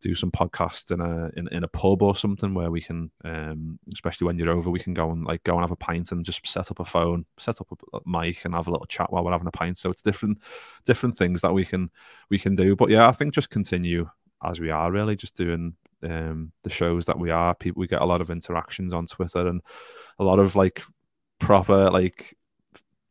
do 0.00 0.14
some 0.14 0.30
podcasts 0.30 0.90
in 0.90 1.00
a 1.00 1.30
in, 1.36 1.48
in 1.48 1.64
a 1.64 1.68
pub 1.68 2.02
or 2.02 2.16
something 2.16 2.54
where 2.54 2.70
we 2.70 2.80
can 2.80 3.10
um, 3.24 3.78
especially 3.92 4.26
when 4.26 4.38
you're 4.38 4.50
over 4.50 4.70
we 4.70 4.78
can 4.78 4.94
go 4.94 5.10
and 5.10 5.24
like 5.24 5.42
go 5.44 5.54
and 5.54 5.62
have 5.62 5.70
a 5.70 5.76
pint 5.76 6.12
and 6.12 6.24
just 6.24 6.46
set 6.46 6.70
up 6.70 6.80
a 6.80 6.84
phone 6.84 7.24
set 7.38 7.60
up 7.60 7.68
a 7.92 7.98
mic 8.06 8.44
and 8.44 8.54
have 8.54 8.66
a 8.66 8.70
little 8.70 8.86
chat 8.86 9.12
while 9.12 9.24
we're 9.24 9.32
having 9.32 9.46
a 9.46 9.52
pint. 9.52 9.78
So 9.78 9.90
it's 9.90 10.02
different 10.02 10.38
different 10.84 11.16
things 11.16 11.40
that 11.42 11.52
we 11.52 11.64
can 11.64 11.90
we 12.30 12.38
can 12.38 12.54
do. 12.54 12.76
But 12.76 12.90
yeah 12.90 13.08
i 13.08 13.12
think 13.12 13.34
just 13.34 13.50
continue 13.50 14.08
as 14.42 14.58
we 14.58 14.70
are 14.70 14.90
really 14.90 15.16
just 15.16 15.36
doing 15.36 15.74
um, 16.02 16.52
the 16.62 16.70
shows 16.70 17.04
that 17.04 17.18
we 17.18 17.30
are. 17.30 17.54
People 17.54 17.80
we 17.80 17.86
get 17.86 18.00
a 18.00 18.06
lot 18.06 18.22
of 18.22 18.30
interactions 18.30 18.92
on 18.92 19.06
twitter 19.06 19.46
and 19.46 19.60
a 20.18 20.24
lot 20.24 20.38
of 20.38 20.56
like 20.56 20.82
proper 21.38 21.90
like 21.90 22.36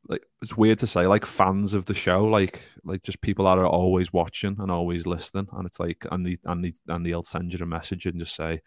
like 0.09 0.25
it's 0.41 0.57
weird 0.57 0.79
to 0.79 0.87
say 0.87 1.07
like 1.07 1.25
fans 1.25 1.73
of 1.73 1.85
the 1.85 1.93
show 1.93 2.25
like 2.25 2.63
like 2.83 3.03
just 3.03 3.21
people 3.21 3.45
that 3.45 3.59
are 3.59 3.67
always 3.67 4.11
watching 4.11 4.57
and 4.59 4.71
always 4.71 5.05
listening 5.05 5.47
and 5.53 5.65
it's 5.65 5.79
like 5.79 6.05
and 6.11 6.25
the 6.25 6.37
and 6.45 6.65
the 6.65 6.73
and 6.87 7.05
they'll 7.05 7.23
send 7.23 7.53
you 7.53 7.59
a 7.61 7.65
message 7.65 8.05
and 8.05 8.19
just 8.19 8.35
say 8.35 8.61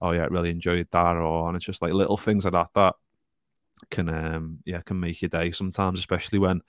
oh 0.00 0.12
yeah 0.12 0.22
I 0.22 0.26
really 0.26 0.50
enjoyed 0.50 0.88
that 0.92 1.16
or 1.16 1.48
and 1.48 1.56
it's 1.56 1.66
just 1.66 1.82
like 1.82 1.92
little 1.92 2.16
things 2.16 2.44
like 2.44 2.52
that 2.52 2.68
that 2.74 2.94
can 3.90 4.08
um 4.08 4.58
yeah 4.64 4.80
can 4.80 5.00
make 5.00 5.20
your 5.20 5.28
day 5.28 5.50
sometimes 5.50 5.98
especially 5.98 6.38
when 6.38 6.62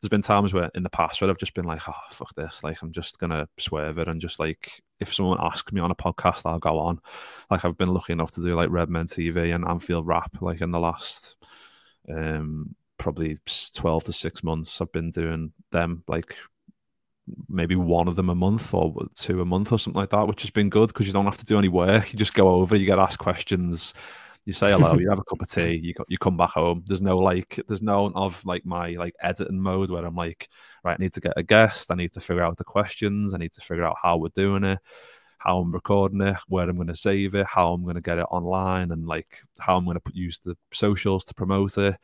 there's 0.00 0.08
been 0.10 0.22
times 0.22 0.52
where 0.52 0.70
in 0.74 0.82
the 0.82 0.90
past 0.90 1.20
where 1.20 1.30
I've 1.30 1.38
just 1.38 1.54
been 1.54 1.64
like, 1.64 1.88
oh 1.88 1.94
fuck 2.10 2.34
this, 2.34 2.62
like 2.62 2.82
I'm 2.82 2.92
just 2.92 3.18
gonna 3.18 3.48
swerve 3.58 3.98
it 3.98 4.08
and 4.08 4.20
just 4.20 4.38
like 4.38 4.82
if 5.00 5.14
someone 5.14 5.38
asks 5.40 5.72
me 5.72 5.80
on 5.80 5.90
a 5.90 5.94
podcast, 5.94 6.42
I'll 6.44 6.58
go 6.58 6.78
on. 6.78 7.00
Like 7.50 7.64
I've 7.64 7.78
been 7.78 7.88
lucky 7.94 8.12
enough 8.12 8.30
to 8.32 8.42
do 8.42 8.54
like 8.54 8.70
Redmen 8.70 9.06
TV 9.06 9.54
and 9.54 9.66
Anfield 9.66 10.06
Wrap 10.06 10.42
like 10.42 10.60
in 10.60 10.70
the 10.70 10.78
last 10.78 11.36
um 12.10 12.74
probably 12.98 13.38
12 13.74 14.04
to 14.04 14.12
6 14.12 14.42
months 14.42 14.80
I've 14.80 14.92
been 14.92 15.10
doing 15.10 15.52
them 15.70 16.02
like 16.08 16.34
maybe 17.48 17.74
one 17.74 18.08
of 18.08 18.16
them 18.16 18.30
a 18.30 18.34
month 18.34 18.72
or 18.72 18.94
two 19.14 19.40
a 19.40 19.44
month 19.44 19.72
or 19.72 19.78
something 19.78 20.00
like 20.00 20.10
that 20.10 20.28
which 20.28 20.42
has 20.42 20.50
been 20.50 20.70
good 20.70 20.88
because 20.88 21.06
you 21.06 21.12
don't 21.12 21.24
have 21.24 21.36
to 21.36 21.44
do 21.44 21.58
any 21.58 21.68
work 21.68 22.12
you 22.12 22.18
just 22.18 22.34
go 22.34 22.50
over 22.50 22.76
you 22.76 22.86
get 22.86 22.98
asked 22.98 23.18
questions 23.18 23.94
you 24.44 24.52
say 24.52 24.70
hello 24.70 24.96
you 24.96 25.10
have 25.10 25.18
a 25.18 25.24
cup 25.24 25.42
of 25.42 25.48
tea 25.48 25.74
you, 25.82 25.92
you 26.08 26.18
come 26.18 26.36
back 26.36 26.50
home. 26.50 26.84
There's 26.86 27.02
no 27.02 27.18
like 27.18 27.60
there's 27.66 27.82
no 27.82 28.12
of 28.14 28.44
like 28.46 28.64
my 28.64 28.90
like 28.90 29.14
editing 29.20 29.60
mode 29.60 29.90
where 29.90 30.04
i'm 30.04 30.14
like 30.14 30.48
right 30.84 30.96
i 30.98 31.02
need 31.02 31.12
to 31.14 31.20
get 31.20 31.32
a 31.36 31.42
guest 31.42 31.90
i 31.90 31.96
need 31.96 32.12
to 32.12 32.20
figure 32.20 32.44
out 32.44 32.56
the 32.56 32.64
questions 32.64 33.34
i 33.34 33.38
need 33.38 33.52
to 33.54 33.60
figure 33.60 33.84
out 33.84 33.96
how 34.00 34.16
we're 34.16 34.28
doing 34.28 34.62
it 34.62 34.78
how 35.38 35.58
i'm 35.58 35.72
recording 35.72 36.20
it 36.20 36.36
where 36.46 36.68
i'm 36.68 36.76
going 36.76 36.86
to 36.86 36.94
save 36.94 37.34
it 37.34 37.46
how 37.46 37.72
i'm 37.72 37.82
going 37.82 37.96
to 37.96 38.00
get 38.00 38.18
it 38.18 38.26
online 38.30 38.92
and 38.92 39.06
like 39.06 39.40
how 39.58 39.76
i'm 39.76 39.84
going 39.84 39.98
to 39.98 40.02
use 40.14 40.38
the 40.44 40.56
socials 40.72 41.24
to 41.24 41.34
promote 41.34 41.76
it 41.76 41.96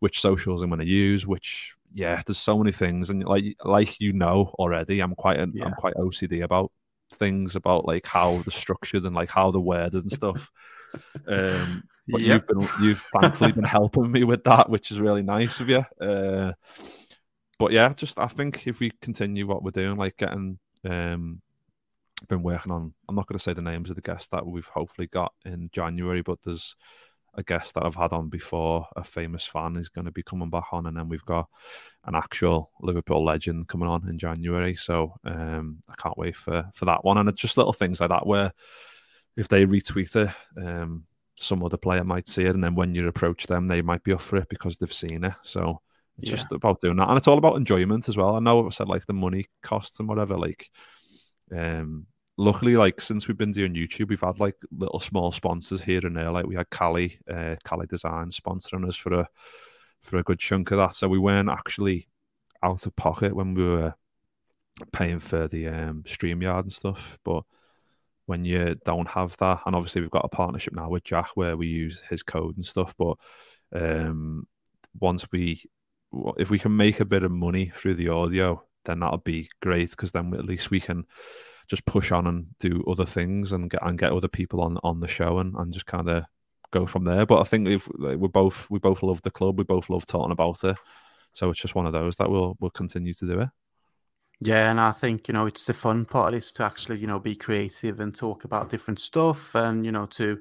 which 0.00 0.20
socials 0.20 0.62
I'm 0.62 0.70
going 0.70 0.80
to 0.80 0.86
use, 0.86 1.26
which 1.26 1.74
yeah, 1.92 2.22
there's 2.26 2.38
so 2.38 2.58
many 2.58 2.72
things, 2.72 3.10
and 3.10 3.24
like 3.24 3.56
like 3.64 4.00
you 4.00 4.12
know 4.12 4.52
already, 4.58 5.00
I'm 5.00 5.14
quite 5.14 5.38
an, 5.38 5.52
yeah. 5.54 5.66
I'm 5.66 5.72
quite 5.72 5.94
OCD 5.94 6.42
about 6.42 6.72
things 7.12 7.54
about 7.54 7.86
like 7.86 8.06
how 8.06 8.32
they're 8.38 8.50
structured 8.50 9.04
and 9.04 9.14
like 9.14 9.30
how 9.30 9.50
they're 9.50 9.60
worded 9.60 10.02
and 10.02 10.12
stuff. 10.12 10.50
um, 11.26 11.84
but 12.08 12.20
yep. 12.20 12.42
you've 12.42 12.46
been 12.46 12.68
you've 12.82 13.06
thankfully 13.20 13.52
been 13.52 13.64
helping 13.64 14.10
me 14.10 14.24
with 14.24 14.44
that, 14.44 14.68
which 14.68 14.90
is 14.90 15.00
really 15.00 15.22
nice 15.22 15.60
of 15.60 15.68
you. 15.68 15.84
Uh, 16.00 16.52
but 17.58 17.72
yeah, 17.72 17.92
just 17.94 18.18
I 18.18 18.26
think 18.26 18.66
if 18.66 18.80
we 18.80 18.90
continue 19.00 19.46
what 19.46 19.62
we're 19.62 19.70
doing, 19.70 19.96
like 19.96 20.16
getting 20.16 20.58
um, 20.84 21.40
been 22.28 22.42
working 22.42 22.72
on. 22.72 22.94
I'm 23.08 23.14
not 23.14 23.26
going 23.26 23.38
to 23.38 23.42
say 23.42 23.52
the 23.52 23.62
names 23.62 23.90
of 23.90 23.96
the 23.96 24.02
guests 24.02 24.28
that 24.28 24.46
we've 24.46 24.66
hopefully 24.66 25.06
got 25.06 25.32
in 25.44 25.70
January, 25.72 26.22
but 26.22 26.38
there's 26.42 26.76
a 27.36 27.42
guest 27.42 27.74
that 27.74 27.84
I've 27.84 27.94
had 27.94 28.12
on 28.12 28.28
before, 28.28 28.86
a 28.96 29.04
famous 29.04 29.44
fan, 29.44 29.76
is 29.76 29.88
going 29.88 30.04
to 30.04 30.10
be 30.10 30.22
coming 30.22 30.50
back 30.50 30.72
on, 30.72 30.86
and 30.86 30.96
then 30.96 31.08
we've 31.08 31.24
got 31.24 31.48
an 32.04 32.14
actual 32.14 32.70
Liverpool 32.80 33.24
legend 33.24 33.68
coming 33.68 33.88
on 33.88 34.08
in 34.08 34.18
January. 34.18 34.76
So 34.76 35.14
um, 35.24 35.80
I 35.88 35.94
can't 35.96 36.18
wait 36.18 36.36
for 36.36 36.70
for 36.74 36.84
that 36.86 37.04
one. 37.04 37.18
And 37.18 37.28
it's 37.28 37.40
just 37.40 37.56
little 37.56 37.72
things 37.72 38.00
like 38.00 38.10
that 38.10 38.26
where 38.26 38.52
if 39.36 39.48
they 39.48 39.66
retweet 39.66 40.14
it, 40.16 40.34
um, 40.64 41.04
some 41.36 41.64
other 41.64 41.76
player 41.76 42.04
might 42.04 42.28
see 42.28 42.44
it, 42.44 42.54
and 42.54 42.62
then 42.62 42.74
when 42.74 42.94
you 42.94 43.06
approach 43.08 43.46
them, 43.46 43.66
they 43.66 43.82
might 43.82 44.04
be 44.04 44.12
up 44.12 44.20
for 44.20 44.36
it 44.36 44.48
because 44.48 44.76
they've 44.76 44.92
seen 44.92 45.24
it. 45.24 45.34
So 45.42 45.80
it's 46.18 46.30
yeah. 46.30 46.36
just 46.36 46.52
about 46.52 46.80
doing 46.80 46.96
that, 46.96 47.08
and 47.08 47.18
it's 47.18 47.28
all 47.28 47.38
about 47.38 47.56
enjoyment 47.56 48.08
as 48.08 48.16
well. 48.16 48.36
I 48.36 48.40
know 48.40 48.66
I 48.66 48.70
said 48.70 48.88
like 48.88 49.06
the 49.06 49.12
money 49.12 49.46
costs 49.62 49.98
and 50.00 50.08
whatever, 50.08 50.36
like. 50.36 50.70
Um, 51.54 52.06
luckily, 52.36 52.76
like 52.76 53.00
since 53.00 53.28
we've 53.28 53.36
been 53.36 53.52
doing 53.52 53.74
YouTube, 53.74 54.08
we've 54.08 54.20
had 54.20 54.40
like 54.40 54.56
little 54.70 55.00
small 55.00 55.32
sponsors 55.32 55.82
here 55.82 56.00
and 56.04 56.16
there. 56.16 56.30
Like 56.30 56.46
we 56.46 56.56
had 56.56 56.70
Cali, 56.70 57.18
uh, 57.30 57.56
Cali 57.64 57.86
Design 57.86 58.30
sponsoring 58.30 58.86
us 58.86 58.96
for 58.96 59.20
a 59.20 59.28
for 60.02 60.18
a 60.18 60.22
good 60.22 60.38
chunk 60.38 60.70
of 60.70 60.78
that. 60.78 60.94
So 60.94 61.08
we 61.08 61.18
weren't 61.18 61.48
actually 61.48 62.08
out 62.62 62.86
of 62.86 62.96
pocket 62.96 63.34
when 63.34 63.54
we 63.54 63.64
were 63.64 63.94
paying 64.92 65.20
for 65.20 65.48
the 65.48 65.68
um, 65.68 66.02
StreamYard 66.06 66.62
and 66.62 66.72
stuff. 66.72 67.18
But 67.24 67.44
when 68.26 68.44
you 68.44 68.76
don't 68.84 69.08
have 69.10 69.36
that, 69.38 69.60
and 69.66 69.74
obviously 69.74 70.00
we've 70.00 70.10
got 70.10 70.24
a 70.24 70.28
partnership 70.28 70.74
now 70.74 70.88
with 70.88 71.04
Jack 71.04 71.30
where 71.34 71.56
we 71.56 71.66
use 71.66 72.02
his 72.08 72.22
code 72.22 72.56
and 72.56 72.66
stuff. 72.66 72.94
But 72.98 73.16
um, 73.74 74.46
once 74.98 75.26
we, 75.30 75.64
if 76.38 76.50
we 76.50 76.58
can 76.58 76.76
make 76.76 77.00
a 77.00 77.04
bit 77.04 77.22
of 77.22 77.30
money 77.30 77.72
through 77.74 77.94
the 77.94 78.08
audio, 78.08 78.62
then 78.84 79.00
that'll 79.00 79.18
be 79.18 79.50
great 79.62 79.90
because 79.90 80.12
then 80.12 80.34
at 80.34 80.44
least 80.44 80.70
we 80.70 80.80
can 80.80 81.06
just 81.68 81.84
push 81.86 82.12
on 82.12 82.26
and 82.26 82.46
do 82.58 82.84
other 82.88 83.06
things 83.06 83.52
and 83.52 83.70
get 83.70 83.82
and 83.82 83.98
get 83.98 84.12
other 84.12 84.28
people 84.28 84.60
on 84.60 84.78
on 84.82 85.00
the 85.00 85.08
show 85.08 85.38
and, 85.38 85.54
and 85.54 85.72
just 85.72 85.86
kind 85.86 86.08
of 86.08 86.24
go 86.70 86.86
from 86.86 87.04
there. 87.04 87.24
But 87.24 87.40
I 87.40 87.44
think 87.44 87.68
if 87.68 87.88
we 87.98 88.28
both 88.28 88.68
we 88.70 88.78
both 88.78 89.02
love 89.02 89.22
the 89.22 89.30
club, 89.30 89.58
we 89.58 89.64
both 89.64 89.88
love 89.88 90.06
talking 90.06 90.32
about 90.32 90.62
it. 90.64 90.76
So 91.32 91.50
it's 91.50 91.60
just 91.60 91.74
one 91.74 91.86
of 91.86 91.92
those 91.92 92.16
that 92.16 92.30
we'll 92.30 92.56
we'll 92.60 92.70
continue 92.70 93.14
to 93.14 93.26
do 93.26 93.40
it. 93.40 93.48
Yeah, 94.40 94.70
and 94.70 94.80
I 94.80 94.92
think 94.92 95.28
you 95.28 95.34
know 95.34 95.46
it's 95.46 95.64
the 95.64 95.72
fun 95.72 96.04
part 96.04 96.34
is 96.34 96.52
to 96.52 96.64
actually 96.64 96.98
you 96.98 97.06
know 97.06 97.18
be 97.18 97.36
creative 97.36 98.00
and 98.00 98.14
talk 98.14 98.44
about 98.44 98.68
different 98.68 99.00
stuff 99.00 99.54
and 99.54 99.86
you 99.86 99.92
know 99.92 100.06
to 100.06 100.40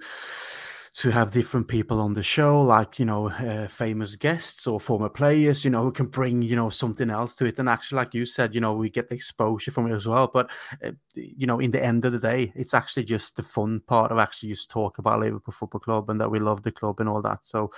to 0.96 1.10
have 1.10 1.32
different 1.32 1.68
people 1.68 2.00
on 2.00 2.14
the 2.14 2.22
show, 2.22 2.62
like 2.62 3.00
you 3.00 3.06
know, 3.06 3.30
uh, 3.30 3.68
famous 3.68 4.16
guests 4.16 4.68
or 4.68 4.80
former 4.80 5.10
players, 5.10 5.66
you 5.66 5.72
know, 5.72 5.82
who 5.82 5.92
can 5.92 6.06
bring 6.06 6.44
you 6.44 6.56
know 6.56 6.70
something 6.70 7.10
else 7.10 7.34
to 7.36 7.46
it. 7.46 7.58
And 7.58 7.68
actually, 7.68 7.96
like 7.96 8.14
you 8.14 8.28
said, 8.28 8.54
you 8.54 8.62
know, 8.62 8.74
we 8.74 8.92
get 8.92 9.10
the 9.10 9.16
exposure 9.16 9.72
from 9.72 9.92
it 9.92 9.96
as 9.96 10.08
well. 10.08 10.30
But 10.32 10.52
uh, 10.86 10.92
you 11.16 11.48
know, 11.48 11.60
in 11.60 11.72
the 11.72 11.84
end 11.84 12.06
of 12.06 12.12
the 12.12 12.20
day, 12.20 12.54
it's 12.56 12.76
actually 12.76 13.06
just 13.06 13.36
the 13.36 13.44
fun 13.44 13.82
part 13.88 14.12
of 14.12 14.20
actually 14.20 14.50
just 14.50 14.70
talk 14.70 15.00
about 15.00 15.20
Liverpool 15.20 15.52
Football 15.52 15.82
Club 15.82 16.10
and 16.12 16.22
that 16.22 16.30
we 16.30 16.40
love 16.40 16.62
the 16.62 16.72
club 16.72 17.00
and 17.00 17.10
all 17.10 17.24
that. 17.24 17.40
So, 17.42 17.72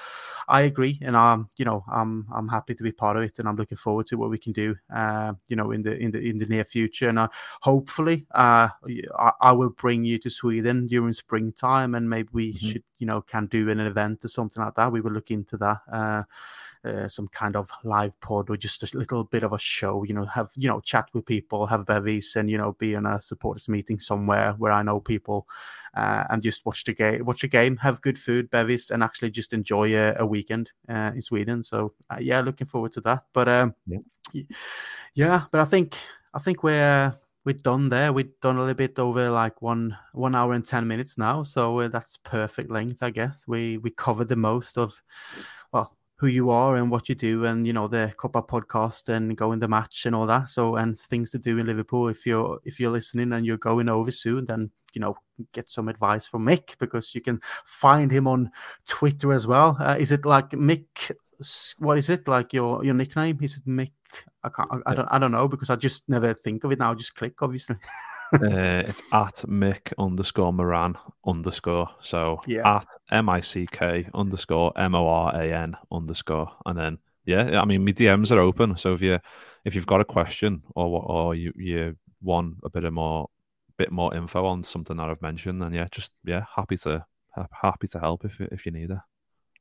I 0.50 0.62
agree, 0.62 1.00
and 1.02 1.16
I'm 1.16 1.48
you 1.56 1.64
know 1.64 1.86
I'm 1.90 2.28
I'm 2.36 2.50
happy 2.50 2.76
to 2.76 2.84
be 2.84 2.92
part 2.92 3.16
of 3.16 3.24
it, 3.24 3.40
and 3.40 3.48
I'm 3.48 3.56
looking 3.56 3.78
forward 3.78 4.08
to 4.08 4.18
what 4.18 4.30
we 4.30 4.38
can 4.38 4.52
do, 4.52 4.76
uh, 4.94 5.34
you 5.48 5.56
know, 5.56 5.72
in 5.72 5.84
the 5.84 5.98
in 5.98 6.12
the 6.12 6.20
in 6.20 6.38
the 6.38 6.48
near 6.48 6.66
future. 6.66 7.08
And 7.08 7.20
uh, 7.20 7.30
hopefully, 7.62 8.28
uh, 8.36 8.68
I, 9.18 9.32
I, 9.40 9.52
will 9.54 9.70
bring 9.70 10.04
you 10.04 10.18
to 10.20 10.30
Sweden 10.30 10.88
during 10.88 11.14
springtime, 11.14 11.96
and 11.96 12.10
maybe 12.10 12.30
we 12.34 12.54
mm-hmm. 12.54 12.68
should 12.68 12.84
you 13.00 13.08
know 13.08 13.22
can 13.22 13.46
do 13.48 13.70
in 13.70 13.80
an 13.80 13.88
event 13.88 14.24
or 14.24 14.28
something 14.28 14.64
like 14.64 14.76
that 14.76 14.92
we 14.92 15.02
will 15.02 15.12
look 15.12 15.32
into 15.32 15.58
that 15.58 15.80
uh, 15.92 16.24
uh, 16.86 17.08
some 17.08 17.28
kind 17.28 17.56
of 17.56 17.70
live 17.84 18.20
pod 18.22 18.50
or 18.50 18.58
just 18.58 18.84
a 18.84 18.98
little 18.98 19.24
bit 19.24 19.44
of 19.44 19.54
a 19.54 19.60
show 19.60 20.04
you 20.04 20.14
know 20.14 20.26
have 20.26 20.50
you 20.56 20.68
know 20.68 20.80
chat 20.80 21.10
with 21.14 21.26
people 21.26 21.66
have 21.66 21.86
bevies 21.86 22.36
and 22.36 22.50
you 22.50 22.58
know 22.58 22.74
be 22.74 22.94
in 22.94 23.06
a 23.06 23.20
supporters 23.20 23.68
meeting 23.68 24.00
somewhere 24.00 24.54
where 24.58 24.72
i 24.72 24.84
know 24.84 25.00
people 25.00 25.48
uh, 25.96 26.26
and 26.30 26.44
just 26.44 26.66
watch 26.66 26.84
the 26.84 26.94
game 26.94 27.26
watch 27.26 27.44
a 27.44 27.48
game 27.48 27.78
have 27.78 28.02
good 28.02 28.20
food 28.20 28.50
bevies 28.50 28.92
and 28.92 29.02
actually 29.02 29.32
just 29.32 29.54
enjoy 29.54 29.96
a, 29.96 30.16
a 30.20 30.26
weekend 30.26 30.72
uh, 30.90 31.12
in 31.16 31.22
sweden 31.22 31.64
so 31.64 31.94
uh, 32.12 32.18
yeah 32.20 32.42
looking 32.42 32.68
forward 32.68 32.92
to 32.92 33.02
that 33.02 33.24
but 33.34 33.48
um, 33.48 33.74
yeah. 33.88 34.42
yeah 35.16 35.42
but 35.52 35.62
i 35.62 35.66
think 35.66 35.96
i 36.34 36.40
think 36.40 36.64
we're 36.64 37.16
we're 37.46 37.54
done 37.54 37.90
there. 37.90 38.12
We've 38.12 38.38
done 38.42 38.58
a 38.58 38.60
little 38.60 38.74
bit 38.74 38.98
over 38.98 39.30
like 39.30 39.62
one 39.62 39.98
one 40.14 40.36
hour 40.36 40.54
and 40.54 40.66
ten 40.66 40.88
minutes 40.88 41.18
now, 41.18 41.44
so 41.44 41.80
uh, 41.80 41.88
that's 41.88 42.18
perfect 42.18 42.72
length, 42.72 43.04
I 43.04 43.12
guess. 43.12 43.46
We 43.48 43.78
we 43.78 43.92
covered 43.92 44.30
the 44.30 44.36
most 44.36 44.78
of 44.78 45.02
well 45.72 45.96
who 46.18 46.28
you 46.28 46.50
are 46.50 46.76
and 46.76 46.90
what 46.90 47.08
you 47.08 47.16
do, 47.16 47.46
and 47.46 47.68
you 47.68 47.74
know 47.74 47.88
the 47.88 48.14
Kopite 48.18 48.48
podcast 48.48 49.10
and 49.10 49.38
going 49.38 49.60
the 49.60 49.68
match 49.68 50.06
and 50.08 50.16
all 50.16 50.26
that. 50.26 50.50
So 50.50 50.76
and 50.76 50.98
things 50.98 51.32
to 51.32 51.40
do 51.40 51.60
in 51.60 51.68
Liverpool. 51.68 52.08
If 52.08 52.26
you're 52.26 52.60
if 52.64 52.80
you're 52.80 52.92
listening 52.92 53.32
and 53.32 53.46
you're 53.46 53.58
going 53.58 53.90
over 53.90 54.10
soon, 54.12 54.46
then 54.46 54.72
you 54.94 55.02
know 55.02 55.16
get 55.52 55.70
some 55.70 55.88
advice 55.88 56.26
from 56.26 56.46
Mick 56.46 56.78
because 56.80 57.14
you 57.14 57.22
can 57.22 57.42
find 57.66 58.10
him 58.10 58.28
on 58.28 58.50
Twitter 58.88 59.34
as 59.34 59.46
well. 59.46 59.78
Uh, 59.80 59.98
is 60.00 60.12
it 60.12 60.26
like 60.26 60.50
Mick 60.52 61.12
what 61.80 61.98
is 61.98 62.10
it 62.10 62.28
like 62.28 62.54
your 62.54 62.84
your 62.84 62.94
nickname? 62.94 63.40
Is 63.42 63.58
it 63.58 63.66
Mick? 63.66 63.92
I 64.44 64.50
can't. 64.50 64.70
I, 64.72 64.92
I 64.92 64.96
don't. 64.96 65.08
I 65.12 65.20
don't 65.20 65.32
know 65.32 65.48
because 65.48 65.70
I 65.70 65.76
just 65.76 66.08
never 66.08 66.34
think 66.34 66.64
of 66.64 66.72
it 66.72 66.80
now. 66.80 66.92
I 66.92 66.96
just 66.96 67.16
click, 67.16 67.42
obviously. 67.42 67.76
uh, 68.34 68.84
it's 68.88 69.02
at 69.12 69.36
Mick 69.48 69.94
underscore 69.98 70.54
Moran 70.54 70.98
underscore. 71.26 71.90
So 72.02 72.42
yeah. 72.48 72.78
at 72.78 72.88
M 73.12 73.30
I 73.30 73.42
C 73.42 73.68
K 73.72 74.08
underscore 74.14 74.74
M 74.78 74.96
O 74.96 75.08
R 75.08 75.36
A 75.36 75.54
N 75.54 75.76
underscore, 75.92 76.52
and 76.66 76.78
then 76.78 76.98
yeah, 77.26 77.60
I 77.60 77.66
mean, 77.66 77.84
my 77.84 77.92
DMs 77.92 78.32
are 78.32 78.40
open. 78.40 78.78
So 78.78 78.94
if 78.94 79.02
you 79.02 79.20
if 79.64 79.76
you've 79.76 79.88
got 79.88 80.02
a 80.02 80.06
question 80.06 80.64
or 80.76 81.04
or 81.04 81.36
you 81.36 81.52
you 81.56 81.98
want 82.22 82.58
a 82.64 82.70
bit 82.70 82.84
of 82.84 82.94
more 82.94 83.30
bit 83.78 83.92
more 83.92 84.16
info 84.16 84.46
on 84.46 84.64
something 84.64 84.98
that 84.98 85.10
I've 85.10 85.22
mentioned, 85.22 85.62
then 85.62 85.74
yeah, 85.74 85.88
just 85.92 86.12
yeah, 86.24 86.46
happy 86.56 86.78
to 86.78 87.06
happy 87.62 87.88
to 87.90 88.00
help 88.00 88.26
if 88.26 88.40
if 88.40 88.66
you 88.66 88.72
need 88.72 88.92
it. 88.92 88.98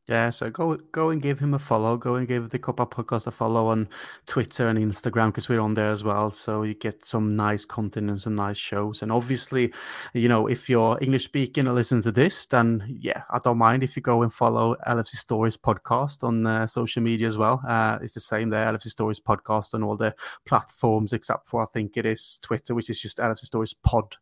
Yeah, 0.06 0.28
so 0.28 0.50
go 0.50 0.76
go 0.92 1.08
and 1.08 1.22
give 1.22 1.38
him 1.38 1.54
a 1.54 1.58
follow. 1.58 1.96
Go 1.96 2.16
and 2.16 2.28
give 2.28 2.50
the 2.50 2.58
Kopite 2.58 2.90
Podcast 2.90 3.26
a 3.26 3.30
follow 3.30 3.68
on 3.68 3.88
Twitter 4.26 4.68
and 4.68 4.78
Instagram 4.78 5.28
because 5.28 5.48
we're 5.48 5.60
on 5.60 5.72
there 5.72 5.90
as 5.90 6.04
well. 6.04 6.30
So 6.30 6.62
you 6.62 6.74
get 6.74 7.06
some 7.06 7.36
nice 7.36 7.64
content 7.64 8.10
and 8.10 8.20
some 8.20 8.34
nice 8.34 8.58
shows. 8.58 9.00
And 9.00 9.10
obviously, 9.10 9.72
you 10.12 10.28
know, 10.28 10.46
if 10.46 10.68
you're 10.68 10.98
English 11.00 11.24
speaking 11.24 11.66
and 11.66 11.74
listen 11.74 12.02
to 12.02 12.12
this, 12.12 12.44
then 12.44 12.98
yeah, 13.00 13.22
I 13.30 13.38
don't 13.38 13.56
mind 13.56 13.82
if 13.82 13.96
you 13.96 14.02
go 14.02 14.20
and 14.22 14.30
follow 14.30 14.76
LFC 14.86 15.16
Stories 15.16 15.56
Podcast 15.56 16.22
on 16.22 16.46
uh, 16.46 16.66
social 16.66 17.00
media 17.02 17.26
as 17.26 17.38
well. 17.38 17.62
Uh, 17.66 17.98
it's 18.02 18.12
the 18.12 18.20
same 18.20 18.50
there, 18.50 18.66
LFC 18.66 18.88
Stories 18.88 19.20
Podcast 19.20 19.72
on 19.72 19.82
all 19.82 19.96
the 19.96 20.14
platforms 20.44 21.14
except 21.14 21.48
for 21.48 21.62
I 21.62 21.66
think 21.72 21.96
it 21.96 22.04
is 22.04 22.38
Twitter, 22.42 22.74
which 22.74 22.90
is 22.90 23.00
just 23.00 23.16
LFC 23.16 23.46
Stories 23.46 23.72
Pod. 23.72 24.16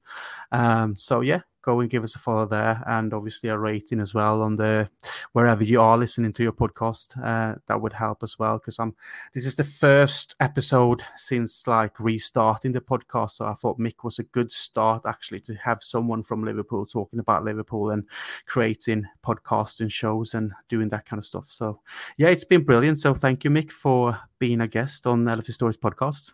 Um, 0.53 0.95
so 0.95 1.23
yeah, 1.23 1.41
go 1.63 1.81
and 1.81 1.91
give 1.91 2.05
us 2.05 2.15
a 2.15 2.19
follow 2.19 2.47
there 2.47 2.83
and 2.87 3.15
obviously 3.15 3.49
a 3.49 3.59
rating 3.59 4.01
as 4.01 4.15
well 4.15 4.43
on 4.43 4.57
the 4.57 4.89
wherever 5.33 5.65
you 5.65 5.81
are 5.81 5.97
listening 5.97 6.33
to 6.33 6.43
your 6.43 6.53
podcast 6.53 7.17
uh, 7.25 7.57
that 7.67 7.81
would 7.81 7.93
help 7.93 8.23
as 8.23 8.39
well 8.39 8.59
because 8.59 8.79
i'm 8.79 8.95
this 9.35 9.47
is 9.47 9.57
the 9.57 9.65
first 9.65 10.35
episode 10.41 11.03
since 11.17 11.67
like 11.67 11.99
restarting 11.99 12.73
the 12.73 12.81
podcast 12.81 13.33
so 13.33 13.47
i 13.47 13.55
thought 13.55 13.79
mick 13.79 14.05
was 14.05 14.19
a 14.19 14.25
good 14.25 14.53
start 14.53 15.03
actually 15.07 15.41
to 15.41 15.55
have 15.55 15.83
someone 15.83 16.23
from 16.23 16.45
liverpool 16.45 16.85
talking 16.85 17.19
about 17.19 17.45
liverpool 17.45 17.91
and 17.91 18.05
creating 18.47 19.07
podcasts 19.25 19.81
and 19.81 19.93
shows 19.93 20.35
and 20.35 20.53
doing 20.69 20.89
that 20.91 21.07
kind 21.07 21.19
of 21.19 21.27
stuff. 21.27 21.47
So 21.49 21.81
yeah 22.17 22.29
it's 22.29 22.45
been 22.45 22.65
brilliant. 22.65 22.99
So 23.01 23.15
thank 23.15 23.45
you 23.45 23.51
mick 23.51 23.71
for 23.71 24.19
being 24.39 24.61
a 24.61 24.69
guest 24.69 25.07
on 25.07 25.25
LFC 25.25 25.53
Stories 25.53 25.77
podcast 25.77 26.33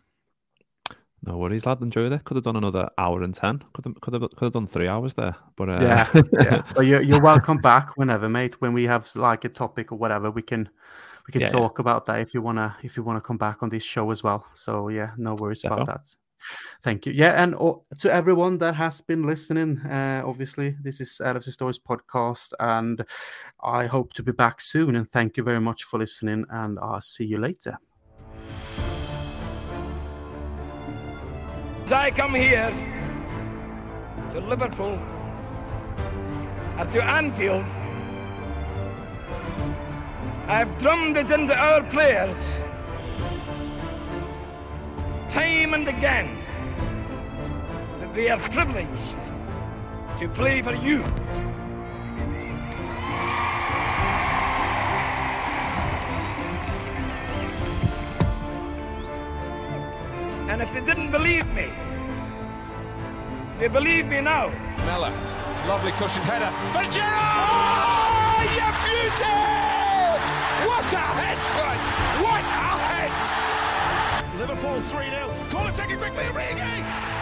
no 1.25 1.37
worries, 1.37 1.67
lad. 1.67 1.81
Enjoyed 1.81 2.13
it. 2.13 2.25
Could 2.25 2.37
have 2.37 2.45
done 2.45 2.57
another 2.57 2.89
hour 2.97 3.23
and 3.23 3.35
ten. 3.35 3.63
Could 3.73 3.87
have 3.87 4.01
could 4.01 4.15
have, 4.15 4.23
could 4.23 4.47
have 4.47 4.53
done 4.53 4.67
three 4.67 4.89
hours 4.89 5.15
there. 5.15 5.35
But 5.57 5.69
uh... 5.69 5.79
yeah, 5.81 6.23
yeah. 6.41 6.63
You're, 6.83 7.03
you're 7.03 7.21
welcome 7.21 7.59
back 7.59 7.97
whenever, 7.97 8.29
mate. 8.29 8.61
When 8.61 8.73
we 8.73 8.85
have 8.85 9.09
like 9.17 9.45
a 9.45 9.49
topic 9.49 9.91
or 9.93 9.99
whatever, 9.99 10.31
we 10.31 10.43
can 10.43 10.69
we 11.27 11.33
can 11.33 11.43
yeah, 11.43 11.49
talk 11.49 11.79
yeah. 11.79 11.83
about 11.83 12.07
that 12.07 12.21
if 12.21 12.35
you 12.35 12.43
wanna 12.43 12.77
if 12.83 12.97
you 12.97 13.03
wanna 13.03 13.21
come 13.21 13.37
back 13.37 13.63
on 13.63 13.69
this 13.69 13.83
show 13.83 14.11
as 14.11 14.23
well. 14.23 14.47
So 14.55 14.89
yeah, 14.89 15.11
no 15.17 15.35
worries 15.35 15.63
Defo. 15.63 15.73
about 15.73 15.87
that. 15.87 16.17
Thank 16.83 17.07
you. 17.07 17.13
Yeah, 17.13 17.43
and 17.43 17.55
uh, 17.57 17.75
to 17.99 18.13
everyone 18.13 18.59
that 18.59 18.77
has 18.77 19.01
been 19.01 19.25
listening, 19.25 19.81
uh, 19.81 20.23
obviously 20.25 20.77
this 20.81 21.01
is 21.01 21.21
LFC 21.23 21.51
Stories 21.51 21.81
podcast, 21.81 22.53
and 22.61 23.05
I 23.63 23.87
hope 23.87 24.13
to 24.15 24.23
be 24.23 24.33
back 24.33 24.61
soon. 24.61 24.95
And 24.95 25.11
thank 25.11 25.37
you 25.37 25.43
very 25.43 25.61
much 25.61 25.83
for 25.83 25.99
listening, 25.99 26.45
and 26.51 26.79
I'll 26.79 27.01
see 27.01 27.25
you 27.25 27.39
later. 27.39 27.79
As 31.89 31.93
I 31.93 32.11
come 32.11 32.35
here 32.35 32.69
to 34.35 34.41
Liverpool 34.41 34.99
and 36.77 36.93
to 36.93 37.03
Anfield, 37.03 37.65
I've 40.49 40.69
drummed 40.81 41.17
it 41.17 41.31
into 41.31 41.55
our 41.55 41.83
players 41.85 42.37
time 45.33 45.73
and 45.73 45.89
again 45.89 46.29
that 48.01 48.15
they 48.15 48.29
are 48.29 48.39
privileged 48.51 49.17
to 50.21 50.29
play 50.35 50.61
for 50.61 50.75
you. 50.75 51.03
And 60.49 60.63
if 60.63 60.73
they 60.73 60.81
didn't 60.81 61.11
believe 61.11 61.47
me, 61.49 61.69
they 63.59 63.69
believe 63.69 64.07
me 64.07 64.23
now. 64.23 64.49
Mella, 64.87 65.13
lovely 65.69 65.93
cushion 65.93 66.23
header. 66.23 66.51
But 66.73 66.89
Gerrard! 66.89 68.49
You 68.57 68.69
beauty! 68.81 69.37
What 70.65 70.89
a 70.89 71.05
head, 71.21 71.39
son! 71.53 71.77
What 72.25 72.41
a 72.41 72.73
head! 72.89 74.39
Liverpool 74.39 74.81
3 74.81 75.11
0. 75.11 75.35
Corner 75.51 75.73
taken 75.73 75.99
quickly, 75.99 76.25
Origi! 76.25 77.18